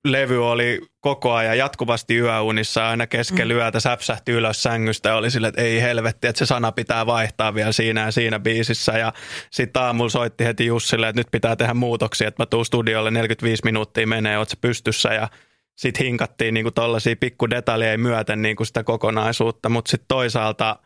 levy 0.08 0.52
oli 0.52 0.82
koko 1.00 1.34
ajan 1.34 1.58
jatkuvasti 1.58 2.16
yöunissa, 2.18 2.90
aina 2.90 3.08
keskellä 3.08 3.54
yötä 3.54 3.80
säpsähti 3.80 4.32
ylös 4.32 4.64
sängystä 4.64 5.10
ja 5.10 5.16
oli 5.16 5.32
sille, 5.32 5.48
että 5.48 5.62
ei 5.62 5.82
helvetti, 5.82 6.28
että 6.28 6.40
se 6.40 6.46
sana 6.46 6.72
pitää 6.72 7.06
vaihtaa 7.06 7.54
vielä 7.54 7.72
siinä 7.72 8.02
ja 8.02 8.12
siinä 8.12 8.40
biisissä. 8.40 8.92
Ja 8.92 9.14
sitten 9.52 9.82
aamulla 9.82 10.10
soitti 10.10 10.46
heti 10.46 10.66
Jussille, 10.66 11.10
että 11.10 11.20
nyt 11.20 11.32
pitää 11.32 11.56
tehdä 11.56 11.74
muutoksia, 11.74 12.28
että 12.28 12.44
mä 12.44 12.46
tuun 12.46 12.66
studiolle 12.66 13.12
45 13.12 13.62
minuuttia 13.66 14.08
menee, 14.08 14.38
oot 14.38 14.50
se 14.50 14.58
pystyssä 14.62 15.14
ja 15.14 15.30
sitten 15.76 16.06
hinkattiin 16.06 16.54
niinku 16.54 16.72
tollaisia 16.72 17.16
pikkudetaljeja 17.16 17.98
myöten 17.98 18.42
niinku 18.42 18.66
sitä 18.66 18.84
kokonaisuutta, 18.84 19.70
mutta 19.70 19.92
sitten 19.92 20.08
toisaalta 20.08 20.80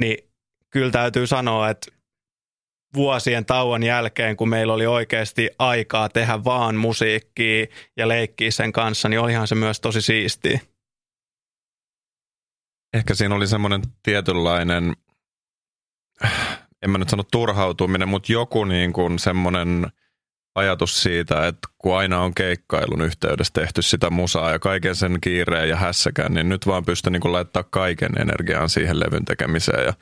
niin 0.00 0.35
kyllä 0.70 0.90
täytyy 0.90 1.26
sanoa, 1.26 1.70
että 1.70 1.90
vuosien 2.94 3.44
tauon 3.44 3.82
jälkeen, 3.82 4.36
kun 4.36 4.48
meillä 4.48 4.72
oli 4.72 4.86
oikeasti 4.86 5.50
aikaa 5.58 6.08
tehdä 6.08 6.44
vaan 6.44 6.76
musiikkia 6.76 7.66
ja 7.96 8.08
leikkiä 8.08 8.50
sen 8.50 8.72
kanssa, 8.72 9.08
niin 9.08 9.20
olihan 9.20 9.48
se 9.48 9.54
myös 9.54 9.80
tosi 9.80 10.02
siistiä. 10.02 10.60
Ehkä 12.94 13.14
siinä 13.14 13.34
oli 13.34 13.46
semmoinen 13.46 13.82
tietynlainen, 14.02 14.92
en 16.82 16.90
mä 16.90 16.98
nyt 16.98 17.08
sano 17.08 17.22
turhautuminen, 17.32 18.08
mutta 18.08 18.32
joku 18.32 18.64
niin 18.64 18.92
kuin 18.92 19.18
semmoinen 19.18 19.86
ajatus 20.54 21.02
siitä, 21.02 21.46
että 21.46 21.68
kun 21.78 21.98
aina 21.98 22.20
on 22.20 22.34
keikkailun 22.34 23.02
yhteydessä 23.02 23.52
tehty 23.52 23.82
sitä 23.82 24.10
musaa 24.10 24.50
ja 24.50 24.58
kaiken 24.58 24.96
sen 24.96 25.18
kiireen 25.20 25.68
ja 25.68 25.76
hässäkään, 25.76 26.34
niin 26.34 26.48
nyt 26.48 26.66
vaan 26.66 26.84
pystyy 26.84 27.10
niin 27.10 27.32
laittaa 27.32 27.62
kaiken 27.62 28.20
energiaan 28.20 28.68
siihen 28.68 29.00
levyn 29.00 29.24
tekemiseen 29.24 29.84
ja 29.84 29.92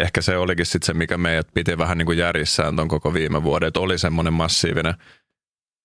ehkä 0.00 0.20
se 0.20 0.36
olikin 0.36 0.66
sitten 0.66 0.86
se, 0.86 0.94
mikä 0.94 1.18
meidät 1.18 1.48
piti 1.54 1.78
vähän 1.78 1.98
niin 1.98 2.06
kuin 2.06 2.18
järjissään 2.18 2.76
ton 2.76 2.88
koko 2.88 3.14
viime 3.14 3.42
vuoden, 3.42 3.66
että 3.66 3.80
oli 3.80 3.98
semmoinen 3.98 4.32
massiivinen 4.32 4.94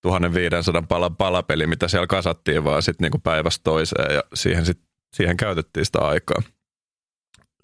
1500 0.02 0.82
pala 0.82 1.10
palapeli, 1.10 1.68
mitä 1.68 1.88
siellä 1.88 2.08
kasattiin 2.08 2.64
vaan 2.64 2.84
sitten 2.84 3.12
niin 3.12 3.22
päivästä 3.22 3.64
toiseen 3.64 4.16
ja 4.16 4.24
siihen, 4.34 4.66
sit, 4.66 4.80
siihen 5.14 5.38
käytettiin 5.38 5.86
sitä 5.86 6.00
aikaa. 6.00 6.42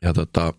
Ja 0.02 0.14
tota, 0.14 0.54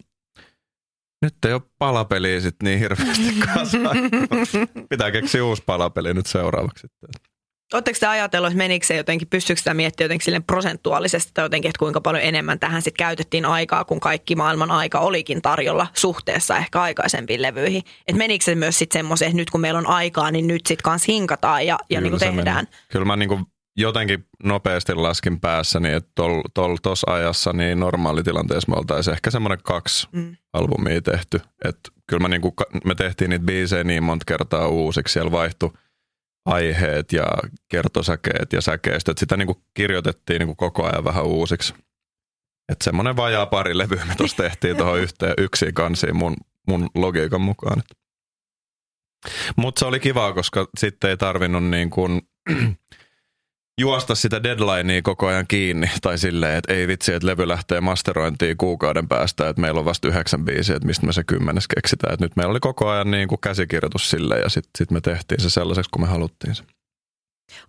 nyt 1.22 1.44
ei 1.44 1.52
ole 1.52 1.62
palapeliä 1.78 2.40
sitten 2.40 2.66
niin 2.66 2.78
hirveästi 2.78 3.34
kasaan. 3.54 3.96
Pitää 4.90 5.10
keksiä 5.10 5.44
uusi 5.44 5.62
palapeli 5.66 6.14
nyt 6.14 6.26
seuraavaksi. 6.26 6.80
Sitten. 6.80 7.33
Oletteko 7.74 7.96
te 8.00 8.06
ajatellut, 8.06 8.48
että 8.48 8.58
menikö 8.58 8.86
se 8.86 8.96
jotenkin, 8.96 9.28
pystyykö 9.28 9.58
sitä 9.58 9.74
miettimään 9.74 10.06
jotenkin 10.06 10.24
silleen 10.24 10.42
prosentuaalisesti 10.42 11.30
tai 11.34 11.44
jotenkin, 11.44 11.68
että 11.68 11.78
kuinka 11.78 12.00
paljon 12.00 12.24
enemmän 12.24 12.58
tähän 12.58 12.82
sitten 12.82 13.06
käytettiin 13.06 13.46
aikaa, 13.46 13.84
kun 13.84 14.00
kaikki 14.00 14.36
maailman 14.36 14.70
aika 14.70 15.00
olikin 15.00 15.42
tarjolla 15.42 15.86
suhteessa 15.94 16.56
ehkä 16.56 16.80
aikaisempiin 16.80 17.42
levyihin. 17.42 17.82
Että 18.08 18.18
menikö 18.18 18.44
se 18.44 18.54
myös 18.54 18.78
sitten 18.78 18.98
semmoiseen, 18.98 19.28
että 19.28 19.36
nyt 19.36 19.50
kun 19.50 19.60
meillä 19.60 19.78
on 19.78 19.86
aikaa, 19.86 20.30
niin 20.30 20.46
nyt 20.46 20.66
sitten 20.66 20.82
kanssa 20.82 21.12
hinkataan 21.12 21.66
ja, 21.66 21.78
ja 21.90 22.00
niin 22.00 22.10
kuin 22.10 22.20
tehdään? 22.20 22.66
Meni. 22.70 22.82
Kyllä 22.92 23.04
mä 23.04 23.16
niin 23.16 23.28
kuin 23.28 23.44
jotenkin 23.76 24.26
nopeasti 24.44 24.94
laskin 24.94 25.40
päässäni, 25.40 25.92
että 25.92 26.10
tuossa 26.14 26.42
tol, 26.54 26.76
tol, 26.82 26.94
ajassa 27.06 27.52
niin 27.52 27.80
normaalitilanteessa 27.80 28.72
me 28.72 28.76
oltaisiin 28.78 29.14
ehkä 29.14 29.30
semmoinen 29.30 29.58
kaksi 29.62 30.08
mm. 30.12 30.36
albumia 30.52 31.02
tehty. 31.02 31.40
että 31.64 31.90
kyllä 32.06 32.20
mä 32.20 32.28
niinku, 32.28 32.54
me 32.84 32.94
tehtiin 32.94 33.30
niitä 33.30 33.44
biisejä 33.44 33.84
niin 33.84 34.02
monta 34.02 34.24
kertaa 34.24 34.68
uusiksi. 34.68 35.12
Siellä 35.12 35.32
vaihtui 35.32 35.70
aiheet 36.44 37.12
ja 37.12 37.26
kertosäkeet 37.68 38.52
ja 38.52 38.60
säkeistöt. 38.60 39.18
Sitä 39.18 39.36
niinku 39.36 39.62
kirjoitettiin 39.74 40.38
niinku 40.38 40.54
koko 40.54 40.84
ajan 40.84 41.04
vähän 41.04 41.24
uusiksi. 41.24 41.74
Että 42.72 42.84
semmoinen 42.84 43.16
vajaa 43.16 43.46
pari 43.46 43.78
levyä 43.78 44.04
me 44.04 44.14
tuossa 44.16 44.36
tehtiin 44.36 44.76
tuohon 44.76 45.00
yhteen 45.00 45.34
yksin 45.38 45.74
kansiin 45.74 46.16
mun, 46.16 46.36
mun 46.68 46.88
logiikan 46.94 47.40
mukaan. 47.40 47.82
Mutta 49.56 49.78
se 49.78 49.86
oli 49.86 50.00
kivaa, 50.00 50.32
koska 50.32 50.68
sitten 50.78 51.10
ei 51.10 51.16
tarvinnut 51.16 51.64
niin 51.64 51.90
kuin 51.90 52.22
juosta 53.80 54.14
sitä 54.14 54.42
deadlinea 54.42 55.02
koko 55.02 55.26
ajan 55.26 55.46
kiinni. 55.48 55.90
Tai 56.02 56.18
silleen, 56.18 56.56
että 56.56 56.72
ei 56.72 56.88
vitsi, 56.88 57.12
että 57.12 57.26
levy 57.26 57.48
lähtee 57.48 57.80
masterointiin 57.80 58.56
kuukauden 58.56 59.08
päästä, 59.08 59.48
että 59.48 59.60
meillä 59.60 59.78
on 59.78 59.84
vasta 59.84 60.08
yhdeksän 60.08 60.44
biisiä, 60.44 60.76
että 60.76 60.86
mistä 60.86 61.06
me 61.06 61.12
se 61.12 61.24
kymmenes 61.24 61.68
keksitään. 61.68 62.14
Että 62.14 62.24
nyt 62.24 62.36
meillä 62.36 62.50
oli 62.50 62.60
koko 62.60 62.88
ajan 62.88 63.10
niin 63.10 63.28
kuin 63.28 63.40
käsikirjoitus 63.40 64.10
sille 64.10 64.38
ja 64.38 64.48
sitten 64.48 64.70
sit 64.78 64.90
me 64.90 65.00
tehtiin 65.00 65.40
se 65.40 65.50
sellaiseksi, 65.50 65.90
kun 65.90 66.02
me 66.02 66.08
haluttiin 66.08 66.54
se. 66.54 66.64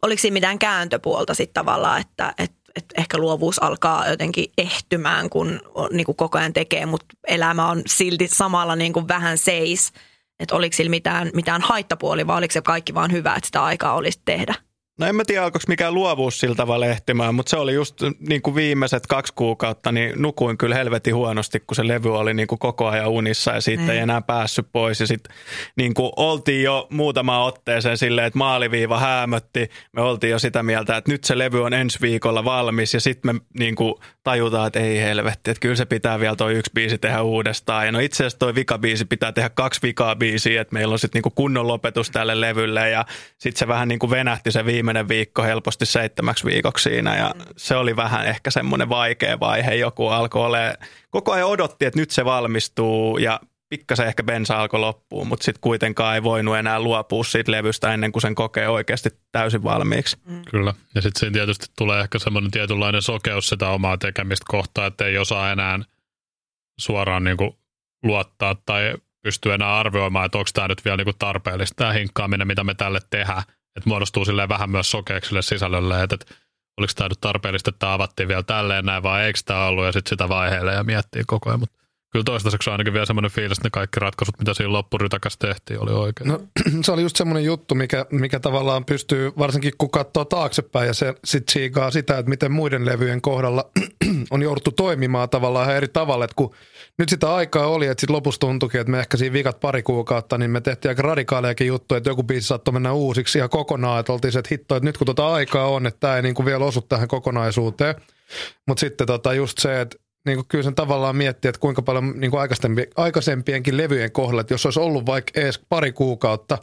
Oliko 0.01 0.21
siinä 0.21 0.33
mitään 0.33 0.59
kääntöpuolta 0.59 1.33
sitten 1.33 1.53
tavallaan, 1.53 2.01
että, 2.01 2.33
että, 2.37 2.57
että 2.75 2.95
ehkä 2.97 3.17
luovuus 3.17 3.63
alkaa 3.63 4.09
jotenkin 4.09 4.51
ehtymään, 4.57 5.29
kun 5.29 5.61
niin 5.91 6.05
kuin 6.05 6.15
koko 6.15 6.37
ajan 6.37 6.53
tekee, 6.53 6.85
mutta 6.85 7.05
elämä 7.27 7.69
on 7.69 7.81
silti 7.87 8.27
samalla 8.27 8.75
niin 8.75 8.93
kuin 8.93 9.07
vähän 9.07 9.37
seis. 9.37 9.91
Että 10.39 10.55
oliko 10.55 10.75
sillä 10.75 10.89
mitään, 10.89 11.29
mitään 11.33 11.61
haittapuoli 11.61 12.27
vai 12.27 12.37
oliko 12.37 12.51
se 12.51 12.61
kaikki 12.61 12.93
vaan 12.93 13.11
hyvä, 13.11 13.35
että 13.35 13.45
sitä 13.45 13.63
aikaa 13.63 13.93
olisi 13.93 14.21
tehdä? 14.25 14.55
No 14.99 15.07
en 15.07 15.15
mä 15.15 15.23
tiedä, 15.27 15.43
alkoiko 15.43 15.65
mikään 15.67 15.93
luovuus 15.93 16.39
sillä 16.39 16.55
tavalla 16.55 16.85
ehtimään, 16.85 17.35
mutta 17.35 17.49
se 17.49 17.57
oli 17.57 17.73
just 17.73 17.95
niin 18.19 18.41
kuin 18.41 18.55
viimeiset 18.55 19.07
kaksi 19.07 19.33
kuukautta, 19.35 19.91
niin 19.91 20.21
nukuin 20.21 20.57
kyllä 20.57 20.75
helvetin 20.75 21.15
huonosti, 21.15 21.59
kun 21.59 21.75
se 21.75 21.87
levy 21.87 22.17
oli 22.17 22.33
niin 22.33 22.47
kuin 22.47 22.59
koko 22.59 22.87
ajan 22.87 23.07
unissa 23.07 23.51
ja 23.51 23.61
siitä 23.61 23.83
mm. 23.83 23.89
ei 23.89 23.97
enää 23.97 24.21
päässyt 24.21 24.67
pois. 24.71 24.99
Ja 24.99 25.07
sitten 25.07 25.35
niin 25.75 25.93
kuin 25.93 26.11
oltiin 26.15 26.63
jo 26.63 26.87
muutama 26.89 27.45
otteeseen 27.45 27.97
silleen, 27.97 28.27
että 28.27 28.37
maaliviiva 28.37 28.99
häämötti. 28.99 29.69
Me 29.93 30.01
oltiin 30.01 30.31
jo 30.31 30.39
sitä 30.39 30.63
mieltä, 30.63 30.97
että 30.97 31.11
nyt 31.11 31.23
se 31.23 31.37
levy 31.37 31.63
on 31.63 31.73
ensi 31.73 32.01
viikolla 32.01 32.45
valmis 32.45 32.93
ja 32.93 33.01
sitten 33.01 33.35
me 33.35 33.41
niin 33.59 33.75
kuin 33.75 33.93
tajutaan, 34.25 34.67
että 34.67 34.79
ei 34.79 35.01
helvetti, 35.01 35.51
että 35.51 35.61
kyllä 35.61 35.75
se 35.75 35.85
pitää 35.85 36.19
vielä 36.19 36.35
toi 36.35 36.53
yksi 36.53 36.71
biisi 36.73 36.97
tehdä 36.97 37.21
uudestaan. 37.21 37.85
Ja 37.85 37.91
no 37.91 37.99
itse 37.99 38.23
asiassa 38.23 38.39
toi 38.39 38.55
vikabiisi 38.55 39.05
pitää 39.05 39.31
tehdä 39.31 39.49
kaksi 39.49 39.81
vikaa 39.83 40.15
biisiä, 40.15 40.61
että 40.61 40.73
meillä 40.73 40.93
on 40.93 40.99
sitten 40.99 41.21
niin 41.25 41.33
kunnon 41.35 41.67
lopetus 41.67 42.11
tälle 42.11 42.41
levylle 42.41 42.89
ja 42.89 43.05
sitten 43.37 43.59
se 43.59 43.67
vähän 43.67 43.87
niin 43.87 43.99
kuin 43.99 44.09
venähti 44.09 44.51
se 44.51 44.65
viime 44.65 44.85
viimeinen 44.85 45.07
viikko 45.07 45.43
helposti 45.43 45.85
seitsemäksi 45.85 46.45
viikoksi 46.45 46.89
siinä 46.89 47.17
ja 47.17 47.35
se 47.57 47.75
oli 47.75 47.95
vähän 47.95 48.25
ehkä 48.25 48.51
semmoinen 48.51 48.89
vaikea 48.89 49.39
vaihe. 49.39 49.75
Joku 49.75 50.07
alkoi 50.07 50.45
ole, 50.45 50.77
koko 51.09 51.31
ajan 51.31 51.47
odotti, 51.47 51.85
että 51.85 51.99
nyt 51.99 52.11
se 52.11 52.25
valmistuu 52.25 53.17
ja 53.17 53.39
pikkasen 53.77 54.07
ehkä 54.07 54.23
bensa 54.23 54.59
alkoi 54.59 54.79
loppua, 54.79 55.25
mutta 55.25 55.43
sitten 55.43 55.61
kuitenkaan 55.61 56.15
ei 56.15 56.23
voinut 56.23 56.57
enää 56.57 56.79
luopua 56.79 57.23
siitä 57.23 57.51
levystä 57.51 57.93
ennen 57.93 58.11
kuin 58.11 58.21
sen 58.21 58.35
kokee 58.35 58.69
oikeasti 58.69 59.09
täysin 59.31 59.63
valmiiksi. 59.63 60.17
Mm. 60.25 60.41
Kyllä, 60.51 60.73
ja 60.95 61.01
sitten 61.01 61.19
siinä 61.19 61.33
tietysti 61.33 61.65
tulee 61.77 62.01
ehkä 62.01 62.19
semmoinen 62.19 62.51
tietynlainen 62.51 63.01
sokeus 63.01 63.49
sitä 63.49 63.69
omaa 63.69 63.97
tekemistä 63.97 64.45
kohtaa, 64.47 64.85
että 64.85 65.05
ei 65.05 65.17
osaa 65.17 65.51
enää 65.51 65.79
suoraan 66.79 67.23
niin 67.23 67.37
kuin 67.37 67.51
luottaa 68.03 68.55
tai 68.65 68.93
pystyy 69.23 69.53
enää 69.53 69.77
arvioimaan, 69.77 70.25
että 70.25 70.37
onko 70.37 70.49
tämä 70.53 70.67
nyt 70.67 70.85
vielä 70.85 70.97
niin 70.97 71.05
kuin 71.05 71.15
tarpeellista, 71.19 71.75
tämä 71.75 71.93
hinkkaaminen, 71.93 72.47
mitä 72.47 72.63
me 72.63 72.73
tälle 72.73 72.99
tehdään 73.09 73.43
että 73.75 73.89
muodostuu 73.89 74.25
silleen 74.25 74.49
vähän 74.49 74.69
myös 74.69 74.91
sokeaksi 74.91 75.27
sille 75.27 75.41
sisällölle, 75.41 76.03
että, 76.03 76.13
että 76.21 76.35
oliko 76.77 76.93
tämä 76.95 77.09
nyt 77.09 77.21
tarpeellista, 77.21 77.69
että 77.69 77.79
tämä 77.79 77.93
avattiin 77.93 78.27
vielä 78.27 78.43
tälleen 78.43 78.85
näin, 78.85 79.03
vai 79.03 79.25
eikö 79.25 79.39
tämä 79.45 79.65
ollut, 79.65 79.85
ja 79.85 79.91
sitten 79.91 80.09
sitä 80.09 80.29
vaiheelle 80.29 80.73
ja 80.73 80.83
miettii 80.83 81.23
koko 81.27 81.49
ajan. 81.49 81.59
Mutta 81.59 81.79
kyllä 82.15 82.23
toistaiseksi 82.23 82.69
ainakin 82.69 82.93
vielä 82.93 83.05
semmoinen 83.05 83.31
fiilis, 83.31 83.57
että 83.57 83.65
ne 83.65 83.69
kaikki 83.69 83.99
ratkaisut, 83.99 84.39
mitä 84.39 84.53
siinä 84.53 84.73
loppurytäkässä 84.73 85.39
tehtiin, 85.39 85.79
oli 85.79 85.91
oikein. 85.91 86.29
No, 86.29 86.41
se 86.85 86.91
oli 86.91 87.01
just 87.01 87.15
semmoinen 87.15 87.43
juttu, 87.43 87.75
mikä, 87.75 88.05
mikä 88.11 88.39
tavallaan 88.39 88.85
pystyy, 88.85 89.31
varsinkin 89.37 89.73
kun 89.77 89.89
katsoo 89.89 90.25
taaksepäin 90.25 90.87
ja 90.87 90.93
se 90.93 91.13
sitten 91.25 91.53
siikaa 91.53 91.91
sitä, 91.91 92.17
että 92.17 92.29
miten 92.29 92.51
muiden 92.51 92.85
levyjen 92.85 93.21
kohdalla 93.21 93.69
on 94.31 94.41
jouduttu 94.41 94.71
toimimaan 94.71 95.29
tavallaan 95.29 95.65
ihan 95.65 95.75
eri 95.75 95.87
tavalla, 95.87 96.25
että 96.25 96.35
kun 96.35 96.55
nyt 96.97 97.09
sitä 97.09 97.35
aikaa 97.35 97.67
oli, 97.67 97.87
että 97.87 98.01
sitten 98.01 98.15
lopussa 98.15 98.39
tuntuikin, 98.39 98.81
että 98.81 98.91
me 98.91 98.99
ehkä 98.99 99.17
siinä 99.17 99.33
vikat 99.33 99.59
pari 99.59 99.83
kuukautta, 99.83 100.37
niin 100.37 100.51
me 100.51 100.61
tehtiin 100.61 100.89
aika 100.89 101.01
radikaalejakin 101.01 101.67
juttuja, 101.67 101.97
että 101.97 102.09
joku 102.09 102.23
biisi 102.23 102.47
saattoi 102.47 102.73
mennä 102.73 102.93
uusiksi 102.93 103.37
ihan 103.37 103.49
kokonaan, 103.49 103.99
että 103.99 104.13
oltiin 104.13 104.31
se, 104.31 104.39
että 104.39 104.49
hitto, 104.51 104.75
että 104.75 104.85
nyt 104.85 104.97
kun 104.97 105.07
tota 105.07 105.33
aikaa 105.33 105.67
on, 105.67 105.87
että 105.87 105.99
tämä 105.99 106.15
ei 106.15 106.21
niin 106.21 106.35
kuin 106.35 106.45
vielä 106.45 106.65
osu 106.65 106.81
tähän 106.81 107.07
kokonaisuuteen. 107.07 107.95
Mutta 108.67 108.79
sitten 108.79 109.07
tota 109.07 109.33
just 109.33 109.57
se, 109.57 109.81
että 109.81 109.97
niin 110.25 110.37
kuin 110.37 110.47
kyllä 110.47 110.63
sen 110.63 110.75
tavallaan 110.75 111.15
miettii, 111.15 111.49
että 111.49 111.59
kuinka 111.59 111.81
paljon 111.81 112.13
niin 112.15 112.31
kuin 112.31 112.41
aikaisempienkin 112.95 113.77
levyjen 113.77 114.11
kohdalla, 114.11 114.41
että 114.41 114.53
jos 114.53 114.65
olisi 114.65 114.79
ollut 114.79 115.05
vaikka 115.05 115.41
edes 115.41 115.61
pari 115.69 115.91
kuukautta 115.91 116.57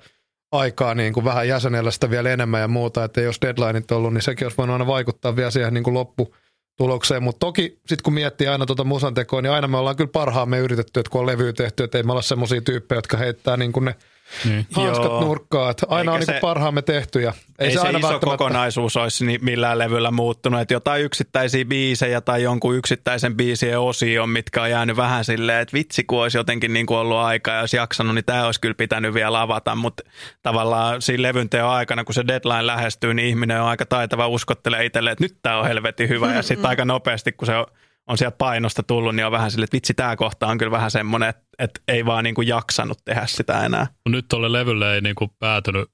aikaa 0.53 0.95
niin 0.95 1.13
kuin 1.13 1.25
vähän 1.25 1.49
jäsenellä 1.49 1.91
sitä 1.91 2.11
vielä 2.11 2.31
enemmän 2.31 2.61
ja 2.61 2.69
muuta, 2.69 3.05
että 3.05 3.21
jos 3.21 3.41
deadlineit 3.41 3.93
ollut, 3.93 4.15
niin 4.15 4.23
sekin 4.23 4.45
olisi 4.45 4.57
voinut 4.57 4.73
aina 4.75 4.87
vaikuttaa 4.87 5.37
vielä 5.37 5.51
siihen 5.51 5.75
niin 5.75 5.85
kuin 5.85 5.95
loppu, 5.95 6.35
tulokseen. 6.79 7.23
Mutta 7.23 7.47
toki 7.47 7.79
sitten 7.87 8.03
kun 8.03 8.15
miettii 8.15 8.49
aina 8.49 8.67
tuota 8.67 8.85
musan 8.85 9.15
tekoa, 9.15 9.43
niin 9.43 9.53
aina 9.53 9.69
me 9.69 9.77
ollaan 9.77 9.97
kyllä 9.97 10.11
parhaamme 10.13 10.59
yritetty, 10.59 11.01
että 11.01 11.11
kun 11.11 11.21
on 11.21 11.27
levy 11.27 11.53
tehty, 11.53 11.85
että 11.85 11.99
ei 11.99 12.05
me 12.05 12.13
olla 12.13 12.23
semmoisia 12.23 12.61
tyyppejä, 12.61 12.97
jotka 12.97 13.17
heittää 13.17 13.57
niin 13.57 13.73
kuin 13.73 13.85
ne 13.85 13.95
niin. 14.45 14.67
Hanskat 14.73 15.05
Joo. 15.05 15.21
nurkkaa, 15.21 15.71
että 15.71 15.87
aina 15.89 16.13
Eikä 16.13 16.13
on 16.13 16.35
niin 16.35 16.41
parhaamme 16.41 16.83
tehty. 16.83 17.21
Ja 17.21 17.33
ei, 17.59 17.67
ei 17.67 17.71
se, 17.71 17.81
se 17.81 17.87
aina 17.87 17.99
iso 17.99 18.09
välttämättä... 18.09 18.39
kokonaisuus 18.39 18.97
olisi 18.97 19.27
niin 19.27 19.45
millään 19.45 19.79
levyllä 19.79 20.11
muuttunut. 20.11 20.61
Että 20.61 20.75
jotain 20.75 21.03
yksittäisiä 21.03 21.65
biisejä 21.65 22.21
tai 22.21 22.43
jonkun 22.43 22.77
yksittäisen 22.77 23.37
biisien 23.37 23.81
osio, 23.81 24.27
mitkä 24.27 24.63
on 24.63 24.71
jäänyt 24.71 24.97
vähän 24.97 25.25
silleen, 25.25 25.61
että 25.61 25.73
vitsi 25.73 26.05
kun 26.05 26.23
olisi 26.23 26.39
jotenkin 26.39 26.73
niin 26.73 26.87
kuin 26.87 26.99
ollut 26.99 27.17
aikaa 27.17 27.55
ja 27.55 27.61
olisi 27.61 27.77
jaksanut, 27.77 28.15
niin 28.15 28.25
tämä 28.25 28.47
olisi 28.47 28.61
kyllä 28.61 28.75
pitänyt 28.75 29.15
vielä 29.15 29.41
avata. 29.41 29.75
Mutta 29.75 30.03
tavallaan 30.43 31.03
siinä 31.03 31.23
levyn 31.23 31.49
teon 31.49 31.71
aikana, 31.71 32.05
kun 32.05 32.15
se 32.15 32.27
deadline 32.27 32.67
lähestyy, 32.67 33.15
niin 33.15 33.29
ihminen 33.29 33.61
on 33.61 33.69
aika 33.69 33.87
taitava 33.87 34.29
uskottelee 34.29 34.85
itselleen, 34.85 35.13
että 35.13 35.25
nyt 35.25 35.37
tämä 35.43 35.59
on 35.59 35.67
helvetin 35.67 36.09
hyvä. 36.09 36.35
Ja 36.35 36.43
sitten 36.43 36.67
aika 36.67 36.85
nopeasti, 36.85 37.33
kun 37.33 37.47
se 37.47 37.57
on 37.57 37.67
on 38.09 38.19
sieltä 38.19 38.37
painosta 38.37 38.83
tullut, 38.83 39.15
niin 39.15 39.27
on 39.27 39.33
vähän 39.33 39.51
sille, 39.51 39.65
että 39.65 39.75
vitsi, 39.75 39.95
tämä 39.95 40.17
kohta 40.17 40.47
on 40.47 40.59
kyllä 40.59 40.71
vähän 40.71 40.91
semmoinen, 40.91 41.29
että, 41.29 41.43
että 41.59 41.81
ei 41.89 42.07
vaan 42.07 42.25
niin 42.25 42.35
kuin 42.35 42.49
jaksanut 42.49 42.99
tehdä 43.05 43.27
sitä 43.27 43.65
enää. 43.65 43.87
No 44.07 44.11
nyt 44.11 44.29
tuolle 44.29 44.53
levylle 44.53 44.95
ei 44.95 45.01
niin 45.01 45.15
kuin 45.15 45.31
päätynyt 45.39 45.89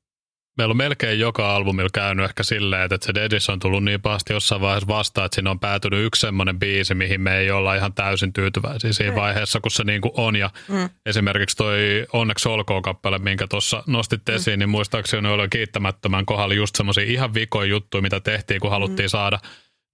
meillä 0.59 0.73
on 0.73 0.77
melkein 0.77 1.21
joka 1.21 1.55
albumilla 1.55 1.91
käynyt 1.95 2.25
ehkä 2.25 2.43
silleen, 2.43 2.83
että 2.83 3.07
se 3.07 3.15
Dedis 3.15 3.49
on 3.49 3.59
tullut 3.59 3.85
niin 3.85 4.03
pahasti 4.03 4.33
jossain 4.33 4.61
vaiheessa 4.61 4.89
vastaan, 4.89 5.25
että 5.27 5.35
siinä 5.35 5.51
on 5.51 5.61
päätynyt 5.61 6.05
yksi 6.05 6.21
semmoinen 6.21 6.59
biisi, 6.59 6.95
mihin 6.95 7.21
me 7.21 7.39
ei 7.39 7.51
olla 7.51 7.75
ihan 7.75 7.95
täysin 7.95 8.33
tyytyväisiä 8.33 8.93
siinä 8.93 9.15
vaiheessa, 9.15 9.61
kun 9.61 9.71
se 9.71 9.85
niin 9.85 10.01
kuin 10.01 10.13
on. 10.17 10.37
Ja 10.37 10.51
mm. 10.69 10.89
esimerkiksi 11.07 11.57
toi 11.57 12.07
Onneksi 12.13 12.49
olkoon 12.49 12.83
kappale, 12.83 13.19
minkä 13.19 13.47
tuossa 13.47 13.83
nostit 13.87 14.23
mm. 14.29 14.35
esiin, 14.35 14.57
mm. 14.57 14.59
niin 14.59 14.71
muistaakseni 14.71 15.29
oli 15.29 15.49
kiittämättömän 15.49 16.27
kohdalla 16.27 16.55
just 16.55 16.77
semmoisia 16.77 17.05
ihan 17.05 17.35
vikoja 17.35 17.69
juttuja, 17.69 18.03
mitä 18.03 18.21
tehtiin, 18.21 18.61
kun 18.61 18.71
haluttiin 18.71 19.07
mm. 19.07 19.11
saada 19.11 19.39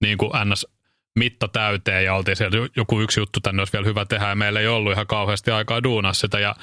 niin 0.01 0.17
kuin 0.17 0.31
NS 0.45 0.67
mitta 1.15 1.47
täyteen 1.47 2.05
ja 2.05 2.15
oltiin 2.15 2.37
siellä 2.37 2.69
joku 2.75 3.01
yksi 3.01 3.19
juttu 3.19 3.39
tänne 3.39 3.61
olisi 3.61 3.73
vielä 3.73 3.85
hyvä 3.85 4.05
tehdä 4.05 4.29
ja 4.29 4.35
meillä 4.35 4.59
ei 4.59 4.67
ollut 4.67 4.93
ihan 4.93 5.07
kauheasti 5.07 5.51
aikaa 5.51 5.83
duunaa 5.83 6.13
sitä 6.13 6.39
ja 6.39 6.55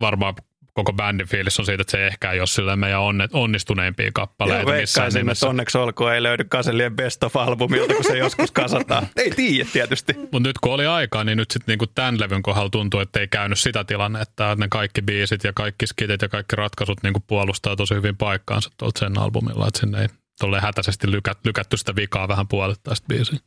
varmaan 0.00 0.34
koko 0.78 0.92
bändin 0.92 1.28
fiilis 1.28 1.58
on 1.58 1.66
siitä, 1.66 1.80
että 1.80 1.90
se 1.90 2.06
ehkä 2.06 2.32
ei 2.32 2.40
ole 2.40 2.46
silleen 2.46 2.78
meidän 2.78 3.00
onne, 3.00 3.28
onnistuneimpia 3.32 4.10
kappaleita 4.14 4.70
Joo, 4.70 4.80
missään 4.80 5.12
nimessä. 5.12 5.46
että 5.46 5.50
onneksi 5.50 5.78
olkoon 5.78 6.14
ei 6.14 6.22
löydy 6.22 6.44
Kasellien 6.44 6.96
Best 6.96 7.24
of 7.24 7.36
albumilta, 7.36 7.94
kun 7.94 8.04
se 8.04 8.18
joskus 8.18 8.50
kasataan. 8.50 9.06
ei 9.16 9.30
tiedä 9.30 9.68
tietysti. 9.72 10.12
Mutta 10.12 10.40
nyt 10.40 10.58
kun 10.58 10.72
oli 10.72 10.86
aikaa, 10.86 11.24
niin 11.24 11.36
nyt 11.36 11.50
sitten 11.50 11.72
niinku 11.72 11.86
tämän 11.86 12.20
levyn 12.20 12.42
kohdalla 12.42 12.70
tuntuu, 12.70 13.00
että 13.00 13.20
ei 13.20 13.28
käynyt 13.28 13.58
sitä 13.58 13.84
tilannetta, 13.84 14.52
että 14.52 14.64
ne 14.64 14.68
kaikki 14.70 15.02
biisit 15.02 15.44
ja 15.44 15.52
kaikki 15.52 15.86
skitit 15.86 16.22
ja 16.22 16.28
kaikki 16.28 16.56
ratkaisut 16.56 17.02
niinku 17.02 17.20
puolustaa 17.26 17.76
tosi 17.76 17.94
hyvin 17.94 18.16
paikkaansa 18.16 18.70
tuolta 18.78 18.98
sen 18.98 19.18
albumilla, 19.18 19.68
että 19.68 19.80
sinne 19.80 20.02
ei 20.02 20.08
tolleen 20.38 20.62
hätäisesti 20.62 21.10
lykät, 21.10 21.38
lykätty 21.44 21.76
sitä 21.76 21.96
vikaa 21.96 22.28
vähän 22.28 22.48
puolittaista 22.48 23.06
biisiä. 23.08 23.38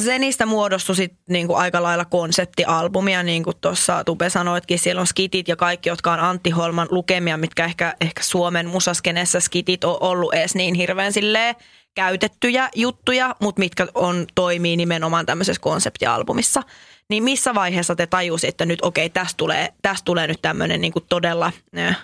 Zenistä 0.00 0.46
muodostui 0.46 0.96
sit 0.96 1.14
niinku 1.28 1.54
aika 1.54 1.82
lailla 1.82 2.04
konseptialbumia, 2.04 3.22
niin 3.22 3.42
kuin 3.42 3.56
tuossa 3.60 4.04
Tupe 4.04 4.30
sanoitkin, 4.30 4.78
siellä 4.78 5.00
on 5.00 5.06
skitit 5.06 5.48
ja 5.48 5.56
kaikki, 5.56 5.88
jotka 5.88 6.12
on 6.12 6.20
Antti 6.20 6.50
Holman 6.50 6.88
lukemia, 6.90 7.36
mitkä 7.36 7.64
ehkä, 7.64 7.94
ehkä 8.00 8.22
Suomen 8.22 8.68
musaskenessä 8.68 9.40
skitit 9.40 9.84
on 9.84 9.96
ollut 10.00 10.34
edes 10.34 10.54
niin 10.54 10.74
hirveän 10.74 11.12
silleen 11.12 11.54
käytettyjä 11.94 12.68
juttuja, 12.74 13.36
mutta 13.40 13.58
mitkä 13.58 13.86
on, 13.94 14.26
toimii 14.34 14.76
nimenomaan 14.76 15.26
tämmöisessä 15.26 15.60
konseptialbumissa. 15.60 16.62
Niin 17.10 17.22
missä 17.22 17.54
vaiheessa 17.54 17.96
te 17.96 18.06
tajusitte, 18.06 18.48
että 18.48 18.66
nyt 18.66 18.82
okei, 18.82 19.10
tästä 19.10 19.36
tulee, 19.36 19.68
tästä 19.82 20.04
tulee 20.04 20.26
nyt 20.26 20.42
tämmöinen 20.42 20.80
niinku 20.80 21.00
todella 21.00 21.52
äh, 21.78 21.98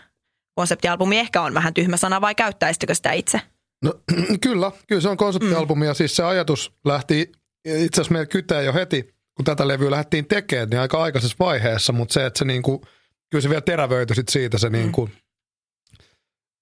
konseptialbumi. 0.54 1.18
Ehkä 1.18 1.42
on 1.42 1.54
vähän 1.54 1.74
tyhmä 1.74 1.96
sana, 1.96 2.20
vai 2.20 2.34
käyttäisittekö 2.34 2.94
sitä 2.94 3.12
itse? 3.12 3.40
No, 3.84 3.94
kyllä, 4.46 4.72
kyllä 4.88 5.00
se 5.00 5.08
on 5.08 5.16
konseptialbumi 5.16 5.86
ja 5.86 5.94
siis 5.94 6.16
se 6.16 6.22
ajatus 6.22 6.72
lähti 6.84 7.32
itse 7.64 8.00
asiassa 8.00 8.12
meillä 8.12 8.26
kytää 8.26 8.62
jo 8.62 8.72
heti, 8.72 9.14
kun 9.36 9.44
tätä 9.44 9.68
levyä 9.68 9.90
lähdettiin 9.90 10.26
tekemään, 10.26 10.68
niin 10.68 10.80
aika 10.80 11.02
aikaisessa 11.02 11.36
vaiheessa, 11.40 11.92
mutta 11.92 12.12
se, 12.12 12.26
että 12.26 12.38
se 12.38 12.44
niinku, 12.44 12.84
kyllä 13.30 13.42
se 13.42 13.48
vielä 13.48 13.60
terävöityi 13.60 14.16
sit 14.16 14.28
siitä 14.28 14.58
se 14.58 14.70
niinku 14.70 15.08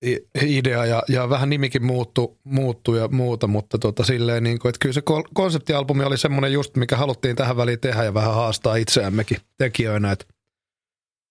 i- 0.06 0.26
idea 0.42 0.84
ja, 0.84 1.02
ja 1.08 1.30
vähän 1.30 1.50
nimikin 1.50 1.84
muuttu, 1.84 2.38
muuttu 2.44 2.94
ja 2.94 3.08
muuta, 3.08 3.46
mutta 3.46 3.78
tota 3.78 4.04
silleen 4.04 4.42
niinku, 4.42 4.68
että 4.68 4.78
kyllä 4.78 4.92
se 4.92 5.02
konseptialbumi 5.34 6.04
oli 6.04 6.18
semmoinen 6.18 6.52
just, 6.52 6.76
mikä 6.76 6.96
haluttiin 6.96 7.36
tähän 7.36 7.56
väliin 7.56 7.80
tehdä 7.80 8.04
ja 8.04 8.14
vähän 8.14 8.34
haastaa 8.34 8.76
itseämmekin 8.76 9.38
tekijöinä, 9.58 10.12
että 10.12 10.24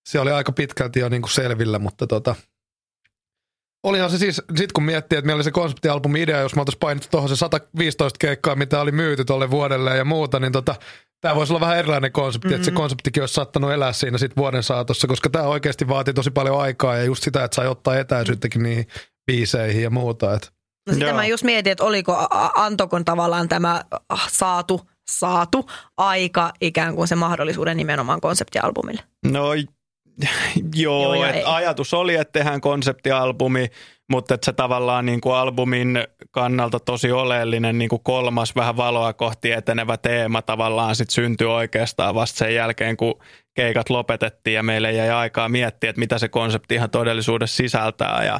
se 0.10 0.20
oli 0.20 0.32
aika 0.32 0.52
pitkälti 0.52 1.00
jo 1.00 1.10
niinku 1.10 1.28
selvillä, 1.28 1.80
mutta 1.80 2.08
tota, 2.08 2.36
Olihan 3.84 4.10
se 4.10 4.18
siis, 4.18 4.42
sit 4.56 4.72
kun 4.72 4.84
miettii, 4.84 5.18
että 5.18 5.26
meillä 5.26 5.38
oli 5.38 5.44
se 5.44 5.52
konseptialbumi 5.52 6.22
idea, 6.22 6.40
jos 6.40 6.56
mä 6.56 6.62
oltaisiin 6.62 6.80
painettu 6.80 7.08
tuohon 7.12 7.30
se 7.30 7.36
115 7.36 8.18
keikkaa, 8.20 8.56
mitä 8.56 8.82
oli 8.82 8.92
myyty 8.92 9.26
tuolle 9.26 9.52
vuodelle 9.52 9.98
ja 9.98 10.06
muuta, 10.06 10.40
niin 10.40 10.52
tota, 10.52 10.76
tämä 11.22 11.36
voisi 11.36 11.54
olla 11.54 11.60
vähän 11.60 11.78
erilainen 11.78 12.12
konsepti, 12.12 12.48
mm-hmm. 12.48 12.56
että 12.56 12.66
se 12.66 12.72
konseptikin 12.72 13.24
olisi 13.24 13.34
saattanut 13.34 13.72
elää 13.72 13.94
siinä 13.94 14.18
sit 14.18 14.38
vuoden 14.38 14.64
saatossa, 14.64 15.08
koska 15.08 15.30
tämä 15.30 15.44
oikeasti 15.44 15.88
vaatii 15.88 16.14
tosi 16.14 16.32
paljon 16.32 16.62
aikaa 16.62 16.98
ja 16.98 17.04
just 17.04 17.24
sitä, 17.24 17.44
että 17.44 17.56
sai 17.56 17.68
ottaa 17.68 17.98
etäisyyttäkin 17.98 18.64
niihin 18.64 18.88
biiseihin 19.32 19.84
ja 19.84 19.90
muuta. 19.90 20.34
Että. 20.34 20.48
No 20.88 20.94
sitä 20.94 21.06
Joo. 21.06 21.16
mä 21.16 21.26
just 21.26 21.44
mietin, 21.44 21.72
että 21.72 21.84
oliko, 21.84 22.28
antokon 22.56 23.06
tavallaan 23.06 23.50
tämä 23.50 23.84
saatu, 24.30 24.90
saatu 25.12 25.70
aika 25.98 26.52
ikään 26.62 26.96
kuin 26.96 27.08
se 27.08 27.16
mahdollisuuden 27.16 27.78
nimenomaan 27.78 28.22
konseptialbumille. 28.22 29.04
No 29.26 29.50
joo, 30.76 31.14
Joo 31.14 31.24
ja 31.24 31.30
et 31.30 31.36
ei. 31.36 31.44
ajatus 31.46 31.94
oli, 31.94 32.16
että 32.16 32.32
tehdään 32.32 32.62
konseptialbumi, 32.62 33.68
mutta 34.10 34.34
että 34.34 34.46
se 34.46 34.54
tavallaan 34.54 35.06
niin 35.06 35.22
kuin 35.22 35.36
albumin 35.36 36.04
kannalta 36.32 36.80
tosi 36.80 37.12
oleellinen 37.12 37.78
niin 37.78 37.90
kuin 37.90 38.04
kolmas 38.04 38.56
vähän 38.56 38.78
valoa 38.78 39.14
kohti 39.14 39.52
etenevä 39.52 39.98
teema 39.98 40.42
tavallaan 40.42 40.96
sit 40.96 41.10
syntyi 41.10 41.48
oikeastaan 41.48 42.16
vasta 42.16 42.38
sen 42.38 42.56
jälkeen, 42.56 42.98
kun 42.98 43.20
keikat 43.54 43.90
lopetettiin 43.90 44.56
ja 44.56 44.64
meille 44.64 44.92
jäi 44.92 45.10
aikaa 45.10 45.50
miettiä, 45.50 45.90
että 45.90 46.00
mitä 46.00 46.18
se 46.18 46.28
konsepti 46.28 46.76
ihan 46.76 46.90
todellisuudessa 46.90 47.58
sisältää 47.58 48.24
ja 48.26 48.40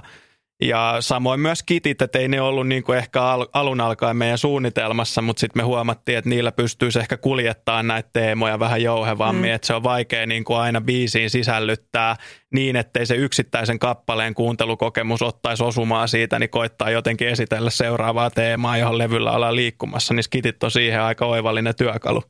ja 0.62 0.98
samoin 1.00 1.40
myös 1.40 1.64
kitit, 1.64 2.02
että 2.02 2.20
ei 2.20 2.28
ne 2.28 2.42
ollut 2.42 2.68
niin 2.68 2.84
kuin 2.84 2.98
ehkä 2.98 3.24
al- 3.24 3.48
alun 3.54 3.82
alkaen 3.82 4.18
meidän 4.18 4.38
suunnitelmassa, 4.38 5.22
mutta 5.22 5.40
sitten 5.40 5.60
me 5.60 5.64
huomattiin, 5.64 6.18
että 6.18 6.30
niillä 6.30 6.52
pystyisi 6.52 7.00
ehkä 7.00 7.18
kuljettaa 7.18 7.84
näitä 7.84 8.10
teemoja 8.14 8.60
vähän 8.60 8.84
jouhevammin, 8.84 9.50
mm. 9.50 9.56
että 9.56 9.68
se 9.68 9.74
on 9.74 9.84
vaikea 9.84 10.26
niin 10.26 10.44
kuin 10.44 10.60
aina 10.60 10.82
biisiin 10.82 11.30
sisällyttää 11.30 12.16
niin, 12.54 12.76
ettei 12.76 13.06
se 13.06 13.16
yksittäisen 13.16 13.80
kappaleen 13.80 14.34
kuuntelukokemus 14.34 15.22
ottaisi 15.22 15.64
osumaa 15.64 16.08
siitä, 16.08 16.40
niin 16.40 16.50
koittaa 16.50 16.90
jotenkin 16.90 17.28
esitellä 17.28 17.70
seuraavaa 17.70 18.30
teemaa, 18.30 18.78
johon 18.78 18.98
levyllä 18.98 19.32
ollaan 19.32 19.56
liikkumassa, 19.56 20.14
niin 20.14 20.24
skitit 20.24 20.64
on 20.64 20.72
siihen 20.72 21.02
aika 21.02 21.26
oivallinen 21.26 21.76
työkalu. 21.76 22.24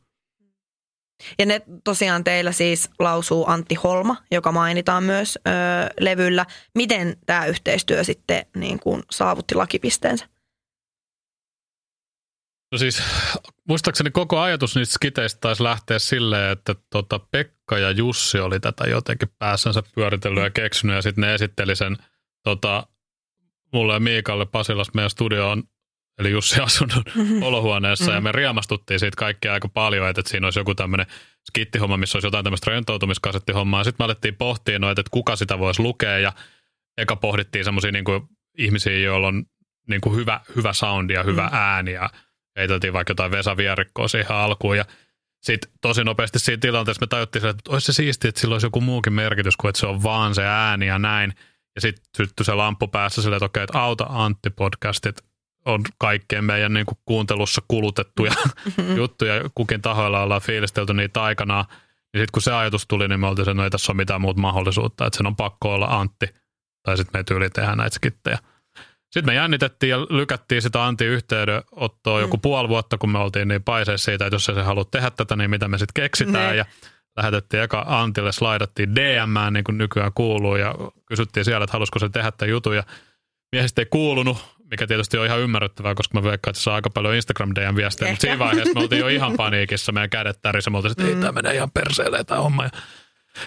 Ja 1.40 1.46
ne 1.46 1.62
tosiaan 1.84 2.24
teillä 2.24 2.52
siis 2.52 2.90
lausuu 3.00 3.46
Antti 3.48 3.76
Holma, 3.76 4.18
joka 4.32 4.52
mainitaan 4.52 5.04
myös 5.04 5.40
ö, 5.48 5.52
levyllä. 6.00 6.46
Miten 6.76 7.18
tämä 7.26 7.46
yhteistyö 7.46 8.04
sitten 8.04 8.46
niin 8.56 8.80
kuin 8.80 9.04
saavutti 9.12 9.56
lakipisteensä? 9.56 10.26
No 12.72 12.78
siis 12.78 13.04
muistaakseni 13.68 14.12
koko 14.12 14.40
ajatus 14.40 14.76
niistä 14.76 14.94
skiteistä 14.94 15.40
taisi 15.42 15.64
lähteä 15.64 16.00
silleen, 16.00 16.52
että 16.52 16.76
tota 16.90 17.20
Pekka 17.20 17.78
ja 17.78 17.92
Jussi 17.92 18.40
oli 18.40 18.60
tätä 18.60 18.84
jotenkin 18.84 19.30
päässänsä 19.40 19.84
pyöritellyt 19.96 20.44
ja 20.44 20.50
keksinyt 20.50 20.96
ja 20.96 21.02
sitten 21.02 21.22
ne 21.22 21.34
esitteli 21.34 21.76
sen 21.76 21.98
tota, 22.44 22.88
mulle 23.74 23.94
ja 23.94 24.00
Miikalle 24.00 24.46
Pasilas 24.46 24.94
meidän 24.94 25.10
studioon, 25.10 25.64
eli 26.20 26.32
Jussi 26.32 26.62
asunnon 26.62 27.04
olohuoneessa 27.42 28.12
ja 28.12 28.22
me 28.22 28.32
riemastuttiin 28.32 29.00
siitä 29.00 29.16
kaikkia 29.18 29.54
aika 29.54 29.68
paljon, 29.68 30.10
että, 30.10 30.22
että 30.22 30.30
siinä 30.30 30.48
olisi 30.48 30.60
joku 30.60 30.76
tämmöinen 30.76 31.08
skittihomma, 31.50 31.98
missä 31.98 32.18
olisi 32.18 32.28
jotain 32.28 32.44
tämmöistä 32.44 32.72
rentoutumiskasettihommaa. 32.72 33.84
Sitten 33.84 34.04
me 34.04 34.06
alettiin 34.06 34.36
pohtia 34.36 34.80
noita, 34.80 35.02
että 35.02 35.12
kuka 35.12 35.36
sitä 35.36 35.60
voisi 35.60 35.82
lukea 35.82 36.20
ja 36.20 36.34
eka 36.98 37.16
pohdittiin 37.16 37.66
semmoisia 37.66 37.92
niin 37.92 38.06
ihmisiä, 38.58 38.98
joilla 38.98 39.28
on 39.28 39.46
niin 39.90 40.02
kuin 40.02 40.16
hyvä, 40.16 40.40
hyvä 40.56 40.74
soundi 40.74 41.14
ja 41.14 41.24
hyvä 41.24 41.48
mm. 41.48 41.58
ääni 41.58 41.94
ja 41.94 42.10
heiteltiin 42.56 42.94
vaikka 42.94 43.12
jotain 43.12 43.32
Vesa 43.32 43.58
Vierikkoa 43.58 44.08
siihen 44.08 44.32
alkuun 44.32 44.78
ja 44.78 44.86
sitten 45.42 45.72
tosi 45.82 46.04
nopeasti 46.04 46.40
siinä 46.40 46.60
tilanteessa 46.60 47.02
me 47.02 47.08
tajuttiin, 47.08 47.46
että 47.46 47.72
olisi 47.72 47.86
se 47.86 47.94
siistiä, 47.94 48.30
että 48.30 48.42
sillä 48.42 48.54
olisi 48.54 48.68
joku 48.68 48.82
muukin 48.82 49.14
merkitys 49.14 49.58
kuin 49.58 49.70
että 49.70 49.80
se 49.80 49.88
on 49.88 50.04
vaan 50.04 50.36
se 50.36 50.46
ääni 50.46 50.88
ja 50.88 51.00
näin. 51.00 51.34
Ja 51.76 51.82
sitten 51.82 52.06
syttyi 52.18 52.46
se 52.46 52.54
lamppu 52.54 52.88
päässä 52.88 53.22
silleen, 53.22 53.38
että 53.38 53.46
okei, 53.46 53.64
että 53.64 53.80
auta 53.80 54.06
Antti 54.10 54.50
podcastit 54.50 55.29
on 55.70 55.82
kaikkien 55.98 56.44
meidän 56.44 56.74
niin 56.74 56.86
kuin 56.86 56.98
kuuntelussa 57.06 57.62
kulutettuja 57.68 58.32
juttuja. 58.96 59.34
Kukin 59.56 59.82
tahoilla 59.82 60.22
ollaan 60.22 60.42
fiilistelty 60.42 60.94
niitä 60.94 61.24
aikanaan. 61.24 61.66
Ja 62.14 62.20
sitten 62.20 62.32
kun 62.34 62.42
se 62.42 62.54
ajatus 62.54 62.86
tuli, 62.88 63.08
niin 63.08 63.20
me 63.20 63.28
oltiin 63.28 63.46
se, 63.46 63.52
että 63.52 63.62
no 63.62 63.64
ei 63.64 63.70
tässä 63.70 63.92
ole 63.92 63.98
mitään 63.98 64.22
muuta 64.22 64.42
mahdollisuutta, 64.42 65.06
että 65.06 65.18
sen 65.18 65.28
on 65.28 65.36
pakko 65.36 65.74
olla 65.74 65.86
Antti. 65.86 66.28
Tai 66.84 66.98
sitten 66.98 67.20
me 67.20 67.24
tyyli 67.24 67.50
tehdä 67.50 67.76
näitä 67.76 67.96
skittejä. 67.96 68.38
Sitten 69.12 69.26
me 69.26 69.34
jännitettiin 69.34 69.90
ja 69.90 70.00
lykättiin 70.00 70.62
sitä 70.62 70.86
Antin 70.86 71.08
yhteydenottoa 71.08 72.18
mm. 72.18 72.22
joku 72.22 72.38
puoli 72.38 72.70
vuotta, 72.70 72.98
kun 72.98 73.10
me 73.10 73.20
oltiin 73.20 73.48
niin 73.48 73.64
paiseissa 73.64 74.06
siitä, 74.06 74.26
että 74.26 74.36
jos 74.36 74.46
se 74.46 74.62
haluaa 74.62 74.86
tehdä 74.92 75.12
tätä, 75.12 75.36
niin 75.36 75.50
mitä 75.50 75.68
me 75.68 75.78
sitten 75.78 76.04
keksitään. 76.04 76.50
Ne. 76.50 76.56
Ja 76.56 76.66
lähetettiin 77.18 77.64
eka 77.64 77.86
Antille, 77.88 78.32
slaidattiin 78.32 78.96
DM, 78.96 79.54
niin 79.54 79.64
kuin 79.64 79.78
nykyään 79.78 80.12
kuuluu, 80.16 80.56
ja 80.56 80.76
kysyttiin 81.06 81.46
siellä, 81.46 81.64
että 81.64 81.74
halusiko 81.74 82.00
se 82.00 82.10
tehdä 82.10 82.32
tämän 82.32 82.50
jutun. 82.50 82.76
Ja 82.76 82.84
miehistä 83.52 83.82
ei 83.82 83.86
kuulunut, 83.86 84.38
mikä 84.72 84.88
tietysti 84.88 85.18
on 85.18 85.26
ihan 85.26 85.39
ymmärrettävää, 85.39 85.95
koska 85.95 86.22
mä 86.22 86.24
veikkaan, 86.24 86.52
että 86.52 86.60
se 86.60 86.64
saa 86.64 86.76
aika 86.76 86.89
paljon 86.89 87.16
instagram 87.16 87.52
dm 87.56 87.76
viestejä 87.76 88.12
mutta 88.12 88.22
siinä 88.22 88.39
vaiheessa 88.39 88.74
me 88.74 88.82
oltiin 88.82 89.00
jo 89.00 89.08
ihan 89.08 89.34
paniikissa, 89.38 89.91
meidän 89.91 90.10
kädet 90.10 90.41
tärissä, 90.41 90.70
me 90.70 90.78
oltiin, 90.78 90.91
että 90.91 91.08
ei 91.08 91.16
tämä 91.16 91.32
menee 91.32 91.56
ihan 91.56 91.72
perseelle 91.72 92.24
tämä 92.24 92.41
homma. 92.41 92.70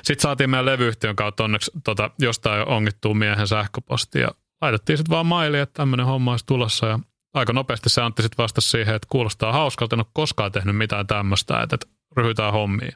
Sitten 0.03 0.23
saatiin 0.23 0.51
meidän 0.51 0.67
levyyhtiön 0.67 1.17
kautta 1.17 1.45
onneksi 1.45 1.71
tota, 1.85 2.11
jostain 2.19 2.69
ongittua 2.69 3.15
miehen 3.15 3.49
sähköposti 3.49 4.21
ja 4.21 4.29
laitettiin 4.61 4.99
sitten 4.99 5.11
vaan 5.11 5.27
maili, 5.27 5.59
että 5.59 5.75
tämmöinen 5.75 6.07
homma 6.07 6.31
olisi 6.31 6.47
tulossa 6.47 6.87
ja 6.87 6.99
aika 7.35 7.53
nopeasti 7.53 7.89
se 7.89 8.03
Antti 8.03 8.23
sitten 8.23 8.43
vastasi 8.43 8.71
siihen, 8.71 8.95
että 8.95 9.09
kuulostaa 9.11 9.53
hauskalta, 9.53 9.97
en 9.97 10.01
ole 10.01 10.07
koskaan 10.13 10.53
tehnyt 10.53 10.77
mitään 10.77 11.07
tämmöistä, 11.07 11.63
että, 11.63 11.75
että 11.75 11.87
ryhdytään 12.17 12.53
hommiin. 12.53 12.93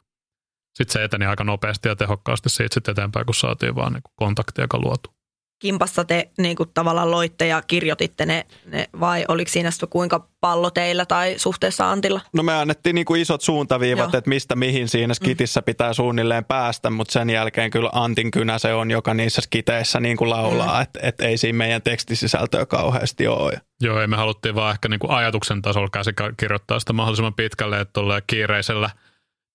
Sitten 0.74 0.92
se 0.92 1.04
eteni 1.04 1.26
aika 1.26 1.44
nopeasti 1.44 1.88
ja 1.88 1.96
tehokkaasti 1.96 2.48
siitä 2.48 2.74
sitten 2.74 2.92
eteenpäin, 2.92 3.26
kun 3.26 3.34
saatiin 3.34 3.74
vaan 3.74 3.92
niin 3.92 4.02
kontaktia, 4.16 4.64
joka 4.64 4.78
luotu. 4.78 5.15
Kimpassa 5.58 6.04
te 6.04 6.30
niin 6.38 6.56
kuin 6.56 6.68
tavallaan 6.74 7.10
loitte 7.10 7.46
ja 7.46 7.62
kirjoititte 7.62 8.26
ne, 8.26 8.46
ne, 8.66 8.88
vai 9.00 9.24
oliko 9.28 9.50
siinä 9.50 9.70
sitten 9.70 9.88
kuinka 9.88 10.28
pallo 10.40 10.70
teillä 10.70 11.06
tai 11.06 11.34
suhteessa 11.36 11.90
Antilla? 11.90 12.20
No 12.32 12.42
me 12.42 12.54
annettiin 12.54 12.94
niin 12.94 13.04
kuin 13.04 13.20
isot 13.20 13.40
suuntaviivat, 13.40 14.12
Joo. 14.12 14.18
että 14.18 14.28
mistä 14.28 14.56
mihin 14.56 14.88
siinä 14.88 15.14
skitissä 15.14 15.62
pitää 15.62 15.92
suunnilleen 15.92 16.44
päästä, 16.44 16.90
mutta 16.90 17.12
sen 17.12 17.30
jälkeen 17.30 17.70
kyllä 17.70 17.90
Antin 17.92 18.30
kynä 18.30 18.58
se 18.58 18.74
on, 18.74 18.90
joka 18.90 19.14
niissä 19.14 19.40
skiteissä 19.40 20.00
niin 20.00 20.16
kuin 20.16 20.30
laulaa, 20.30 20.82
että 20.82 21.00
et 21.02 21.20
ei 21.20 21.36
siinä 21.36 21.58
meidän 21.58 21.82
tekstisisältöä 21.82 22.66
kauheasti 22.66 23.26
ole. 23.26 23.60
Joo, 23.80 24.00
ei 24.00 24.06
me 24.06 24.16
haluttiin 24.16 24.54
vaan 24.54 24.72
ehkä 24.72 24.88
niin 24.88 25.00
kuin 25.00 25.10
ajatuksen 25.10 25.62
tasolla 25.62 25.88
käsikirjoittaa 25.92 26.80
sitä 26.80 26.92
mahdollisimman 26.92 27.34
pitkälle, 27.34 27.80
että 27.80 27.92
tolleen 27.92 28.22
kiireisellä 28.26 28.90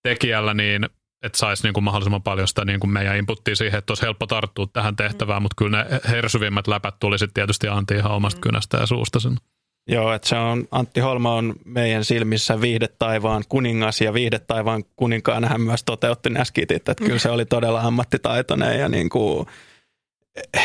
tekijällä 0.04 0.54
niin 0.54 0.90
että 1.24 1.38
saisi 1.38 1.64
niin 1.64 1.74
kuin 1.74 1.84
mahdollisimman 1.84 2.24
paljon 2.24 2.48
sitä 2.48 2.66
niin 2.66 2.80
kuin 2.80 2.92
meidän 2.92 3.18
inputtia 3.18 3.56
siihen, 3.56 3.78
että 3.78 3.92
olisi 3.92 4.04
helppo 4.04 4.28
tarttua 4.28 4.68
tähän 4.74 4.96
tehtävään, 4.96 5.42
mutta 5.42 5.56
kyllä 5.58 5.84
ne 5.84 6.00
hersyvimmät 6.10 6.68
läpät 6.68 6.96
tuli 7.00 7.20
sitten 7.20 7.34
tietysti 7.34 7.68
Antti 7.68 7.96
ihan 7.96 8.12
omasta 8.12 8.42
kynästä 8.42 8.78
ja 8.78 8.86
suusta 8.86 9.20
sen. 9.20 9.38
Joo, 9.88 10.14
että 10.14 10.28
se 10.28 10.36
on, 10.36 10.68
Antti 10.72 11.00
Holma 11.00 11.34
on 11.34 11.54
meidän 11.66 12.06
silmissä 12.06 12.62
viihdetaivaan 12.62 13.44
kuningas 13.50 14.02
ja 14.02 14.14
viihdetaivaan 14.14 14.84
kuninkaana 14.96 15.48
hän 15.48 15.62
myös 15.62 15.84
toteutti 15.84 16.30
nämä 16.30 16.44
skitit. 16.44 16.90
Että 16.90 17.06
kyllä 17.06 17.20
se 17.20 17.30
oli 17.30 17.46
todella 17.46 17.82
ammattitaitoinen 17.82 18.80
ja 18.80 18.90
niin 18.90 19.10
kuin 19.10 19.48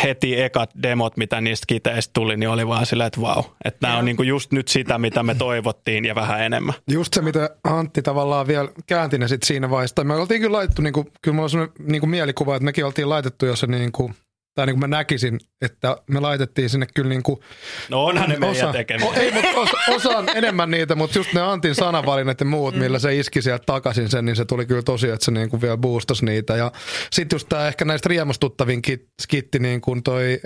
heti 0.03 0.41
ekat 0.41 0.71
demot, 0.83 1.17
mitä 1.17 1.41
niistä 1.41 1.63
skiteistä 1.63 2.11
tuli, 2.15 2.37
niin 2.37 2.49
oli 2.49 2.67
vaan 2.67 2.87
silleen, 2.87 3.07
että 3.07 3.21
vau. 3.21 3.43
Että 3.65 3.87
nämä 3.87 3.99
on 3.99 4.05
niin 4.05 4.17
kuin 4.17 4.29
just 4.29 4.53
nyt 4.53 4.69
sitä, 4.69 4.99
mitä 4.99 5.23
me 5.23 5.35
toivottiin 5.35 6.05
ja 6.05 6.15
vähän 6.15 6.41
enemmän. 6.41 6.75
Just 6.91 7.15
se, 7.15 7.23
mitä 7.23 7.51
Antti 7.65 8.03
tavallaan 8.03 8.47
vielä 8.47 8.69
käänti 8.87 9.19
ne 9.19 9.29
sit 9.29 9.43
siinä 9.43 9.71
vaiheessa. 9.71 10.05
Me 10.05 10.15
oltiin 10.15 10.41
kyllä 10.41 10.57
laitettu, 10.57 10.83
niin 10.83 10.93
kuin, 10.93 11.13
kyllä 11.23 11.35
mulla 11.35 11.45
on 11.45 11.51
sellainen 11.51 11.77
niin 11.87 12.01
kuin 12.01 12.11
mielikuva, 12.11 12.57
että 12.57 12.65
mekin 12.65 12.85
oltiin 12.85 13.09
laitettu 13.09 13.47
jo 13.47 13.57
se 13.57 13.67
niin 13.67 13.93
kuin, 13.93 14.15
tai 14.57 14.67
niin 14.67 14.75
kuin 14.75 14.91
mä 14.91 14.97
näkisin, 14.97 15.41
että 15.63 15.97
me 16.11 16.21
laitettiin 16.21 16.71
sinne 16.71 16.87
kyllä 16.95 17.09
niin 17.09 17.23
kuin 17.23 17.41
No 17.89 18.05
onhan 18.05 18.29
ne 18.29 18.37
meidän. 18.37 18.75
O, 19.03 19.13
ei, 19.17 19.33
mutta 19.33 19.61
osa, 19.61 19.77
osaan 19.89 20.29
enemmän 20.35 20.71
niitä, 20.71 20.95
mutta 20.95 21.19
just 21.19 21.33
ne 21.33 21.41
Antin 21.41 21.75
sanavalinnat 21.75 22.41
ja 22.41 22.47
muut, 22.47 22.75
mm. 22.75 22.81
millä 22.81 22.99
se 22.99 23.17
iski 23.17 23.43
sieltä 23.43 23.65
takaisin 23.67 24.09
sen, 24.09 24.25
niin 24.25 24.37
se 24.37 24.45
tuli 24.45 24.67
kyllä 24.67 24.83
tosiaan, 24.83 25.15
että 25.15 25.25
se 25.25 25.31
niin 25.31 25.51
kuin 25.51 25.63
vielä 25.63 25.77
boostasi 25.77 26.25
niitä. 26.25 26.57
Ja 26.57 26.73
sitten 27.13 27.37
just 27.37 27.49
tämä 27.49 27.69
ehkä 27.69 27.85
näistä 27.85 28.09
riemustuttavin 28.09 28.83
kit, 28.83 29.09
skitti, 29.23 29.59
niin 29.59 29.81
kuin 29.81 30.03
toi 30.03 30.41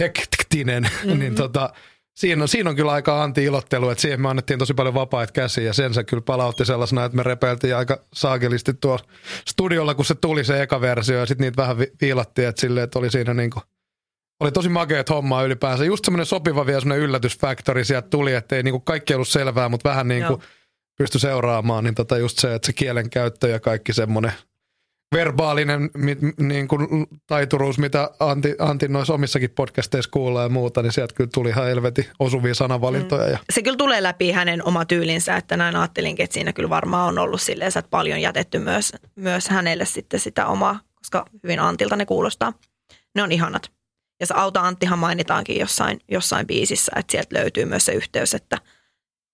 hektinen, 0.00 0.82
mm-hmm. 0.82 1.18
niin 1.20 1.34
tota, 1.34 1.70
siinä 2.14 2.42
on, 2.42 2.48
siinä 2.48 2.70
on 2.70 2.76
kyllä 2.76 2.92
aika 2.92 3.22
anti-ilottelu, 3.22 3.90
että 3.90 4.02
siihen 4.02 4.20
me 4.20 4.28
annettiin 4.28 4.58
tosi 4.58 4.74
paljon 4.74 4.94
vapaita 4.94 5.32
käsiä. 5.32 5.64
Ja 5.64 5.72
sen 5.72 5.94
se 5.94 6.04
kyllä 6.04 6.22
palautti 6.22 6.64
sellaisena, 6.64 7.04
että 7.04 7.16
me 7.16 7.22
repeltiin 7.22 7.76
aika 7.76 8.00
saakelisti 8.14 8.74
tuolla 8.74 9.04
studiolla, 9.48 9.94
kun 9.94 10.04
se 10.04 10.14
tuli 10.14 10.44
se 10.44 10.62
eka 10.62 10.80
versio. 10.80 11.18
Ja 11.18 11.26
sitten 11.26 11.44
niitä 11.44 11.62
vähän 11.62 11.78
vi- 11.78 11.92
viilattiin, 12.00 12.48
että 12.48 12.60
silleen, 12.60 12.84
että 12.84 12.98
oli 12.98 13.10
siinä 13.10 13.34
niinku, 13.34 13.60
oli 14.40 14.52
tosi 14.52 14.68
makeet 14.68 15.10
hommaa 15.10 15.42
ylipäänsä. 15.42 15.84
Just 15.84 16.04
semmoinen 16.04 16.26
sopiva 16.26 16.66
vielä 16.66 16.80
semmoinen 16.80 17.04
yllätysfaktori 17.04 17.84
sieltä 17.84 18.08
tuli, 18.08 18.34
että 18.34 18.56
ei 18.56 18.62
niinku 18.62 18.80
kaikki 18.80 19.14
ollut 19.14 19.28
selvää, 19.28 19.68
mutta 19.68 19.88
vähän 19.88 20.08
niinku 20.08 20.42
pysty 20.98 21.18
seuraamaan, 21.18 21.84
niin 21.84 21.94
tota 21.94 22.18
just 22.18 22.38
se, 22.38 22.54
että 22.54 22.66
se 22.66 22.72
kielen 22.72 23.10
käyttö 23.10 23.48
ja 23.48 23.60
kaikki 23.60 23.92
semmoinen 23.92 24.32
verbaalinen 25.14 25.90
niin 26.38 26.68
kuin 26.68 27.06
taituruus, 27.26 27.78
mitä 27.78 28.10
Antti, 28.20 28.54
Antti 28.58 28.88
noissa 28.88 29.14
omissakin 29.14 29.50
podcasteissa 29.50 30.10
kuulee 30.10 30.42
ja 30.42 30.48
muuta, 30.48 30.82
niin 30.82 30.92
sieltä 30.92 31.14
kyllä 31.14 31.30
tuli 31.34 31.48
ihan 31.48 31.66
helvetin 31.66 32.06
osuvia 32.18 32.54
sanavalintoja. 32.54 33.28
Ja. 33.28 33.38
Se 33.52 33.62
kyllä 33.62 33.76
tulee 33.76 34.02
läpi 34.02 34.32
hänen 34.32 34.64
oma 34.64 34.84
tyylinsä, 34.84 35.36
että 35.36 35.56
näin 35.56 35.76
ajattelinkin, 35.76 36.24
että 36.24 36.34
siinä 36.34 36.52
kyllä 36.52 36.68
varmaan 36.68 37.08
on 37.08 37.18
ollut 37.18 37.40
silleen, 37.40 37.68
että 37.68 37.90
paljon 37.90 38.20
jätetty 38.20 38.58
myös, 38.58 38.92
myös 39.16 39.48
hänelle 39.48 39.84
sitten 39.84 40.20
sitä 40.20 40.46
omaa, 40.46 40.80
koska 40.94 41.24
hyvin 41.42 41.60
Antilta 41.60 41.96
ne 41.96 42.06
kuulostaa. 42.06 42.52
Ne 43.14 43.22
on 43.22 43.32
ihanat. 43.32 43.70
Ja 44.20 44.26
se 44.26 44.34
Auta 44.36 44.60
Anttihan 44.60 44.98
mainitaankin 44.98 45.58
jossain, 45.58 46.00
jossain 46.10 46.46
biisissä, 46.46 46.92
että 46.96 47.10
sieltä 47.10 47.36
löytyy 47.36 47.64
myös 47.64 47.84
se 47.84 47.92
yhteys, 47.92 48.34
että 48.34 48.58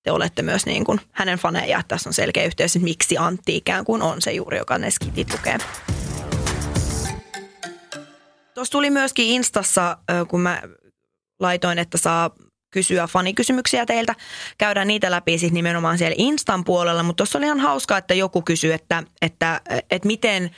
te 0.03 0.11
olette 0.11 0.42
myös 0.42 0.66
niin 0.66 0.84
kuin 0.84 1.01
hänen 1.12 1.38
faneja. 1.38 1.82
Tässä 1.88 2.09
on 2.09 2.14
selkeä 2.14 2.44
yhteys, 2.44 2.76
että 2.76 2.84
miksi 2.84 3.18
Antti 3.18 3.57
ikään 3.57 3.84
kuin 3.84 4.03
on 4.03 4.22
se 4.22 4.32
juuri, 4.32 4.59
joka 4.59 4.78
ne 4.78 4.90
skitit 4.90 5.32
lukee. 5.32 5.59
Tuossa 8.55 8.72
tuli 8.72 8.90
myöskin 8.90 9.26
Instassa, 9.26 9.98
kun 10.28 10.40
mä 10.40 10.62
laitoin, 11.40 11.78
että 11.78 11.98
saa 11.98 12.30
kysyä 12.70 13.07
fanikysymyksiä 13.07 13.86
teiltä. 13.86 14.14
Käydään 14.59 14.88
niitä 14.88 15.11
läpi 15.11 15.38
siis 15.38 15.53
nimenomaan 15.53 15.98
siellä 15.98 16.14
Instan 16.18 16.64
puolella, 16.64 17.03
mutta 17.03 17.16
tuossa 17.16 17.38
oli 17.38 17.46
ihan 17.46 17.61
hauskaa, 17.61 17.98
että 17.98 18.14
joku 18.14 18.42
kysyi, 18.42 18.72
että, 18.72 19.03
että, 19.22 19.61
että 19.90 20.07
miten– 20.07 20.51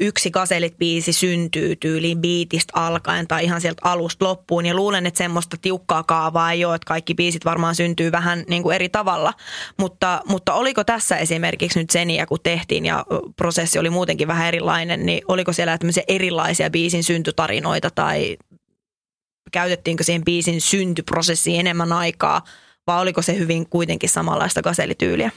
yksi 0.00 0.30
Kaselit-biisi 0.30 1.12
syntyy 1.12 1.76
tyyliin 1.76 2.20
biitistä 2.20 2.72
alkaen 2.76 3.26
tai 3.26 3.44
ihan 3.44 3.60
sieltä 3.60 3.82
alusta 3.84 4.24
loppuun. 4.24 4.66
Ja 4.66 4.74
luulen, 4.74 5.06
että 5.06 5.18
semmoista 5.18 5.56
tiukkaa 5.62 6.02
kaavaa 6.02 6.52
ei 6.52 6.64
ole, 6.64 6.74
että 6.74 6.86
kaikki 6.86 7.14
biisit 7.14 7.44
varmaan 7.44 7.74
syntyy 7.74 8.12
vähän 8.12 8.44
niin 8.48 8.62
kuin 8.62 8.74
eri 8.74 8.88
tavalla. 8.88 9.32
Mutta, 9.78 10.20
mutta 10.28 10.54
oliko 10.54 10.84
tässä 10.84 11.16
esimerkiksi 11.16 11.78
nyt 11.78 11.90
seniä, 11.90 12.26
kun 12.26 12.38
tehtiin 12.42 12.86
ja 12.86 13.06
prosessi 13.36 13.78
oli 13.78 13.90
muutenkin 13.90 14.28
vähän 14.28 14.48
erilainen, 14.48 15.06
niin 15.06 15.22
oliko 15.28 15.52
siellä 15.52 15.78
tämmöisiä 15.78 16.04
erilaisia 16.08 16.70
biisin 16.70 17.04
syntytarinoita 17.04 17.90
tai 17.90 18.36
käytettiinkö 19.52 20.04
siihen 20.04 20.24
biisin 20.24 20.60
syntyprosessiin 20.60 21.60
enemmän 21.60 21.92
aikaa 21.92 22.42
vai 22.86 23.00
oliko 23.00 23.22
se 23.22 23.38
hyvin 23.38 23.68
kuitenkin 23.68 24.08
samanlaista 24.08 24.62
kaselityyliä? 24.62 25.30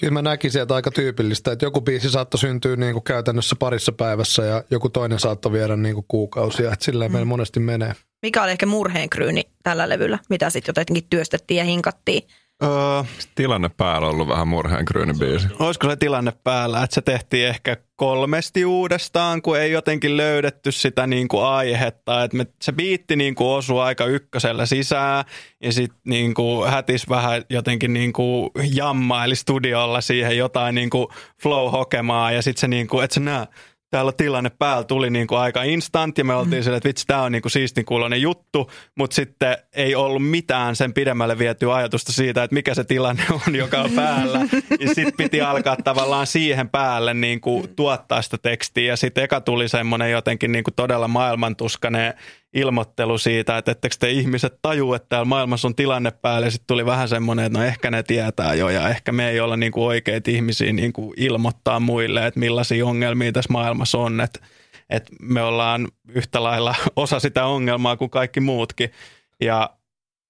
Kyllä 0.00 0.12
mä 0.12 0.22
näkisin, 0.22 0.62
että 0.62 0.74
aika 0.74 0.90
tyypillistä, 0.90 1.52
että 1.52 1.66
joku 1.66 1.80
biisi 1.80 2.10
saattoi 2.10 2.38
syntyä 2.38 2.76
niin 2.76 2.92
kuin 2.92 3.02
käytännössä 3.02 3.56
parissa 3.58 3.92
päivässä 3.92 4.44
ja 4.44 4.64
joku 4.70 4.88
toinen 4.88 5.18
saattoi 5.18 5.52
viedä 5.52 5.76
niin 5.76 5.94
kuin 5.94 6.04
kuukausia, 6.08 6.72
että 6.72 6.84
silleen 6.84 7.10
mm. 7.10 7.12
meillä 7.12 7.26
monesti 7.26 7.60
menee. 7.60 7.92
Mikä 8.22 8.42
oli 8.42 8.50
ehkä 8.50 8.66
murheenkryyni 8.66 9.42
tällä 9.62 9.88
levyllä, 9.88 10.18
mitä 10.30 10.50
sitten 10.50 10.70
jotenkin 10.70 11.06
työstettiin 11.10 11.58
ja 11.58 11.64
hinkattiin? 11.64 12.22
Öö, 12.62 13.02
tilanne 13.34 13.68
päällä 13.76 14.06
on 14.06 14.14
ollut 14.14 14.28
vähän 14.28 14.48
murheenkryyni 14.48 15.14
biisi. 15.14 15.48
Olisiko 15.58 15.90
se 15.90 15.96
tilanne 15.96 16.32
päällä, 16.44 16.82
että 16.82 16.94
se 16.94 17.00
tehtiin 17.00 17.46
ehkä 17.48 17.76
kolmesti 17.96 18.64
uudestaan, 18.64 19.42
kun 19.42 19.58
ei 19.58 19.72
jotenkin 19.72 20.16
löydetty 20.16 20.72
sitä 20.72 21.06
niin 21.06 21.28
kuin 21.28 21.44
aihetta. 21.44 22.24
Että 22.24 22.36
me, 22.36 22.46
se 22.62 22.72
biitti 22.72 23.16
niin 23.16 23.34
kuin 23.34 23.48
osui 23.48 23.82
aika 23.82 24.04
ykkösellä 24.04 24.66
sisään 24.66 25.24
ja 25.62 25.72
sitten 25.72 25.98
niin 26.04 26.34
kuin 26.34 26.70
hätis 26.70 27.08
vähän 27.08 27.42
jotenkin 27.50 27.92
niin 27.92 28.12
kuin 28.12 28.50
jammaili 28.74 29.36
studiolla 29.36 30.00
siihen 30.00 30.36
jotain 30.36 30.74
niin 30.74 30.90
kuin 30.90 31.06
flow-hokemaa 31.42 32.32
ja 32.32 32.42
sitten 32.42 32.60
se 32.60 32.68
niin 32.68 32.86
kuin, 32.86 33.04
että 33.04 33.14
se 33.14 33.20
nää, 33.20 33.46
täällä 33.96 34.12
tilanne 34.12 34.50
päällä 34.50 34.84
tuli 34.84 35.10
niin 35.10 35.26
kuin 35.26 35.38
aika 35.38 35.62
instant 35.62 36.18
ja 36.18 36.24
me 36.24 36.34
oltiin 36.34 36.60
mm. 36.60 36.64
sille, 36.64 36.76
että 36.76 36.88
vitsi, 36.88 37.06
tämä 37.06 37.22
on 37.22 37.32
niin 37.32 37.42
kuin 37.42 37.52
siistin 37.52 37.84
kuulonen 37.84 38.22
juttu, 38.22 38.70
mutta 38.94 39.14
sitten 39.14 39.56
ei 39.72 39.94
ollut 39.94 40.30
mitään 40.30 40.76
sen 40.76 40.92
pidemmälle 40.92 41.38
vietyä 41.38 41.74
ajatusta 41.74 42.12
siitä, 42.12 42.44
että 42.44 42.54
mikä 42.54 42.74
se 42.74 42.84
tilanne 42.84 43.22
on, 43.46 43.56
joka 43.56 43.80
on 43.80 43.90
päällä. 43.90 44.38
ja 44.80 44.88
sitten 44.88 45.16
piti 45.16 45.40
alkaa 45.40 45.76
tavallaan 45.76 46.26
siihen 46.26 46.68
päälle 46.68 47.14
niin 47.14 47.40
kuin 47.40 47.68
tuottaa 47.76 48.22
sitä 48.22 48.38
tekstiä 48.38 48.92
ja 48.92 48.96
sitten 48.96 49.24
eka 49.24 49.40
tuli 49.40 49.68
semmoinen 49.68 50.10
jotenkin 50.10 50.52
niin 50.52 50.64
kuin 50.64 50.74
todella 50.74 51.08
maailmantuskainen 51.08 52.14
ilmoittelu 52.54 53.18
siitä, 53.18 53.58
että 53.58 53.72
ettekö 53.72 53.96
te 53.98 54.10
ihmiset 54.10 54.58
taju, 54.62 54.94
että 54.94 55.08
täällä 55.08 55.24
maailmassa 55.24 55.68
on 55.68 55.74
tilanne 55.74 56.10
päällä. 56.10 56.50
Sitten 56.50 56.66
tuli 56.66 56.86
vähän 56.86 57.08
semmoinen, 57.08 57.44
että 57.44 57.58
no 57.58 57.64
ehkä 57.64 57.90
ne 57.90 58.02
tietää 58.02 58.54
jo 58.54 58.68
ja 58.68 58.88
ehkä 58.88 59.12
me 59.12 59.30
ei 59.30 59.40
olla 59.40 59.56
niin 59.56 59.72
kuin 59.72 59.84
oikeita 59.84 60.30
ihmisiä 60.30 60.72
niin 60.72 60.92
kuin 60.92 61.12
ilmoittaa 61.16 61.80
muille, 61.80 62.26
että 62.26 62.40
millaisia 62.40 62.86
ongelmia 62.86 63.32
tässä 63.32 63.52
maailmassa 63.52 63.98
on. 63.98 64.20
Että, 64.20 64.40
että 64.90 65.12
me 65.22 65.42
ollaan 65.42 65.88
yhtä 66.08 66.42
lailla 66.42 66.74
osa 66.96 67.20
sitä 67.20 67.46
ongelmaa 67.46 67.96
kuin 67.96 68.10
kaikki 68.10 68.40
muutkin. 68.40 68.90
Ja, 69.40 69.70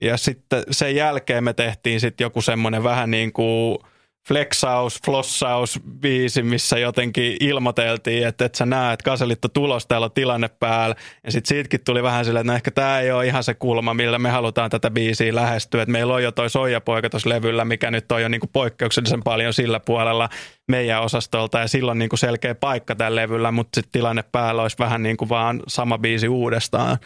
ja 0.02 0.16
sitten 0.16 0.62
sen 0.70 0.94
jälkeen 0.94 1.44
me 1.44 1.52
tehtiin 1.52 2.00
sitten 2.00 2.24
joku 2.24 2.42
semmoinen 2.42 2.84
vähän 2.84 3.10
niin 3.10 3.32
kuin– 3.32 3.78
flexaus, 4.29 5.01
flossaus 5.07 5.81
biisi, 6.01 6.43
missä 6.43 6.79
jotenkin 6.79 7.37
ilmoiteltiin, 7.41 8.27
että 8.27 8.45
et 8.45 8.55
sä 8.55 8.66
näet, 8.66 9.03
Kaselitto 9.03 9.49
tulos, 9.49 9.87
täällä 9.87 10.05
on 10.05 10.12
tilanne 10.12 10.49
päällä. 10.49 10.97
Ja 11.24 11.33
sitten 11.33 11.49
siitäkin 11.49 11.81
tuli 11.85 12.03
vähän 12.03 12.24
silleen, 12.24 12.41
että 12.41 12.53
no 12.53 12.57
ehkä 12.57 12.70
tämä 12.70 13.01
ei 13.01 13.12
ole 13.12 13.27
ihan 13.27 13.45
se 13.45 13.55
kulma, 13.55 13.95
millä 13.95 14.18
me 14.18 14.31
halutaan 14.31 14.70
tätä 14.70 14.91
biisiä 14.91 15.35
lähestyä. 15.35 15.83
Et 15.83 15.89
meillä 15.89 16.14
on 16.14 16.22
jo 16.22 16.33
toi 16.33 16.51
Soijapoika 16.51 17.11
tuossa 17.11 17.29
levyllä, 17.29 17.64
mikä 17.64 17.91
nyt 17.91 18.12
on 18.12 18.22
jo 18.22 18.29
niinku 18.29 18.47
poikkeuksellisen 18.53 19.22
paljon 19.22 19.53
sillä 19.53 19.81
puolella 19.81 20.29
meidän 20.68 21.03
osastolta. 21.03 21.59
Ja 21.59 21.68
silloin 21.68 21.99
niinku 21.99 22.16
selkeä 22.16 22.55
paikka 22.55 22.95
tällä 22.95 23.20
levyllä, 23.20 23.51
mutta 23.53 23.77
sitten 23.81 23.93
tilanne 23.93 24.24
päällä 24.33 24.62
olisi 24.62 24.79
vähän 24.79 25.03
niin 25.03 25.16
kuin 25.16 25.29
vaan 25.29 25.62
sama 25.68 25.99
biisi 25.99 26.29
uudestaan. 26.29 26.99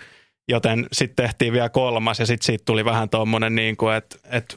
Joten 0.49 0.87
sitten 0.93 1.25
tehtiin 1.27 1.53
vielä 1.53 1.69
kolmas 1.69 2.19
ja 2.19 2.27
sitten 2.27 2.47
siitä 2.47 2.65
tuli 2.65 2.85
vähän 2.85 3.09
tuommoinen, 3.09 3.55
niin 3.55 3.77
kuin, 3.77 3.95
että, 3.97 4.17
että 4.31 4.57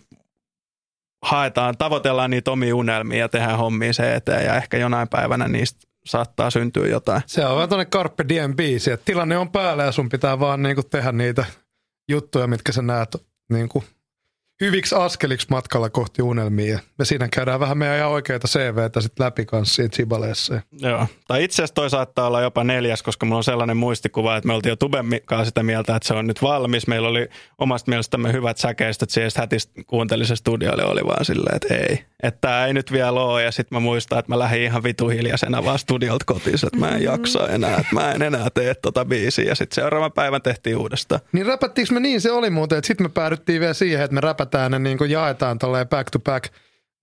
haetaan, 1.24 1.78
tavoitellaan 1.78 2.30
niitä 2.30 2.52
omia 2.52 2.76
unelmia 2.76 3.20
ja 3.20 3.30
tehdään 3.30 3.58
hommia 3.58 3.94
se 3.94 4.16
eteen 4.16 4.46
ja 4.46 4.56
ehkä 4.56 4.78
jonain 4.78 5.08
päivänä 5.08 5.48
niistä 5.48 5.80
saattaa 6.06 6.50
syntyä 6.50 6.88
jotain. 6.88 7.22
Se 7.26 7.46
on 7.46 7.56
vähän 7.56 7.70
tuonne 7.70 7.86
Carpe 7.86 8.26
Diem 8.30 8.56
biisi, 8.56 8.92
että 8.92 9.06
tilanne 9.06 9.38
on 9.38 9.52
päällä 9.52 9.84
ja 9.84 9.92
sun 9.92 10.10
pitää 10.10 10.40
vaan 10.40 10.64
niinku 10.64 10.84
tehdä 10.84 11.12
niitä 11.12 11.46
juttuja, 12.10 12.48
mitkä 12.48 12.72
sä 12.72 12.82
näet 12.82 13.16
niinku 13.50 13.84
hyviksi 14.62 14.96
askeliksi 14.96 15.48
matkalla 15.50 15.90
kohti 15.90 16.22
unelmia. 16.22 16.80
Me 17.00 17.06
siinä 17.06 17.28
käydään 17.28 17.60
vähän 17.60 17.78
meidän 17.78 17.98
ihan 17.98 18.12
oikeita 18.12 18.48
CVtä 18.48 19.02
sitten 19.02 19.26
läpi 19.26 19.46
kanssa 19.46 19.76
siitä 19.76 19.96
Sibaleessa. 19.96 20.62
Joo, 20.72 21.08
tai 21.28 21.44
itse 21.44 21.56
asiassa 21.56 21.74
toi 21.74 21.90
saattaa 21.90 22.28
olla 22.28 22.42
jopa 22.42 22.64
neljäs, 22.64 23.04
koska 23.04 23.26
mulla 23.26 23.38
on 23.38 23.44
sellainen 23.44 23.78
muistikuva, 23.78 24.38
että 24.38 24.48
me 24.48 24.54
oltiin 24.54 24.72
jo 24.72 24.76
Tuben 24.76 25.06
sitä 25.44 25.64
mieltä, 25.64 25.96
että 25.96 26.08
se 26.08 26.14
on 26.14 26.28
nyt 26.28 26.42
valmis. 26.42 26.88
Meillä 26.88 27.08
oli 27.08 27.28
omasta 27.58 27.92
mielestämme 27.92 28.34
hyvät 28.34 28.58
säkeistöt, 28.58 29.10
siihen 29.10 29.32
hätistä 29.38 29.82
kuunteli 29.88 30.26
se 30.26 30.36
studiolle, 30.36 30.86
oli 30.86 31.02
vaan 31.06 31.26
silleen, 31.26 31.56
että 31.56 31.76
ei. 31.76 32.06
Että 32.24 32.66
ei 32.66 32.74
nyt 32.74 32.92
vielä 32.92 33.22
ole, 33.22 33.44
ja 33.44 33.52
sitten 33.52 33.76
mä 33.76 33.80
muistan, 33.80 34.20
että 34.20 34.32
mä 34.32 34.40
lähdin 34.40 34.64
ihan 34.64 34.84
vitu 34.84 35.10
hiljaisena 35.10 35.66
vaan 35.66 35.80
studiolta 35.80 36.26
kotiin, 36.26 36.56
että 36.56 36.80
mä 36.80 36.90
en 36.90 37.04
jaksa 37.04 37.48
enää, 37.48 37.78
että 37.78 37.96
mä 37.96 38.12
en 38.12 38.22
enää 38.22 38.50
tee 38.54 38.76
tota 38.76 39.06
biisiä, 39.06 39.46
ja 39.46 39.56
sitten 39.56 39.76
seuraavan 39.76 40.12
päivän 40.12 40.42
tehtiin 40.42 40.78
uudestaan. 40.78 41.22
Niin 41.32 41.46
räpättiinkö 41.46 41.94
me 41.94 42.00
niin, 42.00 42.22
se 42.22 42.32
oli 42.32 42.50
muuten, 42.50 42.78
että 42.78 42.88
sitten 42.88 43.06
me 43.06 43.10
päädyttiin 43.10 43.60
vielä 43.60 43.74
siihen, 43.74 44.04
että 44.04 44.16
me 44.16 44.22
räpätään 44.22 44.72
ne 44.72 44.80
niin 44.80 44.98
kuin 44.98 45.12
jaetaan 45.12 45.60
tolleen 45.60 45.88
back 45.88 46.10
to 46.10 46.20
back 46.20 46.54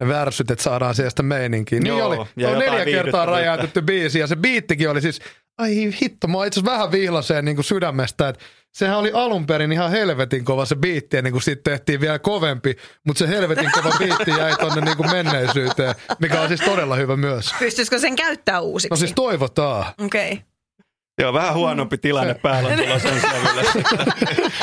värsyt, 0.09 0.51
että 0.51 0.63
saadaan 0.63 0.95
sieltä 0.95 1.23
meininkiä. 1.23 1.81
Niin 1.81 1.99
Joo, 1.99 2.09
oli. 2.09 2.27
ja 2.37 2.49
on 2.49 2.59
neljä 2.59 2.85
kertaa 2.85 3.27
räjäytetty 3.27 3.83
biisi 3.83 4.19
ja 4.19 4.27
se 4.27 4.37
biittikin 4.37 4.91
oli 4.91 5.01
siis, 5.01 5.21
ai 5.59 5.93
hitto, 6.03 6.29
mä 6.29 6.47
itse 6.47 6.61
asiassa 6.61 6.73
vähän 6.73 6.93
vihlaseen 6.93 7.45
niin 7.45 7.57
kuin 7.57 7.65
sydämestä, 7.65 8.29
että 8.29 8.45
sehän 8.73 8.99
oli 8.99 9.11
alun 9.15 9.47
perin 9.47 9.73
ihan 9.73 9.91
helvetin 9.91 10.45
kova 10.45 10.65
se 10.65 10.77
biitti, 10.77 11.17
ennen 11.17 11.33
kuin 11.33 11.43
sitten 11.43 11.73
tehtiin 11.73 12.01
vielä 12.01 12.19
kovempi, 12.19 12.77
mutta 13.07 13.19
se 13.19 13.29
helvetin 13.29 13.71
kova 13.73 13.97
biitti 13.99 14.31
jäi 14.31 14.57
tonne 14.57 14.81
niin 14.81 14.97
kuin 14.97 15.11
menneisyyteen, 15.11 15.95
mikä 16.19 16.41
on 16.41 16.49
siis 16.49 16.61
todella 16.61 16.97
hyvä 16.97 17.17
myös. 17.17 17.55
Pystyisikö 17.59 17.99
sen 17.99 18.17
käyttää 18.17 18.61
uusiksi? 18.61 18.91
No 18.91 18.97
siis 18.97 19.13
toivotaan. 19.13 19.87
Okei. 20.05 20.33
Okay. 20.33 20.50
Joo, 21.21 21.33
vähän 21.33 21.55
huonompi 21.55 21.99
tilanne 21.99 22.35
päällä 22.35 22.69
on 22.69 22.77
tulossa 22.77 23.09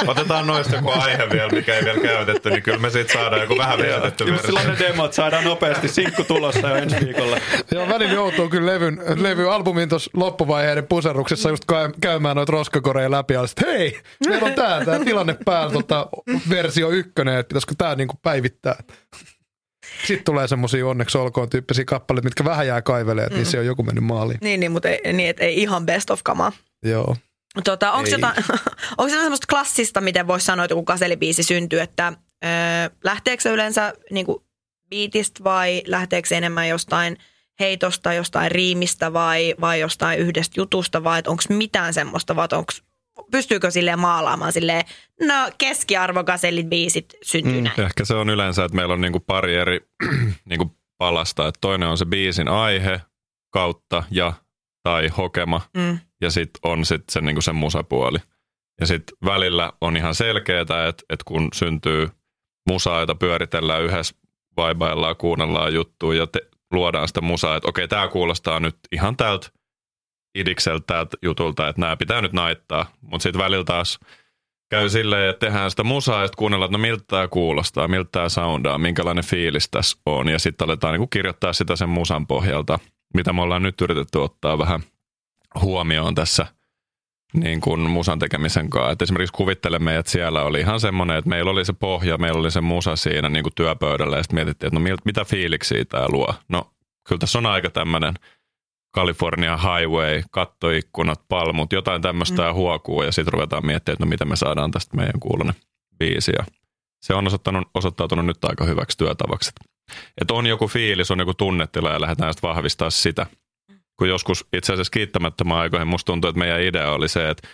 Otetaan 0.07 0.47
noista 0.47 0.75
joku 0.75 0.91
aihe 0.91 1.29
vielä, 1.31 1.49
mikä 1.49 1.75
ei 1.75 1.85
vielä 1.85 1.99
käytetty, 1.99 2.49
niin 2.49 2.63
kyllä 2.63 2.77
me 2.77 2.89
siitä 2.89 3.13
saadaan 3.13 3.41
joku 3.41 3.57
vähän 3.57 3.77
vietetty 3.77 4.23
Just 4.23 4.45
sellainen 4.45 4.79
demo, 4.79 5.05
että 5.05 5.15
saadaan 5.15 5.43
nopeasti 5.43 5.87
sinkku 5.87 6.23
tulossa 6.23 6.69
jo 6.69 6.75
ensi 6.75 6.95
viikolla. 7.05 7.37
Joo, 7.71 7.89
välillä 7.89 8.13
joutuu 8.13 8.49
kyllä 8.49 8.73
levyn, 8.73 8.99
levy 9.15 9.53
albumin 9.53 9.89
tuossa 9.89 10.11
loppuvaiheiden 10.13 10.87
puserruksessa 10.87 11.49
just 11.49 11.65
käy- 11.65 11.93
käymään 12.01 12.35
noita 12.35 12.51
roskakoreja 12.51 13.11
läpi 13.11 13.33
ja 13.33 13.47
sitten 13.47 13.69
hei, 13.69 13.99
meillä 14.27 14.47
on 14.47 14.53
tää, 14.53 14.85
tää 14.85 14.99
tilanne 14.99 15.37
päällä 15.45 15.73
tota, 15.73 16.07
versio 16.49 16.89
ykkönen, 16.89 17.37
että 17.39 17.47
pitäisikö 17.47 17.73
tää 17.77 17.95
niinku 17.95 18.19
päivittää. 18.21 18.75
Sitten 20.05 20.25
tulee 20.25 20.47
semmosia 20.47 20.87
onneksi 20.87 21.17
olkoon 21.17 21.49
tyyppisiä 21.49 21.85
kappaleita, 21.85 22.25
mitkä 22.25 22.45
vähän 22.45 22.67
jää 22.67 22.81
kaivelemaan, 22.81 23.23
että 23.27 23.35
mm. 23.35 23.37
niissä 23.37 23.59
on 23.59 23.65
joku 23.65 23.83
mennyt 23.83 24.03
maaliin. 24.03 24.37
Niin, 24.41 24.59
niin 24.59 24.71
mutta 24.71 24.89
ei, 24.89 25.13
niin, 25.13 25.29
et 25.29 25.39
ei 25.39 25.61
ihan 25.61 25.85
best 25.85 26.09
of 26.09 26.19
kamaa. 26.23 26.51
Joo. 26.83 27.15
Tota, 27.63 27.91
onko 27.91 28.09
jotain, 28.09 28.35
onko 28.97 29.07
jotain 29.07 29.21
semmoista 29.21 29.47
klassista, 29.49 30.01
miten 30.01 30.27
voisi 30.27 30.45
sanoa, 30.45 30.65
että 30.65 30.75
kun 30.75 30.85
kaselibiisi 30.85 31.43
syntyy, 31.43 31.79
että 31.79 32.13
ö, 32.45 32.47
lähteekö 33.03 33.43
se 33.43 33.49
yleensä 33.49 33.93
niin 34.11 34.25
kuin 34.25 34.43
biitistä 34.89 35.43
vai 35.43 35.81
lähteekö 35.85 36.27
se 36.27 36.37
enemmän 36.37 36.69
jostain 36.69 37.17
heitosta, 37.59 38.13
jostain 38.13 38.51
riimistä 38.51 39.13
vai, 39.13 39.55
vai 39.61 39.79
jostain 39.79 40.19
yhdestä 40.19 40.59
jutusta 40.59 41.03
vai 41.03 41.21
onko 41.27 41.43
mitään 41.49 41.93
semmoista 41.93 42.35
vai 42.35 42.47
onko 42.51 42.73
pystyykö 43.31 43.71
silleen 43.71 43.99
maalaamaan 43.99 44.53
silleen, 44.53 44.83
no 45.21 45.33
keskiarvokasellit 45.57 46.69
biisit 46.69 47.13
syntyy 47.23 47.57
mm. 47.57 47.63
näin. 47.63 47.81
Ehkä 47.81 48.05
se 48.05 48.13
on 48.13 48.29
yleensä, 48.29 48.65
että 48.65 48.75
meillä 48.75 48.93
on 48.93 49.01
niinku 49.01 49.19
pari 49.19 49.55
eri 49.55 49.79
niinku 50.49 50.77
palasta. 50.97 51.47
Että 51.47 51.61
toinen 51.61 51.89
on 51.89 51.97
se 51.97 52.05
biisin 52.05 52.47
aihe 52.47 53.01
kautta 53.53 54.03
ja 54.11 54.33
tai 54.83 55.07
hokema 55.07 55.61
Mm. 55.77 55.99
ja 56.21 56.31
sitten 56.31 56.59
on 56.63 56.85
sit 56.85 57.03
se, 57.11 57.21
niinku 57.21 57.41
se 57.41 57.53
musapuoli. 57.53 58.17
Ja 58.79 58.87
sitten 58.87 59.17
välillä 59.25 59.73
on 59.81 59.97
ihan 59.97 60.15
selkeää, 60.15 60.61
että, 60.61 60.85
että 60.89 61.23
kun 61.25 61.49
syntyy 61.53 62.09
musaa, 62.69 62.99
jota 62.99 63.15
pyöritellään 63.15 63.83
yhdessä, 63.83 64.15
vaibaillaan, 64.57 65.15
kuunnellaan 65.15 65.73
juttuja 65.73 66.19
ja 66.19 66.27
te, 66.27 66.39
luodaan 66.71 67.07
sitä 67.07 67.21
musaa, 67.21 67.55
että 67.55 67.69
okei, 67.69 67.87
tämä 67.87 68.07
kuulostaa 68.07 68.59
nyt 68.59 68.77
ihan 68.91 69.17
tältä 69.17 69.47
idikseltä 70.39 71.05
jutulta, 71.21 71.67
että 71.67 71.81
nämä 71.81 71.97
pitää 71.97 72.21
nyt 72.21 72.33
naittaa. 72.33 72.91
Mutta 73.01 73.23
sitten 73.23 73.41
välillä 73.41 73.63
taas 73.63 73.99
käy 74.69 74.89
silleen, 74.89 75.29
että 75.29 75.45
tehdään 75.45 75.69
sitä 75.69 75.83
musaa 75.83 76.21
ja 76.21 76.27
sitten 76.27 76.37
kuunnellaan, 76.37 76.67
että 76.67 76.77
no 76.77 76.81
miltä 76.81 77.03
tämä 77.07 77.27
kuulostaa, 77.27 77.87
miltä 77.87 78.09
tämä 78.11 78.29
soundaa, 78.29 78.77
minkälainen 78.77 79.25
fiilis 79.25 79.69
tässä 79.69 79.97
on. 80.05 80.27
Ja 80.27 80.39
sitten 80.39 80.65
aletaan 80.65 80.93
niinku 80.93 81.07
kirjoittaa 81.07 81.53
sitä 81.53 81.75
sen 81.75 81.89
musan 81.89 82.27
pohjalta, 82.27 82.79
mitä 83.13 83.33
me 83.33 83.41
ollaan 83.41 83.63
nyt 83.63 83.81
yritetty 83.81 84.17
ottaa 84.17 84.57
vähän 84.57 84.83
huomioon 85.61 86.15
tässä 86.15 86.45
niin 87.33 87.61
kuin 87.61 87.81
musan 87.81 88.19
tekemisen 88.19 88.69
kanssa. 88.69 88.91
Et 88.91 89.01
esimerkiksi 89.01 89.33
kuvittelemme, 89.33 89.97
että 89.97 90.11
siellä 90.11 90.41
oli 90.41 90.59
ihan 90.59 90.79
semmoinen, 90.79 91.17
että 91.17 91.29
meillä 91.29 91.51
oli 91.51 91.65
se 91.65 91.73
pohja, 91.73 92.17
meillä 92.17 92.39
oli 92.39 92.51
se 92.51 92.61
musa 92.61 92.95
siinä 92.95 93.29
niin 93.29 93.43
kuin 93.43 93.55
työpöydällä 93.55 94.17
ja 94.17 94.23
sitten 94.23 94.35
mietittiin, 94.35 94.67
että 94.67 94.79
no 94.79 94.97
mitä 95.05 95.25
fiiliksiä 95.25 95.85
tämä 95.85 96.05
luo. 96.09 96.33
No 96.49 96.71
kyllä 97.07 97.19
tässä 97.19 97.37
on 97.37 97.45
aika 97.45 97.69
tämmöinen 97.69 98.13
California 98.95 99.57
Highway, 99.57 100.23
kattoikkunat, 100.31 101.21
palmut, 101.27 101.73
jotain 101.73 102.01
tämmöistä 102.01 102.47
mm. 102.47 102.53
huokuu 102.53 103.03
ja 103.03 103.11
sitten 103.11 103.33
ruvetaan 103.33 103.65
miettimään, 103.65 103.93
että 103.93 104.05
no 104.05 104.09
miten 104.09 104.27
me 104.27 104.35
saadaan 104.35 104.71
tästä 104.71 104.97
meidän 104.97 105.19
kuulonen 105.19 105.55
biisi. 105.99 106.31
Ja 106.37 106.45
se 107.01 107.13
on 107.13 107.27
osoittanut, 107.27 107.67
osoittautunut 107.73 108.25
nyt 108.25 108.45
aika 108.45 108.65
hyväksi 108.65 108.97
työtavaksi. 108.97 109.51
Että 110.21 110.33
on 110.33 110.47
joku 110.47 110.67
fiilis, 110.67 111.11
on 111.11 111.19
joku 111.19 111.33
tunnetila 111.33 111.89
ja 111.89 112.01
lähdetään 112.01 112.33
sitten 112.33 112.47
vahvistaa 112.47 112.89
sitä. 112.89 113.25
Kun 113.99 114.09
joskus 114.09 114.47
itse 114.53 114.73
asiassa 114.73 114.91
kiittämättömän 114.91 115.57
aikoihin 115.57 115.87
musta 115.87 116.05
tuntuu, 116.05 116.29
että 116.29 116.39
meidän 116.39 116.61
idea 116.61 116.91
oli 116.91 117.07
se, 117.07 117.29
että 117.29 117.47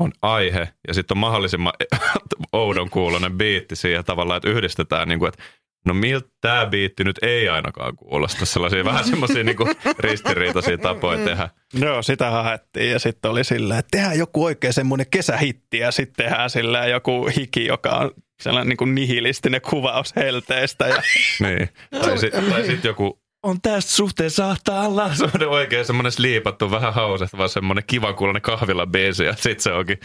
on 0.00 0.12
aihe 0.22 0.68
ja 0.88 0.94
sitten 0.94 1.14
on 1.14 1.20
mahdollisimman 1.20 1.72
oudon 2.52 2.90
kuulonen 2.90 3.38
biitti 3.38 3.76
siihen 3.76 4.04
tavallaan, 4.04 4.36
että 4.36 4.50
yhdistetään 4.50 5.08
niin 5.08 5.18
kuin, 5.18 5.28
että 5.28 5.42
no 5.86 5.94
miltä 5.94 6.28
tämä 6.40 6.66
biitti 6.66 7.04
nyt 7.04 7.18
ei 7.22 7.48
ainakaan 7.48 7.96
kuulosta. 7.96 8.46
Sellaisia 8.46 8.84
vähän 8.84 9.04
semmoisia 9.04 9.44
niin 9.44 9.56
ristiriitaisia 9.98 10.78
tapoja 10.78 11.24
tehdä. 11.24 11.48
Joo, 11.74 12.02
sitä 12.02 12.30
haettiin 12.30 12.90
ja 12.90 12.98
sitten 12.98 13.30
oli 13.30 13.44
silleen, 13.44 13.80
että 13.80 13.98
tehdään 13.98 14.18
joku 14.18 14.44
oikein 14.44 14.72
semmoinen 14.72 15.06
kesähitti 15.10 15.78
ja 15.78 15.90
sitten 15.90 16.24
tehdään 16.24 16.50
silleen 16.50 16.90
joku 16.90 17.30
hiki, 17.36 17.66
joka 17.66 17.90
on 17.90 18.10
sellainen 18.40 18.68
niin 18.68 18.76
kuin 18.76 18.94
nihilistinen 18.94 19.60
kuvaus 19.60 20.16
helteestä. 20.16 20.86
Ja 20.88 21.02
Niin. 21.40 21.68
Tai 21.90 22.18
sitten 22.18 22.66
sit 22.66 22.84
joku 22.84 23.20
on 23.42 23.60
tästä 23.60 23.90
suhteen 23.90 24.30
sahtaalla. 24.30 25.14
Semmoinen 25.14 25.48
oikein 25.48 25.84
semmoinen 25.84 26.12
sliipattu, 26.12 26.70
vähän 26.70 26.94
hausehtava, 26.94 27.48
semmoinen 27.48 27.84
kivan 27.86 28.14
kuulonen 28.14 28.42
kahvila 28.42 28.86
biisi 28.86 29.24
ja 29.24 29.32
sitten 29.32 29.60
se 29.60 29.72
onkin 29.72 30.00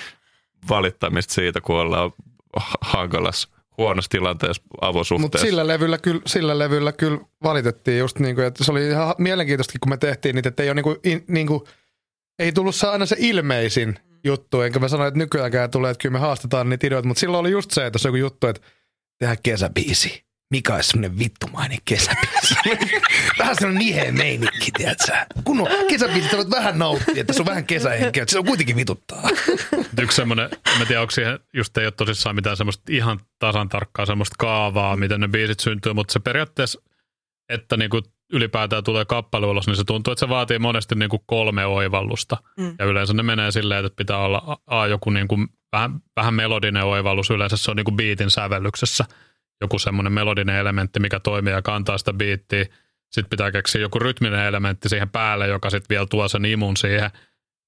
valittamista 0.69 1.33
siitä, 1.33 1.61
kun 1.61 1.75
ollaan 1.75 2.11
ha- 2.55 2.77
hankalassa 2.81 3.49
huonossa 3.77 4.09
tilanteessa 4.09 4.63
Mutta 4.63 4.87
avosuhteessa. 4.87 5.47
sillä 5.47 5.67
levyllä, 5.67 5.97
kyllä, 5.97 6.21
sillä 6.25 6.59
levyllä 6.59 6.91
kyllä 6.91 7.19
valitettiin 7.43 7.99
just 7.99 8.19
niin 8.19 8.35
kuin, 8.35 8.47
että 8.47 8.63
se 8.63 8.71
oli 8.71 8.87
ihan 8.87 9.15
mielenkiintoista, 9.17 9.79
kun 9.79 9.89
me 9.89 9.97
tehtiin 9.97 10.35
niitä, 10.35 10.49
että 10.49 10.63
ei 10.63 10.69
ole 10.69 10.75
niin 10.75 10.83
kuin, 10.83 10.97
in, 11.03 11.23
niin 11.27 11.47
kuin, 11.47 11.61
ei 12.39 12.51
tullut 12.51 12.75
se 12.75 12.87
aina 12.87 13.05
se 13.05 13.15
ilmeisin 13.19 13.95
juttu, 14.23 14.61
enkä 14.61 14.79
mä 14.79 14.87
sano, 14.87 15.05
että 15.05 15.17
nykyäänkään 15.17 15.71
tulee, 15.71 15.91
että 15.91 16.01
kyllä 16.01 16.13
me 16.13 16.19
haastetaan 16.19 16.69
niitä 16.69 16.87
ideoita, 16.87 17.07
mutta 17.07 17.19
silloin 17.19 17.41
oli 17.41 17.51
just 17.51 17.71
se, 17.71 17.85
että 17.85 17.99
se 17.99 18.07
joku 18.07 18.15
juttu, 18.15 18.47
että 18.47 18.67
tehdään 19.19 19.37
kesäbiisi. 19.43 20.24
Mikä 20.51 20.75
olisi 20.75 20.89
semmoinen 20.89 21.19
vittumainen 21.19 21.77
kesäbiisi? 21.85 22.55
vähän 23.39 23.55
semmoinen 23.55 23.79
niheä 23.79 24.11
meininki, 24.11 24.71
tiedätkö? 24.77 25.11
Kun 25.43 25.59
on 25.61 25.67
kesäbiisi, 25.89 26.29
sä 26.29 26.37
voit 26.37 26.51
vähän 26.51 26.79
nauttia, 26.79 27.21
että 27.21 27.33
se 27.33 27.41
on 27.41 27.45
vähän 27.45 27.65
kesähenkeä, 27.65 28.23
että 28.23 28.31
se 28.31 28.39
on 28.39 28.45
kuitenkin 28.45 28.75
vituttaa. 28.75 29.29
Yksi 30.01 30.15
semmoinen, 30.15 30.49
en 30.73 30.79
mä 30.79 30.85
tiedä, 30.85 31.01
onko 31.01 31.11
siihen 31.11 31.39
just 31.53 31.77
ei 31.77 31.85
ole 31.85 31.91
tosissaan 31.91 32.35
mitään 32.35 32.57
semmoista 32.57 32.83
ihan 32.89 33.19
tasan 33.39 33.69
tarkkaa 33.69 34.05
semmoista 34.05 34.35
kaavaa, 34.39 34.95
miten 34.95 35.21
ne 35.21 35.27
biisit 35.27 35.59
syntyy, 35.59 35.93
mutta 35.93 36.13
se 36.13 36.19
periaatteessa, 36.19 36.81
että 37.49 37.77
niinku 37.77 38.01
ylipäätään 38.33 38.83
tulee 38.83 39.05
kappale 39.05 39.45
ulos, 39.45 39.67
niin 39.67 39.75
se 39.75 39.83
tuntuu, 39.83 40.11
että 40.11 40.19
se 40.19 40.29
vaatii 40.29 40.59
monesti 40.59 40.95
niinku 40.95 41.23
kolme 41.25 41.65
oivallusta. 41.65 42.37
Mm. 42.57 42.75
Ja 42.79 42.85
yleensä 42.85 43.13
ne 43.13 43.23
menee 43.23 43.51
silleen, 43.51 43.85
että 43.85 43.97
pitää 43.97 44.17
olla 44.17 44.57
a, 44.67 44.81
a 44.81 44.87
joku 44.87 45.09
niinku 45.09 45.37
vähän, 45.71 45.99
vähän 46.15 46.33
melodinen 46.33 46.83
oivallus, 46.83 47.29
yleensä 47.29 47.57
se 47.57 47.71
on 47.71 47.77
niinku 47.77 47.91
biitin 47.91 48.31
sävellyksessä 48.31 49.05
joku 49.61 49.79
semmoinen 49.79 50.13
melodinen 50.13 50.55
elementti, 50.55 50.99
mikä 50.99 51.19
toimii 51.19 51.53
ja 51.53 51.61
kantaa 51.61 51.97
sitä 51.97 52.13
biittiä. 52.13 52.65
Sitten 53.11 53.29
pitää 53.29 53.51
keksiä 53.51 53.81
joku 53.81 53.99
rytminen 53.99 54.45
elementti 54.45 54.89
siihen 54.89 55.09
päälle, 55.09 55.47
joka 55.47 55.69
sitten 55.69 55.95
vielä 55.95 56.05
tuo 56.05 56.27
sen 56.27 56.45
imun 56.45 56.77
siihen. 56.77 57.11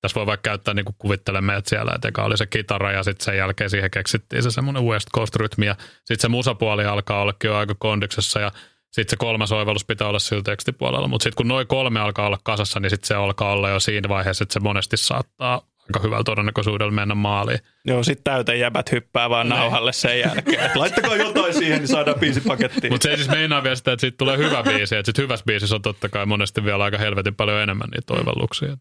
Tässä 0.02 0.16
voi 0.16 0.26
vaikka 0.26 0.50
käyttää 0.50 0.74
niin 0.74 0.86
kuin 0.86 0.96
kuvittelemme, 0.98 1.56
että 1.56 1.70
siellä 1.70 1.92
että 1.96 2.08
eka 2.08 2.24
oli 2.24 2.38
se 2.38 2.46
kitara 2.46 2.92
ja 2.92 3.04
sitten 3.04 3.26
sen 3.26 3.38
jälkeen 3.38 3.70
siihen 3.70 3.92
keksittiin 3.92 4.44
se 4.44 4.52
semmoinen 4.52 4.84
West 4.84 5.08
Coast-rytmi 5.16 5.66
ja 5.66 5.76
sitten 5.80 6.20
se 6.20 6.28
musapuoli 6.28 6.86
alkaa 6.86 7.22
ollakin 7.22 7.48
jo 7.48 7.58
aika 7.58 7.76
kondiksessa 7.80 8.40
ja 8.40 8.52
sitten 8.92 9.10
se 9.10 9.18
kolmas 9.18 9.52
oivallus 9.52 9.86
pitää 9.86 10.08
olla 10.08 10.20
sillä 10.20 10.44
tekstipuolella, 10.44 11.08
mutta 11.08 11.24
sitten 11.24 11.38
kun 11.38 11.48
noin 11.48 11.68
kolme 11.68 12.00
alkaa 12.00 12.28
olla 12.28 12.40
kasassa, 12.44 12.80
niin 12.80 12.90
sitten 12.90 13.08
se 13.08 13.16
alkaa 13.16 13.52
olla 13.52 13.70
jo 13.70 13.80
siinä 13.80 14.10
vaiheessa, 14.10 14.44
että 14.44 14.54
se 14.54 14.60
monesti 14.60 14.98
saattaa 14.98 15.62
aika 15.88 16.00
hyvällä 16.08 16.24
todennäköisyydellä 16.24 16.92
mennä 16.92 17.16
maaliin. 17.16 17.60
Joo, 17.86 18.04
sit 18.04 18.24
täytejäbät 18.24 18.92
hyppää 18.92 19.30
vaan 19.30 19.50
nauhalle 19.50 19.94
sen 19.94 20.20
jälkeen. 20.20 20.64
Et 20.66 20.76
laittakaa 20.76 21.16
jotain 21.16 21.54
siihen, 21.54 21.80
niin 21.80 21.88
saadaan 21.88 22.20
biisipakettiin. 22.20 22.94
Mutta 22.94 23.04
se 23.04 23.10
ei 23.10 23.18
siis 23.18 23.30
meinaa 23.30 23.64
vielä 23.64 23.76
sitä, 23.76 23.92
että 23.92 24.02
siitä 24.02 24.18
tulee 24.18 24.38
hyvä 24.38 24.64
biisi. 24.64 24.96
Että 24.96 25.10
sit 25.10 25.18
hyvässä 25.18 25.46
biisissä 25.46 25.76
on 25.76 25.82
totta 25.82 26.10
kai 26.10 26.26
monesti 26.26 26.64
vielä 26.64 26.84
aika 26.84 26.98
helvetin 26.98 27.36
paljon 27.36 27.62
enemmän 27.62 27.90
niitä 27.90 28.14
oivalluksia. 28.14 28.78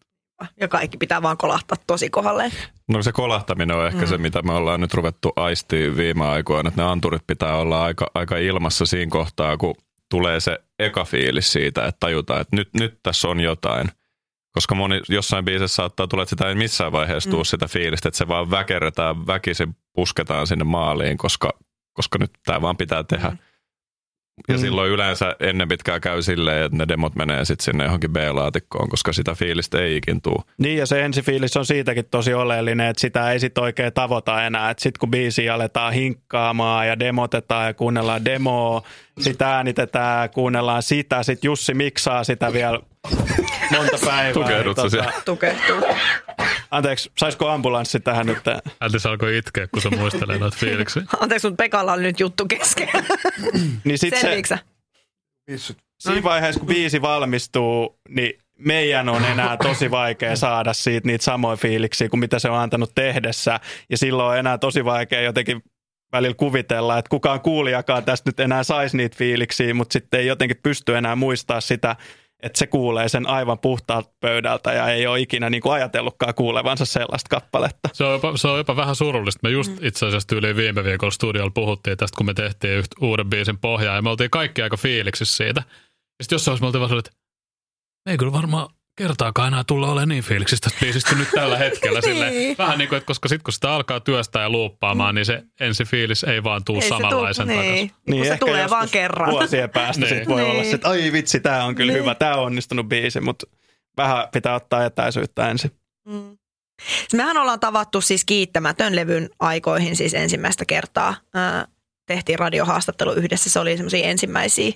Ja 0.59 0.67
kaikki 0.67 0.97
pitää 0.97 1.21
vaan 1.21 1.37
kolahtaa 1.37 1.77
tosi 1.87 2.09
kohdalleen. 2.09 2.51
No 2.87 3.03
se 3.03 3.11
kolahtaminen 3.11 3.77
on 3.77 3.87
ehkä 3.87 4.01
mm. 4.01 4.07
se, 4.07 4.17
mitä 4.17 4.41
me 4.41 4.53
ollaan 4.53 4.81
nyt 4.81 4.93
ruvettu 4.93 5.33
aistiin 5.35 5.97
viime 5.97 6.25
aikoina, 6.25 6.67
että 6.67 6.81
ne 6.81 6.87
anturit 6.87 7.27
pitää 7.27 7.55
olla 7.55 7.83
aika, 7.83 8.11
aika 8.13 8.37
ilmassa 8.37 8.85
siinä 8.85 9.09
kohtaa, 9.09 9.57
kun 9.57 9.75
tulee 10.09 10.39
se 10.39 10.59
eka 10.79 11.05
fiilis 11.05 11.51
siitä, 11.51 11.85
että 11.85 11.99
tajutaan, 11.99 12.41
että 12.41 12.55
nyt, 12.55 12.69
nyt 12.73 12.99
tässä 13.03 13.27
on 13.27 13.39
jotain. 13.39 13.87
Koska 14.57 14.75
moni, 14.75 15.01
jossain 15.09 15.45
biisissä 15.45 15.75
saattaa 15.75 16.07
tulla, 16.07 16.23
että 16.23 16.29
sitä 16.29 16.49
ei 16.49 16.55
missään 16.55 16.91
vaiheessa 16.91 17.29
tuu 17.29 17.39
mm. 17.39 17.45
sitä 17.45 17.67
fiilistä, 17.67 18.09
että 18.09 18.17
se 18.17 18.27
vaan 18.27 18.51
väkerretään, 18.51 19.27
väkisin 19.27 19.75
pusketaan 19.93 20.47
sinne 20.47 20.63
maaliin, 20.63 21.17
koska, 21.17 21.49
koska 21.93 22.17
nyt 22.17 22.31
tämä 22.45 22.61
vaan 22.61 22.77
pitää 22.77 23.03
tehdä. 23.03 23.29
Mm. 23.29 23.37
Ja 24.47 24.55
mm. 24.55 24.59
silloin 24.61 24.91
yleensä 24.91 25.35
ennen 25.39 25.67
pitkää 25.67 25.99
käy 25.99 26.21
silleen, 26.21 26.65
että 26.65 26.77
ne 26.77 26.87
demot 26.87 27.15
menee 27.15 27.45
sitten 27.45 27.65
sinne 27.65 27.83
johonkin 27.83 28.13
B-laatikkoon, 28.13 28.89
koska 28.89 29.13
sitä 29.13 29.35
fiilistä 29.35 29.81
ei 29.81 29.97
ikin 29.97 30.21
tuu. 30.21 30.43
Niin 30.57 30.77
ja 30.77 30.85
se 30.85 31.01
ensifiilis 31.01 31.57
on 31.57 31.65
siitäkin 31.65 32.05
tosi 32.05 32.33
oleellinen, 32.33 32.87
että 32.87 33.01
sitä 33.01 33.31
ei 33.31 33.39
sit 33.39 33.57
oikein 33.57 33.93
tavoita 33.93 34.45
enää. 34.45 34.69
Että 34.69 34.83
sitten 34.83 34.99
kun 34.99 35.11
biisi 35.11 35.49
aletaan 35.49 35.93
hinkkaamaan 35.93 36.87
ja 36.87 36.99
demotetaan 36.99 37.67
ja 37.67 37.73
kuunnellaan 37.73 38.25
demoa, 38.25 38.81
sitä 39.19 39.55
äänitetään, 39.55 40.29
kuunnellaan 40.29 40.83
sitä, 40.83 41.23
sitten 41.23 41.47
Jussi 41.47 41.73
miksaa 41.73 42.23
sitä 42.23 42.53
vielä 42.53 42.79
monta 43.71 43.97
päivää. 44.07 44.33
Tukehdut 44.33 44.77
niin 44.77 44.91
siellä? 44.91 45.11
Tukehtuu. 45.25 45.83
Anteeksi, 46.71 47.11
saisiko 47.17 47.47
ambulanssi 47.49 47.99
tähän 47.99 48.25
nyt? 48.25 48.37
Ältis 48.81 49.05
alkoi 49.05 49.37
itkeä, 49.37 49.67
kun 49.67 49.81
se 49.81 49.89
muistelee 49.89 50.37
noita 50.37 50.57
fiiliksiä. 50.57 51.03
Anteeksi, 51.19 51.47
mutta 51.47 51.63
Pekalla 51.63 51.93
on 51.93 52.03
nyt 52.03 52.19
juttu 52.19 52.45
kesken. 52.45 52.89
Niin 53.83 53.97
sit 53.97 54.13
se, 54.13 54.19
Selviiksä? 54.21 54.59
siinä 55.99 56.23
vaiheessa, 56.23 56.59
kun 56.59 56.67
biisi 56.67 57.01
valmistuu, 57.01 57.99
niin 58.09 58.39
meidän 58.59 59.09
on 59.09 59.25
enää 59.25 59.57
tosi 59.57 59.91
vaikea 59.91 60.35
saada 60.35 60.73
siitä 60.73 61.07
niitä 61.07 61.23
samoja 61.23 61.57
fiiliksiä 61.57 62.09
kuin 62.09 62.19
mitä 62.19 62.39
se 62.39 62.49
on 62.49 62.59
antanut 62.59 62.91
tehdessä. 62.95 63.59
Ja 63.89 63.97
silloin 63.97 64.29
on 64.29 64.37
enää 64.37 64.57
tosi 64.57 64.85
vaikea 64.85 65.21
jotenkin 65.21 65.63
välillä 66.11 66.35
kuvitella, 66.35 66.97
että 66.97 67.09
kukaan 67.09 67.41
kuulijakaan 67.41 68.05
tästä 68.05 68.29
nyt 68.29 68.39
enää 68.39 68.63
saisi 68.63 68.97
niitä 68.97 69.17
fiiliksiä, 69.17 69.73
mutta 69.73 69.93
sitten 69.93 70.19
ei 70.19 70.27
jotenkin 70.27 70.59
pysty 70.63 70.97
enää 70.97 71.15
muistaa 71.15 71.61
sitä, 71.61 71.95
että 72.43 72.59
se 72.59 72.67
kuulee 72.67 73.09
sen 73.09 73.27
aivan 73.27 73.59
puhtaalta 73.59 74.09
pöydältä 74.19 74.73
ja 74.73 74.87
ei 74.87 75.07
ole 75.07 75.19
ikinä 75.19 75.49
niin 75.49 75.61
kuin 75.61 75.73
ajatellutkaan 75.73 76.35
kuulevansa 76.35 76.85
sellaista 76.85 77.29
kappaletta. 77.29 77.89
Se 77.93 78.03
on, 78.03 78.11
jopa, 78.11 78.37
se 78.37 78.47
on 78.47 78.57
jopa 78.57 78.75
vähän 78.75 78.95
surullista. 78.95 79.39
Me 79.43 79.49
just 79.49 79.71
itse 79.81 80.05
asiassa 80.05 80.27
tyyliin 80.27 80.55
viime 80.55 80.83
viikolla 80.83 81.11
studiolla 81.11 81.51
puhuttiin 81.51 81.97
tästä, 81.97 82.17
kun 82.17 82.25
me 82.25 82.33
tehtiin 82.33 82.73
yht, 82.73 82.91
uuden 83.01 83.29
biisin 83.29 83.57
pohjaa 83.57 83.95
ja 83.95 84.01
me 84.01 84.09
oltiin 84.09 84.29
kaikki 84.29 84.61
aika 84.61 84.77
fiiliksissä 84.77 85.37
siitä. 85.37 85.63
Ja 86.19 86.23
sitten 86.23 86.35
jossain 86.35 86.51
vaiheessa 86.51 86.63
me 86.63 86.67
oltiin 86.67 86.79
vaan 86.79 86.89
sellainen, 86.89 87.09
että 87.09 87.21
me 88.05 88.11
ei 88.11 88.17
kyllä 88.17 88.31
varmaan 88.31 88.69
kertaakaan 88.97 89.47
enää 89.47 89.63
tulla 89.63 89.87
olemaan 89.87 90.09
niin 90.09 90.23
fiiliksistä 90.23 90.69
biisistä 90.81 91.15
nyt 91.15 91.27
tällä 91.35 91.57
hetkellä. 91.65 92.01
Silleen, 92.01 92.55
vähän 92.57 92.77
niin 92.77 92.89
kuin, 92.89 92.97
että 92.97 93.07
koska 93.07 93.29
sitten 93.29 93.43
kun 93.43 93.53
sitä 93.53 93.71
alkaa 93.73 93.99
työstää 93.99 94.41
ja 94.41 94.49
luuppaamaan, 94.49 95.15
niin 95.15 95.25
se 95.25 95.43
ensi 95.59 95.85
fiilis 95.85 96.23
ei 96.23 96.43
vaan 96.43 96.63
tuu 96.63 96.75
Ei 96.75 96.81
se 96.81 96.87
samanlaisen 96.87 97.47
tuu- 97.47 97.55
takaisin. 97.55 97.73
niin. 97.75 97.91
Niin, 98.07 98.25
se 98.25 98.37
tulee 98.37 98.69
vaan 98.69 98.89
kerran. 98.91 99.31
Vuosien 99.31 99.69
päästä 99.69 100.05
Niin. 100.05 100.15
sit 100.19 100.27
voi 100.27 100.43
olla 100.43 100.53
Niin. 100.53 100.65
se, 100.65 100.75
että 100.75 100.89
ai 100.89 101.11
vitsi, 101.11 101.39
tämä 101.39 101.63
on 101.63 101.75
kyllä 101.75 101.93
Niin. 101.93 102.01
hyvä, 102.01 102.15
tämä 102.15 102.35
on 102.35 102.43
onnistunut 102.45 102.87
biisi, 102.87 103.21
mutta 103.21 103.47
vähän 103.97 104.27
pitää 104.31 104.55
ottaa 104.55 104.85
etäisyyttä 104.85 105.49
ensin. 105.49 105.71
Mm. 106.07 106.37
Mehän 107.13 107.37
ollaan 107.37 107.59
tavattu 107.59 108.01
siis 108.01 108.25
kiittämätön 108.25 108.95
levyn 108.95 109.29
aikoihin 109.39 109.95
siis 109.95 110.13
ensimmäistä 110.13 110.65
kertaa. 110.65 111.15
Tehtiin 112.05 112.39
radiohaastattelu 112.39 113.11
yhdessä. 113.13 113.49
Se 113.49 113.59
oli 113.59 113.77
semmoisia 113.77 114.07
ensimmäisiä 114.07 114.71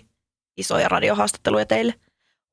isoja 0.57 0.89
radiohaastatteluja 0.89 1.65
teille. 1.65 1.93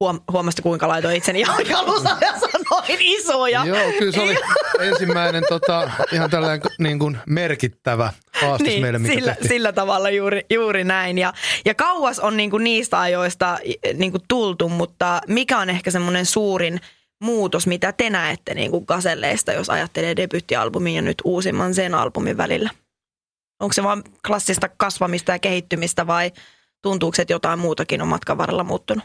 Huom- 0.04 0.20
huomasitte, 0.32 0.62
kuinka 0.62 0.88
laitoin 0.88 1.16
itseni 1.16 1.40
jalusta 1.68 2.16
ja 2.20 2.32
sanoin 2.38 2.98
isoja. 3.00 3.64
Joo, 3.64 3.92
kyllä 3.98 4.12
se 4.12 4.20
oli 4.20 4.36
ensimmäinen 4.88 5.42
tota, 5.48 5.90
ihan 6.12 6.30
tällainen 6.30 6.60
niin 6.78 6.98
kuin 6.98 7.18
merkittävä 7.26 8.12
haastis 8.40 8.68
niin, 8.68 8.82
meille, 8.82 8.98
mikä 8.98 9.14
sillä, 9.14 9.32
tehtiin. 9.32 9.48
sillä 9.48 9.72
tavalla 9.72 10.10
juuri, 10.10 10.46
juuri 10.50 10.84
näin. 10.84 11.18
Ja, 11.18 11.32
ja 11.64 11.74
kauas 11.74 12.18
on 12.18 12.36
niinku 12.36 12.58
niistä 12.58 13.00
ajoista 13.00 13.58
niinku 13.94 14.18
tultu, 14.28 14.68
mutta 14.68 15.20
mikä 15.28 15.58
on 15.58 15.70
ehkä 15.70 15.90
semmoinen 15.90 16.26
suurin 16.26 16.80
muutos, 17.22 17.66
mitä 17.66 17.92
te 17.92 18.10
näette 18.10 18.54
niinku 18.54 18.80
Gaselleista, 18.80 19.52
jos 19.52 19.70
ajattelee 19.70 20.16
debyttialbumin 20.16 20.94
ja 20.94 21.02
nyt 21.02 21.22
uusimman 21.24 21.74
sen 21.74 21.94
albumin 21.94 22.36
välillä? 22.36 22.70
Onko 23.60 23.72
se 23.72 23.82
vaan 23.82 24.04
klassista 24.26 24.68
kasvamista 24.76 25.32
ja 25.32 25.38
kehittymistä 25.38 26.06
vai 26.06 26.32
tuntuuko, 26.82 27.16
että 27.22 27.32
jotain 27.32 27.58
muutakin 27.58 28.02
on 28.02 28.08
matkan 28.08 28.38
varrella 28.38 28.64
muuttunut? 28.64 29.04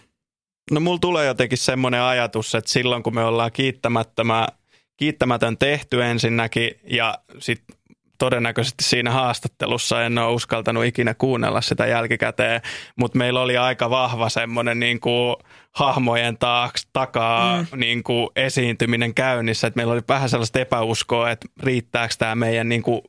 No 0.71 0.79
mulla 0.79 0.99
tulee 0.99 1.25
jotenkin 1.25 1.57
semmoinen 1.57 2.01
ajatus, 2.01 2.55
että 2.55 2.71
silloin 2.71 3.03
kun 3.03 3.15
me 3.15 3.23
ollaan 3.23 3.51
kiittämättömä, 3.51 4.47
kiittämätön 4.97 5.57
tehty 5.57 6.03
ensinnäkin 6.03 6.71
ja 6.87 7.17
sitten 7.39 7.75
todennäköisesti 8.17 8.83
siinä 8.83 9.11
haastattelussa 9.11 10.03
en 10.03 10.17
ole 10.17 10.33
uskaltanut 10.33 10.85
ikinä 10.85 11.13
kuunnella 11.13 11.61
sitä 11.61 11.85
jälkikäteen, 11.85 12.61
mutta 12.95 13.17
meillä 13.17 13.41
oli 13.41 13.57
aika 13.57 13.89
vahva 13.89 14.29
semmoinen 14.29 14.79
niin 14.79 14.99
kuin 14.99 15.35
hahmojen 15.71 16.37
taaks, 16.37 16.87
takaa 16.93 17.61
mm. 17.61 17.79
niin 17.79 18.03
kuin 18.03 18.29
esiintyminen 18.35 19.13
käynnissä, 19.13 19.67
että 19.67 19.77
meillä 19.77 19.93
oli 19.93 20.01
vähän 20.07 20.29
sellaista 20.29 20.59
epäuskoa, 20.59 21.31
että 21.31 21.47
riittääkö 21.63 22.13
tämä 22.17 22.35
meidän 22.35 22.69
niin 22.69 22.83
kuin 22.83 23.01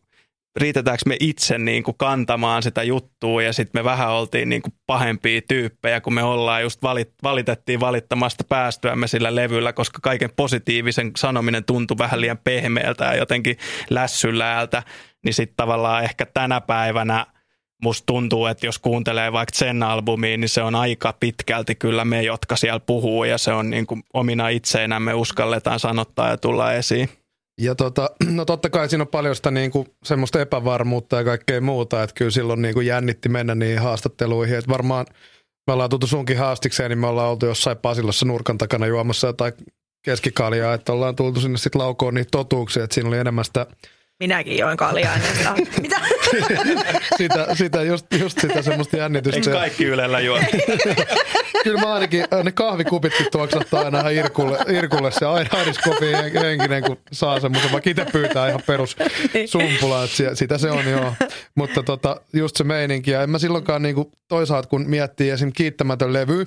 riitetäänkö 0.56 1.02
me 1.06 1.16
itse 1.20 1.58
niin 1.58 1.82
kuin 1.82 1.96
kantamaan 1.98 2.62
sitä 2.62 2.82
juttua 2.82 3.42
ja 3.42 3.52
sitten 3.52 3.80
me 3.80 3.84
vähän 3.84 4.10
oltiin 4.10 4.48
niin 4.48 4.62
kuin 4.62 4.74
pahempia 4.86 5.40
tyyppejä, 5.48 6.00
kun 6.00 6.14
me 6.14 6.22
ollaan 6.22 6.62
just 6.62 6.82
valit, 6.82 7.12
valitettiin 7.22 7.80
valittamasta 7.80 8.44
päästyämme 8.44 9.06
sillä 9.06 9.34
levyllä, 9.34 9.72
koska 9.72 9.98
kaiken 10.02 10.30
positiivisen 10.36 11.10
sanominen 11.16 11.64
tuntui 11.64 11.98
vähän 11.98 12.20
liian 12.20 12.38
pehmeältä 12.38 13.04
ja 13.04 13.14
jotenkin 13.14 13.56
lässyläältä, 13.90 14.82
niin 15.24 15.34
sitten 15.34 15.56
tavallaan 15.56 16.04
ehkä 16.04 16.26
tänä 16.26 16.60
päivänä 16.60 17.26
musta 17.82 18.06
tuntuu, 18.06 18.46
että 18.46 18.66
jos 18.66 18.78
kuuntelee 18.78 19.32
vaikka 19.32 19.56
sen 19.56 19.82
albumiin, 19.82 20.40
niin 20.40 20.48
se 20.48 20.62
on 20.62 20.74
aika 20.74 21.14
pitkälti 21.20 21.74
kyllä 21.74 22.04
me, 22.04 22.22
jotka 22.22 22.56
siellä 22.56 22.80
puhuu 22.80 23.24
ja 23.24 23.38
se 23.38 23.52
on 23.52 23.70
niin 23.70 23.86
kuin 23.86 24.02
omina 24.14 24.48
itseinämme 24.48 25.14
uskalletaan 25.14 25.80
sanottaa 25.80 26.28
ja 26.28 26.36
tulla 26.36 26.72
esiin. 26.72 27.23
Ja 27.60 27.74
tota, 27.74 28.10
no 28.30 28.44
totta 28.44 28.70
kai 28.70 28.88
siinä 28.88 29.02
on 29.02 29.08
paljon 29.08 29.36
sitä 29.36 29.50
niinku 29.50 29.86
semmoista 30.04 30.40
epävarmuutta 30.40 31.16
ja 31.16 31.24
kaikkea 31.24 31.60
muuta, 31.60 32.02
että 32.02 32.14
kyllä 32.14 32.30
silloin 32.30 32.62
niinku 32.62 32.80
jännitti 32.80 33.28
mennä 33.28 33.54
niihin 33.54 33.78
haastatteluihin. 33.78 34.58
Että 34.58 34.70
varmaan 34.70 35.06
me 35.66 35.72
ollaan 35.72 35.90
tultu 35.90 36.06
sunkin 36.06 36.38
haastikseen, 36.38 36.90
niin 36.90 36.98
me 36.98 37.06
ollaan 37.06 37.30
oltu 37.30 37.46
jossain 37.46 37.76
Pasilassa 37.76 38.26
nurkan 38.26 38.58
takana 38.58 38.86
juomassa 38.86 39.26
jotain 39.26 39.52
keskikaljaa, 40.04 40.74
että 40.74 40.92
ollaan 40.92 41.16
tultu 41.16 41.40
sinne 41.40 41.58
sitten 41.58 41.82
laukoon 41.82 42.14
niitä 42.14 42.30
totuuksia, 42.30 42.84
että 42.84 42.94
siinä 42.94 43.08
oli 43.08 43.18
enemmän 43.18 43.44
sitä, 43.44 43.66
Minäkin 44.20 44.58
join 44.58 44.76
kaljaa 44.76 45.14
ennen 45.14 45.36
sitä. 45.36 45.54
Mitä? 45.82 46.00
sitä, 47.18 47.54
sitä 47.54 47.82
just, 47.82 48.06
just 48.20 48.40
sitä 48.40 48.62
semmoista 48.62 48.96
jännitystä. 48.96 49.36
Eikö 49.36 49.52
kaikki 49.52 49.84
Ylellä 49.84 50.20
juo? 50.20 50.38
Kyllä 51.64 51.80
mä 51.80 51.94
ainakin, 51.94 52.24
ne 52.44 52.52
kahvikupitkin 52.52 53.26
tuoksattaa 53.32 53.84
aina 53.84 54.00
ihan 54.00 54.14
Irkulle, 54.14 54.58
Irkulle 54.68 55.10
se 55.10 55.26
aina 55.26 55.50
Ariskofi 55.60 56.12
henkinen, 56.42 56.82
kun 56.82 56.96
saa 57.12 57.40
semmoisen, 57.40 57.72
vaikka 57.72 57.90
itse 57.90 58.06
pyytää 58.12 58.48
ihan 58.48 58.60
perus 58.66 58.96
sumpula, 59.46 60.04
että 60.04 60.16
si- 60.16 60.24
sitä 60.36 60.58
se 60.58 60.70
on 60.70 60.90
joo. 60.90 61.14
Mutta 61.54 61.82
tota, 61.82 62.20
just 62.32 62.56
se 62.56 62.64
meininki, 62.64 63.10
ja 63.10 63.22
en 63.22 63.30
mä 63.30 63.38
silloinkaan 63.38 63.82
niinku, 63.82 64.12
toisaalta 64.28 64.68
kun 64.68 64.90
miettii 64.90 65.30
esim. 65.30 65.52
kiittämätön 65.52 66.12
levy, 66.12 66.46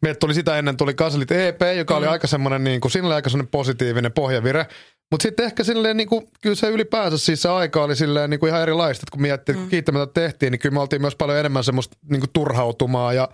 Meiltä 0.00 0.18
tuli 0.18 0.34
sitä 0.34 0.58
ennen 0.58 0.76
tuli 0.76 0.94
Kaselit 0.94 1.30
EP, 1.32 1.60
joka 1.76 1.96
oli 1.96 2.06
aika 2.06 2.26
semmoinen, 2.26 2.64
niin 2.64 2.80
kuin, 2.80 2.92
siinä 2.92 3.06
oli 3.06 3.14
aika 3.14 3.30
semmoinen 3.30 3.50
positiivinen 3.50 4.12
pohjavire. 4.12 4.66
Mutta 5.10 5.22
sitten 5.22 5.46
ehkä 5.46 5.64
silleen, 5.64 5.96
niin 5.96 6.08
kuin, 6.08 6.28
kyllä 6.42 6.56
se 6.56 6.68
ylipäänsä 6.68 7.18
siis 7.18 7.42
se 7.42 7.48
aika 7.48 7.84
oli 7.84 7.96
silleen 7.96 8.30
niin 8.30 8.40
kuin 8.40 8.50
ihan 8.50 8.62
erilaista, 8.62 9.02
että 9.02 9.12
kun 9.12 9.22
miettii, 9.22 9.52
että 9.52 9.62
kun 9.62 9.70
kiittämättä 9.70 10.20
tehtiin, 10.20 10.50
niin 10.50 10.58
kyllä 10.58 10.72
me 10.72 10.80
oltiin 10.80 11.02
myös 11.02 11.16
paljon 11.16 11.38
enemmän 11.38 11.64
semmoista 11.64 11.96
niin 12.10 12.20
kuin 12.20 12.30
turhautumaa 12.32 13.12
ja 13.12 13.28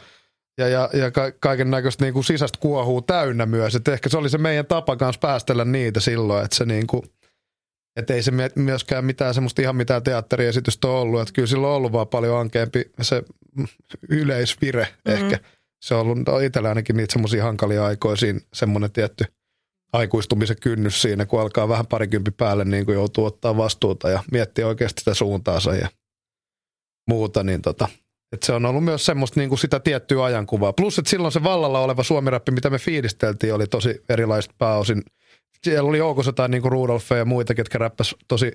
ja, 0.58 0.68
ja, 0.68 0.90
ja 0.92 1.10
ka- 1.10 1.32
kaiken 1.40 1.70
näköistä 1.70 2.04
niin 2.04 2.14
kuin 2.14 2.24
sisäistä 2.24 2.58
kuohuu 2.60 3.02
täynnä 3.02 3.46
myös. 3.46 3.74
Et 3.74 3.88
ehkä 3.88 4.08
se 4.08 4.18
oli 4.18 4.30
se 4.30 4.38
meidän 4.38 4.66
tapa 4.66 4.96
kanssa 4.96 5.20
päästellä 5.20 5.64
niitä 5.64 6.00
silloin, 6.00 6.44
että 6.44 6.56
se 6.56 6.64
niin 6.64 6.86
kuin, 6.86 7.02
et 7.96 8.10
ei 8.10 8.22
se 8.22 8.32
myöskään 8.54 9.04
mitään 9.04 9.34
semmoista 9.34 9.62
ihan 9.62 9.76
mitään 9.76 10.02
teatteriesitystä 10.02 10.88
ole 10.88 11.00
ollut. 11.00 11.20
Että 11.20 11.32
kyllä 11.32 11.46
sillä 11.46 11.66
on 11.66 11.74
ollut 11.74 11.92
vaan 11.92 12.08
paljon 12.08 12.40
ankeampi 12.40 12.84
se 13.02 13.22
mm, 13.56 13.66
yleisvire 14.08 14.82
mm-hmm. 14.82 15.24
ehkä. 15.24 15.38
Se 15.84 15.94
on 15.94 16.00
ollut 16.00 16.18
no 16.26 16.38
itsellä 16.38 16.68
ainakin 16.68 16.96
niitä 16.96 17.12
semmoisia 17.12 17.44
hankalia 17.44 17.84
aikoja 17.84 18.16
siinä, 18.16 18.40
semmoinen 18.52 18.92
tietty 18.92 19.24
aikuistumisen 19.94 20.56
kynnys 20.60 21.02
siinä, 21.02 21.26
kun 21.26 21.40
alkaa 21.40 21.68
vähän 21.68 21.86
parikympi 21.86 22.30
päälle 22.30 22.64
niin 22.64 22.84
kuin 22.84 22.94
joutuu 22.94 23.24
ottaa 23.24 23.56
vastuuta 23.56 24.10
ja 24.10 24.22
miettiä 24.32 24.66
oikeasti 24.66 25.00
sitä 25.00 25.14
suuntaansa 25.14 25.74
ja 25.74 25.88
muuta, 27.08 27.42
niin 27.44 27.62
tota, 27.62 27.88
et 28.32 28.42
se 28.42 28.52
on 28.52 28.66
ollut 28.66 28.84
myös 28.84 29.06
semmoista 29.06 29.40
niin 29.40 29.48
kuin 29.48 29.58
sitä 29.58 29.80
tiettyä 29.80 30.24
ajankuvaa. 30.24 30.72
Plus, 30.72 30.98
että 30.98 31.10
silloin 31.10 31.32
se 31.32 31.42
vallalla 31.42 31.80
oleva 31.80 32.02
suomirappi, 32.02 32.52
mitä 32.52 32.70
me 32.70 32.78
fiilisteltiin, 32.78 33.54
oli 33.54 33.66
tosi 33.66 34.02
erilaista 34.08 34.54
pääosin. 34.58 35.02
Siellä 35.64 35.88
oli 35.88 35.98
joukossa 35.98 36.28
jotain 36.28 36.50
niin 36.50 36.62
kuin 36.62 36.72
Rudolfia 36.72 37.16
ja 37.16 37.24
muita, 37.24 37.54
ketkä 37.54 37.78
räppäs 37.78 38.14
tosi 38.28 38.52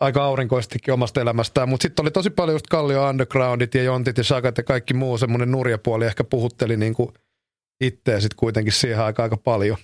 aika 0.00 0.24
aurinkoistikin 0.24 0.94
omasta 0.94 1.20
elämästään, 1.20 1.68
mutta 1.68 1.82
sitten 1.82 2.02
oli 2.02 2.10
tosi 2.10 2.30
paljon 2.30 2.54
just 2.54 2.66
Kallio 2.66 3.08
Undergroundit 3.08 3.74
ja 3.74 3.82
Jontit 3.82 4.18
ja 4.18 4.24
Sagat 4.24 4.58
ja 4.58 4.64
kaikki 4.64 4.94
muu 4.94 5.18
semmoinen 5.18 5.50
nurjapuoli 5.50 6.06
ehkä 6.06 6.24
puhutteli 6.24 6.76
niin 6.76 6.94
kuin 6.94 7.08
itseä 7.80 8.20
sitten 8.20 8.36
kuitenkin 8.36 8.72
siihen 8.72 9.00
aika 9.00 9.22
aika 9.22 9.36
paljon. 9.36 9.76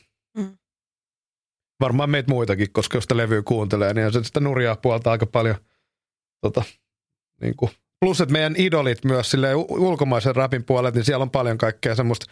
Varmaan 1.81 2.11
meitä 2.11 2.33
muitakin, 2.33 2.73
koska 2.73 2.97
jos 2.97 3.05
sitä 3.05 3.17
levyä 3.17 3.43
kuuntelee, 3.43 3.95
niin 3.95 4.13
se 4.13 4.25
sitä 4.25 4.41
nurjaa 4.41 4.77
puolta 4.77 5.11
aika 5.11 5.27
paljon. 5.27 5.57
Tota, 6.41 6.63
niin 7.41 7.57
kuin. 7.57 7.71
Plus, 8.01 8.21
että 8.21 8.33
meidän 8.33 8.55
idolit 8.59 9.05
myös 9.05 9.31
silleen 9.31 9.57
u- 9.57 9.67
ulkomaisen 9.71 10.37
rapin 10.37 10.65
puolet, 10.65 10.95
niin 10.95 11.05
siellä 11.05 11.23
on 11.23 11.31
paljon 11.31 11.59
kaikkea 11.59 11.95
semmoista 11.95 12.27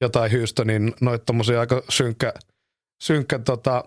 jotain 0.00 0.32
Houstonin, 0.32 0.92
noita 1.00 1.24
tommosia 1.24 1.60
aika 1.60 1.82
synkkä, 1.88 2.32
synkkä 3.02 3.38
tota, 3.38 3.84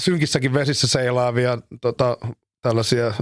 synkissäkin 0.00 0.54
vesissä 0.54 0.86
seilaavia 0.86 1.58
tota, 1.80 2.16
tällaisia 2.62 3.12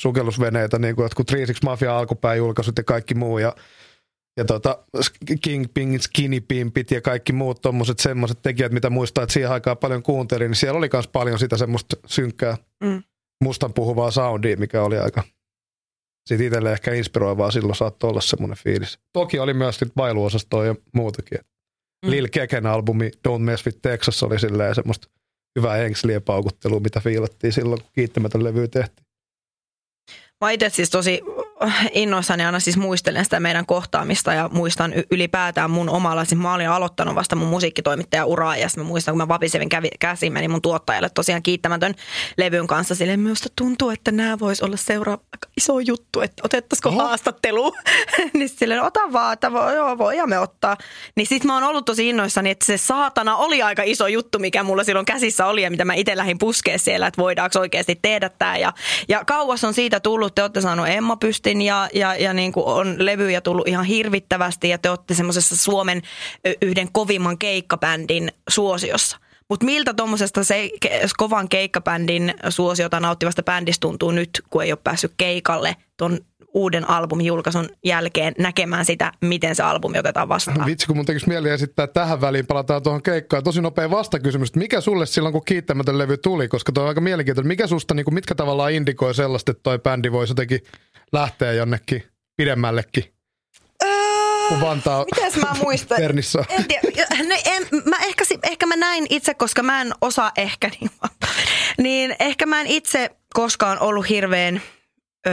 sukellusveneitä, 0.00 0.78
niin 0.78 0.94
kuin 0.94 1.04
jotkut 1.04 1.30
3 1.30 1.46
Mafia 1.64 1.98
alkupääjulkaisut 1.98 2.78
ja 2.78 2.84
kaikki 2.84 3.14
muu. 3.14 3.38
Ja, 3.38 3.54
ja 4.36 4.44
tota, 4.44 4.84
Kingpin, 5.40 6.00
Skinny 6.00 6.40
Pimpit 6.40 6.90
ja 6.90 7.00
kaikki 7.00 7.32
muut 7.32 7.60
tommoset 7.62 7.98
semmoiset 7.98 8.42
tekijät, 8.42 8.72
mitä 8.72 8.90
muistaa, 8.90 9.24
että 9.24 9.32
siihen 9.32 9.50
aikaan 9.50 9.76
paljon 9.78 10.02
kuuntelin, 10.02 10.50
niin 10.50 10.56
siellä 10.56 10.78
oli 10.78 10.88
myös 10.92 11.08
paljon 11.08 11.38
sitä 11.38 11.56
semmoista 11.56 11.96
synkkää 12.06 12.56
Mm. 12.84 13.02
mustan 13.44 13.74
puhuvaa 13.74 14.10
soundia, 14.10 14.56
mikä 14.56 14.82
oli 14.82 14.98
aika 14.98 15.22
sitten 16.28 16.46
itselle 16.46 16.72
ehkä 16.72 16.94
inspiroivaa 16.94 17.50
silloin 17.50 17.76
saattoi 17.76 18.10
olla 18.10 18.20
semmoinen 18.20 18.58
fiilis. 18.58 18.98
Toki 19.12 19.38
oli 19.38 19.54
myös 19.54 19.78
sit 19.78 19.92
vailuosastoa 19.96 20.64
ja 20.64 20.74
muutakin. 20.94 21.38
Mm. 22.04 22.10
Lil 22.10 22.28
Keken 22.28 22.66
albumi 22.66 23.10
Don't 23.28 23.38
Mess 23.38 23.66
with 23.66 23.78
Texas 23.82 24.22
oli 24.22 24.40
silleen 24.40 24.74
semmoista 24.74 25.08
hyvää 25.58 25.76
henkslien 25.76 26.22
paukuttelua, 26.22 26.80
mitä 26.80 27.00
fiilattiin 27.00 27.52
silloin, 27.52 27.80
kun 27.82 27.90
kiittämätön 27.92 28.44
levy 28.44 28.68
tehtiin. 28.68 29.06
Mä 30.40 30.50
itse 30.50 30.68
siis 30.68 30.90
tosi 30.90 31.20
innoissani 31.92 32.44
aina 32.44 32.60
siis 32.60 32.76
muistelen 32.76 33.24
sitä 33.24 33.40
meidän 33.40 33.66
kohtaamista 33.66 34.32
ja 34.32 34.50
muistan 34.52 34.92
ylipäätään 35.10 35.70
mun 35.70 35.88
omalla, 35.88 36.24
siis 36.24 36.40
mä 36.40 36.54
olin 36.54 36.68
aloittanut 36.68 37.14
vasta 37.14 37.36
mun 37.36 37.48
musiikkitoimittaja 37.48 38.24
uraa 38.24 38.56
ja 38.56 38.68
mä 38.76 38.82
muistan, 38.82 39.12
kun 39.12 39.18
mä 39.18 39.28
vapisevin 39.28 39.68
kävi, 39.68 39.88
käsiin 40.00 40.32
meni 40.32 40.48
mun 40.48 40.62
tuottajalle 40.62 41.08
tosiaan 41.14 41.42
kiittämätön 41.42 41.94
levyn 42.38 42.66
kanssa. 42.66 42.94
Silleen 42.94 43.20
minusta 43.20 43.48
tuntuu, 43.56 43.90
että 43.90 44.12
nämä 44.12 44.38
vois 44.38 44.62
olla 44.62 44.76
seuraava 44.76 45.22
iso 45.56 45.78
juttu, 45.78 46.20
että 46.20 46.42
otettaisiko 46.44 46.88
Oho. 46.88 47.02
haastattelu. 47.02 47.74
niin 48.34 48.48
silleen, 48.48 48.82
ota 48.82 49.00
vaan, 49.12 49.32
että 49.32 49.52
voi, 49.52 49.74
joo, 49.74 49.98
voidaan 49.98 50.28
me 50.28 50.38
ottaa. 50.38 50.76
Niin 51.16 51.26
sit 51.26 51.44
mä 51.44 51.54
oon 51.54 51.62
ollut 51.62 51.84
tosi 51.84 52.08
innoissani, 52.08 52.50
että 52.50 52.66
se 52.66 52.76
saatana 52.76 53.36
oli 53.36 53.62
aika 53.62 53.82
iso 53.82 54.06
juttu, 54.06 54.38
mikä 54.38 54.62
mulla 54.62 54.84
silloin 54.84 55.06
käsissä 55.06 55.46
oli 55.46 55.62
ja 55.62 55.70
mitä 55.70 55.84
mä 55.84 55.94
itse 55.94 56.16
lähdin 56.16 56.38
puskea 56.38 56.78
siellä, 56.78 57.06
että 57.06 57.22
voidaanko 57.22 57.58
oikeasti 57.58 57.98
tehdä 58.02 58.28
tämä. 58.28 58.56
Ja, 58.56 58.72
ja 59.08 59.24
kauas 59.24 59.64
on 59.64 59.74
siitä 59.74 60.00
tullut, 60.00 60.34
te 60.34 60.42
olette 60.42 60.60
saanut 60.60 60.88
Emma 60.88 61.16
Pystin 61.44 61.62
ja, 61.62 61.88
ja, 61.94 62.14
ja 62.14 62.32
niin 62.32 62.52
kuin 62.52 62.66
on 62.66 62.96
levyjä 62.98 63.40
tullut 63.40 63.68
ihan 63.68 63.84
hirvittävästi 63.84 64.68
ja 64.68 64.78
te 64.78 64.90
olette 64.90 65.14
semmoisessa 65.14 65.56
Suomen 65.56 66.02
yhden 66.62 66.88
kovimman 66.92 67.38
keikkabändin 67.38 68.32
suosiossa. 68.48 69.18
Mutta 69.48 69.66
miltä 69.66 69.94
tuommoisesta 69.94 70.44
se 70.44 70.70
kovan 71.16 71.48
keikkabändin 71.48 72.34
suosiota 72.48 73.00
nauttivasta 73.00 73.42
bändistä 73.42 73.80
tuntuu 73.80 74.10
nyt, 74.10 74.30
kun 74.50 74.62
ei 74.62 74.72
ole 74.72 74.78
päässyt 74.84 75.12
keikalle 75.16 75.76
ton 75.96 76.18
uuden 76.54 76.90
albumin 76.90 77.26
julkaisun 77.26 77.68
jälkeen 77.84 78.34
näkemään 78.38 78.84
sitä, 78.84 79.12
miten 79.20 79.54
se 79.54 79.62
albumi 79.62 79.98
otetaan 79.98 80.28
vastaan? 80.28 80.66
Vitsi, 80.70 80.86
kun 80.86 80.96
mun 80.96 81.06
tekisi 81.06 81.28
mieli 81.28 81.50
esittää 81.50 81.86
tähän 81.86 82.20
väliin, 82.20 82.46
palataan 82.46 82.82
tuohon 82.82 83.02
keikkaan. 83.02 83.44
Tosi 83.44 83.60
nopea 83.60 83.90
vastakysymys, 83.90 84.54
mikä 84.56 84.80
sulle 84.80 85.06
silloin, 85.06 85.32
kun 85.32 85.44
kiittämätön 85.44 85.98
levy 85.98 86.16
tuli, 86.16 86.48
koska 86.48 86.72
tuo 86.72 86.82
on 86.82 86.88
aika 86.88 87.00
mielenkiintoinen. 87.00 87.48
Mikä 87.48 87.66
susta, 87.66 87.94
niin 87.94 88.04
kuin, 88.04 88.14
mitkä 88.14 88.34
tavallaan 88.34 88.72
indikoi 88.72 89.14
sellaista, 89.14 89.50
että 89.50 89.62
toi 89.62 89.78
bändi 89.78 90.12
voisi 90.12 90.30
jotenkin 90.30 90.60
lähteä 91.14 91.52
jonnekin 91.52 92.02
pidemmällekin? 92.36 93.14
kun 94.48 94.60
Vantaa 94.60 95.04
Mites 95.04 95.36
mä 95.36 95.54
muistan? 95.62 95.98
En 96.48 96.64
tiedä. 96.64 96.82
No, 97.28 97.34
en, 97.44 97.66
mä 97.84 97.96
ehkä, 97.96 98.24
ehkä 98.42 98.66
mä 98.66 98.76
näin 98.76 99.06
itse, 99.10 99.34
koska 99.34 99.62
mä 99.62 99.80
en 99.80 99.92
osaa 100.00 100.32
ehkä, 100.36 100.68
niin, 100.80 100.90
niin 101.78 102.16
ehkä 102.20 102.46
mä 102.46 102.60
en 102.60 102.66
itse 102.66 103.10
koskaan 103.34 103.78
ollut 103.78 104.08
hirveän 104.08 104.62
öö, 105.26 105.32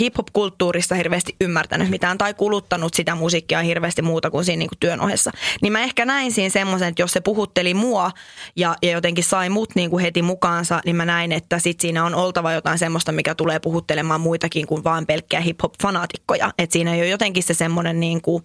hip-hop-kulttuurista 0.00 0.94
hirveästi 0.94 1.36
ymmärtänyt 1.40 1.90
mitään 1.90 2.18
tai 2.18 2.34
kuluttanut 2.34 2.94
sitä 2.94 3.14
musiikkia 3.14 3.62
hirveästi 3.62 4.02
muuta 4.02 4.30
kuin 4.30 4.44
siinä 4.44 4.58
niin 4.58 4.68
kuin 4.68 4.78
työn 4.80 5.00
ohessa. 5.00 5.30
Niin 5.62 5.72
mä 5.72 5.82
ehkä 5.82 6.04
näin 6.04 6.32
siinä 6.32 6.50
semmoisen, 6.50 6.88
että 6.88 7.02
jos 7.02 7.12
se 7.12 7.20
puhutteli 7.20 7.74
mua 7.74 8.10
ja, 8.56 8.76
ja 8.82 8.90
jotenkin 8.90 9.24
sai 9.24 9.48
mut 9.48 9.74
niin 9.74 9.90
kuin 9.90 10.02
heti 10.02 10.22
mukaansa, 10.22 10.80
niin 10.84 10.96
mä 10.96 11.04
näin, 11.04 11.32
että 11.32 11.58
sit 11.58 11.80
siinä 11.80 12.04
on 12.04 12.14
oltava 12.14 12.52
jotain 12.52 12.78
semmoista, 12.78 13.12
mikä 13.12 13.34
tulee 13.34 13.60
puhuttelemaan 13.60 14.20
muitakin 14.20 14.66
kuin 14.66 14.84
vain 14.84 15.06
pelkkiä 15.06 15.40
hip-hop-fanaatikkoja. 15.40 16.50
Että 16.58 16.72
siinä 16.72 16.94
ei 16.94 17.00
ole 17.00 17.08
jotenkin 17.08 17.42
se 17.42 17.54
semmoinen 17.54 18.00
niin 18.00 18.22
kuin 18.22 18.44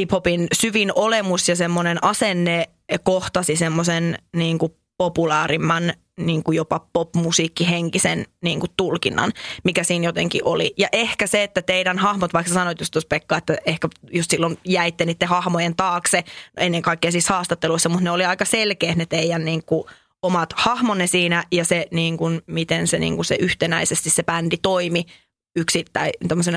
hip-hopin 0.00 0.46
syvin 0.52 0.92
olemus 0.94 1.48
ja 1.48 1.56
semmoinen 1.56 2.04
asenne 2.04 2.68
kohtasi 3.04 3.56
semmoisen 3.56 4.18
niin 4.36 4.58
kuin 4.58 4.72
populaarimman 5.00 5.92
niin 6.18 6.42
kuin 6.42 6.56
jopa 6.56 6.86
popmusiikkihenkisen 6.92 8.26
niin 8.42 8.60
kuin 8.60 8.70
tulkinnan, 8.76 9.32
mikä 9.64 9.84
siinä 9.84 10.04
jotenkin 10.04 10.40
oli. 10.44 10.74
Ja 10.78 10.88
ehkä 10.92 11.26
se, 11.26 11.42
että 11.42 11.62
teidän 11.62 11.98
hahmot, 11.98 12.32
vaikka 12.32 12.52
sanoit 12.52 12.80
just 12.80 12.92
tuossa 12.92 13.08
Pekka, 13.08 13.36
että 13.36 13.56
ehkä 13.66 13.88
just 14.12 14.30
silloin 14.30 14.58
jäitte 14.64 15.04
niiden 15.04 15.28
hahmojen 15.28 15.76
taakse, 15.76 16.24
ennen 16.56 16.82
kaikkea 16.82 17.12
siis 17.12 17.28
haastatteluissa, 17.28 17.88
mutta 17.88 18.04
ne 18.04 18.10
oli 18.10 18.24
aika 18.24 18.44
selkeä 18.44 18.94
ne 18.94 19.06
teidän 19.06 19.44
niin 19.44 19.64
kuin 19.64 19.84
omat 20.22 20.54
hahmonne 20.56 21.06
siinä 21.06 21.44
ja 21.52 21.64
se, 21.64 21.86
niin 21.90 22.16
kuin, 22.16 22.42
miten 22.46 22.86
se, 22.86 22.98
niin 22.98 23.14
kuin 23.14 23.24
se 23.24 23.36
yhtenäisesti 23.40 24.10
se 24.10 24.22
bändi 24.22 24.56
toimi 24.62 25.04
yksittäin, 25.56 26.12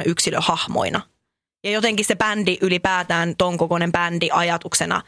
yksilöhahmoina. 0.06 1.02
Ja 1.64 1.72
jotenkin 1.72 2.06
se 2.06 2.16
bändi 2.16 2.58
ylipäätään, 2.62 3.36
ton 3.38 3.58
kokoinen 3.58 3.92
bändi 3.92 4.30
ajatuksena 4.32 5.02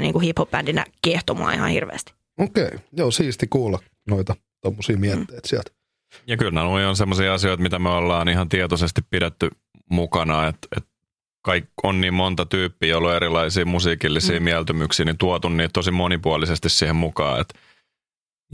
niin 0.00 0.12
kuin 0.12 0.22
hip-hop-bändinä 0.22 0.84
kiehtomaan 1.02 1.54
ihan 1.54 1.70
hirveästi. 1.70 2.23
Okei, 2.38 2.66
okay. 2.66 2.78
joo 2.92 3.10
siisti 3.10 3.46
kuulla 3.46 3.78
noita 4.08 4.36
tuommoisia 4.62 4.96
mietteitä 4.96 5.34
mm. 5.34 5.48
sieltä. 5.48 5.70
Ja 6.26 6.36
kyllä 6.36 6.50
nämä 6.50 6.88
on 6.88 6.96
sellaisia 6.96 7.34
asioita, 7.34 7.62
mitä 7.62 7.78
me 7.78 7.88
ollaan 7.88 8.28
ihan 8.28 8.48
tietoisesti 8.48 9.02
pidetty 9.10 9.50
mukana, 9.90 10.46
että, 10.46 10.68
että 10.76 10.90
kaik, 11.44 11.64
on 11.82 12.00
niin 12.00 12.14
monta 12.14 12.46
tyyppiä, 12.46 12.88
joilla 12.88 13.08
on 13.08 13.16
erilaisia 13.16 13.66
musiikillisia 13.66 14.40
mm. 14.40 14.44
mieltymyksiä, 14.44 15.04
niin 15.04 15.18
tuotu 15.18 15.48
niitä 15.48 15.72
tosi 15.72 15.90
monipuolisesti 15.90 16.68
siihen 16.68 16.96
mukaan. 16.96 17.40
Että, 17.40 17.58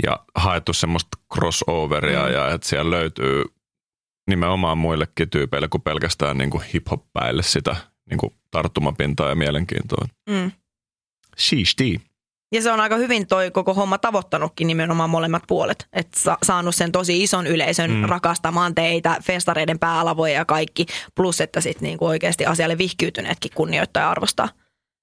ja 0.02 0.19
haettu 0.35 0.73
semmoista 0.73 1.19
crossoveria 1.35 2.27
mm. 2.27 2.32
ja 2.32 2.51
että 2.51 2.69
siellä 2.69 2.90
löytyy 2.90 3.44
nimenomaan 4.28 4.78
muillekin 4.78 5.31
tyypeille 5.31 5.69
kuin 5.69 5.82
pelkästään 5.82 6.39
niin 6.39 6.51
kuin 6.51 6.65
hip-hop-päille 6.74 7.43
sitä 7.43 7.77
niin 8.11 8.19
kuin 8.19 8.35
tarttumapintaa 8.51 9.28
ja 9.28 9.35
mielenkiintoa. 9.35 10.05
Mm. 10.31 10.51
Sheesh 11.39 11.77
ja 12.53 12.63
se 12.63 12.73
on 12.73 12.81
aika 12.81 12.97
hyvin 12.97 13.27
toi 13.27 13.51
koko 13.51 13.75
homma 13.75 13.99
tavoittanutkin 13.99 14.67
nimenomaan 14.67 15.11
molemmat 15.11 15.43
puolet. 15.49 15.89
Että 15.93 16.21
sa- 16.21 16.39
saanut 16.43 16.75
sen 16.75 16.93
tosi 16.93 17.23
ison 17.23 17.47
yleisön 17.47 17.91
mm. 17.91 18.05
rakastamaan 18.05 18.75
teitä, 18.75 19.17
festareiden 19.23 19.79
päälavoja 19.79 20.35
ja 20.35 20.45
kaikki. 20.45 20.87
Plus, 21.15 21.41
että 21.41 21.61
sitten 21.61 21.83
niinku 21.83 22.07
oikeasti 22.07 22.47
asialle 22.47 22.79
vihkiytyneetkin 22.79 23.51
kunnioittaa 23.55 24.03
ja 24.03 24.11
arvostaa. 24.11 24.49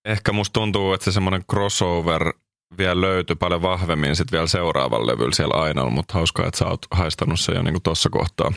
Ehkä 0.05 0.33
musta 0.33 0.53
tuntuu, 0.53 0.93
että 0.93 1.05
se 1.05 1.11
semmoinen 1.11 1.43
crossover 1.51 2.33
vielä 2.77 3.01
löytyy 3.01 3.35
paljon 3.35 3.61
vahvemmin 3.61 4.15
sitten 4.15 4.37
vielä 4.37 4.47
seuraavan 4.47 5.07
levyllä 5.07 5.35
siellä 5.35 5.63
aina, 5.63 5.89
mutta 5.89 6.13
hauskaa, 6.13 6.47
että 6.47 6.57
sä 6.57 6.67
oot 6.67 6.85
haistanut 6.91 7.39
sen 7.39 7.55
jo 7.55 7.61
niinku 7.61 7.79
tuossa 7.79 8.09
kohtaa. 8.09 8.53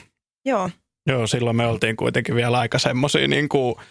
Joo. 0.46 0.70
Joo, 1.06 1.26
silloin 1.26 1.56
me 1.56 1.66
oltiin 1.66 1.96
kuitenkin 1.96 2.34
vielä 2.34 2.58
aika 2.58 2.78
semmoisia 2.78 3.28
niin 3.28 3.48
kuin– 3.48 3.74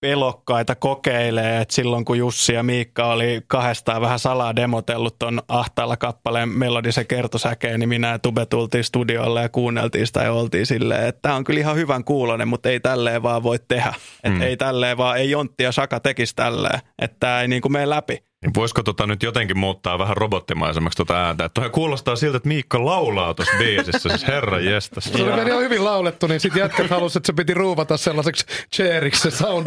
pelokkaita 0.00 0.74
kokeilee, 0.74 1.60
että 1.60 1.74
silloin 1.74 2.04
kun 2.04 2.18
Jussi 2.18 2.52
ja 2.52 2.62
Miikka 2.62 3.06
oli 3.12 3.42
kahdestaan 3.46 4.00
vähän 4.00 4.18
salaa 4.18 4.56
demotellut 4.56 5.18
ton 5.18 5.42
ahtaalla 5.48 5.96
kappaleen 5.96 6.48
melodisen 6.48 7.06
kertosäkeen, 7.06 7.80
niin 7.80 7.88
minä 7.88 8.08
ja 8.08 8.18
Tube 8.18 8.46
tultiin 8.46 8.84
studiolle 8.84 9.42
ja 9.42 9.48
kuunneltiin 9.48 10.06
sitä 10.06 10.22
ja 10.22 10.32
oltiin 10.32 10.66
silleen, 10.66 11.06
että 11.06 11.22
tämä 11.22 11.34
on 11.34 11.44
kyllä 11.44 11.60
ihan 11.60 11.76
hyvän 11.76 12.04
kuulonen, 12.04 12.48
mutta 12.48 12.68
ei 12.68 12.80
tälleen 12.80 13.22
vaan 13.22 13.42
voi 13.42 13.58
tehdä. 13.68 13.94
Että 14.24 14.38
mm. 14.38 14.42
ei 14.42 14.56
tälleen 14.56 14.96
vaan, 14.96 15.18
ei 15.18 15.30
Jontti 15.30 15.64
ja 15.64 15.72
Saka 15.72 16.00
tekisi 16.00 16.36
tälleen, 16.36 16.80
että 16.98 17.16
tämä 17.20 17.40
ei 17.40 17.48
niin 17.48 17.62
kuin 17.62 17.72
mene 17.72 17.90
läpi. 17.90 18.24
Niin 18.44 18.54
voisiko 18.56 18.82
tota 18.82 19.06
nyt 19.06 19.22
jotenkin 19.22 19.58
muuttaa 19.58 19.98
vähän 19.98 20.16
robottimaisemmaksi 20.16 20.96
tota 20.96 21.26
ääntä? 21.26 21.48
Toi 21.48 21.70
kuulostaa 21.70 22.16
siltä, 22.16 22.36
että 22.36 22.48
Miikka 22.48 22.84
laulaa 22.84 23.34
tuossa 23.34 23.56
biisissä, 23.58 24.08
siis 24.08 24.26
herra 24.26 24.60
jestas. 24.60 25.04
Se 25.04 25.22
oli 25.22 25.32
meni 25.32 25.50
hyvin 25.50 25.84
laulettu, 25.84 26.26
niin 26.26 26.40
sitten 26.40 26.60
jätkät 26.60 26.90
halusivat, 26.90 27.20
että 27.20 27.26
se 27.26 27.32
piti 27.32 27.54
ruuvata 27.54 27.96
sellaiseksi 27.96 28.46
chairiksi 28.74 29.30
se 29.30 29.36
sound. 29.36 29.66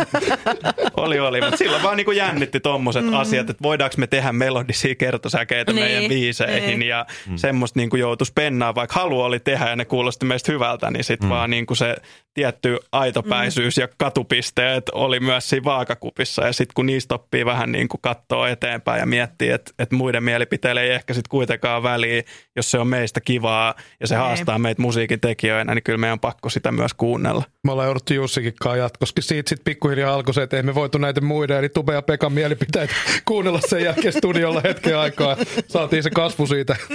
oli, 0.97 1.19
oli, 1.19 1.41
mutta 1.41 1.57
silloin 1.57 1.83
vaan 1.83 1.97
niin 1.97 2.15
jännitti 2.15 2.59
tommoset 2.59 3.05
mm. 3.05 3.13
asiat, 3.13 3.49
että 3.49 3.63
voidaanko 3.63 3.95
me 3.97 4.07
tehdä 4.07 4.33
melodisia 4.33 4.95
kertosäkeitä 4.95 5.73
niin, 5.73 5.85
meidän 5.85 6.09
biiseihin 6.09 6.79
niin. 6.79 6.89
ja 6.89 7.05
mm. 7.27 7.37
semmoista 7.37 7.79
niin 7.79 7.89
joutuisi 7.99 8.33
pennaa, 8.33 8.75
vaikka 8.75 8.99
halu 8.99 9.21
oli 9.21 9.39
tehdä 9.39 9.69
ja 9.69 9.75
ne 9.75 9.85
kuulosti 9.85 10.25
meistä 10.25 10.51
hyvältä, 10.51 10.91
niin 10.91 11.03
sitten 11.03 11.29
mm. 11.29 11.33
vaan 11.33 11.49
niin 11.49 11.65
kuin 11.65 11.77
se 11.77 11.95
tietty 12.33 12.77
aitopäisyys 12.91 13.77
mm. 13.77 13.81
ja 13.81 13.87
katupisteet 13.97 14.89
oli 14.89 15.19
myös 15.19 15.49
siinä 15.49 15.63
vaakakupissa 15.63 16.45
ja 16.45 16.53
sitten 16.53 16.73
kun 16.73 16.85
niistä 16.85 17.15
oppii 17.15 17.45
vähän 17.45 17.71
niin 17.71 17.87
kuin 17.87 18.01
katsoa 18.01 18.49
eteenpäin 18.69 18.99
ja 18.99 19.05
miettii, 19.05 19.49
että, 19.49 19.71
että 19.79 19.95
muiden 19.95 20.23
mielipiteille 20.23 20.83
ei 20.83 20.89
ehkä 20.89 21.13
sitten 21.13 21.29
kuitenkaan 21.29 21.83
väliä, 21.83 22.23
jos 22.55 22.71
se 22.71 22.79
on 22.79 22.87
meistä 22.87 23.21
kivaa 23.21 23.75
ja 23.99 24.07
se 24.07 24.15
ei. 24.15 24.19
haastaa 24.19 24.59
meitä 24.59 24.81
musiikin 24.81 25.19
tekijöinä, 25.19 25.75
niin 25.75 25.83
kyllä 25.83 25.97
meidän 25.97 26.13
on 26.13 26.19
pakko 26.19 26.49
sitä 26.49 26.71
myös 26.71 26.93
kuunnella. 26.93 27.43
Me 27.63 27.71
ollaan 27.71 27.87
jouduttu 27.87 28.13
Jussikin 28.13 28.53
koska 28.99 29.21
siitä 29.21 29.49
sitten 29.49 29.63
pikkuhiljaa 29.63 30.13
alkoi 30.13 30.33
se, 30.33 30.43
että 30.43 30.57
emme 30.57 30.75
voitu 30.75 30.97
näitä 30.97 31.21
muiden, 31.21 31.57
eli 31.57 31.69
Tube 31.69 31.93
ja 31.93 32.01
Pekan 32.01 32.33
mielipiteitä 32.33 32.93
kuunnella 33.27 33.59
sen 33.67 33.83
jälkeen 33.83 34.13
studiolla 34.13 34.61
hetken 34.63 34.97
aikaa. 34.97 35.37
Saatiin 35.67 36.03
se 36.03 36.09
kasvu 36.09 36.47
siitä. 36.47 36.75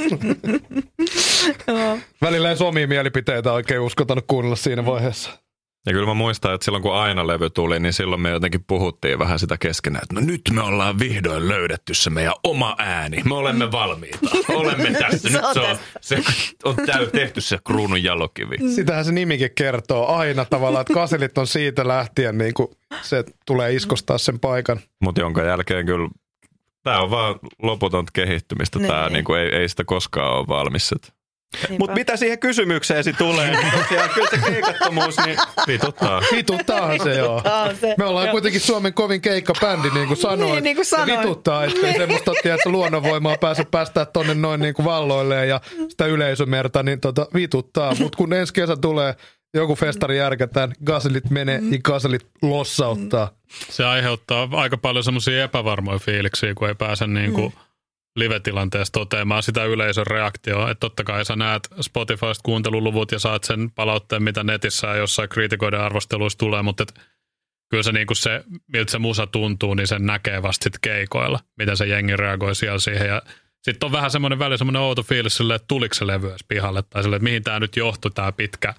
Välillä 2.23 2.51
ei 2.51 2.57
omia 2.61 2.89
mielipiteitä 2.89 3.53
oikein 3.53 3.81
uskaltanut 3.81 4.25
kuunnella 4.27 4.57
siinä 4.57 4.87
vaiheessa. 4.87 5.44
Ja 5.87 5.93
kyllä 5.93 6.07
mä 6.07 6.15
muistan, 6.15 6.55
että 6.55 6.65
silloin 6.65 6.83
kun 6.83 6.95
aina 6.95 7.27
levy 7.27 7.51
tuli, 7.51 7.81
niin 7.81 7.93
silloin 7.93 8.21
me 8.21 8.31
jotenkin 8.31 8.65
puhuttiin 8.67 9.19
vähän 9.19 9.39
sitä 9.39 9.59
keskenään, 9.59 10.03
että 10.03 10.15
no 10.15 10.21
nyt 10.27 10.41
me 10.53 10.63
ollaan 10.63 10.99
vihdoin 10.99 11.49
löydetty 11.49 11.95
se 11.95 12.11
meidän 12.11 12.35
oma 12.45 12.77
ääni. 12.79 13.23
Me 13.25 13.35
olemme 13.35 13.73
valmiita. 13.73 14.19
Olemme 14.49 14.91
tässä. 15.01 15.29
Nyt 15.29 15.43
se 15.53 15.61
on, 15.61 15.77
se 16.01 16.23
on 16.65 16.77
täy, 16.87 17.07
tehty 17.07 17.41
se 17.41 17.59
kruunun 17.67 18.03
jalokivi. 18.03 18.57
Sitähän 18.75 19.05
se 19.05 19.13
nimikin 19.13 19.51
kertoo 19.55 20.07
aina 20.07 20.45
tavallaan, 20.45 20.81
että 20.81 20.95
kaselit 20.95 21.39
on 21.39 21.47
siitä 21.47 21.89
lähtien 21.89 22.39
niin 22.39 22.55
kuin 22.55 22.69
se 23.03 23.25
tulee 23.47 23.73
iskostaa 23.73 24.19
sen 24.19 24.41
paikan. 24.41 24.81
Mutta 25.01 25.21
jonka 25.21 25.43
jälkeen 25.43 25.87
kyllä 25.87 26.09
Tämä 26.85 27.01
on 27.01 27.11
vaan 27.11 27.35
loputonta 27.63 28.11
kehittymistä. 28.15 28.79
Tämä 28.79 29.09
niin 29.09 29.25
kuin, 29.25 29.41
ei, 29.41 29.55
ei 29.55 29.69
sitä 29.69 29.85
koskaan 29.85 30.39
ole 30.39 30.47
valmis. 30.49 30.95
Mutta 31.79 31.95
mitä 31.95 32.17
siihen 32.17 32.39
kysymykseesi 32.39 33.13
tulee, 33.13 33.51
niin 33.51 33.73
tosiaan 33.83 34.11
kyllä 34.15 34.29
se 34.31 34.51
keikattomuus, 34.51 35.17
niin 35.27 35.39
Vituttaa. 35.67 36.23
Vituttaahan 36.33 37.01
se 37.03 37.15
joo. 37.15 37.37
Vituttaa 37.37 37.75
se, 37.75 37.95
Me 37.99 38.05
ollaan 38.05 38.27
joo. 38.27 38.33
kuitenkin 38.33 38.61
Suomen 38.61 38.95
kovin 38.95 39.21
keikkabändi, 39.21 39.91
niin 39.91 40.07
kuin 40.07 40.17
sanoin. 40.17 40.53
Niin, 40.53 40.65
niin 40.65 40.77
kuin 40.77 40.87
sanoin. 40.87 41.19
Vituttaa, 41.21 41.65
ettei 41.65 41.93
semmoista 41.93 42.33
tiedätkö, 42.43 42.71
luonnonvoimaa 42.71 43.37
pääse 43.41 43.65
päästää 43.71 44.05
tonne 44.05 44.35
noin 44.35 44.61
niin 44.61 44.75
kuin 44.75 44.87
valloilleen 44.87 45.49
ja 45.49 45.61
sitä 45.89 46.07
yleisömerta, 46.07 46.83
niin 46.83 47.01
tota, 47.01 47.27
vituttaa. 47.35 47.95
Mutta 47.99 48.17
kun 48.17 48.33
ensi 48.33 48.53
kesä 48.53 48.77
tulee, 48.77 49.15
joku 49.55 49.75
festari 49.75 50.17
järkätään, 50.19 50.73
gaselit 50.85 51.31
menee 51.31 51.61
ja 51.71 51.79
gaselit 51.85 52.27
lossauttaa. 52.43 53.31
Se 53.71 53.85
aiheuttaa 53.85 54.49
aika 54.53 54.77
paljon 54.77 55.05
semmoisia 55.05 55.45
epävarmoja 55.45 55.99
fiiliksiä, 55.99 56.55
kun 56.55 56.69
ei 56.69 56.75
pääse 56.75 57.07
niin 57.07 57.33
kuin 57.33 57.53
Mm. 57.53 57.61
Live-tilanteessa 58.17 58.93
toteamaan 58.93 59.43
sitä 59.43 59.65
yleisön 59.65 60.07
reaktioa. 60.07 60.71
Että 60.71 60.81
totta 60.81 61.05
kai 61.05 61.25
sä 61.25 61.37
näet 61.37 61.69
Spotifysta 61.81 62.43
kuunteluluvut 62.43 63.13
ja 63.13 63.19
saat 63.19 63.45
sen 63.45 63.71
palautteen, 63.71 64.23
mitä 64.23 64.45
netissä 64.45 64.87
ja 64.87 64.97
jossain 64.97 65.29
kriitikoiden 65.29 65.81
arvosteluissa 65.81 66.39
tulee, 66.39 66.63
mutta 66.63 66.83
et 66.83 66.95
kyllä 67.71 67.83
se, 67.83 67.93
niin 67.93 68.07
se, 68.13 68.45
miltä 68.73 68.93
se 68.93 68.99
musa 68.99 69.27
tuntuu, 69.27 69.75
niin 69.75 69.87
sen 69.87 70.07
näkee 70.07 70.43
vasta 70.43 70.65
sit 70.65 70.79
keikoilla, 70.79 71.41
miten 71.59 71.77
se 71.77 71.87
jengi 71.87 72.17
reagoi 72.17 72.55
siellä 72.55 72.79
siihen. 72.79 73.09
Ja 73.09 73.23
sitten 73.63 73.87
on 73.87 73.93
vähän 73.93 74.11
semmoinen 74.11 74.39
väli 74.39 74.59
semmoinen 74.59 74.83
outo 74.83 75.03
fiilis 75.03 75.37
silleen, 75.37 75.57
että 75.57 75.69
tuliko 75.69 75.95
se 75.95 76.07
levy 76.07 76.35
pihalle, 76.49 76.83
tai 76.83 77.03
silleen, 77.03 77.19
että 77.19 77.25
mihin 77.25 77.43
tämä 77.43 77.61
nyt 77.61 77.77
johtui, 77.77 78.11
tämä 78.11 78.33
pitkä 78.33 78.75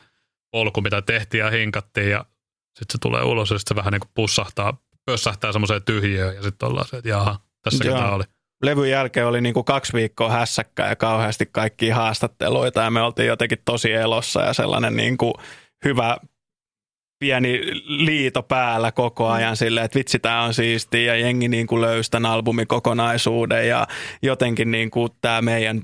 polku, 0.52 0.82
mitä 0.82 1.02
tehtiin 1.02 1.40
ja 1.40 1.52
hinkattiin, 1.52 2.10
ja 2.10 2.26
sitten 2.66 2.92
se 2.92 2.98
tulee 3.02 3.24
ulos 3.24 3.52
ja 3.52 3.58
sitten 3.58 3.76
se 3.76 3.80
vähän 3.80 3.92
niin 3.92 4.00
kuin 4.00 4.12
pussahtaa, 4.14 4.78
pössähtää 5.06 5.52
semmoiseen 5.52 5.84
tyhjiöön, 5.84 6.36
ja 6.36 6.44
sitten 6.44 6.70
ollaan 6.70 6.88
se, 6.88 6.98
että 6.98 7.10
jaha, 7.10 7.40
tässä 7.64 7.88
Joo. 7.88 7.98
tämä 7.98 8.12
oli. 8.12 8.24
Levyn 8.64 8.90
jälkeen 8.90 9.28
oli 9.28 9.42
niinku 9.42 9.64
kaksi 9.64 9.94
viikkoa 9.94 10.32
hässäkkää 10.32 10.90
ja 10.90 10.96
kauheasti 10.96 11.46
kaikkia 11.52 11.96
haastatteluita 11.96 12.82
ja 12.82 12.92
me 12.92 13.02
oltiin 13.02 13.28
jotenkin 13.28 13.58
tosi 13.66 13.94
elossa 13.94 14.42
ja 14.42 14.54
sellainen 14.54 14.96
niinku 14.96 15.34
hyvä 15.86 16.18
pieni 17.20 17.62
liito 17.86 18.44
päällä 18.44 18.92
koko 18.92 19.28
ajan 19.28 19.58
silleen, 19.58 19.86
että 19.86 20.00
vitsi 20.00 20.20
tämä 20.20 20.44
on 20.44 20.54
siistiä 20.54 21.16
ja 21.16 21.16
jengi 21.16 21.48
niinku 21.48 21.82
löysi 21.82 22.12
tämän 22.12 22.32
albumikokonaisuuden 22.32 23.68
ja 23.68 23.88
jotenkin 24.22 24.72
niinku 24.72 25.10
tämä 25.22 25.42
meidän 25.42 25.82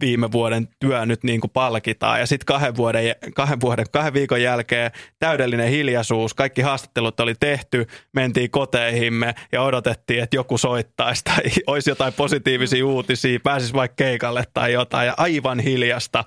viime 0.00 0.32
vuoden 0.32 0.68
työ 0.80 1.06
nyt 1.06 1.24
niin 1.24 1.40
kuin 1.40 1.50
palkitaan. 1.50 2.20
Ja 2.20 2.26
sitten 2.26 2.46
kahden, 2.46 2.76
vuoden, 2.76 3.14
kahden, 3.34 3.60
vuoden, 3.60 3.86
kahden 3.92 4.14
viikon 4.14 4.42
jälkeen 4.42 4.90
täydellinen 5.18 5.68
hiljaisuus. 5.68 6.34
Kaikki 6.34 6.62
haastattelut 6.62 7.20
oli 7.20 7.34
tehty, 7.40 7.86
mentiin 8.12 8.50
koteihimme 8.50 9.34
ja 9.52 9.62
odotettiin, 9.62 10.22
että 10.22 10.36
joku 10.36 10.58
soittaisi 10.58 11.24
tai 11.24 11.42
olisi 11.66 11.90
jotain 11.90 12.12
positiivisia 12.12 12.86
uutisia, 12.86 13.40
pääsisi 13.42 13.74
vaikka 13.74 13.94
keikalle 13.96 14.44
tai 14.54 14.72
jotain 14.72 15.06
ja 15.06 15.14
aivan 15.16 15.60
hiljasta. 15.60 16.24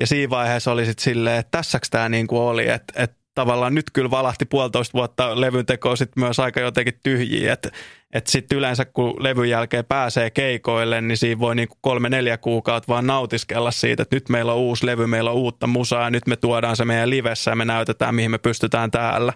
Ja 0.00 0.06
siinä 0.06 0.30
vaiheessa 0.30 0.72
oli 0.72 0.86
sitten 0.86 1.04
silleen, 1.04 1.38
että 1.38 1.58
tässäks 1.58 1.90
tämä 1.90 2.08
niin 2.08 2.26
kuin 2.26 2.42
oli, 2.42 2.68
että, 2.68 2.92
että 2.96 3.16
tavallaan 3.34 3.74
nyt 3.74 3.90
kyllä 3.92 4.10
valahti 4.10 4.44
puolitoista 4.44 4.98
vuotta 4.98 5.40
levyn 5.40 5.66
tekoa 5.66 5.96
sitten 5.96 6.24
myös 6.24 6.40
aika 6.40 6.60
jotenkin 6.60 7.00
tyhjiä, 7.02 7.52
että 7.52 7.70
että 8.12 8.30
sitten 8.30 8.58
yleensä 8.58 8.84
kun 8.84 9.22
levyn 9.22 9.50
jälkeen 9.50 9.84
pääsee 9.84 10.30
keikoille, 10.30 11.00
niin 11.00 11.16
siinä 11.16 11.40
voi 11.40 11.54
niinku 11.54 11.78
kolme 11.80 12.08
neljä 12.08 12.38
kuukautta 12.38 12.92
vaan 12.92 13.06
nautiskella 13.06 13.70
siitä, 13.70 14.02
että 14.02 14.16
nyt 14.16 14.28
meillä 14.28 14.52
on 14.52 14.58
uusi 14.58 14.86
levy, 14.86 15.06
meillä 15.06 15.30
on 15.30 15.36
uutta 15.36 15.66
musaa 15.66 16.04
ja 16.04 16.10
nyt 16.10 16.26
me 16.26 16.36
tuodaan 16.36 16.76
se 16.76 16.84
meidän 16.84 17.10
livessä 17.10 17.50
ja 17.50 17.56
me 17.56 17.64
näytetään, 17.64 18.14
mihin 18.14 18.30
me 18.30 18.38
pystytään 18.38 18.90
täällä. 18.90 19.32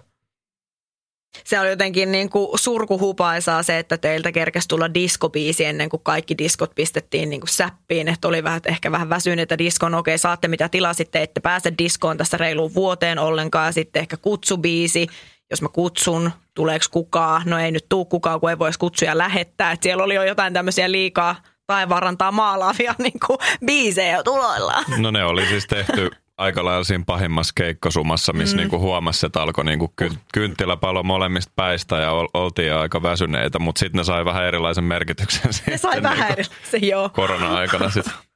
Se 1.43 1.59
oli 1.59 1.69
jotenkin 1.69 2.11
niin 2.11 2.29
kuin 2.29 2.59
surkuhupaisaa 2.59 3.63
se, 3.63 3.79
että 3.79 3.97
teiltä 3.97 4.31
kerkesi 4.31 4.67
tulla 4.67 4.93
diskobiisi 4.93 5.65
ennen 5.65 5.89
kuin 5.89 6.03
kaikki 6.03 6.37
diskot 6.37 6.71
pistettiin 6.75 7.29
niin 7.29 7.41
kuin 7.41 7.49
säppiin. 7.49 8.07
Että 8.07 8.27
oli 8.27 8.43
vähän, 8.43 8.61
ehkä 8.65 8.91
vähän 8.91 9.09
väsyneitä 9.09 9.57
diskon. 9.57 9.95
Okei, 9.95 10.17
saatte 10.17 10.47
mitä 10.47 10.69
tilasitte, 10.69 11.21
ette 11.21 11.39
pääse 11.39 11.73
diskoon 11.77 12.17
tässä 12.17 12.37
reiluun 12.37 12.73
vuoteen 12.73 13.19
ollenkaan. 13.19 13.73
Sitten 13.73 13.99
ehkä 13.99 14.17
kutsubiisi. 14.17 15.07
Jos 15.49 15.61
mä 15.61 15.69
kutsun, 15.69 16.31
tuleeko 16.57 16.85
kukaan? 16.91 17.41
No 17.45 17.59
ei 17.59 17.71
nyt 17.71 17.85
tuu 17.89 18.05
kukaan, 18.05 18.39
kun 18.39 18.49
ei 18.49 18.59
voisi 18.59 18.79
kutsuja 18.79 19.17
lähettää. 19.17 19.71
Et 19.71 19.83
siellä 19.83 20.03
oli 20.03 20.15
jo 20.15 20.23
jotain 20.23 20.53
tämmöisiä 20.53 20.91
liikaa 20.91 21.35
taivaanrantaa 21.67 22.31
maalaavia 22.31 22.95
niin 23.03 23.19
kuin 23.27 23.37
biisejä 23.65 24.23
tuloillaan. 24.23 24.83
No 24.97 25.11
ne 25.11 25.23
oli 25.23 25.45
siis 25.45 25.67
tehty 25.67 26.11
aika 26.37 26.65
lailla 26.65 26.83
siinä 26.83 27.03
pahimmassa 27.07 27.53
keikkosumassa, 27.55 28.33
missä 28.33 28.55
mm. 28.55 28.59
niinku 28.59 28.79
huomasi, 28.79 29.25
että 29.25 29.41
alkoi 29.41 29.65
niinku 29.65 29.93
ky- 29.95 30.11
kynttilä 30.33 30.77
palo 30.77 31.03
molemmista 31.03 31.51
päistä 31.55 31.97
ja 31.97 32.11
ol- 32.11 32.27
oltiin 32.33 32.73
aika 32.73 33.03
väsyneitä, 33.03 33.59
mutta 33.59 33.79
sitten 33.79 33.97
ne 33.99 34.03
sai 34.03 34.25
vähän 34.25 34.45
erilaisen 34.45 34.83
merkityksen 34.83 35.51
Ne 35.67 35.77
sai 35.77 36.03
vähän 36.03 36.33
niinku 36.37 36.53
se 36.71 36.77
joo. 36.77 37.09
korona-aikana 37.09 37.89
sitten. 37.89 38.13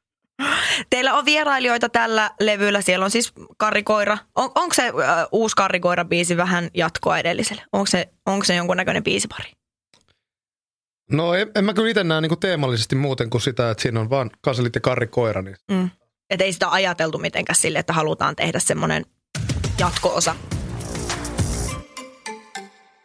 Teillä 0.90 1.14
on 1.14 1.26
vierailijoita 1.26 1.90
tällä 1.90 2.32
levyllä. 2.40 2.82
Siellä 2.82 3.04
on 3.06 3.12
siis 3.12 3.34
Karikoira. 3.58 4.18
On, 4.36 4.52
onko 4.56 4.74
se 4.74 4.84
äh, 4.84 4.94
uusi 5.32 5.56
Karikoira-biisi 5.58 6.38
vähän 6.38 6.70
jatkoa 6.74 7.18
edelliselle? 7.18 7.64
Onko 7.72 7.86
se, 7.86 8.10
onko 8.26 8.46
se 8.46 8.56
jonkunnäköinen 8.56 9.04
biisipari? 9.04 9.52
No 11.12 11.34
en, 11.34 11.52
en 11.56 11.66
mä 11.66 11.74
kyllä 11.74 11.90
itse 11.90 12.04
näe 12.04 12.22
niinku 12.22 12.36
teemallisesti 12.36 12.96
muuten 12.96 13.30
kuin 13.30 13.42
sitä, 13.42 13.72
että 13.72 13.82
siinä 13.82 14.00
on 14.00 14.10
vaan 14.10 14.32
kaselit 14.42 14.76
ja 14.76 14.82
karrikoira. 14.82 15.42
Niin. 15.42 15.56
Mm. 15.72 15.90
Että 16.30 16.44
ei 16.44 16.54
sitä 16.54 16.70
ajateltu 16.70 17.18
mitenkään 17.18 17.56
sille, 17.56 17.80
että 17.80 17.94
halutaan 17.94 18.36
tehdä 18.36 18.60
semmoinen 18.60 19.06
jatko-osa. 19.80 20.36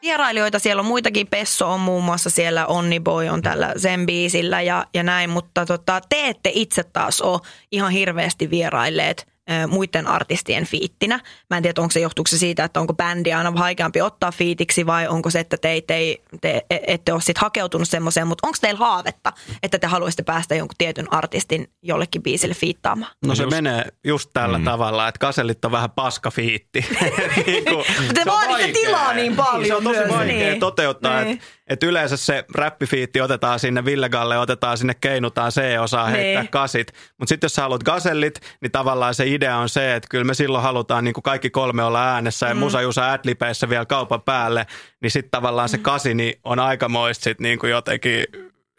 Vierailijoita. 0.07 0.59
Siellä 0.59 0.81
on 0.81 0.87
muitakin, 0.87 1.27
Pesso 1.27 1.73
on 1.73 1.81
muun 1.81 2.05
muassa 2.05 2.31
siellä, 2.31 2.67
Onni 2.67 3.01
Boy 3.01 3.29
on 3.29 3.43
tällä 3.43 3.75
sen 3.77 4.07
biisillä 4.07 4.63
ja, 4.63 4.87
ja 4.95 5.03
näin, 5.03 5.31
mutta 5.31 5.67
tota, 5.67 6.01
te 6.09 6.29
ette 6.29 6.51
itse 6.55 6.85
taas 6.85 7.21
ole 7.21 7.41
ihan 7.73 7.93
hirveästi 7.93 8.51
vierailleet 8.51 9.36
muiden 9.69 10.07
artistien 10.07 10.67
fiittinä. 10.67 11.21
Mä 11.51 11.57
en 11.57 11.63
tiedä, 11.63 11.83
onko 11.83 11.93
se 11.93 12.01
johtuuko 12.01 12.29
se 12.29 12.39
siitä, 12.39 12.65
että 12.65 12.81
onko 12.81 12.95
bändi 12.95 13.33
aina 13.33 13.55
vaikeampi 13.55 14.01
ottaa 14.01 14.33
fiitiksi 14.33 14.87
vai 14.87 15.09
onko 15.09 15.31
se, 15.31 15.41
että 15.41 15.57
te, 15.57 15.69
ei- 15.71 15.83
te, 15.83 16.19
te 16.41 16.67
ette 16.87 17.13
ole 17.13 17.21
sit 17.23 17.39
hakeutunut 17.39 17.89
semmoiseen, 17.89 18.27
mutta 18.27 18.47
onko 18.47 18.59
teillä 18.61 18.79
haavetta, 18.79 19.33
että 19.63 19.79
te 19.79 19.87
haluaisitte 19.87 20.23
päästä 20.23 20.55
jonkun 20.55 20.75
tietyn 20.79 21.13
artistin 21.13 21.71
jollekin 21.83 22.23
biisille 22.23 22.55
fiittaamaan? 22.55 23.13
No 23.27 23.35
se 23.35 23.43
Just- 23.43 23.51
menee 23.51 23.85
just 24.05 24.31
tällä 24.33 24.59
mm. 24.59 24.65
tavalla, 24.65 25.09
että 25.09 25.19
kaselit 25.19 25.65
on 25.65 25.73
vähän 25.73 25.91
paskafiitti. 25.91 26.87
niin 27.47 27.65
kuin, 27.65 27.85
Te 28.15 28.23
se 28.25 28.31
on 28.31 28.49
vaaditte 28.49 28.73
tilaa 28.81 29.13
niin 29.13 29.37
paljon 29.37 29.67
Se 29.67 29.75
on 29.75 29.85
tosi 29.85 29.99
myös, 29.99 30.11
vaikea 30.11 30.35
niin. 30.51 30.61
toteuttaa, 30.61 31.21
Niin. 31.21 31.33
että 31.33 31.45
et 31.67 31.83
yleensä 31.83 32.17
se 32.17 32.45
räppifiitti 32.55 33.21
otetaan 33.21 33.59
sinne 33.61 33.85
Villegalle, 33.85 34.39
otetaan 34.39 34.79
sinne 34.79 34.95
keinutaan 34.95 35.53
C-osaa 35.53 36.07
heittää 36.07 36.43
Niin. 36.43 36.51
kasit. 36.51 36.93
Mutta 37.19 37.29
sitten 37.29 37.47
jos 37.47 37.55
sä 37.55 37.63
haluat 37.63 37.83
gasellit, 37.85 38.41
niin 38.61 38.73
tavallaan 38.73 39.15
se 39.15 39.25
idea 39.37 39.57
on 39.57 39.69
se, 39.69 39.95
että 39.95 40.07
kyllä 40.11 40.25
me 40.25 40.35
silloin 40.35 40.63
halutaan 40.63 41.05
niin 41.05 41.15
kuin 41.15 41.23
kaikki 41.23 41.51
kolme 41.51 41.83
olla 41.85 42.13
äänessä 42.15 42.47
ja 42.49 42.55
Mm. 42.55 42.59
Musa 42.61 42.81
Jusa 42.81 43.13
Adlibeissä 43.13 43.69
vielä 43.69 43.87
kaupan 43.87 44.23
päälle, 44.23 44.67
niin 45.03 45.11
sitten 45.11 45.31
tavallaan 45.31 45.67
Mm. 45.69 45.71
se 45.71 45.79
kasi 45.79 46.15
niin 46.15 46.35
on 46.45 46.59
aikamoista 46.59 47.25
sit 47.25 47.41
niin 47.41 47.59
kuin 47.59 47.71
jotenkin 47.71 48.25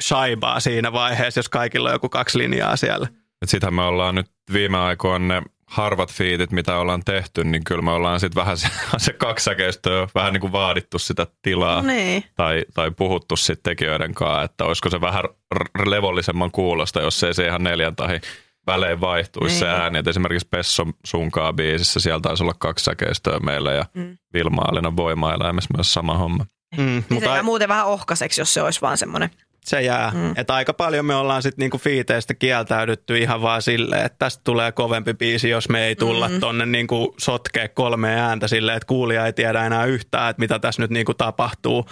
shaibaa 0.03 0.59
siinä 0.59 0.91
vaiheessa, 0.91 1.39
jos 1.39 1.49
kaikilla 1.49 1.89
on 1.89 1.95
joku 1.95 2.09
kaksi 2.09 2.37
linjaa 2.37 2.75
siellä. 2.75 3.07
Sitähän 3.45 3.73
me 3.73 3.81
ollaan 3.81 4.15
nyt 4.15 4.27
viime 4.53 4.77
aikoina 4.77 5.27
ne 5.35 5.41
harvat 5.67 6.11
fiitit, 6.13 6.51
mitä 6.51 6.77
ollaan 6.77 7.01
tehty, 7.05 7.43
niin 7.43 7.63
kyllä 7.63 7.81
me 7.81 7.91
ollaan 7.91 8.19
sitten 8.19 8.41
vähän 8.41 8.57
se, 8.57 8.67
se 8.97 9.13
kaksisäkeistö 9.13 9.89
jo 9.89 10.07
vähän 10.15 10.33
niin 10.33 10.41
kuin 10.41 10.51
vaadittu 10.51 10.99
sitä 10.99 11.27
tilaa 11.41 11.81
Niin. 11.81 12.23
tai, 12.35 12.65
tai 12.73 12.91
puhuttu 12.91 13.35
sitten 13.35 13.63
tekijöiden 13.71 14.13
kanssa, 14.13 14.43
että 14.43 14.65
olisiko 14.65 14.89
se 14.89 15.01
vähän 15.01 15.23
r- 15.55 15.89
levollisemman 15.91 16.51
kuulosta, 16.51 17.01
jos 17.01 17.23
ei 17.23 17.33
se 17.33 17.45
ihan 17.47 17.63
neljän 17.63 17.95
tai 17.95 18.19
välein 18.67 19.01
vaihtuisi 19.01 19.59
se 19.59 19.65
Niin. 19.65 19.75
ääni. 19.75 19.97
Et 19.99 20.07
esimerkiksi 20.07 20.47
Pesso 20.51 20.83
sunkaa 21.05 21.53
biisissä, 21.53 21.99
siellä 21.99 22.21
taisi 22.21 22.43
olla 22.43 22.53
kaksi 22.59 22.85
säkeistöä 22.85 23.39
meillä 23.39 23.71
ja 23.73 23.85
Mm. 23.93 24.17
Vilma 24.33 24.61
Alina 24.61 24.95
voimaeläimessä 24.95 25.69
myös 25.77 25.93
sama 25.93 26.17
homma. 26.17 26.45
Mm, 26.77 26.83
Niin 26.85 27.03
se 27.07 27.13
mutta 27.13 27.29
jää 27.29 27.43
muuten 27.43 27.69
vähän 27.69 27.85
ohkaiseksi, 27.85 28.41
jos 28.41 28.53
se 28.53 28.61
olisi 28.61 28.81
vaan 28.81 28.97
semmoinen. 28.97 29.29
Se 29.65 29.81
jää. 29.81 30.11
Mm. 30.15 30.33
Että 30.37 30.53
aika 30.53 30.73
paljon 30.73 31.05
me 31.05 31.15
ollaan 31.15 31.41
sitten 31.41 31.63
niinku 31.63 31.77
fiiteistä 31.77 32.33
kieltäydytty 32.33 33.17
ihan 33.17 33.41
vaan 33.41 33.61
silleen, 33.61 34.05
että 34.05 34.15
tästä 34.19 34.41
tulee 34.43 34.71
kovempi 34.71 35.13
biisi, 35.13 35.49
jos 35.49 35.69
me 35.69 35.85
ei 35.85 35.95
tulla 35.95 36.29
mm. 36.29 36.39
tonne 36.39 36.65
niinku 36.65 37.15
sotkee 37.19 37.67
kolme 37.67 38.15
ääntä 38.19 38.47
silleen, 38.47 38.75
että 38.77 38.87
kuulija 38.87 39.25
ei 39.25 39.33
tiedä 39.33 39.65
enää 39.65 39.85
yhtään, 39.85 40.29
että 40.29 40.39
mitä 40.39 40.59
tässä 40.59 40.81
nyt 40.81 40.91
niinku 40.91 41.13
tapahtuu. 41.13 41.85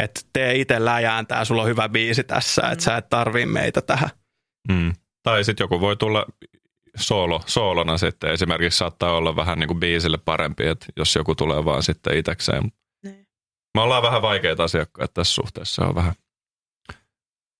Että 0.00 0.20
tee 0.32 0.54
itse 0.54 0.84
läjääntää, 0.84 1.44
sulla 1.44 1.62
on 1.62 1.68
hyvä 1.68 1.88
biisi 1.88 2.24
tässä, 2.24 2.62
että 2.70 2.84
sä 2.84 2.96
et 2.96 3.08
tarvii 3.08 3.46
meitä 3.46 3.80
tähän. 3.80 4.10
Mm. 4.68 4.92
Tai 5.22 5.44
sitten 5.44 5.64
joku 5.64 5.80
voi 5.80 5.96
tulla 5.96 6.26
soolo, 6.96 7.40
soolona 7.46 7.98
sitten. 7.98 8.30
Esimerkiksi 8.30 8.78
saattaa 8.78 9.12
olla 9.16 9.36
vähän 9.36 9.58
niin 9.58 9.68
kuin 9.68 9.80
biisille 9.80 10.18
parempi, 10.24 10.66
että 10.66 10.86
jos 10.96 11.14
joku 11.14 11.34
tulee 11.34 11.64
vaan 11.64 11.82
sitten 11.82 12.16
itsekseen. 12.16 12.72
Niin. 13.04 13.26
Me 13.74 13.80
ollaan 13.80 14.02
vähän 14.02 14.22
vaikeita 14.22 14.64
asiakkaita 14.64 15.14
tässä 15.14 15.34
suhteessa. 15.34 15.86
On 15.86 15.94
vähän 15.94 16.14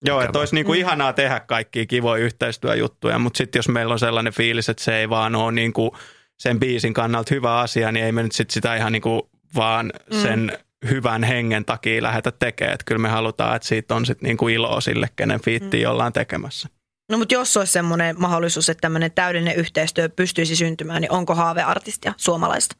Joo, 0.06 0.18
Ikävä. 0.18 0.28
että 0.28 0.38
olisi 0.38 0.54
niinku 0.54 0.72
ihanaa 0.72 1.12
tehdä 1.12 1.40
kaikkia 1.40 1.86
kivoja 1.86 2.24
yhteistyöjuttuja, 2.24 3.18
mutta 3.18 3.38
sitten 3.38 3.58
jos 3.58 3.68
meillä 3.68 3.92
on 3.92 3.98
sellainen 3.98 4.32
fiilis, 4.32 4.68
että 4.68 4.84
se 4.84 4.96
ei 4.96 5.10
vaan 5.10 5.34
ole 5.34 5.52
niinku 5.52 5.96
sen 6.38 6.60
biisin 6.60 6.94
kannalta 6.94 7.34
hyvä 7.34 7.58
asia, 7.58 7.92
niin 7.92 8.06
ei 8.06 8.12
me 8.12 8.22
nyt 8.22 8.32
sit 8.32 8.50
sitä 8.50 8.76
ihan 8.76 8.92
niinku 8.92 9.30
vaan 9.54 9.92
sen 10.22 10.58
hyvän 10.90 11.24
hengen 11.24 11.64
takia 11.64 12.02
lähdetä 12.02 12.30
tekemään. 12.30 12.74
Että 12.74 12.84
kyllä 12.84 12.98
me 12.98 13.08
halutaan, 13.08 13.56
että 13.56 13.68
siitä 13.68 13.94
on 13.94 14.06
sitten 14.06 14.26
niinku 14.28 14.48
iloa 14.48 14.80
sille, 14.80 15.08
kenen 15.16 15.40
fiittiä 15.40 15.90
ollaan 15.90 16.12
tekemässä. 16.12 16.68
No 17.10 17.18
mutta 17.18 17.34
jos 17.34 17.56
olisi 17.56 17.72
semmoinen 17.72 18.20
mahdollisuus, 18.20 18.68
että 18.68 18.80
tämmöinen 18.80 19.12
täydellinen 19.12 19.56
yhteistyö 19.56 20.08
pystyisi 20.08 20.56
syntymään, 20.56 21.00
niin 21.00 21.12
onko 21.12 21.34
haaveartistia 21.34 22.14
suomalaista? 22.16 22.76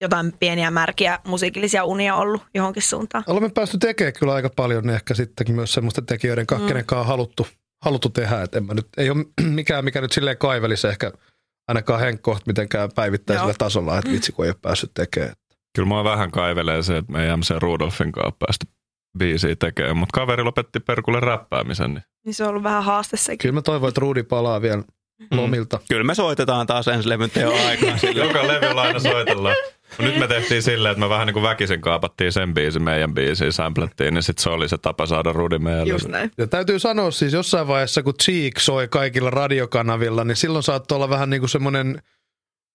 Jotain 0.00 0.32
pieniä 0.32 0.70
märkiä 0.70 1.18
musiikillisia 1.26 1.84
unia 1.84 2.14
ollut 2.14 2.42
johonkin 2.54 2.82
suuntaan. 2.82 3.24
Olemme 3.26 3.50
päästy 3.50 3.78
tekemään 3.78 4.12
kyllä 4.12 4.34
aika 4.34 4.50
paljon 4.56 4.84
niin 4.84 4.94
ehkä 4.94 5.14
sittenkin 5.14 5.54
myös 5.54 5.72
semmoista 5.72 6.02
tekijöiden 6.02 6.46
kanssa, 6.46 6.64
mm. 6.64 6.68
kenenkaan 6.68 7.00
on 7.00 7.06
haluttu, 7.06 7.46
haluttu 7.84 8.08
tehdä. 8.08 8.42
Et 8.42 8.54
en 8.54 8.64
mä 8.64 8.74
nyt, 8.74 8.88
ei 8.96 9.10
ole 9.10 9.24
mikään, 9.60 9.84
mikä 9.84 10.00
nyt 10.00 10.12
silleen 10.12 10.38
kaivelisi 10.38 10.86
ehkä 10.86 11.12
ainakaan 11.68 12.00
Henkko 12.00 12.38
mitenkään 12.46 12.90
päivittäisellä 12.94 13.48
Joo. 13.50 13.58
tasolla, 13.58 13.98
että 13.98 14.10
vitsi 14.10 14.32
kun 14.32 14.44
ei 14.44 14.50
ole 14.50 14.56
päässyt 14.62 14.90
tekemään. 14.94 15.32
Kyllä 15.76 15.88
mua 15.88 16.04
vähän 16.04 16.30
kaivelee 16.30 16.82
se, 16.82 16.96
että 16.96 17.12
me 17.12 17.24
ei 17.24 17.36
MC 17.36 17.54
Rudolfin 17.58 18.12
kanssa 18.12 18.36
päästy 18.38 18.66
biisiä 19.18 19.56
tekemään, 19.56 19.96
mutta 19.96 20.20
kaveri 20.20 20.42
lopetti 20.42 20.80
perkulle 20.80 21.20
räppäämisen. 21.20 21.94
Niin. 21.94 22.04
Niin 22.24 22.34
se 22.34 22.44
on 22.44 22.50
ollut 22.50 22.62
vähän 22.62 22.84
haaste 22.84 23.16
sekin. 23.16 23.38
Kyllä 23.38 23.52
mä 23.52 23.62
toivon, 23.62 23.88
että 23.88 24.00
Rudi 24.00 24.22
palaa 24.22 24.62
vielä 24.62 24.82
lomilta. 25.30 25.80
Kyllä 25.88 26.04
me 26.04 26.14
soitetaan 26.14 26.66
taas 26.66 26.88
ensi 26.88 27.08
levyn 27.08 27.30
teon 27.30 27.66
aikaan. 27.66 27.98
Joka 28.14 28.46
levyllä 28.46 28.82
aina 28.82 28.98
soitellaan. 28.98 29.56
No 29.98 30.04
nyt 30.04 30.18
me 30.18 30.28
tehtiin 30.28 30.62
silleen, 30.62 30.92
että 30.92 31.00
me 31.00 31.08
vähän 31.08 31.26
niin 31.26 31.34
kuin 31.34 31.42
väkisin 31.42 31.80
kaapattiin 31.80 32.32
sen 32.32 32.54
biisin 32.54 32.82
meidän 32.82 33.14
biisiin, 33.14 33.52
samplettiin, 33.52 34.14
niin 34.14 34.22
sitten 34.22 34.42
se 34.42 34.50
oli 34.50 34.68
se 34.68 34.78
tapa 34.78 35.06
saada 35.06 35.32
Rudi 35.32 35.58
meidän 35.58 35.86
Just 35.86 36.08
näin. 36.08 36.30
Ja 36.38 36.46
täytyy 36.46 36.78
sanoa 36.78 37.10
siis 37.10 37.32
jossain 37.32 37.68
vaiheessa, 37.68 38.02
kun 38.02 38.14
Cheek 38.22 38.58
soi 38.58 38.88
kaikilla 38.88 39.30
radiokanavilla, 39.30 40.24
niin 40.24 40.36
silloin 40.36 40.62
saattoi 40.62 40.96
olla 40.96 41.08
vähän 41.08 41.30
niin 41.30 41.40
kuin 41.40 41.50
semmoinen 41.50 42.02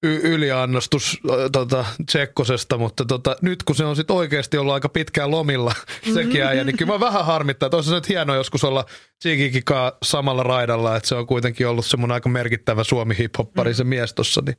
y- 0.03 0.21
yliannostus 0.23 1.19
äh, 1.29 1.35
tota, 1.51 1.85
Tsekkosesta, 2.05 2.77
mutta 2.77 3.05
tota, 3.05 3.35
nyt 3.41 3.63
kun 3.63 3.75
se 3.75 3.85
on 3.85 3.95
sitten 3.95 4.15
oikeasti 4.15 4.57
ollut 4.57 4.73
aika 4.73 4.89
pitkään 4.89 5.31
lomilla 5.31 5.73
sekin 6.13 6.43
äijä, 6.43 6.63
niin 6.63 6.77
kyllä 6.77 6.93
mä 6.93 6.99
vähän 6.99 7.25
harmittaa, 7.25 7.67
että 7.67 7.77
olisi 7.77 7.89
se 7.89 7.95
nyt 7.95 8.09
hienoa 8.09 8.35
joskus 8.35 8.63
olla 8.63 8.85
kanssa 9.65 9.97
samalla 10.03 10.43
raidalla, 10.43 10.95
että 10.95 11.09
se 11.09 11.15
on 11.15 11.27
kuitenkin 11.27 11.67
ollut 11.67 11.85
semmoinen 11.85 12.13
aika 12.13 12.29
merkittävä 12.29 12.83
Suomi 12.83 13.17
hiphoppari 13.17 13.73
se 13.73 13.83
mies 13.83 14.13
tossa, 14.13 14.41
niin 14.45 14.57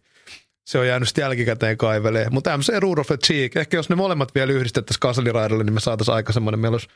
se 0.66 0.78
on 0.78 0.86
jäänyt 0.86 1.08
sitten 1.08 1.22
jälkikäteen 1.22 1.76
kaivelee. 1.76 2.26
Mutta 2.30 2.58
MC 2.58 2.78
Rudolf 2.78 3.10
ja 3.10 3.16
Cheek, 3.16 3.56
ehkä 3.56 3.76
jos 3.76 3.88
ne 3.88 3.96
molemmat 3.96 4.34
vielä 4.34 4.52
yhdistettäisiin 4.52 5.00
kaseliraidalle, 5.00 5.64
niin 5.64 5.74
me 5.74 5.80
saataisiin 5.80 6.14
aika 6.14 6.32
semmoinen, 6.32 6.60
meillä 6.60 6.74
olisi, 6.74 6.88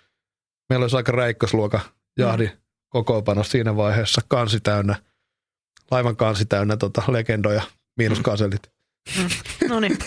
meillä 0.68 0.84
olisi 0.84 0.96
aika 0.96 1.12
räikkösluoka 1.12 1.80
jahdi 2.18 2.50
kokoopano 2.88 3.44
siinä 3.44 3.76
vaiheessa, 3.76 4.20
kansi 4.28 4.60
täynnä, 4.60 4.96
laivan 5.90 6.16
kansi 6.16 6.46
täynnä 6.46 6.76
tota, 6.76 7.02
legendoja, 7.08 7.62
miinus 7.96 8.20
kaselit. 8.20 8.62
No 9.68 9.80
niin. 9.80 9.98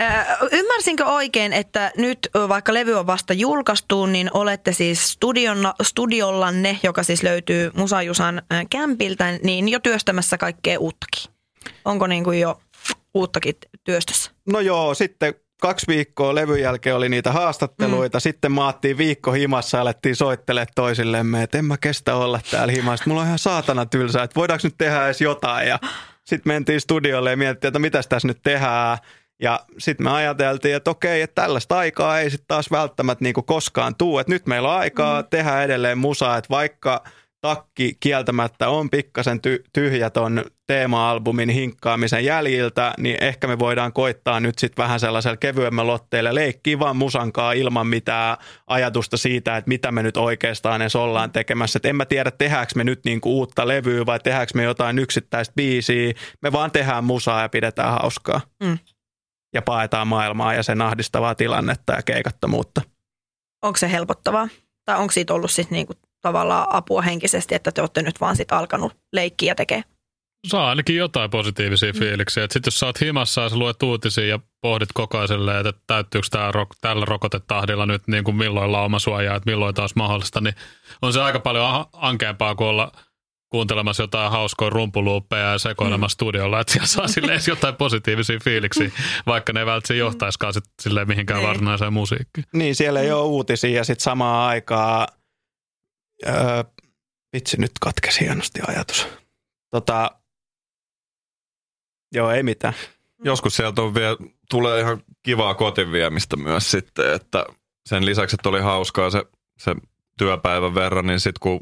Ö, 0.00 0.04
Ymmärsinkö 0.52 1.04
oikein, 1.04 1.52
että 1.52 1.92
nyt 1.96 2.18
vaikka 2.48 2.74
levy 2.74 2.94
on 2.94 3.06
vasta 3.06 3.32
julkaistu, 3.32 4.06
niin 4.06 4.30
olette 4.34 4.72
siis 4.72 5.12
studionna, 5.12 5.74
studiollanne, 5.82 6.78
joka 6.82 7.02
siis 7.02 7.22
löytyy 7.22 7.70
Musajusan 7.74 8.42
kämpiltä, 8.70 9.38
niin 9.42 9.68
jo 9.68 9.78
työstämässä 9.78 10.38
kaikkea 10.38 10.78
uuttakin? 10.78 11.32
Onko 11.84 12.06
niin 12.06 12.24
kuin 12.24 12.40
jo 12.40 12.60
uuttakin 13.14 13.54
työstössä? 13.84 14.30
No 14.48 14.60
joo, 14.60 14.94
sitten 14.94 15.34
kaksi 15.60 15.86
viikkoa 15.86 16.34
levyn 16.34 16.60
jälkeen 16.60 16.96
oli 16.96 17.08
niitä 17.08 17.32
haastatteluita. 17.32 18.18
Mm. 18.18 18.20
Sitten 18.20 18.52
maattiin 18.52 18.98
viikko 18.98 19.32
himassa 19.32 19.76
ja 19.76 19.82
alettiin 19.82 20.16
soittelemaan 20.16 20.66
toisillemme, 20.74 21.42
että 21.42 21.58
en 21.58 21.64
mä 21.64 21.76
kestä 21.76 22.14
olla 22.14 22.40
täällä 22.50 22.72
himassa. 22.72 23.04
Mulla 23.06 23.20
on 23.20 23.26
ihan 23.26 23.38
saatana 23.38 23.86
tylsää, 23.86 24.24
että 24.24 24.34
voidaanko 24.34 24.66
nyt 24.66 24.74
tehdä 24.78 25.06
edes 25.06 25.20
jotain. 25.20 25.68
Ja 25.68 25.78
sitten 26.24 26.52
mentiin 26.52 26.80
studiolle 26.80 27.30
ja 27.30 27.36
mietittiin, 27.36 27.68
että 27.68 27.78
mitäs 27.78 28.06
tässä 28.06 28.28
nyt 28.28 28.42
tehdään. 28.42 28.98
Ja 29.40 29.60
sitten 29.78 30.04
me 30.04 30.10
ajateltiin, 30.10 30.76
että 30.76 30.90
okei, 30.90 31.22
että 31.22 31.42
tällaista 31.42 31.78
aikaa 31.78 32.20
ei 32.20 32.30
sitten 32.30 32.48
taas 32.48 32.70
välttämättä 32.70 33.24
niinku 33.24 33.42
koskaan 33.42 33.94
tuu. 33.94 34.18
Että 34.18 34.32
nyt 34.32 34.46
meillä 34.46 34.68
on 34.68 34.80
aikaa 34.80 35.22
mm. 35.22 35.28
tehdä 35.30 35.62
edelleen 35.62 35.98
musaa, 35.98 36.36
että 36.36 36.50
vaikka 36.50 37.04
takki 37.44 37.96
kieltämättä 38.00 38.68
on 38.68 38.90
pikkasen 38.90 39.38
ty- 39.38 39.64
tyhjä 39.72 40.10
ton 40.10 40.44
teema-albumin 40.66 41.48
hinkkaamisen 41.48 42.24
jäljiltä, 42.24 42.94
niin 42.98 43.24
ehkä 43.24 43.46
me 43.46 43.58
voidaan 43.58 43.92
koittaa 43.92 44.40
nyt 44.40 44.58
sitten 44.58 44.82
vähän 44.82 45.00
sellaisella 45.00 45.36
kevyemmällä 45.36 45.92
otteella 45.92 46.34
leikkiä 46.34 46.78
vaan 46.78 46.96
musankaa 46.96 47.52
ilman 47.52 47.86
mitään 47.86 48.36
ajatusta 48.66 49.16
siitä, 49.16 49.56
että 49.56 49.68
mitä 49.68 49.92
me 49.92 50.02
nyt 50.02 50.16
oikeastaan 50.16 50.82
edes 50.82 50.96
ollaan 50.96 51.32
tekemässä. 51.32 51.76
Et 51.76 51.86
en 51.86 51.96
mä 51.96 52.04
tiedä, 52.04 52.30
tehdäänkö 52.30 52.72
me 52.76 52.84
nyt 52.84 53.00
niinku 53.04 53.38
uutta 53.38 53.68
levyä 53.68 54.06
vai 54.06 54.20
tehdäänkö 54.20 54.52
me 54.54 54.62
jotain 54.62 54.98
yksittäistä 54.98 55.52
biisiä. 55.56 56.12
Me 56.42 56.52
vaan 56.52 56.70
tehdään 56.70 57.04
musaa 57.04 57.42
ja 57.42 57.48
pidetään 57.48 57.92
hauskaa. 57.92 58.40
Mm. 58.62 58.78
Ja 59.54 59.62
paetaan 59.62 60.08
maailmaa 60.08 60.54
ja 60.54 60.62
sen 60.62 60.82
ahdistavaa 60.82 61.34
tilannetta 61.34 61.92
ja 61.92 62.02
keikattomuutta. 62.02 62.82
Onko 63.62 63.76
se 63.76 63.90
helpottavaa? 63.90 64.48
Tai 64.84 64.98
onko 64.98 65.12
siitä 65.12 65.34
ollut 65.34 65.50
sitten 65.50 65.76
niinku 65.76 65.94
tavallaan 66.24 66.66
apua 66.70 67.02
henkisesti, 67.02 67.54
että 67.54 67.72
te 67.72 67.80
olette 67.80 68.02
nyt 68.02 68.20
vaan 68.20 68.36
sit 68.36 68.52
alkanut 68.52 68.92
leikkiä 69.12 69.50
ja 69.50 69.54
tekee? 69.54 69.82
Saa 70.46 70.68
ainakin 70.68 70.96
jotain 70.96 71.30
positiivisia 71.30 71.92
fiiliksiä. 71.92 72.42
Sitten 72.42 72.62
jos 72.66 72.80
sä 72.80 72.86
oot 72.86 73.00
himassa 73.00 73.40
ja 73.40 73.48
sä 73.48 73.56
luet 73.56 73.82
uutisia 73.82 74.26
ja 74.26 74.38
pohdit 74.60 74.88
koko 74.94 75.18
ajan 75.18 75.28
silleen, 75.28 75.66
että 75.66 75.82
täyttyykö 75.86 76.26
tää 76.30 76.52
tällä 76.80 77.04
rokotetahdilla 77.04 77.86
nyt 77.86 78.02
niin 78.06 78.24
kuin 78.24 78.36
milloin 78.36 78.72
laumasuojaa, 78.72 79.36
että 79.36 79.50
milloin 79.50 79.74
taas 79.74 79.94
mahdollista, 79.96 80.40
niin 80.40 80.54
on 81.02 81.12
se 81.12 81.22
aika 81.22 81.40
paljon 81.40 81.84
ankeampaa 81.92 82.54
kuin 82.54 82.68
olla 82.68 82.92
kuuntelemassa 83.50 84.02
jotain 84.02 84.30
hauskoja 84.30 84.70
rumpuluuppeja 84.70 85.52
ja 85.52 85.58
sekoilemassa 85.58 86.14
mm. 86.14 86.16
studiolla, 86.16 86.60
että 86.60 86.72
siellä 86.72 86.86
saa 86.86 87.08
silleen 87.08 87.32
edes 87.32 87.48
jotain 87.48 87.76
positiivisia 87.76 88.38
fiiliksiä, 88.44 88.90
vaikka 89.26 89.52
ne 89.52 89.60
ei 89.60 89.66
välttämättä 89.66 89.94
johtaisikaan 89.94 90.54
sit 90.54 90.64
silleen 90.82 91.08
mihinkään 91.08 91.40
Ei. 91.40 91.46
varsinaiseen 91.46 91.92
musiikkiin. 91.92 92.44
Niin, 92.52 92.74
siellä 92.74 93.00
ei 93.00 93.12
ole 93.12 93.22
uutisia 93.22 93.76
ja 93.76 93.84
sitten 93.84 94.04
samaan 94.04 94.48
aikaan, 94.48 95.08
öö, 96.26 96.64
vitsi 97.32 97.56
nyt 97.60 97.72
katkesi 97.80 98.20
hienosti 98.20 98.60
ajatus. 98.68 99.06
Tota, 99.70 100.10
joo, 102.12 102.30
ei 102.30 102.42
mitään. 102.42 102.74
Joskus 103.24 103.56
sieltä 103.56 103.82
on 103.82 103.94
vielä, 103.94 104.16
tulee 104.50 104.80
ihan 104.80 105.02
kivaa 105.22 105.54
kotiin 105.54 105.92
viemistä 105.92 106.36
myös 106.36 106.70
sitten, 106.70 107.14
että 107.14 107.44
sen 107.88 108.06
lisäksi, 108.06 108.34
että 108.34 108.48
oli 108.48 108.60
hauskaa 108.60 109.10
se, 109.10 109.24
se 109.58 109.74
työpäivän 110.18 110.74
verran, 110.74 111.06
niin 111.06 111.20
sitten 111.20 111.40
kun 111.40 111.60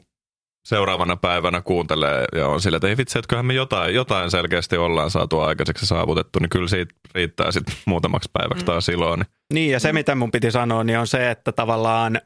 seuraavana 0.65 1.17
päivänä 1.17 1.63
kuuntelee 1.63 2.25
ja 2.35 2.49
on 2.49 2.61
sillä, 2.61 2.77
että 2.77 2.89
ei 2.89 2.97
vitsi, 2.97 3.19
että 3.19 3.29
kyllähän 3.29 3.47
me 3.47 3.55
jotain, 3.55 3.95
jotain 3.95 4.31
selkeästi 4.31 4.77
ollaan 4.77 5.11
saatu 5.11 5.41
aikaiseksi 5.41 5.87
saavutettu, 5.87 6.39
niin 6.39 6.51
kyllä 6.51 6.69
siitä 6.69 6.95
riittää 7.15 7.53
sitten 7.53 7.75
muutamaksi 7.87 8.31
päiväksi 8.33 8.65
taas 8.65 8.89
iloa. 8.89 9.17
Niin 9.17 9.27
Niin, 9.53 9.71
ja 9.71 9.81
se 9.81 9.93
mitä 9.93 10.15
mun 10.15 10.31
piti 10.31 10.51
sanoa, 10.51 10.85
niin 10.85 10.99
on 10.99 11.07
se, 11.07 11.31
että 11.31 11.53
tavallaan 11.53 12.21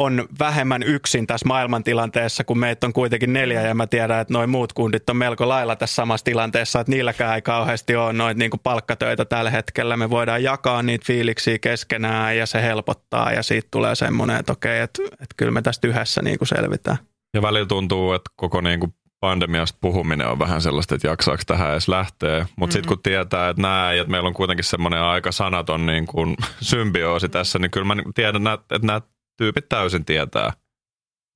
on 0.00 0.28
vähemmän 0.38 0.82
yksin 0.82 1.26
tässä 1.26 1.48
maailmantilanteessa, 1.48 2.44
kun 2.44 2.58
meitä 2.58 2.86
on 2.86 2.92
kuitenkin 2.92 3.32
neljä, 3.32 3.62
ja 3.62 3.74
mä 3.74 3.86
tiedän, 3.86 4.20
että 4.20 4.34
noin 4.34 4.50
muut 4.50 4.72
kundit 4.72 5.10
on 5.10 5.16
melko 5.16 5.48
lailla 5.48 5.76
tässä 5.76 5.94
samassa 5.94 6.24
tilanteessa, 6.24 6.80
että 6.80 6.90
niilläkään 6.90 7.34
ei 7.34 7.42
kauheasti 7.42 7.96
ole 7.96 8.12
noita 8.12 8.38
niin 8.38 8.50
palkkatöitä 8.62 9.24
tällä 9.24 9.50
hetkellä. 9.50 9.96
Me 9.96 10.10
voidaan 10.10 10.42
jakaa 10.42 10.82
niitä 10.82 11.04
fiiliksiä 11.06 11.58
keskenään, 11.58 12.36
ja 12.36 12.46
se 12.46 12.62
helpottaa, 12.62 13.32
ja 13.32 13.42
siitä 13.42 13.68
tulee 13.70 13.94
semmoinen, 13.94 14.36
että 14.36 14.52
okei, 14.52 14.80
että, 14.80 15.02
että 15.12 15.34
kyllä 15.36 15.52
me 15.52 15.62
tästä 15.62 15.88
yhdessä 15.88 16.22
niin 16.22 16.38
kuin 16.38 16.48
selvitään. 16.48 16.98
Ja 17.34 17.42
välillä 17.42 17.66
tuntuu, 17.66 18.12
että 18.12 18.30
koko 18.36 18.60
niin 18.60 18.80
kuin 18.80 18.94
pandemiasta 19.20 19.78
puhuminen 19.80 20.26
on 20.26 20.38
vähän 20.38 20.60
sellaista, 20.60 20.94
että 20.94 21.08
jaksaako 21.08 21.42
tähän 21.46 21.70
edes 21.70 21.88
lähteä. 21.88 22.38
Mutta 22.38 22.46
mm-hmm. 22.56 22.72
sitten 22.72 22.88
kun 22.88 23.02
tietää, 23.02 23.48
että 23.48 23.62
nämä, 23.62 23.92
että 23.92 24.10
meillä 24.10 24.26
on 24.26 24.34
kuitenkin 24.34 24.64
semmoinen 24.64 25.00
aika 25.00 25.32
sanaton 25.32 25.86
niin 25.86 26.06
kuin 26.06 26.36
symbioosi 26.60 27.28
tässä, 27.28 27.58
niin 27.58 27.70
kyllä 27.70 27.86
mä 27.86 27.94
niin 27.94 28.04
kuin 28.04 28.14
tiedän, 28.14 28.42
että 28.46 28.86
nämä 28.86 29.00
tyypit 29.40 29.68
täysin 29.68 30.04
tietää, 30.04 30.52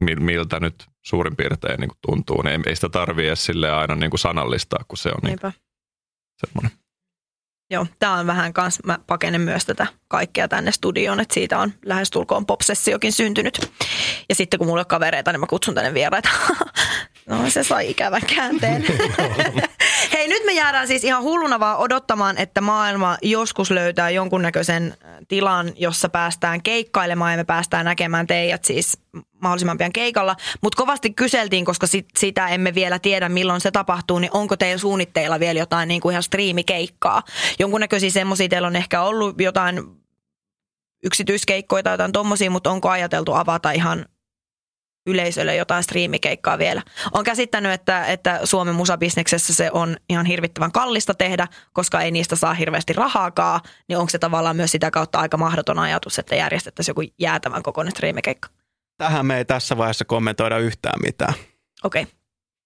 mil- 0.05 0.20
miltä 0.20 0.60
nyt 0.60 0.86
suurin 1.02 1.36
piirtein 1.36 1.81
niin 1.81 1.89
kuin 1.89 1.98
tuntuu. 2.06 2.43
Niin 2.43 2.52
ei- 2.52 2.62
ei 2.66 2.74
sitä 2.76 2.89
tarvitse 2.89 3.28
edes 3.28 3.44
silleen 3.44 3.74
aina 3.74 3.94
niin 3.94 4.10
kuin 4.10 4.20
sanallistaa, 4.20 4.85
kun 4.89 4.98
se 4.98 5.09
on 5.09 5.18
niin 5.22 5.39
semmoinen. 6.47 6.78
Joo, 7.70 7.86
tämä 7.98 8.14
on 8.14 8.26
vähän 8.26 8.52
kans, 8.52 8.78
mä 8.86 8.98
pakenen 9.06 9.40
myös 9.40 9.64
tätä 9.66 9.86
kaikkea 10.09 10.48
tänne 10.48 10.72
studioon, 10.72 11.20
että 11.20 11.35
siitä 11.35 11.59
on 11.59 11.72
lähestulkoon 11.85 12.47
popsessiokin 12.47 13.12
syntynyt. 13.12 13.72
Ja 14.28 14.35
sitten 14.35 14.59
kun 14.59 14.66
mulla 14.66 14.81
on 14.81 14.86
kavereita, 14.86 15.32
niin 15.32 15.40
mä 15.40 15.47
kutsun 15.47 15.74
tänne 15.74 15.94
vieraita. 15.94 16.28
No 17.28 17.51
se 17.51 17.62
sai 17.64 17.90
ikävän 17.90 18.22
käänteen. 18.26 18.85
Hei, 20.24 20.28
nyt 20.28 20.44
me 20.44 20.52
jäädään 20.52 20.88
siis 20.88 21.05
ihan 21.05 21.22
hulluna 21.22 21.60
vaan 21.60 21.78
odottamaan, 21.78 22.38
että 22.38 22.60
maailma 22.60 23.16
joskus 23.22 23.70
löytää 23.70 24.10
jonkunnäköisen 24.10 24.96
äh, 25.05 25.10
tilan, 25.28 25.72
jossa 25.76 26.09
päästään 26.09 26.62
keikkailemaan 26.62 27.32
ja 27.32 27.36
me 27.36 27.44
päästään 27.44 27.84
näkemään 27.84 28.26
teidät 28.26 28.64
siis 28.64 28.98
mahdollisimman 29.40 29.78
pian 29.78 29.92
keikalla. 29.92 30.36
Mutta 30.62 30.76
kovasti 30.76 31.10
kyseltiin, 31.10 31.64
koska 31.64 31.86
sit, 31.86 32.06
sitä 32.18 32.48
emme 32.48 32.74
vielä 32.74 32.98
tiedä, 32.98 33.28
milloin 33.28 33.60
se 33.60 33.70
tapahtuu, 33.70 34.18
niin 34.18 34.30
onko 34.34 34.56
teillä 34.56 34.78
suunnitteilla 34.78 35.40
vielä 35.40 35.59
jotain 35.59 35.88
niin 35.88 36.01
kuin 36.01 36.12
ihan 36.12 36.22
striimikeikkaa? 36.22 37.22
Jonkunnäköisiä 37.59 38.10
semmoisia 38.10 38.48
teillä 38.48 38.68
on 38.68 38.76
ehkä 38.76 39.02
ollut 39.02 39.40
jotain 39.40 39.82
yksityiskeikkoja 41.05 41.82
tai 41.82 41.92
jotain 41.92 42.12
tommosia, 42.12 42.51
mutta 42.51 42.70
onko 42.70 42.88
ajateltu 42.88 43.34
avata 43.34 43.70
ihan 43.70 44.06
yleisölle 45.06 45.56
jotain 45.56 45.82
striimikeikkaa 45.82 46.59
vielä. 46.59 46.82
Olen 47.12 47.24
käsittänyt, 47.24 47.72
että, 47.72 48.06
että 48.06 48.40
Suomen 48.44 48.74
musabisneksessä 48.74 49.55
se 49.55 49.70
on 49.72 49.97
ihan 50.09 50.26
hirvittävän 50.26 50.72
kallista 50.72 51.14
tehdä, 51.14 51.48
koska 51.72 52.01
ei 52.01 52.10
niistä 52.10 52.36
saa 52.36 52.55
hirveästi 52.55 52.93
rahaakaan, 52.93 53.60
niin 53.89 53.98
onko 53.98 54.10
se 54.10 54.18
tavallaan 54.18 54.56
myös 54.56 54.72
sitä 54.72 54.90
kautta 54.90 55.18
aika 55.18 55.36
mahdoton 55.36 55.78
ajatus, 55.78 56.18
että 56.18 56.35
järjestettäisiin 56.35 56.90
joku 56.90 57.12
jäätävän 57.18 57.62
kokoinen 57.62 57.93
striimikeikka? 57.93 58.48
tähän 58.98 59.26
me 59.26 59.39
ei 59.39 59.44
tässä 59.44 59.76
vaiheessa 59.76 60.05
kommentoida 60.05 60.59
yhtään 60.59 61.01
mitään. 61.02 61.35
Okei. 61.85 62.02
Okay. 62.02 62.14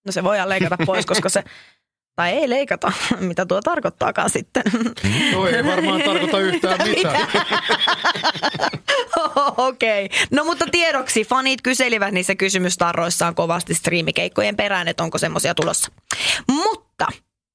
No 0.06 0.12
se 0.12 0.24
voidaan 0.24 0.48
leikata 0.48 0.76
pois, 0.86 1.06
koska 1.06 1.28
se, 1.28 1.44
tai 2.18 2.32
ei 2.32 2.50
leikata, 2.50 2.92
mitä 3.20 3.46
tuo 3.46 3.60
tarkoittaakaan 3.60 4.30
sitten. 4.30 4.62
Toi 5.32 5.54
ei 5.54 5.64
varmaan 5.64 6.02
tarkoita 6.02 6.40
yhtään 6.40 6.78
mitään. 6.88 7.28
Okei. 9.56 10.04
Okay. 10.04 10.18
No 10.30 10.44
mutta 10.44 10.64
tiedoksi, 10.72 11.24
fanit 11.24 11.62
kyselivät 11.62 12.14
niissä 12.14 12.34
kysymystarroissaan 12.34 13.34
kovasti 13.34 13.74
striimikeikkojen 13.74 14.56
perään, 14.56 14.88
että 14.88 15.02
onko 15.02 15.18
semmoisia 15.18 15.54
tulossa. 15.54 15.92
Mutta 16.48 17.06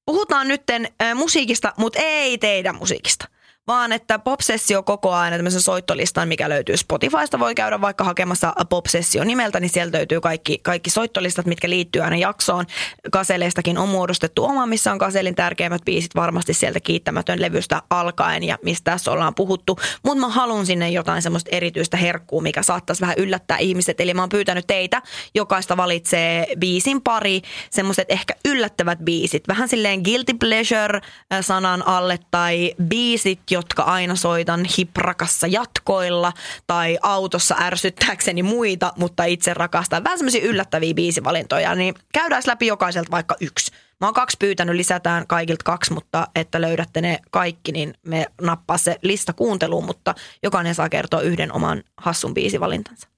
puhutaan 0.06 0.48
nytten 0.48 0.88
äh, 1.02 1.14
musiikista, 1.14 1.72
mutta 1.76 1.98
ei 2.02 2.38
teidän 2.38 2.76
musiikista 2.76 3.28
vaan 3.66 3.92
että 3.92 4.18
Popsessio 4.18 4.82
kokoaa 4.82 5.20
aina 5.20 5.36
tämmöisen 5.36 5.62
soittolistan, 5.62 6.28
mikä 6.28 6.48
löytyy 6.48 6.76
Spotifysta. 6.76 7.38
Voi 7.38 7.54
käydä 7.54 7.80
vaikka 7.80 8.04
hakemassa 8.04 8.52
Popsessio 8.68 9.24
nimeltä, 9.24 9.60
niin 9.60 9.70
sieltä 9.70 9.98
löytyy 9.98 10.20
kaikki, 10.20 10.58
kaikki 10.58 10.90
soittolistat, 10.90 11.46
mitkä 11.46 11.70
liittyy 11.70 12.02
aina 12.02 12.16
jaksoon. 12.16 12.64
Kaseleistakin 13.12 13.78
on 13.78 13.88
muodostettu 13.88 14.44
oma, 14.44 14.66
missä 14.66 14.92
on 14.92 14.98
Kaselin 14.98 15.34
tärkeimmät 15.34 15.84
biisit 15.84 16.14
varmasti 16.14 16.54
sieltä 16.54 16.80
kiittämätön 16.80 17.40
levystä 17.40 17.82
alkaen 17.90 18.42
ja 18.42 18.58
mistä 18.62 18.90
tässä 18.90 19.12
ollaan 19.12 19.34
puhuttu. 19.34 19.78
Mutta 20.04 20.20
mä 20.20 20.28
haluan 20.28 20.66
sinne 20.66 20.90
jotain 20.90 21.22
semmoista 21.22 21.50
erityistä 21.52 21.96
herkkuu, 21.96 22.40
mikä 22.40 22.62
saattaisi 22.62 23.00
vähän 23.00 23.18
yllättää 23.18 23.58
ihmiset. 23.58 24.00
Eli 24.00 24.14
mä 24.14 24.22
oon 24.22 24.28
pyytänyt 24.28 24.66
teitä, 24.66 25.02
jokaista 25.34 25.76
valitsee 25.76 26.46
biisin 26.58 27.02
pari, 27.02 27.42
semmoiset 27.70 28.10
ehkä 28.10 28.34
yllättävät 28.44 28.98
biisit. 28.98 29.48
Vähän 29.48 29.68
silleen 29.68 30.00
guilty 30.00 30.34
pleasure-sanan 30.34 31.88
alle 31.88 32.18
tai 32.30 32.74
biisit, 32.88 33.40
jotka 33.54 33.82
aina 33.82 34.16
soitan 34.16 34.64
hiprakassa 34.78 35.46
jatkoilla 35.46 36.32
tai 36.66 36.98
autossa 37.02 37.56
ärsyttääkseni 37.60 38.42
muita, 38.42 38.92
mutta 38.96 39.24
itse 39.24 39.54
rakastan. 39.54 40.04
Vähän 40.04 40.18
semmoisia 40.18 40.44
yllättäviä 40.44 40.94
biisivalintoja, 40.94 41.74
niin 41.74 41.94
käydään 42.12 42.42
läpi 42.46 42.66
jokaiselta 42.66 43.10
vaikka 43.10 43.36
yksi. 43.40 43.72
Mä 44.00 44.06
oon 44.06 44.14
kaksi 44.14 44.36
pyytänyt, 44.40 44.76
lisätään 44.76 45.26
kaikilta 45.26 45.64
kaksi, 45.64 45.92
mutta 45.92 46.28
että 46.34 46.60
löydätte 46.60 47.00
ne 47.00 47.18
kaikki, 47.30 47.72
niin 47.72 47.94
me 48.06 48.26
nappaa 48.42 48.78
se 48.78 48.98
lista 49.02 49.32
kuunteluun, 49.32 49.84
mutta 49.84 50.14
jokainen 50.42 50.74
saa 50.74 50.88
kertoa 50.88 51.20
yhden 51.20 51.52
oman 51.52 51.82
hassun 51.96 52.34
biisivalintansa. 52.34 53.08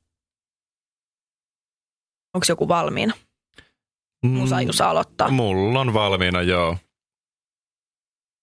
Onko 2.35 2.47
joku 2.49 2.69
valmiina? 2.69 3.15
Musa 4.25 4.61
Jusa 4.61 4.91
aloittaa. 4.91 5.31
Mulla 5.31 5.81
on 5.81 5.95
valmiina, 5.95 6.43
joo. 6.43 6.77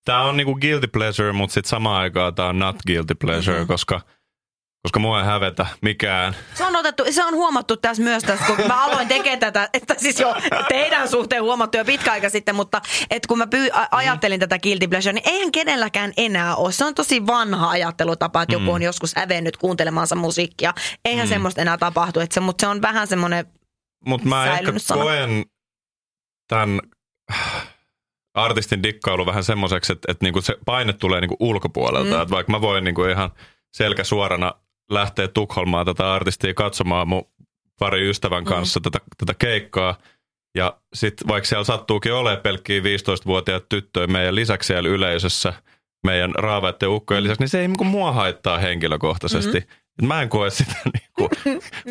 Tää 0.06 0.22
on 0.22 0.38
niinku 0.38 0.56
guilty 0.56 0.88
pleasure, 0.88 1.32
mutta 1.32 1.54
sitten 1.54 1.70
samaan 1.70 2.02
aikaan 2.02 2.36
tää 2.36 2.48
on 2.48 2.60
not 2.60 2.76
guilty 2.88 3.16
pleasure, 3.16 3.58
mm-hmm. 3.58 3.68
koska, 3.68 4.02
koska 4.82 5.00
mua 5.00 5.20
ei 5.20 5.26
hävetä 5.26 5.66
mikään. 5.82 6.36
Se 6.54 6.66
on, 6.66 6.76
otettu, 6.76 7.04
se 7.12 7.26
on 7.26 7.34
huomattu 7.34 7.78
tässä 7.78 8.04
myös, 8.04 8.24
tässä, 8.24 8.46
kun 8.46 8.68
mä 8.68 8.84
aloin 8.84 9.08
tekemään 9.08 9.40
tätä, 9.40 9.70
että 9.74 9.96
siis 9.98 10.20
jo 10.20 10.36
teidän 10.70 11.10
suhteen 11.10 11.44
huomattu 11.44 11.78
jo 11.78 11.86
pitkä 11.86 12.12
aika 12.12 12.30
sitten, 12.30 12.56
mutta 12.56 12.82
että 13.10 13.28
kun 13.28 13.38
mä 13.38 13.48
pyy, 13.48 13.70
a, 13.74 13.88
ajattelin 13.92 14.40
tätä 14.40 14.60
guilty 14.60 14.88
pleasure, 14.88 15.14
niin 15.14 15.30
eihän 15.30 15.52
kenelläkään 15.52 16.14
enää 16.18 16.56
ole. 16.56 16.72
Se 16.72 16.86
on 16.86 16.96
tosi 16.96 17.28
vanha 17.28 17.70
ajattelutapa, 17.70 18.42
että 18.42 18.56
joku 18.56 18.72
on 18.72 18.82
joskus 18.82 19.16
hävennyt 19.16 19.58
kuuntelemansa 19.58 20.16
musiikkia. 20.16 20.74
Eihän 21.06 21.28
mm. 21.28 21.30
semmoista 21.30 21.62
enää 21.62 21.78
tapahtu, 21.78 22.20
että 22.20 22.34
se, 22.34 22.40
mutta 22.40 22.62
se 22.62 22.68
on 22.68 22.82
vähän 22.82 23.08
semmoinen 23.08 23.46
Mutta 24.06 24.28
mä 24.28 24.58
ehkä 24.58 24.74
sana. 24.78 25.04
koen 25.04 25.46
tämän 26.48 26.80
artistin 28.34 28.84
dikkailu 28.84 29.26
vähän 29.26 29.44
semmoiseksi, 29.44 29.94
että, 29.94 30.12
että 30.12 30.26
niinku 30.26 30.42
se 30.42 30.58
paine 30.66 30.94
tulee 30.94 31.22
niinku 31.22 31.38
ulkopuolelta. 31.40 32.16
Mm. 32.16 32.22
Että 32.22 32.36
vaikka 32.36 32.52
mä 32.52 32.62
voin 32.62 32.84
niinku 32.84 33.06
ihan 33.06 33.32
selkä 33.74 34.04
suorana 34.04 34.54
lähteä 34.92 35.28
Tukholmaan 35.28 35.86
tätä 35.86 36.14
artistia 36.14 36.54
katsomaan 36.54 37.08
mun 37.08 37.28
pari 37.80 38.10
ystävän 38.10 38.44
kanssa 38.44 38.80
mm. 38.80 38.84
tätä, 38.84 39.00
tätä 39.18 39.34
keikkaa. 39.34 39.98
Ja 40.58 40.78
sitten 40.94 41.28
vaikka 41.28 41.48
siellä 41.48 41.64
sattuukin 41.64 42.14
olemaan 42.14 42.42
pelkkiä 42.42 42.80
15-vuotiaat 42.80 43.70
tyttöjä 43.70 44.08
meidän 44.08 44.36
lisäksi 44.36 44.68
siellä 44.68 44.90
yleisössä, 44.90 45.54
meidän 46.04 46.32
raavaiden 46.36 46.90
ukkojen 46.90 47.24
lisäksi, 47.24 47.42
niin 47.42 47.50
se 47.50 47.62
ei 47.62 47.68
niinku 47.68 47.84
mua 47.84 48.12
haittaa 48.12 48.58
henkilökohtaisesti. 48.58 49.60
Mm-hmm. 49.60 50.08
Mä 50.08 50.22
en 50.22 50.30
koe 50.30 50.50
sitä 50.50 50.76
niinku 50.94 51.30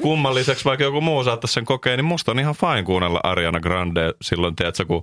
kummalliseksi, 0.02 0.64
vaikka 0.64 0.84
joku 0.84 1.00
muu 1.00 1.24
saattaisi 1.24 1.54
sen 1.54 1.64
kokea, 1.64 1.96
niin 1.96 2.04
musta 2.04 2.30
on 2.30 2.38
ihan 2.38 2.54
fine 2.54 2.82
kuunnella 2.82 3.20
Ariana 3.22 3.60
Grande 3.60 4.14
silloin, 4.22 4.56
tiedätkö, 4.56 4.84
kun 4.84 5.02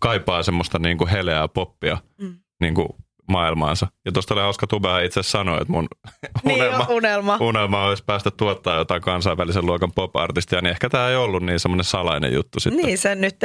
kaipaa 0.00 0.42
semmoista 0.42 0.78
niinku 0.78 1.06
heleää 1.06 1.48
poppia 1.48 1.98
Mm. 2.20 2.34
niinku 2.60 2.96
maailmaansa. 3.28 3.86
Ja 4.04 4.12
tuosta 4.12 4.34
oli 4.34 4.40
hauska 4.40 4.66
Tube 4.66 5.04
itse 5.04 5.22
sanoi, 5.22 5.60
että 5.60 5.72
mun 5.72 5.86
Niin 6.44 6.56
unelma, 6.62 6.84
on, 6.88 6.94
unelma. 6.96 7.36
unelma 7.40 7.84
olisi 7.84 8.04
päästä 8.06 8.30
tuottaa 8.30 8.76
jotain 8.78 9.02
kansainvälisen 9.02 9.66
luokan 9.66 9.92
pop-artistia, 9.92 10.60
niin 10.60 10.70
ehkä 10.70 10.88
tämä 10.90 11.08
ei 11.08 11.16
ollut 11.16 11.42
niin 11.42 11.60
semmoinen 11.60 11.84
salainen 11.84 12.32
juttu 12.34 12.60
sitten. 12.60 12.84
Niin, 12.86 12.98
se 12.98 13.14
nyt 13.14 13.36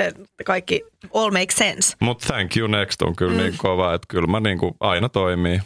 kaikki 0.46 0.82
all 1.16 1.32
make 1.32 1.52
sense. 1.56 1.96
Mutta 2.00 2.28
Thank 2.28 2.58
You 2.58 2.68
Next 2.68 3.02
on 3.02 3.16
kyllä 3.16 3.34
mm. 3.34 3.38
niin 3.38 3.58
kova, 3.58 3.94
että 3.94 4.06
kyllä 4.10 4.28
mä 4.28 4.40
niinku 4.40 4.76
aina 4.80 5.10
toimii. 5.10 5.60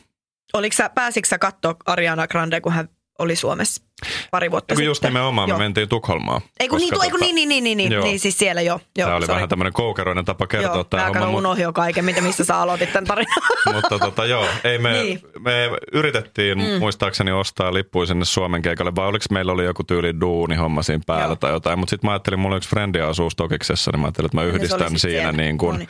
Oliko 0.53 0.73
sä, 0.75 0.89
pääsitkö 0.89 1.27
sä 1.29 1.37
katsoa 1.37 1.75
Ariana 1.85 2.27
Grande, 2.27 2.61
kun 2.61 2.71
hän 2.71 2.89
oli 3.19 3.35
Suomessa 3.35 3.84
pari 4.31 4.51
vuotta 4.51 4.73
Kun 4.73 4.77
sitten? 4.77 4.85
just 4.85 5.03
nimenomaan 5.03 5.49
Joo. 5.49 5.57
me 5.57 5.63
mentiin 5.63 5.89
Tukholmaan. 5.89 6.41
Ei 6.59 6.67
kun, 6.67 6.79
niin, 6.79 6.89
kun 6.93 7.01
tota- 7.05 7.19
niin, 7.19 7.35
niin, 7.35 7.49
niin, 7.49 7.63
niin, 7.63 7.77
niin, 7.77 7.91
Joo. 7.91 8.03
niin, 8.03 8.19
siis 8.19 8.37
siellä 8.37 8.61
jo. 8.61 8.79
Joo, 8.97 9.05
Tämä 9.07 9.15
oli 9.15 9.25
sorry. 9.25 9.35
vähän 9.35 9.49
tämmöinen 9.49 9.73
koukeroinen 9.73 10.25
tapa 10.25 10.47
kertoa 10.47 10.75
Joo, 10.75 10.83
tämä 10.83 11.03
mä 11.03 11.09
homma. 11.09 11.25
mut- 11.31 11.37
unohdin 11.39 11.63
jo 11.63 11.73
kaiken, 11.73 12.05
mitä, 12.05 12.21
mistä 12.21 12.43
sä 12.43 12.57
aloitit 12.59 12.93
tämän 12.93 13.05
tarinan. 13.05 13.33
mutta 13.73 13.99
tota, 13.99 14.25
joo, 14.25 14.45
ei 14.63 14.77
me, 14.77 14.93
Niin. 14.93 15.21
me 15.39 15.69
yritettiin 15.93 16.57
mm. 16.57 16.79
muistaakseni 16.79 17.31
ostaa 17.31 17.73
lippuja 17.73 18.05
sinne 18.05 18.25
Suomen 18.25 18.61
keikalle, 18.61 18.95
vai 18.95 19.07
oliko 19.07 19.25
meillä 19.31 19.51
oli 19.51 19.65
joku 19.65 19.83
tyyli 19.83 20.19
duuni 20.21 20.55
homma 20.55 20.83
siinä 20.83 21.03
päällä 21.07 21.25
Joo. 21.25 21.35
tai 21.35 21.51
jotain. 21.51 21.79
Mutta 21.79 21.89
sitten 21.89 22.07
mä 22.07 22.11
ajattelin, 22.11 22.39
mulla 22.39 22.57
yksi 22.57 22.69
frendi 22.69 23.01
asuu 23.01 23.29
Stokiksessa, 23.29 23.91
niin 23.91 23.99
mä 23.99 24.05
ajattelin, 24.07 24.25
että 24.25 24.37
mä 24.37 24.41
oli 24.41 24.49
yhdistän 24.49 24.79
siinä 24.79 24.97
siellä. 24.97 25.31
niin 25.31 25.57
kuin, 25.57 25.71
No 25.73 25.77
niin. 25.77 25.89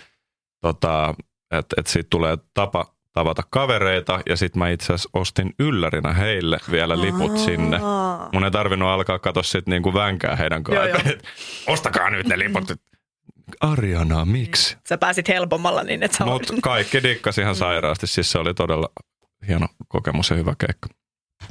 tota, 0.61 1.13
että 1.51 1.75
et 1.79 1.87
siitä 1.87 2.07
tulee 2.09 2.37
tapa 2.53 2.94
tavata 3.15 3.43
kavereita 3.49 4.19
ja 4.29 4.37
sitten 4.37 4.59
mä 4.59 4.69
itse 4.69 4.85
asiassa 4.85 5.09
ostin 5.13 5.53
yllärinä 5.59 6.13
heille 6.13 6.57
vielä 6.71 7.01
liput 7.01 7.37
sinne. 7.37 7.79
Mun 8.33 8.43
ei 8.43 8.51
tarvinnut 8.51 8.89
alkaa 8.89 9.19
katsoa 9.19 9.43
sit 9.43 9.67
niinku 9.67 9.93
vänkää 9.93 10.35
heidän 10.35 10.63
Joo, 10.69 10.81
kanssaan. 10.81 11.09
joo. 11.09 11.21
Ostakaa 11.73 12.09
nyt 12.09 12.27
ne 12.27 12.39
liput. 12.39 12.71
Ariana, 13.61 14.25
miksi? 14.25 14.77
Sä 14.87 14.97
pääsit 14.97 15.27
helpommalla 15.27 15.83
niin, 15.83 16.03
että 16.03 16.17
sä 16.17 16.25
Mutta 16.25 16.53
kaikki 16.61 17.03
dikkasi 17.03 17.41
ihan 17.41 17.55
sairaasti. 17.55 18.07
Siis 18.07 18.31
se 18.31 18.39
oli 18.39 18.53
todella 18.53 18.89
hieno 19.47 19.67
kokemus 19.87 20.29
ja 20.29 20.35
hyvä 20.35 20.53
keikka. 20.57 20.89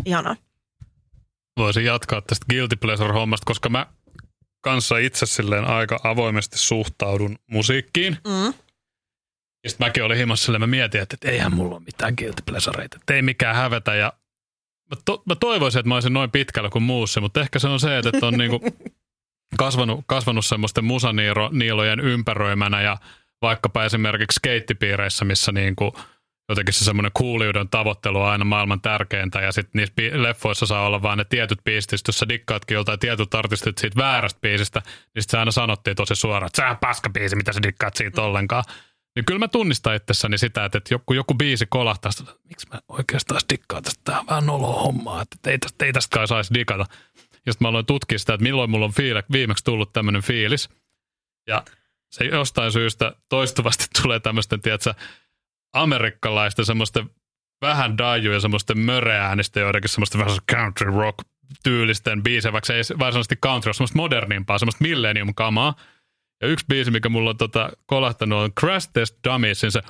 Ihanaa. 0.04 0.36
voisin 1.58 1.84
jatkaa 1.84 2.20
tästä 2.20 2.46
guilty 2.50 2.76
pleasure-hommasta, 2.76 3.44
koska 3.44 3.68
mä 3.68 3.86
kanssa 4.60 4.98
itse 4.98 5.26
silleen 5.26 5.64
aika 5.64 6.00
avoimesti 6.04 6.58
suhtaudun 6.58 7.36
musiikkiin. 7.50 8.16
Mm. 8.26 8.54
Sitten 9.66 9.86
mäkin 9.86 10.04
olin 10.04 10.18
himassa 10.18 10.44
silleen, 10.44 10.60
mä 10.60 10.66
mietin, 10.66 11.00
että, 11.00 11.14
että 11.14 11.30
eihän 11.30 11.54
mulla 11.54 11.76
ole 11.76 11.84
mitään 11.86 12.14
guilty 12.18 12.42
pleasureita, 12.46 12.98
ei 13.10 13.22
mikään 13.22 13.56
hävetä. 13.56 13.94
Ja 13.94 14.12
mä, 14.90 14.96
to, 15.04 15.22
mä 15.26 15.34
toivoisin, 15.34 15.78
että 15.78 15.88
mä 15.88 15.94
olisin 15.94 16.12
noin 16.12 16.30
pitkällä 16.30 16.70
kuin 16.70 16.82
muussa, 16.82 17.20
mutta 17.20 17.40
ehkä 17.40 17.58
se 17.58 17.68
on 17.68 17.80
se, 17.80 17.98
että, 17.98 18.10
että 18.14 18.26
on 18.26 18.34
niinku 18.34 18.60
kasvanut, 19.58 20.04
kasvanut 20.06 20.44
semmoisten 20.44 20.84
musaniilojen 20.84 22.00
ympäröimänä 22.00 22.82
ja 22.82 22.96
vaikkapa 23.42 23.84
esimerkiksi 23.84 24.34
skeittipiireissä, 24.34 25.24
missä 25.24 25.52
niinku 25.52 25.94
jotenkin 26.48 26.74
se 26.74 26.84
semmoinen 26.84 27.12
kuuliuden 27.14 27.68
tavoittelu 27.68 28.20
on 28.20 28.28
aina 28.28 28.44
maailman 28.44 28.80
tärkeintä 28.80 29.40
ja 29.40 29.52
sitten 29.52 29.78
niissä 29.78 29.94
bi- 30.00 30.22
leffoissa 30.22 30.66
saa 30.66 30.86
olla 30.86 31.02
vaan 31.02 31.18
ne 31.18 31.24
tietyt 31.24 31.64
biisit, 31.64 31.90
jos 32.06 32.18
sä 32.18 32.28
dikkaatkin 32.28 32.74
joltain 32.74 32.98
tietyt 32.98 33.34
artistit 33.34 33.78
siitä 33.78 34.00
väärästä 34.00 34.40
biisistä, 34.40 34.82
niin 35.14 35.22
sit 35.22 35.30
se 35.30 35.38
aina 35.38 35.50
sanottiin 35.50 35.96
tosi 35.96 36.14
suoraan, 36.14 36.46
että 36.46 36.62
sä 36.62 36.70
on 36.70 36.76
paska 36.76 37.10
biisi, 37.10 37.36
mitä 37.36 37.52
sä 37.52 37.62
dikkaat 37.62 37.96
siitä 37.96 38.22
ollenkaan. 38.22 38.64
Niin 39.16 39.24
kyllä 39.24 39.38
mä 39.38 39.48
tunnistan 39.48 39.94
itsessäni 39.94 40.38
sitä, 40.38 40.64
että 40.64 40.80
joku, 40.90 41.12
joku 41.12 41.34
biisi 41.34 41.66
kolahtaa, 41.66 42.10
että 42.20 42.34
miksi 42.48 42.66
mä 42.72 42.80
oikeastaan 42.88 43.40
dikkaan 43.52 43.82
tästä, 43.82 44.00
tää 44.04 44.20
on 44.20 44.26
vähän 44.26 44.46
noloa 44.46 44.82
hommaa, 44.82 45.22
että 45.22 45.50
ei 45.50 45.58
tästä, 45.58 45.84
ei 45.84 45.92
tästä 45.92 46.14
kai 46.14 46.28
saisi 46.28 46.54
dikata. 46.54 46.86
Ja 47.46 47.52
sitten 47.52 47.64
mä 47.64 47.68
aloin 47.68 47.86
tutkia 47.86 48.18
sitä, 48.18 48.34
että 48.34 48.42
milloin 48.42 48.70
mulla 48.70 48.84
on 48.84 48.92
fiile, 48.92 49.24
viimeksi 49.32 49.64
tullut 49.64 49.92
tämmöinen 49.92 50.22
fiilis. 50.22 50.68
Ja 51.46 51.62
se 52.10 52.24
jostain 52.24 52.72
syystä 52.72 53.16
toistuvasti 53.28 53.86
tulee 54.02 54.20
tämmöisten, 54.20 54.60
tiedätkö, 54.60 54.94
amerikkalaisten 55.72 56.64
semmoisten 56.64 57.10
vähän 57.60 57.98
dajuja, 57.98 58.40
semmoisten 58.40 58.78
möreäänistä 58.78 59.60
joidenkin 59.60 59.88
semmoisten 59.88 60.20
vähän 60.20 60.38
country 60.52 60.90
rock 60.90 61.18
tyylisten 61.62 62.22
biisejä, 62.22 62.52
vaikka 62.52 62.66
se 62.66 62.74
ei 62.74 62.82
varsinaisesti 62.98 63.36
country 63.36 63.68
ole 63.68 63.74
semmoista 63.74 63.96
modernimpaa, 63.96 64.58
semmoista 64.58 64.82
millennium-kamaa. 64.84 65.74
Ja 66.42 66.48
yksi 66.48 66.66
biisi, 66.68 66.90
mikä 66.90 67.08
mulla 67.08 67.30
on 67.30 67.36
tota, 67.36 67.70
kolahtanut, 67.86 68.38
on 68.38 68.52
Crash 68.60 68.90
Test 68.92 69.16
Dummiesin 69.28 69.72
se... 69.72 69.80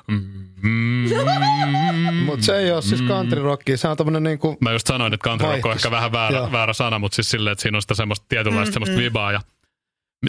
Mutta 2.25 2.47
se 2.47 2.59
ei 2.59 2.73
ole 2.73 2.83
siis 2.83 3.03
country 3.03 3.43
rockia, 3.43 3.77
se 3.77 3.89
on 3.89 3.97
tämmönen 3.97 4.23
niinku... 4.23 4.57
Mä 4.61 4.73
just 4.73 4.87
sanoin, 4.87 5.15
että 5.15 5.25
country 5.25 5.49
rock 5.49 5.67
on 5.67 5.73
ehkä 5.73 5.91
vähän 5.91 6.13
väärä, 6.13 6.37
Joo. 6.37 6.53
väärä 6.53 6.73
sana, 6.73 6.99
mutta 6.99 7.17
siis 7.17 7.31
silleen, 7.31 7.53
että 7.53 7.63
siinä 7.63 7.79
on 7.79 7.83
sitä 7.83 7.95
semmoista 7.95 8.27
tietynlaista 8.29 8.71
mm, 8.71 8.73
semmoista 8.73 8.97
vibaa 8.97 9.33
ja 9.33 9.41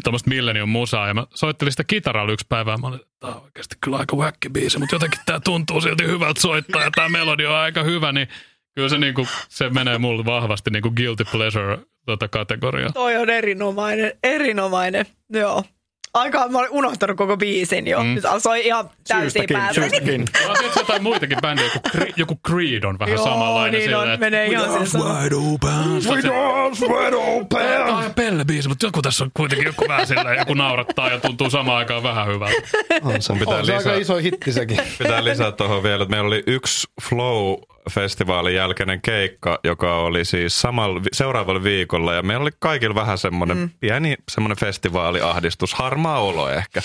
tuommoista 0.03 0.29
millennium 0.29 0.69
musaa. 0.69 1.07
Ja 1.07 1.13
mä 1.13 1.25
soittelin 1.33 1.71
sitä 1.71 1.83
kitaralla 1.83 2.31
yksi 2.31 2.45
päivä 2.49 2.71
ja 2.71 2.77
mä 2.77 2.87
olin, 2.87 2.99
että 2.99 3.13
tämä 3.19 3.33
on 3.33 3.41
oikeasti 3.43 3.75
kyllä 3.83 3.97
aika 3.97 4.15
wacki 4.15 4.49
biisi, 4.49 4.79
mutta 4.79 4.95
jotenkin 4.95 5.19
tämä 5.25 5.39
tuntuu 5.39 5.81
silti 5.81 6.07
hyvältä 6.07 6.41
soittaa 6.41 6.83
ja 6.83 6.91
tämä 6.91 7.09
melodia 7.09 7.49
on 7.49 7.57
aika 7.57 7.83
hyvä, 7.83 8.11
niin 8.11 8.27
Kyllä 8.75 8.89
se, 8.89 8.97
niinku, 8.97 9.27
se 9.49 9.69
menee 9.69 9.97
mulle 9.97 10.25
vahvasti 10.25 10.69
niinku 10.69 10.91
guilty 10.91 11.25
pleasure 11.31 11.79
tota 12.05 12.27
kategoriaa. 12.27 12.91
Toi 12.91 13.15
on 13.15 13.29
erinomainen, 13.29 14.11
erinomainen, 14.23 15.05
joo. 15.29 15.63
Aika, 16.15 16.47
mä 16.49 16.57
olin 16.59 16.69
unohtanut 16.71 17.17
koko 17.17 17.37
biisin 17.37 17.87
jo. 17.87 18.03
Mm. 18.03 18.15
Nyt 18.15 18.23
soi 18.39 18.65
ihan 18.67 18.89
täysin 19.07 19.31
Syystäkin, 19.31 19.57
päässä. 19.57 19.81
syystäkin. 19.81 20.25
No, 20.47 20.53
tietysti 20.53 20.79
jotain 20.79 21.03
muitakin 21.03 21.37
bändejä, 21.41 21.67
joku, 21.73 21.87
Cre- 21.97 22.13
joku 22.15 22.39
Creed 22.47 22.83
on 22.83 22.99
vähän 22.99 23.15
Joo, 23.15 23.23
samanlainen. 23.23 23.79
niin 23.79 23.95
on, 23.95 24.03
että- 24.11 24.17
menee 24.25 24.45
ihan 24.47 24.71
sinne 24.71 24.85
samaan. 24.85 25.29
Tämä 27.49 27.97
on 27.97 28.13
Pelle-biisi, 28.15 28.67
mutta 28.67 28.85
joku 28.85 29.01
tässä 29.01 29.23
on 29.23 29.31
kuitenkin 29.33 29.65
joku 29.65 29.85
vähän 29.87 30.07
silleen, 30.07 30.37
joku 30.37 30.53
naurattaa 30.53 31.09
ja 31.09 31.19
tuntuu 31.19 31.49
samaan 31.49 31.77
aikaan 31.77 32.03
vähän 32.03 32.27
hyvältä. 32.27 32.61
On 33.03 33.21
se, 33.21 33.33
pitää 33.33 33.55
on 33.57 33.65
se 33.65 33.75
aika 33.75 33.89
lisää. 33.89 34.01
iso 34.01 34.15
hitti 34.17 34.51
sekin. 34.53 34.77
Pitää 34.99 35.23
lisää 35.23 35.51
tuohon 35.51 35.83
vielä, 35.83 36.03
että 36.03 36.11
meillä 36.15 36.27
oli 36.27 36.43
yksi 36.47 36.87
Flow-festivaalin 37.91 38.55
jälkeinen 38.55 39.01
keikka, 39.01 39.59
joka 39.63 39.95
oli 39.97 40.25
siis 40.25 40.61
samalla, 40.61 41.01
seuraavalla 41.13 41.63
viikolla. 41.63 42.13
Ja 42.13 42.23
meillä 42.23 42.41
oli 42.41 42.51
kaikilla 42.59 42.95
vähän 42.95 43.17
semmoinen 43.17 43.57
mm. 43.57 43.69
pieni 43.79 44.15
semmoinen 44.31 44.57
festivaaliahdistus, 44.57 45.73
harmaa 45.73 46.19
olo 46.19 46.49
ehkä. 46.49 46.81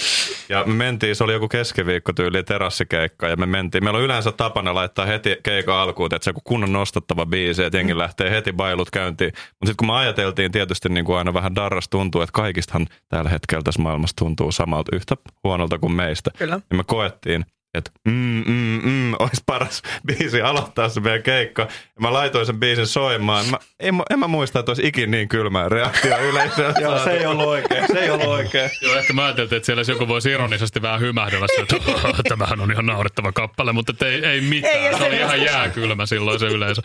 Ja 0.48 0.64
me 0.66 0.74
mentiin, 0.74 1.16
se 1.16 1.24
oli 1.24 1.32
joku 1.32 1.48
keskiviikko 1.48 2.12
tyyli 2.12 2.42
terassikeikka 2.42 3.28
ja 3.28 3.36
me 3.36 3.46
mentiin. 3.46 3.84
Meillä 3.84 3.98
on 3.98 4.04
yleensä 4.04 4.32
tapana 4.32 4.74
laittaa 4.74 5.06
heti 5.06 5.36
keikan 5.42 5.76
alkuun, 5.76 6.14
että 6.14 6.24
se 6.24 6.30
on 6.30 6.42
kunnon 6.44 6.72
nostattava 6.72 7.26
biisi, 7.26 7.64
että 7.64 7.78
jengi 7.78 7.98
lähtee 7.98 8.30
heti 8.30 8.52
bailut 8.52 8.90
käyntiin. 8.90 9.32
Mutta 9.32 9.66
sitten 9.66 9.76
kun 9.76 9.86
me 9.86 9.92
ajateltiin 9.92 10.52
tietysti 10.52 10.88
niin 10.88 11.04
kuin 11.04 11.18
aina 11.18 11.34
vähän 11.34 11.54
darras 11.54 11.88
tuntuu, 11.88 12.20
että 12.20 12.32
kaikistahan 12.32 12.86
tällä 13.08 13.30
hetkellä 13.30 13.62
tässä 13.62 13.82
maailmassa 13.82 14.16
tuntuu 14.16 14.52
samalta 14.52 14.96
yhtä 14.96 15.16
huonolta 15.44 15.78
kuin 15.78 15.92
meistä. 15.92 16.30
Kyllä. 16.38 16.60
Ja 16.70 16.76
me 16.76 16.84
koettiin, 16.86 17.44
että 17.74 17.90
mm, 18.08 18.42
mm, 18.46 18.80
mm, 18.84 19.12
olisi 19.18 19.42
paras 19.46 19.82
biisi 20.06 20.42
aloittaa 20.42 20.88
se 20.88 21.00
meidän 21.00 21.22
keikka. 21.22 21.62
Ja 21.62 21.68
mä 22.00 22.12
laitoin 22.12 22.46
sen 22.46 22.60
biisin 22.60 22.86
soimaan. 22.86 23.46
Mä, 23.46 23.56
en, 23.80 23.94
mä- 23.94 24.02
en 24.10 24.18
mä 24.18 24.26
muista, 24.28 24.58
että 24.58 24.70
olisi 24.70 24.86
ikin 24.86 25.10
niin 25.10 25.28
kylmää 25.28 25.68
reaktio 25.68 26.18
yleisöltä. 26.30 26.80
Joo, 26.80 27.04
se 27.04 27.10
ei 27.10 27.26
ollut 27.26 27.46
oikein. 27.46 27.84
Se 27.86 27.98
ei 27.98 28.10
ollut 28.10 28.26
oikein. 28.26 28.70
Joo, 28.82 28.94
ehkä 28.96 29.12
mä 29.12 29.24
ajattelin, 29.24 29.54
että 29.54 29.66
siellä 29.66 29.82
joku 29.88 30.08
voisi 30.08 30.30
ironisesti 30.30 30.82
vähän 30.82 31.00
hymähdellä, 31.00 31.46
se, 31.56 31.62
että 31.62 32.22
tämähän 32.28 32.60
on 32.60 32.72
ihan 32.72 32.86
naurettava 32.86 33.32
kappale, 33.32 33.72
mutta 33.72 33.92
et 33.92 34.02
ei, 34.02 34.24
ei 34.24 34.40
mitään. 34.40 34.74
Ei, 34.74 34.98
se 34.98 35.04
oli 35.04 35.10
se- 35.16 35.20
ihan 35.20 35.42
jääkylmä 35.42 36.06
silloin 36.06 36.38
se 36.40 36.46
yleisö. 36.46 36.82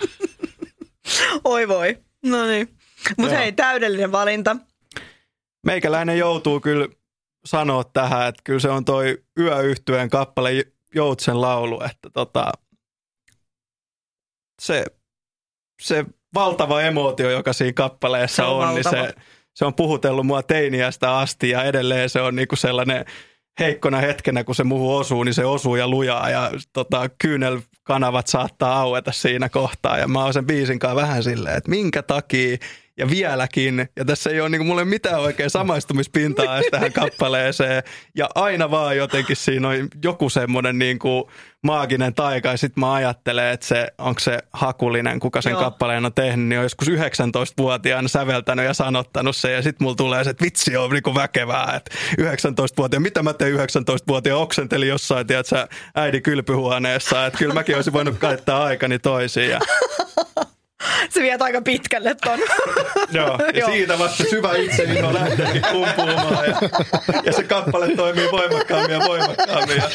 Oi 1.43 1.67
voi. 1.67 1.97
No 2.25 2.45
niin. 2.45 2.69
Mutta 3.17 3.35
hei, 3.37 3.51
täydellinen 3.51 4.11
valinta. 4.11 4.55
Meikäläinen 5.65 6.17
joutuu 6.17 6.59
kyllä 6.59 6.87
sanoa 7.45 7.83
tähän, 7.83 8.27
että 8.27 8.41
kyllä 8.43 8.59
se 8.59 8.69
on 8.69 8.85
toi 8.85 9.17
yöyhtyeen 9.39 10.09
kappale 10.09 10.65
Joutsen 10.95 11.41
laulu, 11.41 11.81
että 11.81 12.09
tota, 12.09 12.51
se, 14.61 14.85
se 15.81 16.05
valtava 16.33 16.81
emootio, 16.81 17.31
joka 17.31 17.53
siinä 17.53 17.73
kappaleessa 17.73 18.35
Se 18.35 18.43
on 18.43 18.67
on, 18.67 18.75
niin 18.75 18.89
se, 18.89 19.13
se 19.53 19.65
on 19.65 19.73
puhutellut 19.73 20.25
mua 20.25 20.43
teiniästä 20.43 21.17
asti 21.17 21.49
ja 21.49 21.63
edelleen 21.63 22.09
se 22.09 22.21
on 22.21 22.35
niinku 22.35 22.55
sellainen 22.55 23.05
heikkona 23.59 23.97
hetkenä, 23.97 24.43
kun 24.43 24.55
se 24.55 24.63
muuhun 24.63 24.99
osuu, 24.99 25.23
niin 25.23 25.33
se 25.33 25.45
osuu 25.45 25.75
ja 25.75 25.87
lujaa 25.87 26.29
ja 26.29 26.51
tota, 26.73 27.09
kyynelkanavat 27.21 28.27
saattaa 28.27 28.79
aueta 28.79 29.11
siinä 29.11 29.49
kohtaa. 29.49 29.97
Ja 29.97 30.07
mä 30.07 30.23
oon 30.23 30.33
sen 30.33 30.45
biisin 30.47 30.79
vähän 30.95 31.23
silleen, 31.23 31.57
että 31.57 31.69
minkä 31.69 32.01
takia 32.03 32.57
ja 32.97 33.09
vieläkin. 33.09 33.89
Ja 33.95 34.05
tässä 34.05 34.29
ei 34.29 34.41
ole 34.41 34.49
niin 34.49 34.65
mulle 34.65 34.85
mitään 34.85 35.21
oikein 35.21 35.49
samaistumispintaa 35.49 36.57
edes 36.57 36.71
tähän 36.71 36.93
kappaleeseen. 37.03 37.83
Ja 38.15 38.29
aina 38.35 38.71
vaan 38.71 38.97
jotenkin 38.97 39.35
siinä 39.35 39.67
on 39.67 39.87
joku 40.03 40.29
semmoinen 40.29 40.79
niin 40.79 40.99
kuin 40.99 41.23
maaginen 41.63 42.13
taika. 42.13 42.49
Ja 42.49 42.57
sitten 42.57 42.81
mä 42.81 42.93
ajattelen, 42.93 43.53
että 43.53 43.65
se, 43.65 43.87
onko 43.97 44.19
se 44.19 44.39
Hakulinen, 44.53 45.19
kuka 45.19 45.41
sen 45.41 45.51
Joo. 45.51 45.61
kappaleen 45.61 46.05
on 46.05 46.13
tehnyt, 46.13 46.47
niin 46.47 46.59
on 46.59 46.65
joskus 46.65 46.87
19-vuotiaana 46.87 48.07
säveltänyt 48.07 48.65
ja 48.65 48.73
sanottanut 48.73 49.35
se. 49.35 49.51
Ja 49.51 49.61
sitten 49.61 49.85
mulla 49.85 49.95
tulee 49.95 50.23
se, 50.23 50.29
että 50.29 50.45
vitsi 50.45 50.77
on 50.77 50.89
niin 50.89 51.03
kuin 51.03 51.15
väkevää. 51.15 51.73
Että 51.75 51.95
19-vuotiaana, 52.21 53.03
mitä 53.03 53.23
mä 53.23 53.33
tein 53.33 53.55
19-vuotiaana? 53.55 54.41
Oksentelin 54.41 54.89
jossain, 54.89 55.27
tiedät 55.27 55.45
sä, 55.45 55.67
äidin 55.95 56.23
kylpyhuoneessa. 56.23 57.25
Että 57.25 57.39
kyllä 57.39 57.53
mäkin 57.53 57.75
olisin 57.75 57.93
voinut 57.93 58.19
käyttää 58.19 58.63
aikani 58.63 58.99
toisiin. 58.99 59.49
Ja 59.49 59.59
Se 61.13 61.21
viet 61.21 61.41
aika 61.41 61.61
pitkälle 61.61 62.15
ton. 62.23 62.39
Joo, 63.11 63.39
ja 63.53 63.59
Joo. 63.59 63.69
siitä 63.71 63.99
vasta 63.99 64.23
syvä 64.29 64.55
itseni 64.55 65.01
on 65.01 65.13
lähtenyt 65.13 65.67
kumpuumaan 65.71 66.45
ja, 66.45 66.55
ja 67.23 67.33
se 67.33 67.43
kappale 67.43 67.95
toimii 67.95 68.31
voimakkaammin 68.31 68.91
ja 68.91 68.99
voimakkaammin 68.99 69.77
ja 69.77 69.89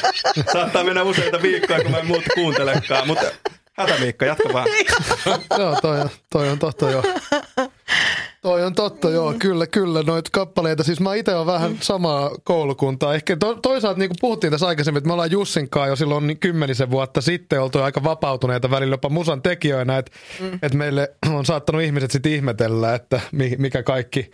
saattaa 0.52 0.85
mennä 0.85 1.02
useita 1.02 1.43
viikkoja, 1.43 1.82
kun 1.82 1.90
mä 1.90 1.98
en 1.98 2.07
muuta 2.07 2.31
kuuntelekaan, 2.35 3.07
mutta 3.07 3.24
hätämiikka, 3.73 4.24
jatka 4.27 4.52
vaan. 4.52 4.66
joo, 5.59 5.78
toi 5.82 6.01
on, 6.01 6.11
toi 6.31 6.48
on 6.48 6.59
totta 6.59 6.90
joo. 6.90 7.05
Toi 8.42 8.64
on 8.64 8.74
totta, 8.74 9.10
joo, 9.10 9.34
kyllä, 9.38 9.66
kyllä, 9.66 10.02
noita 10.02 10.30
kappaleita. 10.32 10.84
Siis 10.84 11.00
mä 11.00 11.14
itse 11.14 11.34
olen 11.34 11.46
vähän 11.46 11.76
samaa 11.80 12.30
koulukuntaa. 12.44 13.14
Ehkä 13.14 13.36
to, 13.36 13.54
toisaalta, 13.54 13.98
niin 13.98 14.08
kuin 14.08 14.16
puhuttiin 14.20 14.50
tässä 14.50 14.66
aikaisemmin, 14.66 14.98
että 14.98 15.06
me 15.06 15.12
ollaan 15.12 15.30
Jussinkaan 15.30 15.88
jo 15.88 15.96
silloin 15.96 16.26
niin 16.26 16.38
kymmenisen 16.38 16.90
vuotta 16.90 17.20
sitten 17.20 17.62
oltu 17.62 17.78
aika 17.78 18.04
vapautuneita 18.04 18.70
välillä 18.70 18.94
jopa 18.94 19.08
musan 19.08 19.42
tekijöinä, 19.42 19.98
että 19.98 20.12
mm. 20.40 20.58
et 20.62 20.74
meille 20.74 21.14
on 21.30 21.46
saattanut 21.46 21.82
ihmiset 21.82 22.10
sitten 22.10 22.32
ihmetellä, 22.32 22.94
että 22.94 23.20
mi- 23.32 23.56
mikä 23.58 23.82
kaikki 23.82 24.30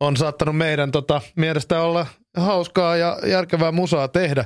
on 0.00 0.16
saattanut 0.16 0.56
meidän 0.56 0.90
tota, 0.90 1.20
mielestä 1.36 1.82
olla 1.82 2.06
hauskaa 2.36 2.96
ja 2.96 3.18
järkevää 3.26 3.72
musaa 3.72 4.08
tehdä. 4.08 4.44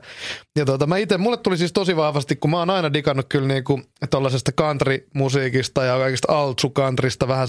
Ja 0.58 0.64
tota, 0.64 0.86
mä 0.86 0.96
itse, 0.96 1.18
mulle 1.18 1.36
tuli 1.36 1.56
siis 1.56 1.72
tosi 1.72 1.96
vahvasti, 1.96 2.36
kun 2.36 2.50
mä 2.50 2.58
oon 2.58 2.70
aina 2.70 2.92
digannut 2.92 3.26
kyllä 3.28 3.48
niinku 3.48 3.80
tollasesta 4.10 4.52
country-musiikista 4.52 5.84
ja 5.84 5.98
kaikista 5.98 6.32
altsu-countrysta, 6.32 7.28
vähän 7.28 7.48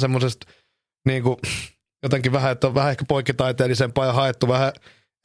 semmosesta 0.98 1.02
niinku, 1.06 1.40
jotenkin 2.04 2.32
vähän, 2.32 2.52
että 2.52 2.68
on 2.68 2.76
vähän 2.76 2.92
ehkä 2.92 3.06
poikkitaiteellisempaa 3.08 4.06
ja 4.06 4.14
haettu 4.14 4.48
vähän 4.48 4.74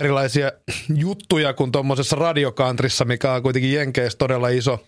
erilaisia 0.00 0.52
juttuja 0.94 1.54
kuin 1.54 1.72
tuommoisessa 1.72 2.16
radiokantrissa, 2.16 3.04
mikä 3.04 3.32
on 3.32 3.42
kuitenkin 3.42 3.72
Jenkeissä 3.72 4.18
todella 4.18 4.48
iso, 4.48 4.78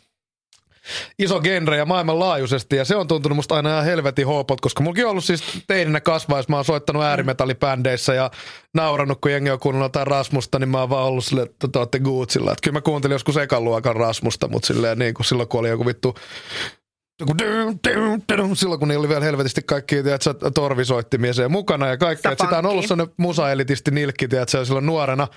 iso 1.18 1.40
genre 1.40 1.76
ja 1.76 1.86
maailmanlaajuisesti. 1.86 2.76
Ja 2.76 2.84
se 2.84 2.96
on 2.96 3.08
tuntunut 3.08 3.36
musta 3.36 3.54
aina 3.54 3.70
ihan 3.70 3.84
helvetin 3.84 4.26
hoopot, 4.26 4.60
koska 4.60 4.82
mullakin 4.82 5.04
on 5.04 5.10
ollut 5.10 5.24
siis 5.24 5.42
teininä 5.66 6.00
kasvaessa. 6.00 6.50
Mä 6.50 6.56
oon 6.56 6.64
soittanut 6.64 7.02
äärimetallibändeissä 7.02 8.14
ja 8.14 8.30
naurannut, 8.74 9.20
kun 9.20 9.32
jengi 9.32 9.50
on 9.50 9.58
kuunnellut 9.58 9.88
jotain 9.88 10.06
Rasmusta, 10.06 10.58
niin 10.58 10.68
mä 10.68 10.80
oon 10.80 10.90
vaan 10.90 11.06
ollut 11.06 11.24
silleen, 11.24 11.48
että 11.48 11.68
te 11.68 11.78
ootte. 11.78 11.98
Että 12.38 12.54
kyllä 12.62 12.76
mä 12.76 12.80
kuuntelin 12.80 13.14
joskus 13.14 13.36
ekan 13.36 13.64
luokan 13.64 13.96
Rasmusta, 13.96 14.48
mutta 14.48 14.66
silleen 14.66 14.98
niin 14.98 15.14
kuin 15.14 15.26
silloin 15.26 15.48
kun 15.48 15.60
oli 15.60 15.68
joku 15.68 15.86
vittu 15.86 16.14
silloin 18.54 18.78
kun 18.78 18.88
niillä 18.88 19.02
oli 19.02 19.08
vielä 19.08 19.24
helvetisti 19.24 19.62
kaikki 19.62 20.02
tiedätkö, 20.02 20.34
torvisoittimia 20.54 21.32
mukana 21.48 21.88
ja 21.88 21.96
kaikkea. 21.96 22.30
Sitä 22.30 22.44
Sitä 22.44 22.58
on 22.58 22.66
ollut 22.66 22.86
sellainen 22.86 23.14
musaelitisti 23.16 23.90
nilkki, 23.90 24.28
tiedätkö, 24.28 24.64
silloin 24.64 24.86
nuorena. 24.86 25.28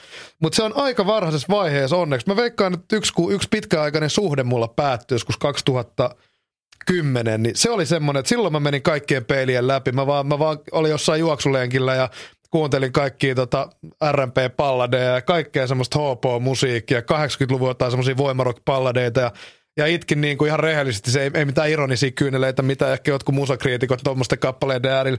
Mutta 0.42 0.56
se 0.56 0.64
on 0.64 0.74
aika 0.76 1.06
varhaisessa 1.06 1.48
vaiheessa 1.50 1.98
onneksi. 1.98 2.28
Mä 2.28 2.36
veikkaan, 2.36 2.74
että 2.74 2.96
yksi, 2.96 3.14
yksi 3.30 3.48
pitkäaikainen 3.52 4.10
suhde 4.10 4.44
mulla 4.44 4.68
päättyi 4.68 5.16
joskus 5.16 5.38
2010, 5.38 7.44
niin 7.44 7.56
se 7.56 7.70
oli 7.70 7.86
semmoinen, 7.86 8.20
että 8.20 8.30
silloin 8.30 8.54
mä 8.54 8.60
menin 8.60 8.82
kaikkien 8.82 9.26
peilien 9.26 9.68
läpi. 9.68 9.92
Mä 9.92 10.08
vaan, 10.08 10.28
mä 10.28 10.40
vaan 10.40 10.58
olin 10.72 10.92
jossain 10.92 11.20
juoksulenkillä 11.20 11.96
ja 11.96 12.10
kuuntelin 12.50 12.92
kaikkia 12.92 13.36
tota 13.36 13.70
R&B-palladeja 14.12 15.14
ja 15.14 15.22
kaikkea 15.22 15.68
semmoista 15.68 16.00
HP-musiikkia. 16.00 17.00
80-luvun 17.00 17.68
jotain 17.68 17.92
semmoisia 17.92 18.18
voimarock-palladeita 18.18 19.20
ja 19.20 19.32
ja 19.78 19.86
itkin 19.86 20.22
niin 20.22 20.38
kuin 20.38 20.48
ihan 20.48 20.60
rehellisesti, 20.60 21.12
se 21.12 21.24
ei, 21.24 21.32
ei 21.34 21.46
mitään 21.46 21.70
ironisia 21.70 22.12
kyyneleitä, 22.12 22.62
mitä 22.62 22.94
ehkä 22.94 23.12
jotkut 23.12 23.36
musakriitikot 23.36 24.00
tuommoisten 24.04 24.40
kappaleiden 24.40 24.92
äärillä 24.92 25.18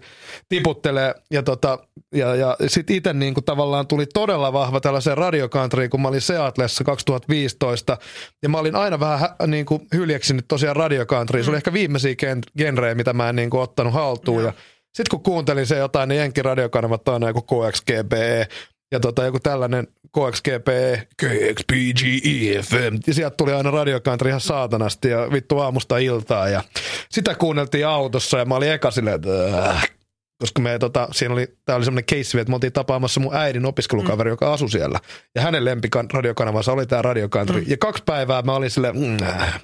tiputtelee. 0.48 1.14
Ja, 1.30 1.42
tota, 1.42 1.78
ja, 2.14 2.34
ja 2.34 2.56
sitten 2.66 2.96
itse 2.96 3.12
niin 3.12 3.34
kuin 3.34 3.44
tavallaan 3.44 3.86
tuli 3.86 4.06
todella 4.06 4.52
vahva 4.52 4.80
tällaiseen 4.80 5.18
radiokantariin, 5.18 5.90
kun 5.90 6.02
mä 6.02 6.08
olin 6.08 6.20
Seatlessa 6.20 6.84
2015. 6.84 7.96
Ja 8.42 8.48
mä 8.48 8.58
olin 8.58 8.76
aina 8.76 9.00
vähän 9.00 9.18
hä- 9.18 9.36
niin 9.46 9.66
kuin 9.66 9.86
hyljeksinyt 9.94 10.44
tosiaan 10.48 10.76
radiokantariin. 10.76 11.44
Se 11.44 11.50
oli 11.50 11.56
ehkä 11.56 11.72
viimeisiä 11.72 12.12
gen- 12.12 12.52
genrejä, 12.58 12.94
mitä 12.94 13.12
mä 13.12 13.28
en 13.28 13.36
niin 13.36 13.50
kuin 13.50 13.60
ottanut 13.60 13.92
haltuun. 13.94 14.44
Ja 14.44 14.52
sitten 14.94 15.10
kun 15.10 15.22
kuuntelin 15.22 15.66
se 15.66 15.78
jotain, 15.78 16.08
niin 16.08 16.18
Jenkin 16.18 16.44
radiokanavat 16.44 17.08
on 17.08 17.14
aina 17.14 17.28
joku 17.28 17.42
KXGBE 17.42 18.48
ja 18.92 19.00
tota, 19.00 19.24
joku 19.24 19.40
tällainen 19.40 19.86
KXGP, 20.12 20.68
KXPGE 21.16 22.62
FM. 22.62 22.96
Ja 23.06 23.14
sieltä 23.14 23.36
tuli 23.36 23.52
aina 23.52 23.70
radiokantri 23.70 24.28
ihan 24.28 24.40
saatanasti 24.40 25.08
ja 25.08 25.32
vittu 25.32 25.58
aamusta 25.58 25.98
iltaa. 25.98 26.48
Ja 26.48 26.62
sitä 27.08 27.34
kuunneltiin 27.34 27.86
autossa 27.86 28.38
ja 28.38 28.44
mä 28.44 28.54
olin 28.54 28.72
eka 28.72 28.90
silleen, 28.90 29.16
että 29.16 29.68
äh, 29.68 29.90
koska 30.38 30.62
me, 30.62 30.78
tota, 30.78 31.08
siinä 31.12 31.34
oli, 31.34 31.46
tää 31.64 31.76
oli 31.76 31.84
semmoinen 31.84 32.04
keissi, 32.04 32.40
että 32.40 32.50
me 32.50 32.54
oltiin 32.54 32.72
tapaamassa 32.72 33.20
mun 33.20 33.36
äidin 33.36 33.66
opiskelukaveri, 33.66 34.30
mm. 34.30 34.32
joka 34.32 34.52
asui 34.52 34.70
siellä. 34.70 35.00
Ja 35.34 35.42
hänen 35.42 35.64
lempikan 35.64 36.08
radiokanavansa 36.12 36.72
oli 36.72 36.86
tämä 36.86 37.02
radiokantri. 37.02 37.60
Mm. 37.60 37.66
Ja 37.70 37.76
kaksi 37.76 38.02
päivää 38.06 38.42
mä 38.42 38.54
olin 38.54 38.70
silleen, 38.70 38.96
mm, 38.96 39.16
äh, 39.22 39.60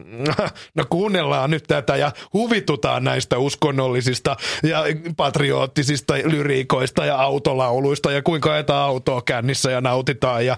no 0.74 0.84
kuunnellaan 0.90 1.50
nyt 1.50 1.64
tätä 1.66 1.96
ja 1.96 2.12
huvitutaan 2.32 3.04
näistä 3.04 3.38
uskonnollisista 3.38 4.36
ja 4.62 4.84
patrioottisista 5.16 6.14
lyriikoista 6.14 7.04
ja 7.04 7.16
autolauluista 7.16 8.12
ja 8.12 8.22
kuinka 8.22 8.52
ajetaan 8.52 8.88
autoa 8.88 9.22
kännissä 9.22 9.70
ja 9.70 9.80
nautitaan 9.80 10.46
ja 10.46 10.56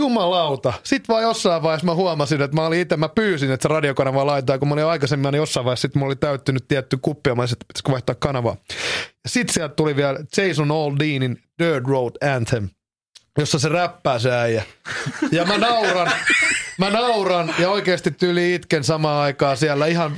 Jumalauta. 0.00 0.72
Sitten 0.84 1.14
vaan 1.14 1.22
jossain 1.22 1.62
vaiheessa 1.62 1.86
mä 1.86 1.94
huomasin, 1.94 2.42
että 2.42 2.56
mä 2.56 2.66
olin 2.66 2.80
itse, 2.80 2.96
mä 2.96 3.08
pyysin, 3.08 3.50
että 3.50 3.68
se 3.68 3.74
radiokanava 3.74 4.26
laittaa, 4.26 4.58
kun 4.58 4.68
mä 4.68 4.74
olin 4.74 4.84
aikaisemmin, 4.84 5.32
niin 5.32 5.38
jossain 5.38 5.64
vaiheessa 5.64 5.82
sitten 5.82 6.00
mulla 6.00 6.10
oli 6.10 6.16
täyttynyt 6.16 6.68
tietty 6.68 6.98
kuppi 7.02 7.30
ja 7.30 7.34
mä 7.34 7.42
olisin, 7.42 7.54
että 7.54 7.64
pitäisikö 7.68 7.92
vaihtaa 7.92 8.14
kanavaa. 8.14 8.56
Sitten 9.26 9.54
sieltä 9.54 9.74
tuli 9.74 9.96
vielä 9.96 10.18
Jason 10.36 10.70
Aldeanin 10.70 11.42
Dirt 11.58 11.86
Road 11.86 12.34
Anthem, 12.36 12.68
jossa 13.38 13.58
se 13.58 13.68
räppää 13.68 14.18
se 14.18 14.30
äijä. 14.32 14.62
Ja 15.32 15.44
mä 15.44 15.58
nauran, 15.58 16.10
mä 16.78 16.90
nauran 16.90 17.54
ja 17.58 17.70
oikeasti 17.70 18.10
tyyli 18.10 18.54
itken 18.54 18.84
samaan 18.84 19.22
aikaan 19.22 19.56
siellä. 19.56 19.86
Ihan, 19.86 20.16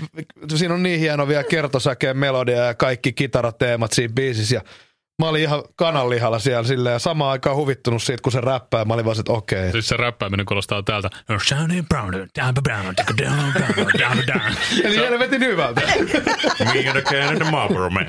siinä 0.56 0.74
on 0.74 0.82
niin 0.82 1.00
hieno 1.00 1.28
vielä 1.28 1.44
kertosäkeen 1.44 2.16
melodia 2.16 2.64
ja 2.64 2.74
kaikki 2.74 3.12
kitarateemat 3.12 3.92
siinä 3.92 4.14
biisissä. 4.14 4.60
Mä 5.18 5.28
olin 5.28 5.42
ihan 5.42 5.62
kananlihalla 5.76 6.38
siellä 6.38 6.64
silleen 6.68 6.92
ja 6.92 6.98
samaan 6.98 7.30
aikaan 7.30 7.56
huvittunut 7.56 8.02
siitä, 8.02 8.22
kun 8.22 8.32
se 8.32 8.40
räppää. 8.40 8.84
Mä 8.84 8.94
olin 8.94 9.04
vaan, 9.04 9.20
että 9.20 9.32
okei. 9.32 9.58
Okay. 9.58 9.72
Siis 9.72 9.88
se 9.88 9.96
räppääminen 9.96 10.46
kuulostaa 10.46 10.82
täältä. 10.82 11.10
Eli 14.84 14.96
helvetin 14.96 15.40
hyvältä. 15.40 15.80
Me 16.74 16.88
and 16.88 17.02
the 17.02 17.02
Canada 17.02 17.50
Marlboro 17.50 17.90
Man. 17.90 18.06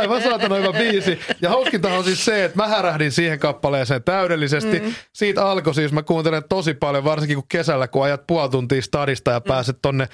Aivan 0.00 0.22
saatana 0.22 0.54
hyvä 0.54 0.72
biisi. 0.72 1.20
Ja 1.42 1.48
hauskintahan 1.48 1.98
on 1.98 2.04
siis 2.04 2.24
se, 2.24 2.44
että 2.44 2.56
mä 2.56 2.68
härähdin 2.68 3.12
siihen 3.12 3.38
kappaleeseen 3.38 4.02
täydellisesti. 4.02 4.80
Mm. 4.80 4.94
Siitä 5.12 5.46
alkoi 5.46 5.74
siis, 5.74 5.92
mä 5.92 6.02
kuuntelen 6.02 6.42
tosi 6.48 6.74
paljon, 6.74 7.04
varsinkin 7.04 7.36
kun 7.36 7.48
kesällä, 7.48 7.88
kun 7.88 8.04
ajat 8.04 8.26
puoli 8.26 8.50
tuntia 8.50 8.82
stadista 8.82 9.30
ja 9.30 9.40
pääset 9.40 9.78
tonne 9.82 10.08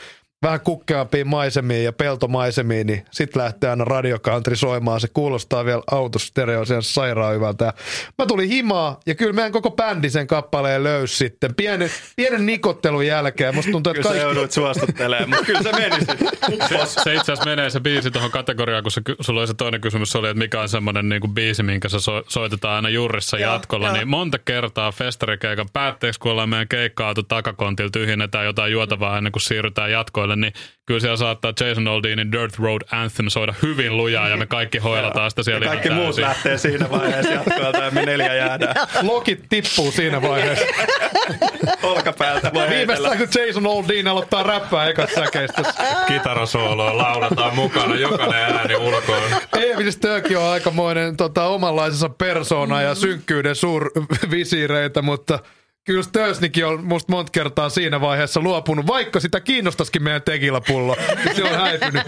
vähän 0.45 0.61
kukkeampiin 0.61 1.29
maisemiin 1.29 1.85
ja 1.85 1.93
peltomaisemiin, 1.93 2.87
niin 2.87 3.05
sit 3.11 3.37
lähtee 3.37 3.71
aina 3.71 3.85
radiokantri 3.85 4.57
soimaan. 4.57 5.01
Se 5.01 5.09
kuulostaa 5.15 5.65
vielä 5.65 5.83
autostereo 5.91 6.65
sen 6.65 6.83
sairaan 6.83 7.35
hyvältä. 7.35 7.65
Ja 7.65 7.73
mä 8.19 8.27
tulin 8.27 8.49
himaa 8.49 9.01
ja 9.07 9.15
kyllä 9.15 9.33
meidän 9.33 9.53
koko 9.53 9.71
bändi 9.71 10.11
sen 10.11 10.27
kappaleen 10.27 10.85
löysi 10.85 11.16
sitten. 11.16 11.55
Pienen, 11.55 11.91
pienen 12.16 12.47
nikottelun 12.47 13.07
jälkeen. 13.07 13.55
Musta 13.55 13.73
tuntuu, 13.73 13.91
että 13.91 14.03
Kyllä 14.03 14.15
kaikki... 14.15 14.35
sä 14.35 14.39
joudut 14.39 14.53
suostuttelemaan, 14.53 15.29
mutta 15.31 15.45
kyllä 15.45 15.62
se 15.62 15.73
meni 15.73 15.97
sitten. 15.99 16.29
Se, 16.69 17.03
se 17.03 17.15
itse 17.15 17.33
asiassa 17.33 17.45
menee 17.45 17.71
se 17.71 17.81
biisi 17.81 18.11
tuohon 18.11 18.31
kategoriaan, 18.31 18.83
kun 18.83 18.93
se, 18.93 19.01
sulla 19.21 19.41
oli 19.41 19.47
se 19.47 19.55
toinen 19.55 19.81
kysymys, 19.81 20.16
oli, 20.16 20.29
että 20.29 20.39
mikä 20.39 20.61
on 20.61 20.69
semmoinen 20.69 21.09
niin 21.09 21.21
kuin 21.21 21.35
biisi, 21.35 21.62
minkä 21.62 21.89
se 21.89 22.01
so, 22.01 22.23
soitetaan 22.29 22.75
aina 22.75 22.89
jurrissa 22.89 23.39
Joo, 23.39 23.53
jatkolla. 23.53 23.87
joo. 23.87 23.97
Niin 23.97 24.09
monta 24.09 24.39
kertaa 24.39 24.93
festarikeikan 24.93 25.66
päätteeksi, 25.73 26.21
kun 26.21 26.33
ollaan 26.33 26.49
meidän 26.49 26.69
keikkaa 26.69 27.15
takakontilla, 27.29 27.91
tyhjennetään 27.91 28.45
jotain 28.45 28.73
juotavaa 28.73 29.19
ennen 29.19 29.33
kuin 29.33 29.43
siirrytään 29.43 29.91
jatkoille, 29.93 30.34
niin 30.40 30.52
kyllä 30.86 31.01
siellä 31.01 31.16
saattaa 31.16 31.52
Jason 31.61 31.89
Aldeanin 31.89 32.32
Dirt 32.32 32.59
Road 32.59 32.82
Anthem 32.90 33.28
soida 33.28 33.55
hyvin 33.62 33.97
lujaa 33.97 34.28
ja 34.28 34.36
me 34.36 34.47
kaikki 34.47 34.78
hoilataan 34.78 35.31
sitä 35.31 35.43
siellä 35.43 35.65
Ja 35.65 35.70
kaikki 35.70 35.90
muut 35.90 36.05
täysin. 36.06 36.24
lähtee 36.24 36.59
siinä 36.59 36.90
vaiheessa 36.90 37.32
jatkoilta 37.32 37.78
ja 37.78 37.90
me 37.90 38.06
neljä 38.06 38.35
jäädään 38.35 38.74
Lokit 39.02 39.44
tippuu 39.48 39.90
siinä 39.93 40.23
vaiheessa. 40.23 40.65
olkapäältä. 41.82 42.51
Voi 42.55 42.61
heitellä. 42.69 42.78
Viimeistään 42.78 43.19
kun 43.19 43.43
Jason 43.47 43.66
Aldean 43.66 44.06
aloittaa 44.09 44.43
räppää 44.43 44.86
ekas 44.89 45.11
säkeistä. 45.15 45.62
Kitarasooloa 46.06 46.97
lauletaan 46.98 47.55
mukana, 47.56 47.94
jokainen 47.94 48.40
ääni 48.40 48.77
ulkoon. 48.77 49.23
Eevi 49.56 49.93
Stöki 49.93 50.36
on 50.36 50.43
aikamoinen 50.51 51.16
tota, 51.16 51.44
omanlaisensa 51.44 52.09
persona 52.09 52.82
ja 52.82 52.94
synkkyyden 52.94 53.55
suurvisiireitä, 53.56 55.02
mutta 55.02 55.39
kyllä 55.85 56.02
Stösnikin 56.02 56.66
on 56.66 56.85
musta 56.85 57.12
monta 57.12 57.31
kertaa 57.31 57.69
siinä 57.69 58.01
vaiheessa 58.01 58.40
luopunut, 58.40 58.86
vaikka 58.86 59.20
sitä 59.20 59.40
kiinnostaisikin 59.40 60.02
meidän 60.02 60.23
tekilapullo, 60.23 60.97
niin 61.24 61.36
se 61.36 61.44
on 61.44 61.61
häipynyt. 61.61 62.02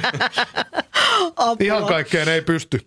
Apua. 1.37 1.57
Ihan 1.61 1.85
kaikkeen 1.87 2.29
ei 2.29 2.43
pysty. 2.43 2.81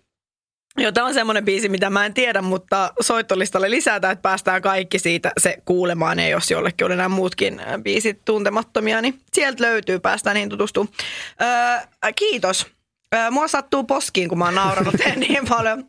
Joo, 0.76 0.92
tämä 0.92 1.06
on 1.06 1.14
semmoinen 1.14 1.44
biisi, 1.44 1.68
mitä 1.68 1.90
mä 1.90 2.06
en 2.06 2.14
tiedä, 2.14 2.42
mutta 2.42 2.92
soittolistalle 3.00 3.70
lisätään, 3.70 4.12
että 4.12 4.22
päästään 4.22 4.62
kaikki 4.62 4.98
siitä 4.98 5.32
se 5.38 5.56
kuulemaan. 5.64 6.18
Ja 6.18 6.28
jos 6.28 6.50
jollekin 6.50 6.84
on 6.84 6.90
nämä 6.96 7.08
muutkin 7.08 7.60
äh, 7.60 7.82
biisit 7.82 8.24
tuntemattomia, 8.24 9.00
niin 9.00 9.20
sieltä 9.32 9.62
löytyy, 9.62 9.98
päästään 9.98 10.34
niihin 10.34 10.48
tutustumaan. 10.48 10.94
Öö, 11.42 12.12
kiitos. 12.16 12.66
Öö, 13.14 13.30
mua 13.30 13.48
sattuu 13.48 13.84
poskiin, 13.84 14.28
kun 14.28 14.38
mä 14.38 14.44
oon 14.44 14.54
nauranut 14.54 14.94
niin 15.16 15.48
paljon. 15.48 15.84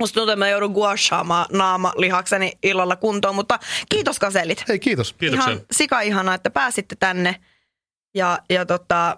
Musta 0.00 0.14
tuntuu, 0.14 0.32
että 0.32 0.38
mä 0.44 0.48
joudun 0.48 0.72
guashaamaan 0.72 1.46
naama 1.52 1.92
lihakseni 1.96 2.52
illalla 2.62 2.96
kuntoon, 2.96 3.34
mutta 3.34 3.58
kiitos 3.88 4.18
kaselit. 4.18 4.64
Hei, 4.68 4.78
kiitos. 4.78 5.12
Kiitoksia. 5.12 5.52
Ihan 5.52 5.66
sika 5.70 6.00
ihanaa, 6.00 6.34
että 6.34 6.50
pääsitte 6.50 6.96
tänne. 6.96 7.36
Ja, 8.14 8.38
ja 8.50 8.66
tota, 8.66 9.16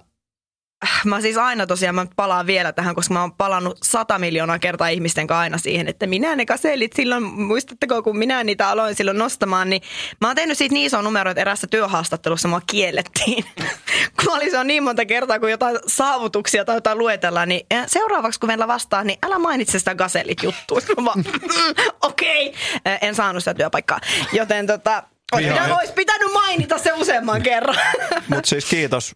mä 1.04 1.20
siis 1.20 1.36
aina 1.36 1.66
tosiaan, 1.66 1.94
mä 1.94 2.06
palaan 2.16 2.46
vielä 2.46 2.72
tähän, 2.72 2.94
koska 2.94 3.14
mä 3.14 3.20
oon 3.20 3.32
palannut 3.32 3.78
sata 3.82 4.18
miljoonaa 4.18 4.58
kertaa 4.58 4.88
ihmisten 4.88 5.26
kanssa 5.26 5.40
aina 5.40 5.58
siihen, 5.58 5.88
että 5.88 6.06
minä 6.06 6.36
ne 6.36 6.46
kaselit 6.46 6.92
silloin, 6.92 7.22
muistatteko, 7.22 8.02
kun 8.02 8.18
minä 8.18 8.44
niitä 8.44 8.68
aloin 8.68 8.94
silloin 8.94 9.18
nostamaan, 9.18 9.70
niin 9.70 9.82
mä 10.20 10.26
oon 10.28 10.36
tehnyt 10.36 10.58
siitä 10.58 10.72
niin 10.72 10.86
iso 10.86 11.02
numero, 11.02 11.30
että 11.30 11.40
erässä 11.40 11.66
työhaastattelussa 11.66 12.48
mua 12.48 12.60
kiellettiin. 12.66 13.44
kun 14.24 14.32
oli 14.36 14.50
se 14.50 14.58
on 14.58 14.66
niin 14.66 14.82
monta 14.82 15.04
kertaa, 15.04 15.40
kun 15.40 15.50
jotain 15.50 15.78
saavutuksia 15.86 16.64
tai 16.64 16.76
jotain 16.76 16.98
luetellaan, 16.98 17.48
niin 17.48 17.66
seuraavaksi 17.86 18.40
kun 18.40 18.46
meillä 18.46 18.68
vastaa, 18.68 19.04
niin 19.04 19.18
älä 19.22 19.38
mainitse 19.38 19.78
sitä 19.78 19.94
gaselit 19.94 20.42
juttua. 20.42 20.78
"Mm, 21.16 21.24
Okei, 22.02 22.48
okay. 22.48 22.98
en 23.00 23.14
saanut 23.14 23.42
sitä 23.42 23.54
työpaikkaa. 23.54 24.00
Joten 24.32 24.66
tota, 24.66 25.02
olisi 25.76 25.92
pitänyt 25.92 26.32
mainita 26.32 26.78
se 26.78 26.92
useamman 26.92 27.42
kerran. 27.42 27.76
Mutta 28.34 28.48
siis 28.48 28.64
kiitos 28.64 29.12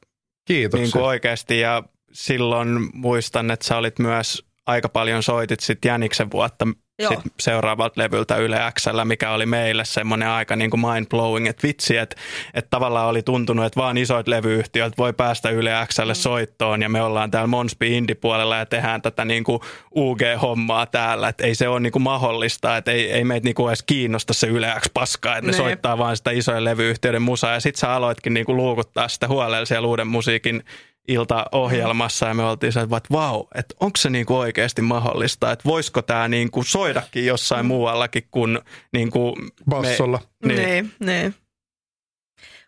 Kiitoksia. 0.47 0.82
niin 0.82 0.93
kuin 0.93 1.05
oikeasti 1.05 1.60
ja 1.60 1.82
silloin 2.12 2.68
muistan, 2.93 3.51
että 3.51 3.66
sä 3.66 3.77
olit 3.77 3.98
myös 3.98 4.47
aika 4.66 4.88
paljon 4.88 5.22
soitit 5.22 5.60
sit 5.60 5.84
Jäniksen 5.84 6.30
vuotta 6.30 6.66
Joo. 6.98 7.10
sit 7.10 7.32
seuraavalta 7.40 8.01
levyltä 8.02 8.36
Yle 8.36 8.59
Xllä, 8.80 9.05
mikä 9.05 9.30
oli 9.30 9.47
meille 9.47 9.84
semmoinen 9.84 10.28
aika 10.28 10.56
niin 10.56 10.70
kuin 10.70 10.80
mind-blowing, 10.80 11.48
että 11.48 11.66
vitsi, 11.66 11.97
että, 11.97 12.16
että 12.55 12.70
tavallaan 12.70 13.09
oli 13.09 13.22
tuntunut, 13.22 13.64
että 13.64 13.80
vaan 13.80 13.97
isoit 13.98 14.28
levyyhtiöt 14.28 14.98
voi 14.98 15.12
päästä 15.12 15.51
Yle 15.51 15.70
Xlle 15.86 16.14
soittoon 16.14 16.82
ja 16.82 16.88
me 16.88 17.02
ollaan 17.02 17.30
täällä 17.30 17.47
Monspi 17.47 17.97
Indie-puolella 17.97 18.56
ja 18.56 18.66
tehdään 18.66 19.02
tätä 19.02 19.24
niin 19.24 19.44
kuin 19.44 19.60
UG-hommaa 19.97 20.86
täällä, 20.86 21.28
että 21.28 21.44
ei 21.47 21.55
se 21.55 21.68
ole 21.68 21.80
niin 21.80 21.93
kuin 21.93 22.02
mahdollista, 22.02 22.76
että 22.76 22.93
ei, 22.93 23.12
ei 23.12 23.24
meitä 23.24 23.44
niin 23.44 23.55
kuin 23.55 23.68
edes 23.70 23.82
kiinnosta 23.82 24.34
se 24.34 24.47
Yle 24.47 24.74
X 24.80 24.90
paskaa, 24.94 25.36
että 25.36 25.47
ne 25.47 25.52
Nee. 25.52 25.59
soittaa 25.59 25.98
vaan 25.98 26.16
sitä 26.16 26.30
isojen 26.30 26.64
levyyhtiöiden 26.64 27.22
musaa 27.22 27.52
ja 27.52 27.60
sit 27.60 27.76
sä 27.76 27.93
aloitkin 27.93 28.34
niin 28.34 28.47
kuin 28.47 28.56
luukuttaa 28.56 29.09
sitä 29.09 29.28
huolella 29.28 29.64
siellä 29.66 29.88
uuden 29.88 30.06
musiikin 30.06 30.64
iltaohjelmassa 31.08 32.26
ja 32.26 32.34
me 32.34 32.44
oltiin 32.44 32.72
se, 32.72 32.80
että 32.80 32.96
vau, 33.12 33.44
että 33.54 33.74
onko 33.80 33.96
se 33.96 34.10
niinku 34.10 34.36
oikeasti 34.36 34.82
mahdollista, 34.82 35.52
että 35.52 35.64
voisiko 35.64 36.02
tämä 36.02 36.28
niinku 36.28 36.62
soidakin 36.62 37.26
jossain 37.26 37.66
muuallakin 37.66 38.28
kuin 38.30 38.58
niinku 38.92 39.36
Bassolla. 39.70 40.20
Me, 40.44 40.52
niin. 40.52 40.66
Niin, 40.66 40.92
niin. 41.00 41.34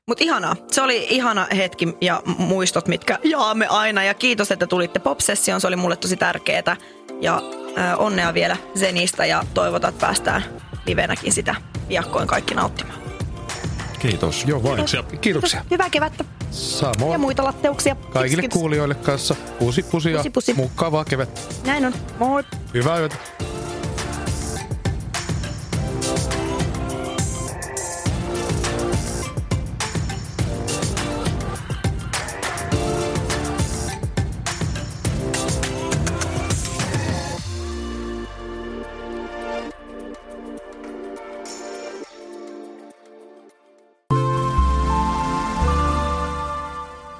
Mutta 0.09 0.25
ihanaa. 0.25 0.57
Se 0.71 0.83
oli 0.83 1.07
ihana 1.11 1.47
hetki 1.57 1.89
ja 2.01 2.23
muistot, 2.39 2.89
mitkä 2.89 3.19
jaamme 3.25 3.67
aina. 3.67 4.05
Ja 4.05 4.15
kiitos, 4.15 4.51
että 4.51 4.67
tulitte 4.67 4.99
Pop-sessioon. 4.99 5.61
Se 5.61 5.67
oli 5.67 5.77
mulle 5.77 5.97
tosi 5.97 6.17
tärkeää. 6.17 6.77
Ja 7.21 7.43
äh, 7.79 8.01
onnea 8.01 8.35
vielä 8.35 8.57
Zenistä 8.79 9.27
ja 9.27 9.45
toivotaan, 9.55 9.95
että 9.95 10.07
päästään 10.07 10.45
livenäkin 10.87 11.33
sitä 11.33 11.55
piakkoin 11.89 12.29
kaikki 12.29 12.55
nauttimaan. 12.55 12.99
Kiitos. 13.99 14.45
Joo 14.47 14.63
vain. 14.63 14.75
Kiitoksia. 14.75 15.03
Kiitoksia. 15.21 15.65
Hyvää 15.71 15.91
kevättä 15.91 16.25
Samoin. 16.51 17.13
ja 17.13 17.19
muita 17.19 17.45
latteuksia. 17.45 17.95
Kaikille 17.95 18.23
Kiitos, 18.29 18.41
kiitos. 18.41 18.59
kuulijoille 18.59 18.95
kanssa 18.95 19.35
pusi 19.59 19.83
pusi 19.83 20.13
ja 20.13 20.17
Pusi, 20.19 20.31
pusi. 20.31 20.55
mukavaa 20.55 21.05
kevättä. 21.05 21.41
Näin 21.67 21.85
on. 21.87 21.93
Moi. 22.19 22.45
Hyvää 22.75 22.99
yötä. 22.99 23.17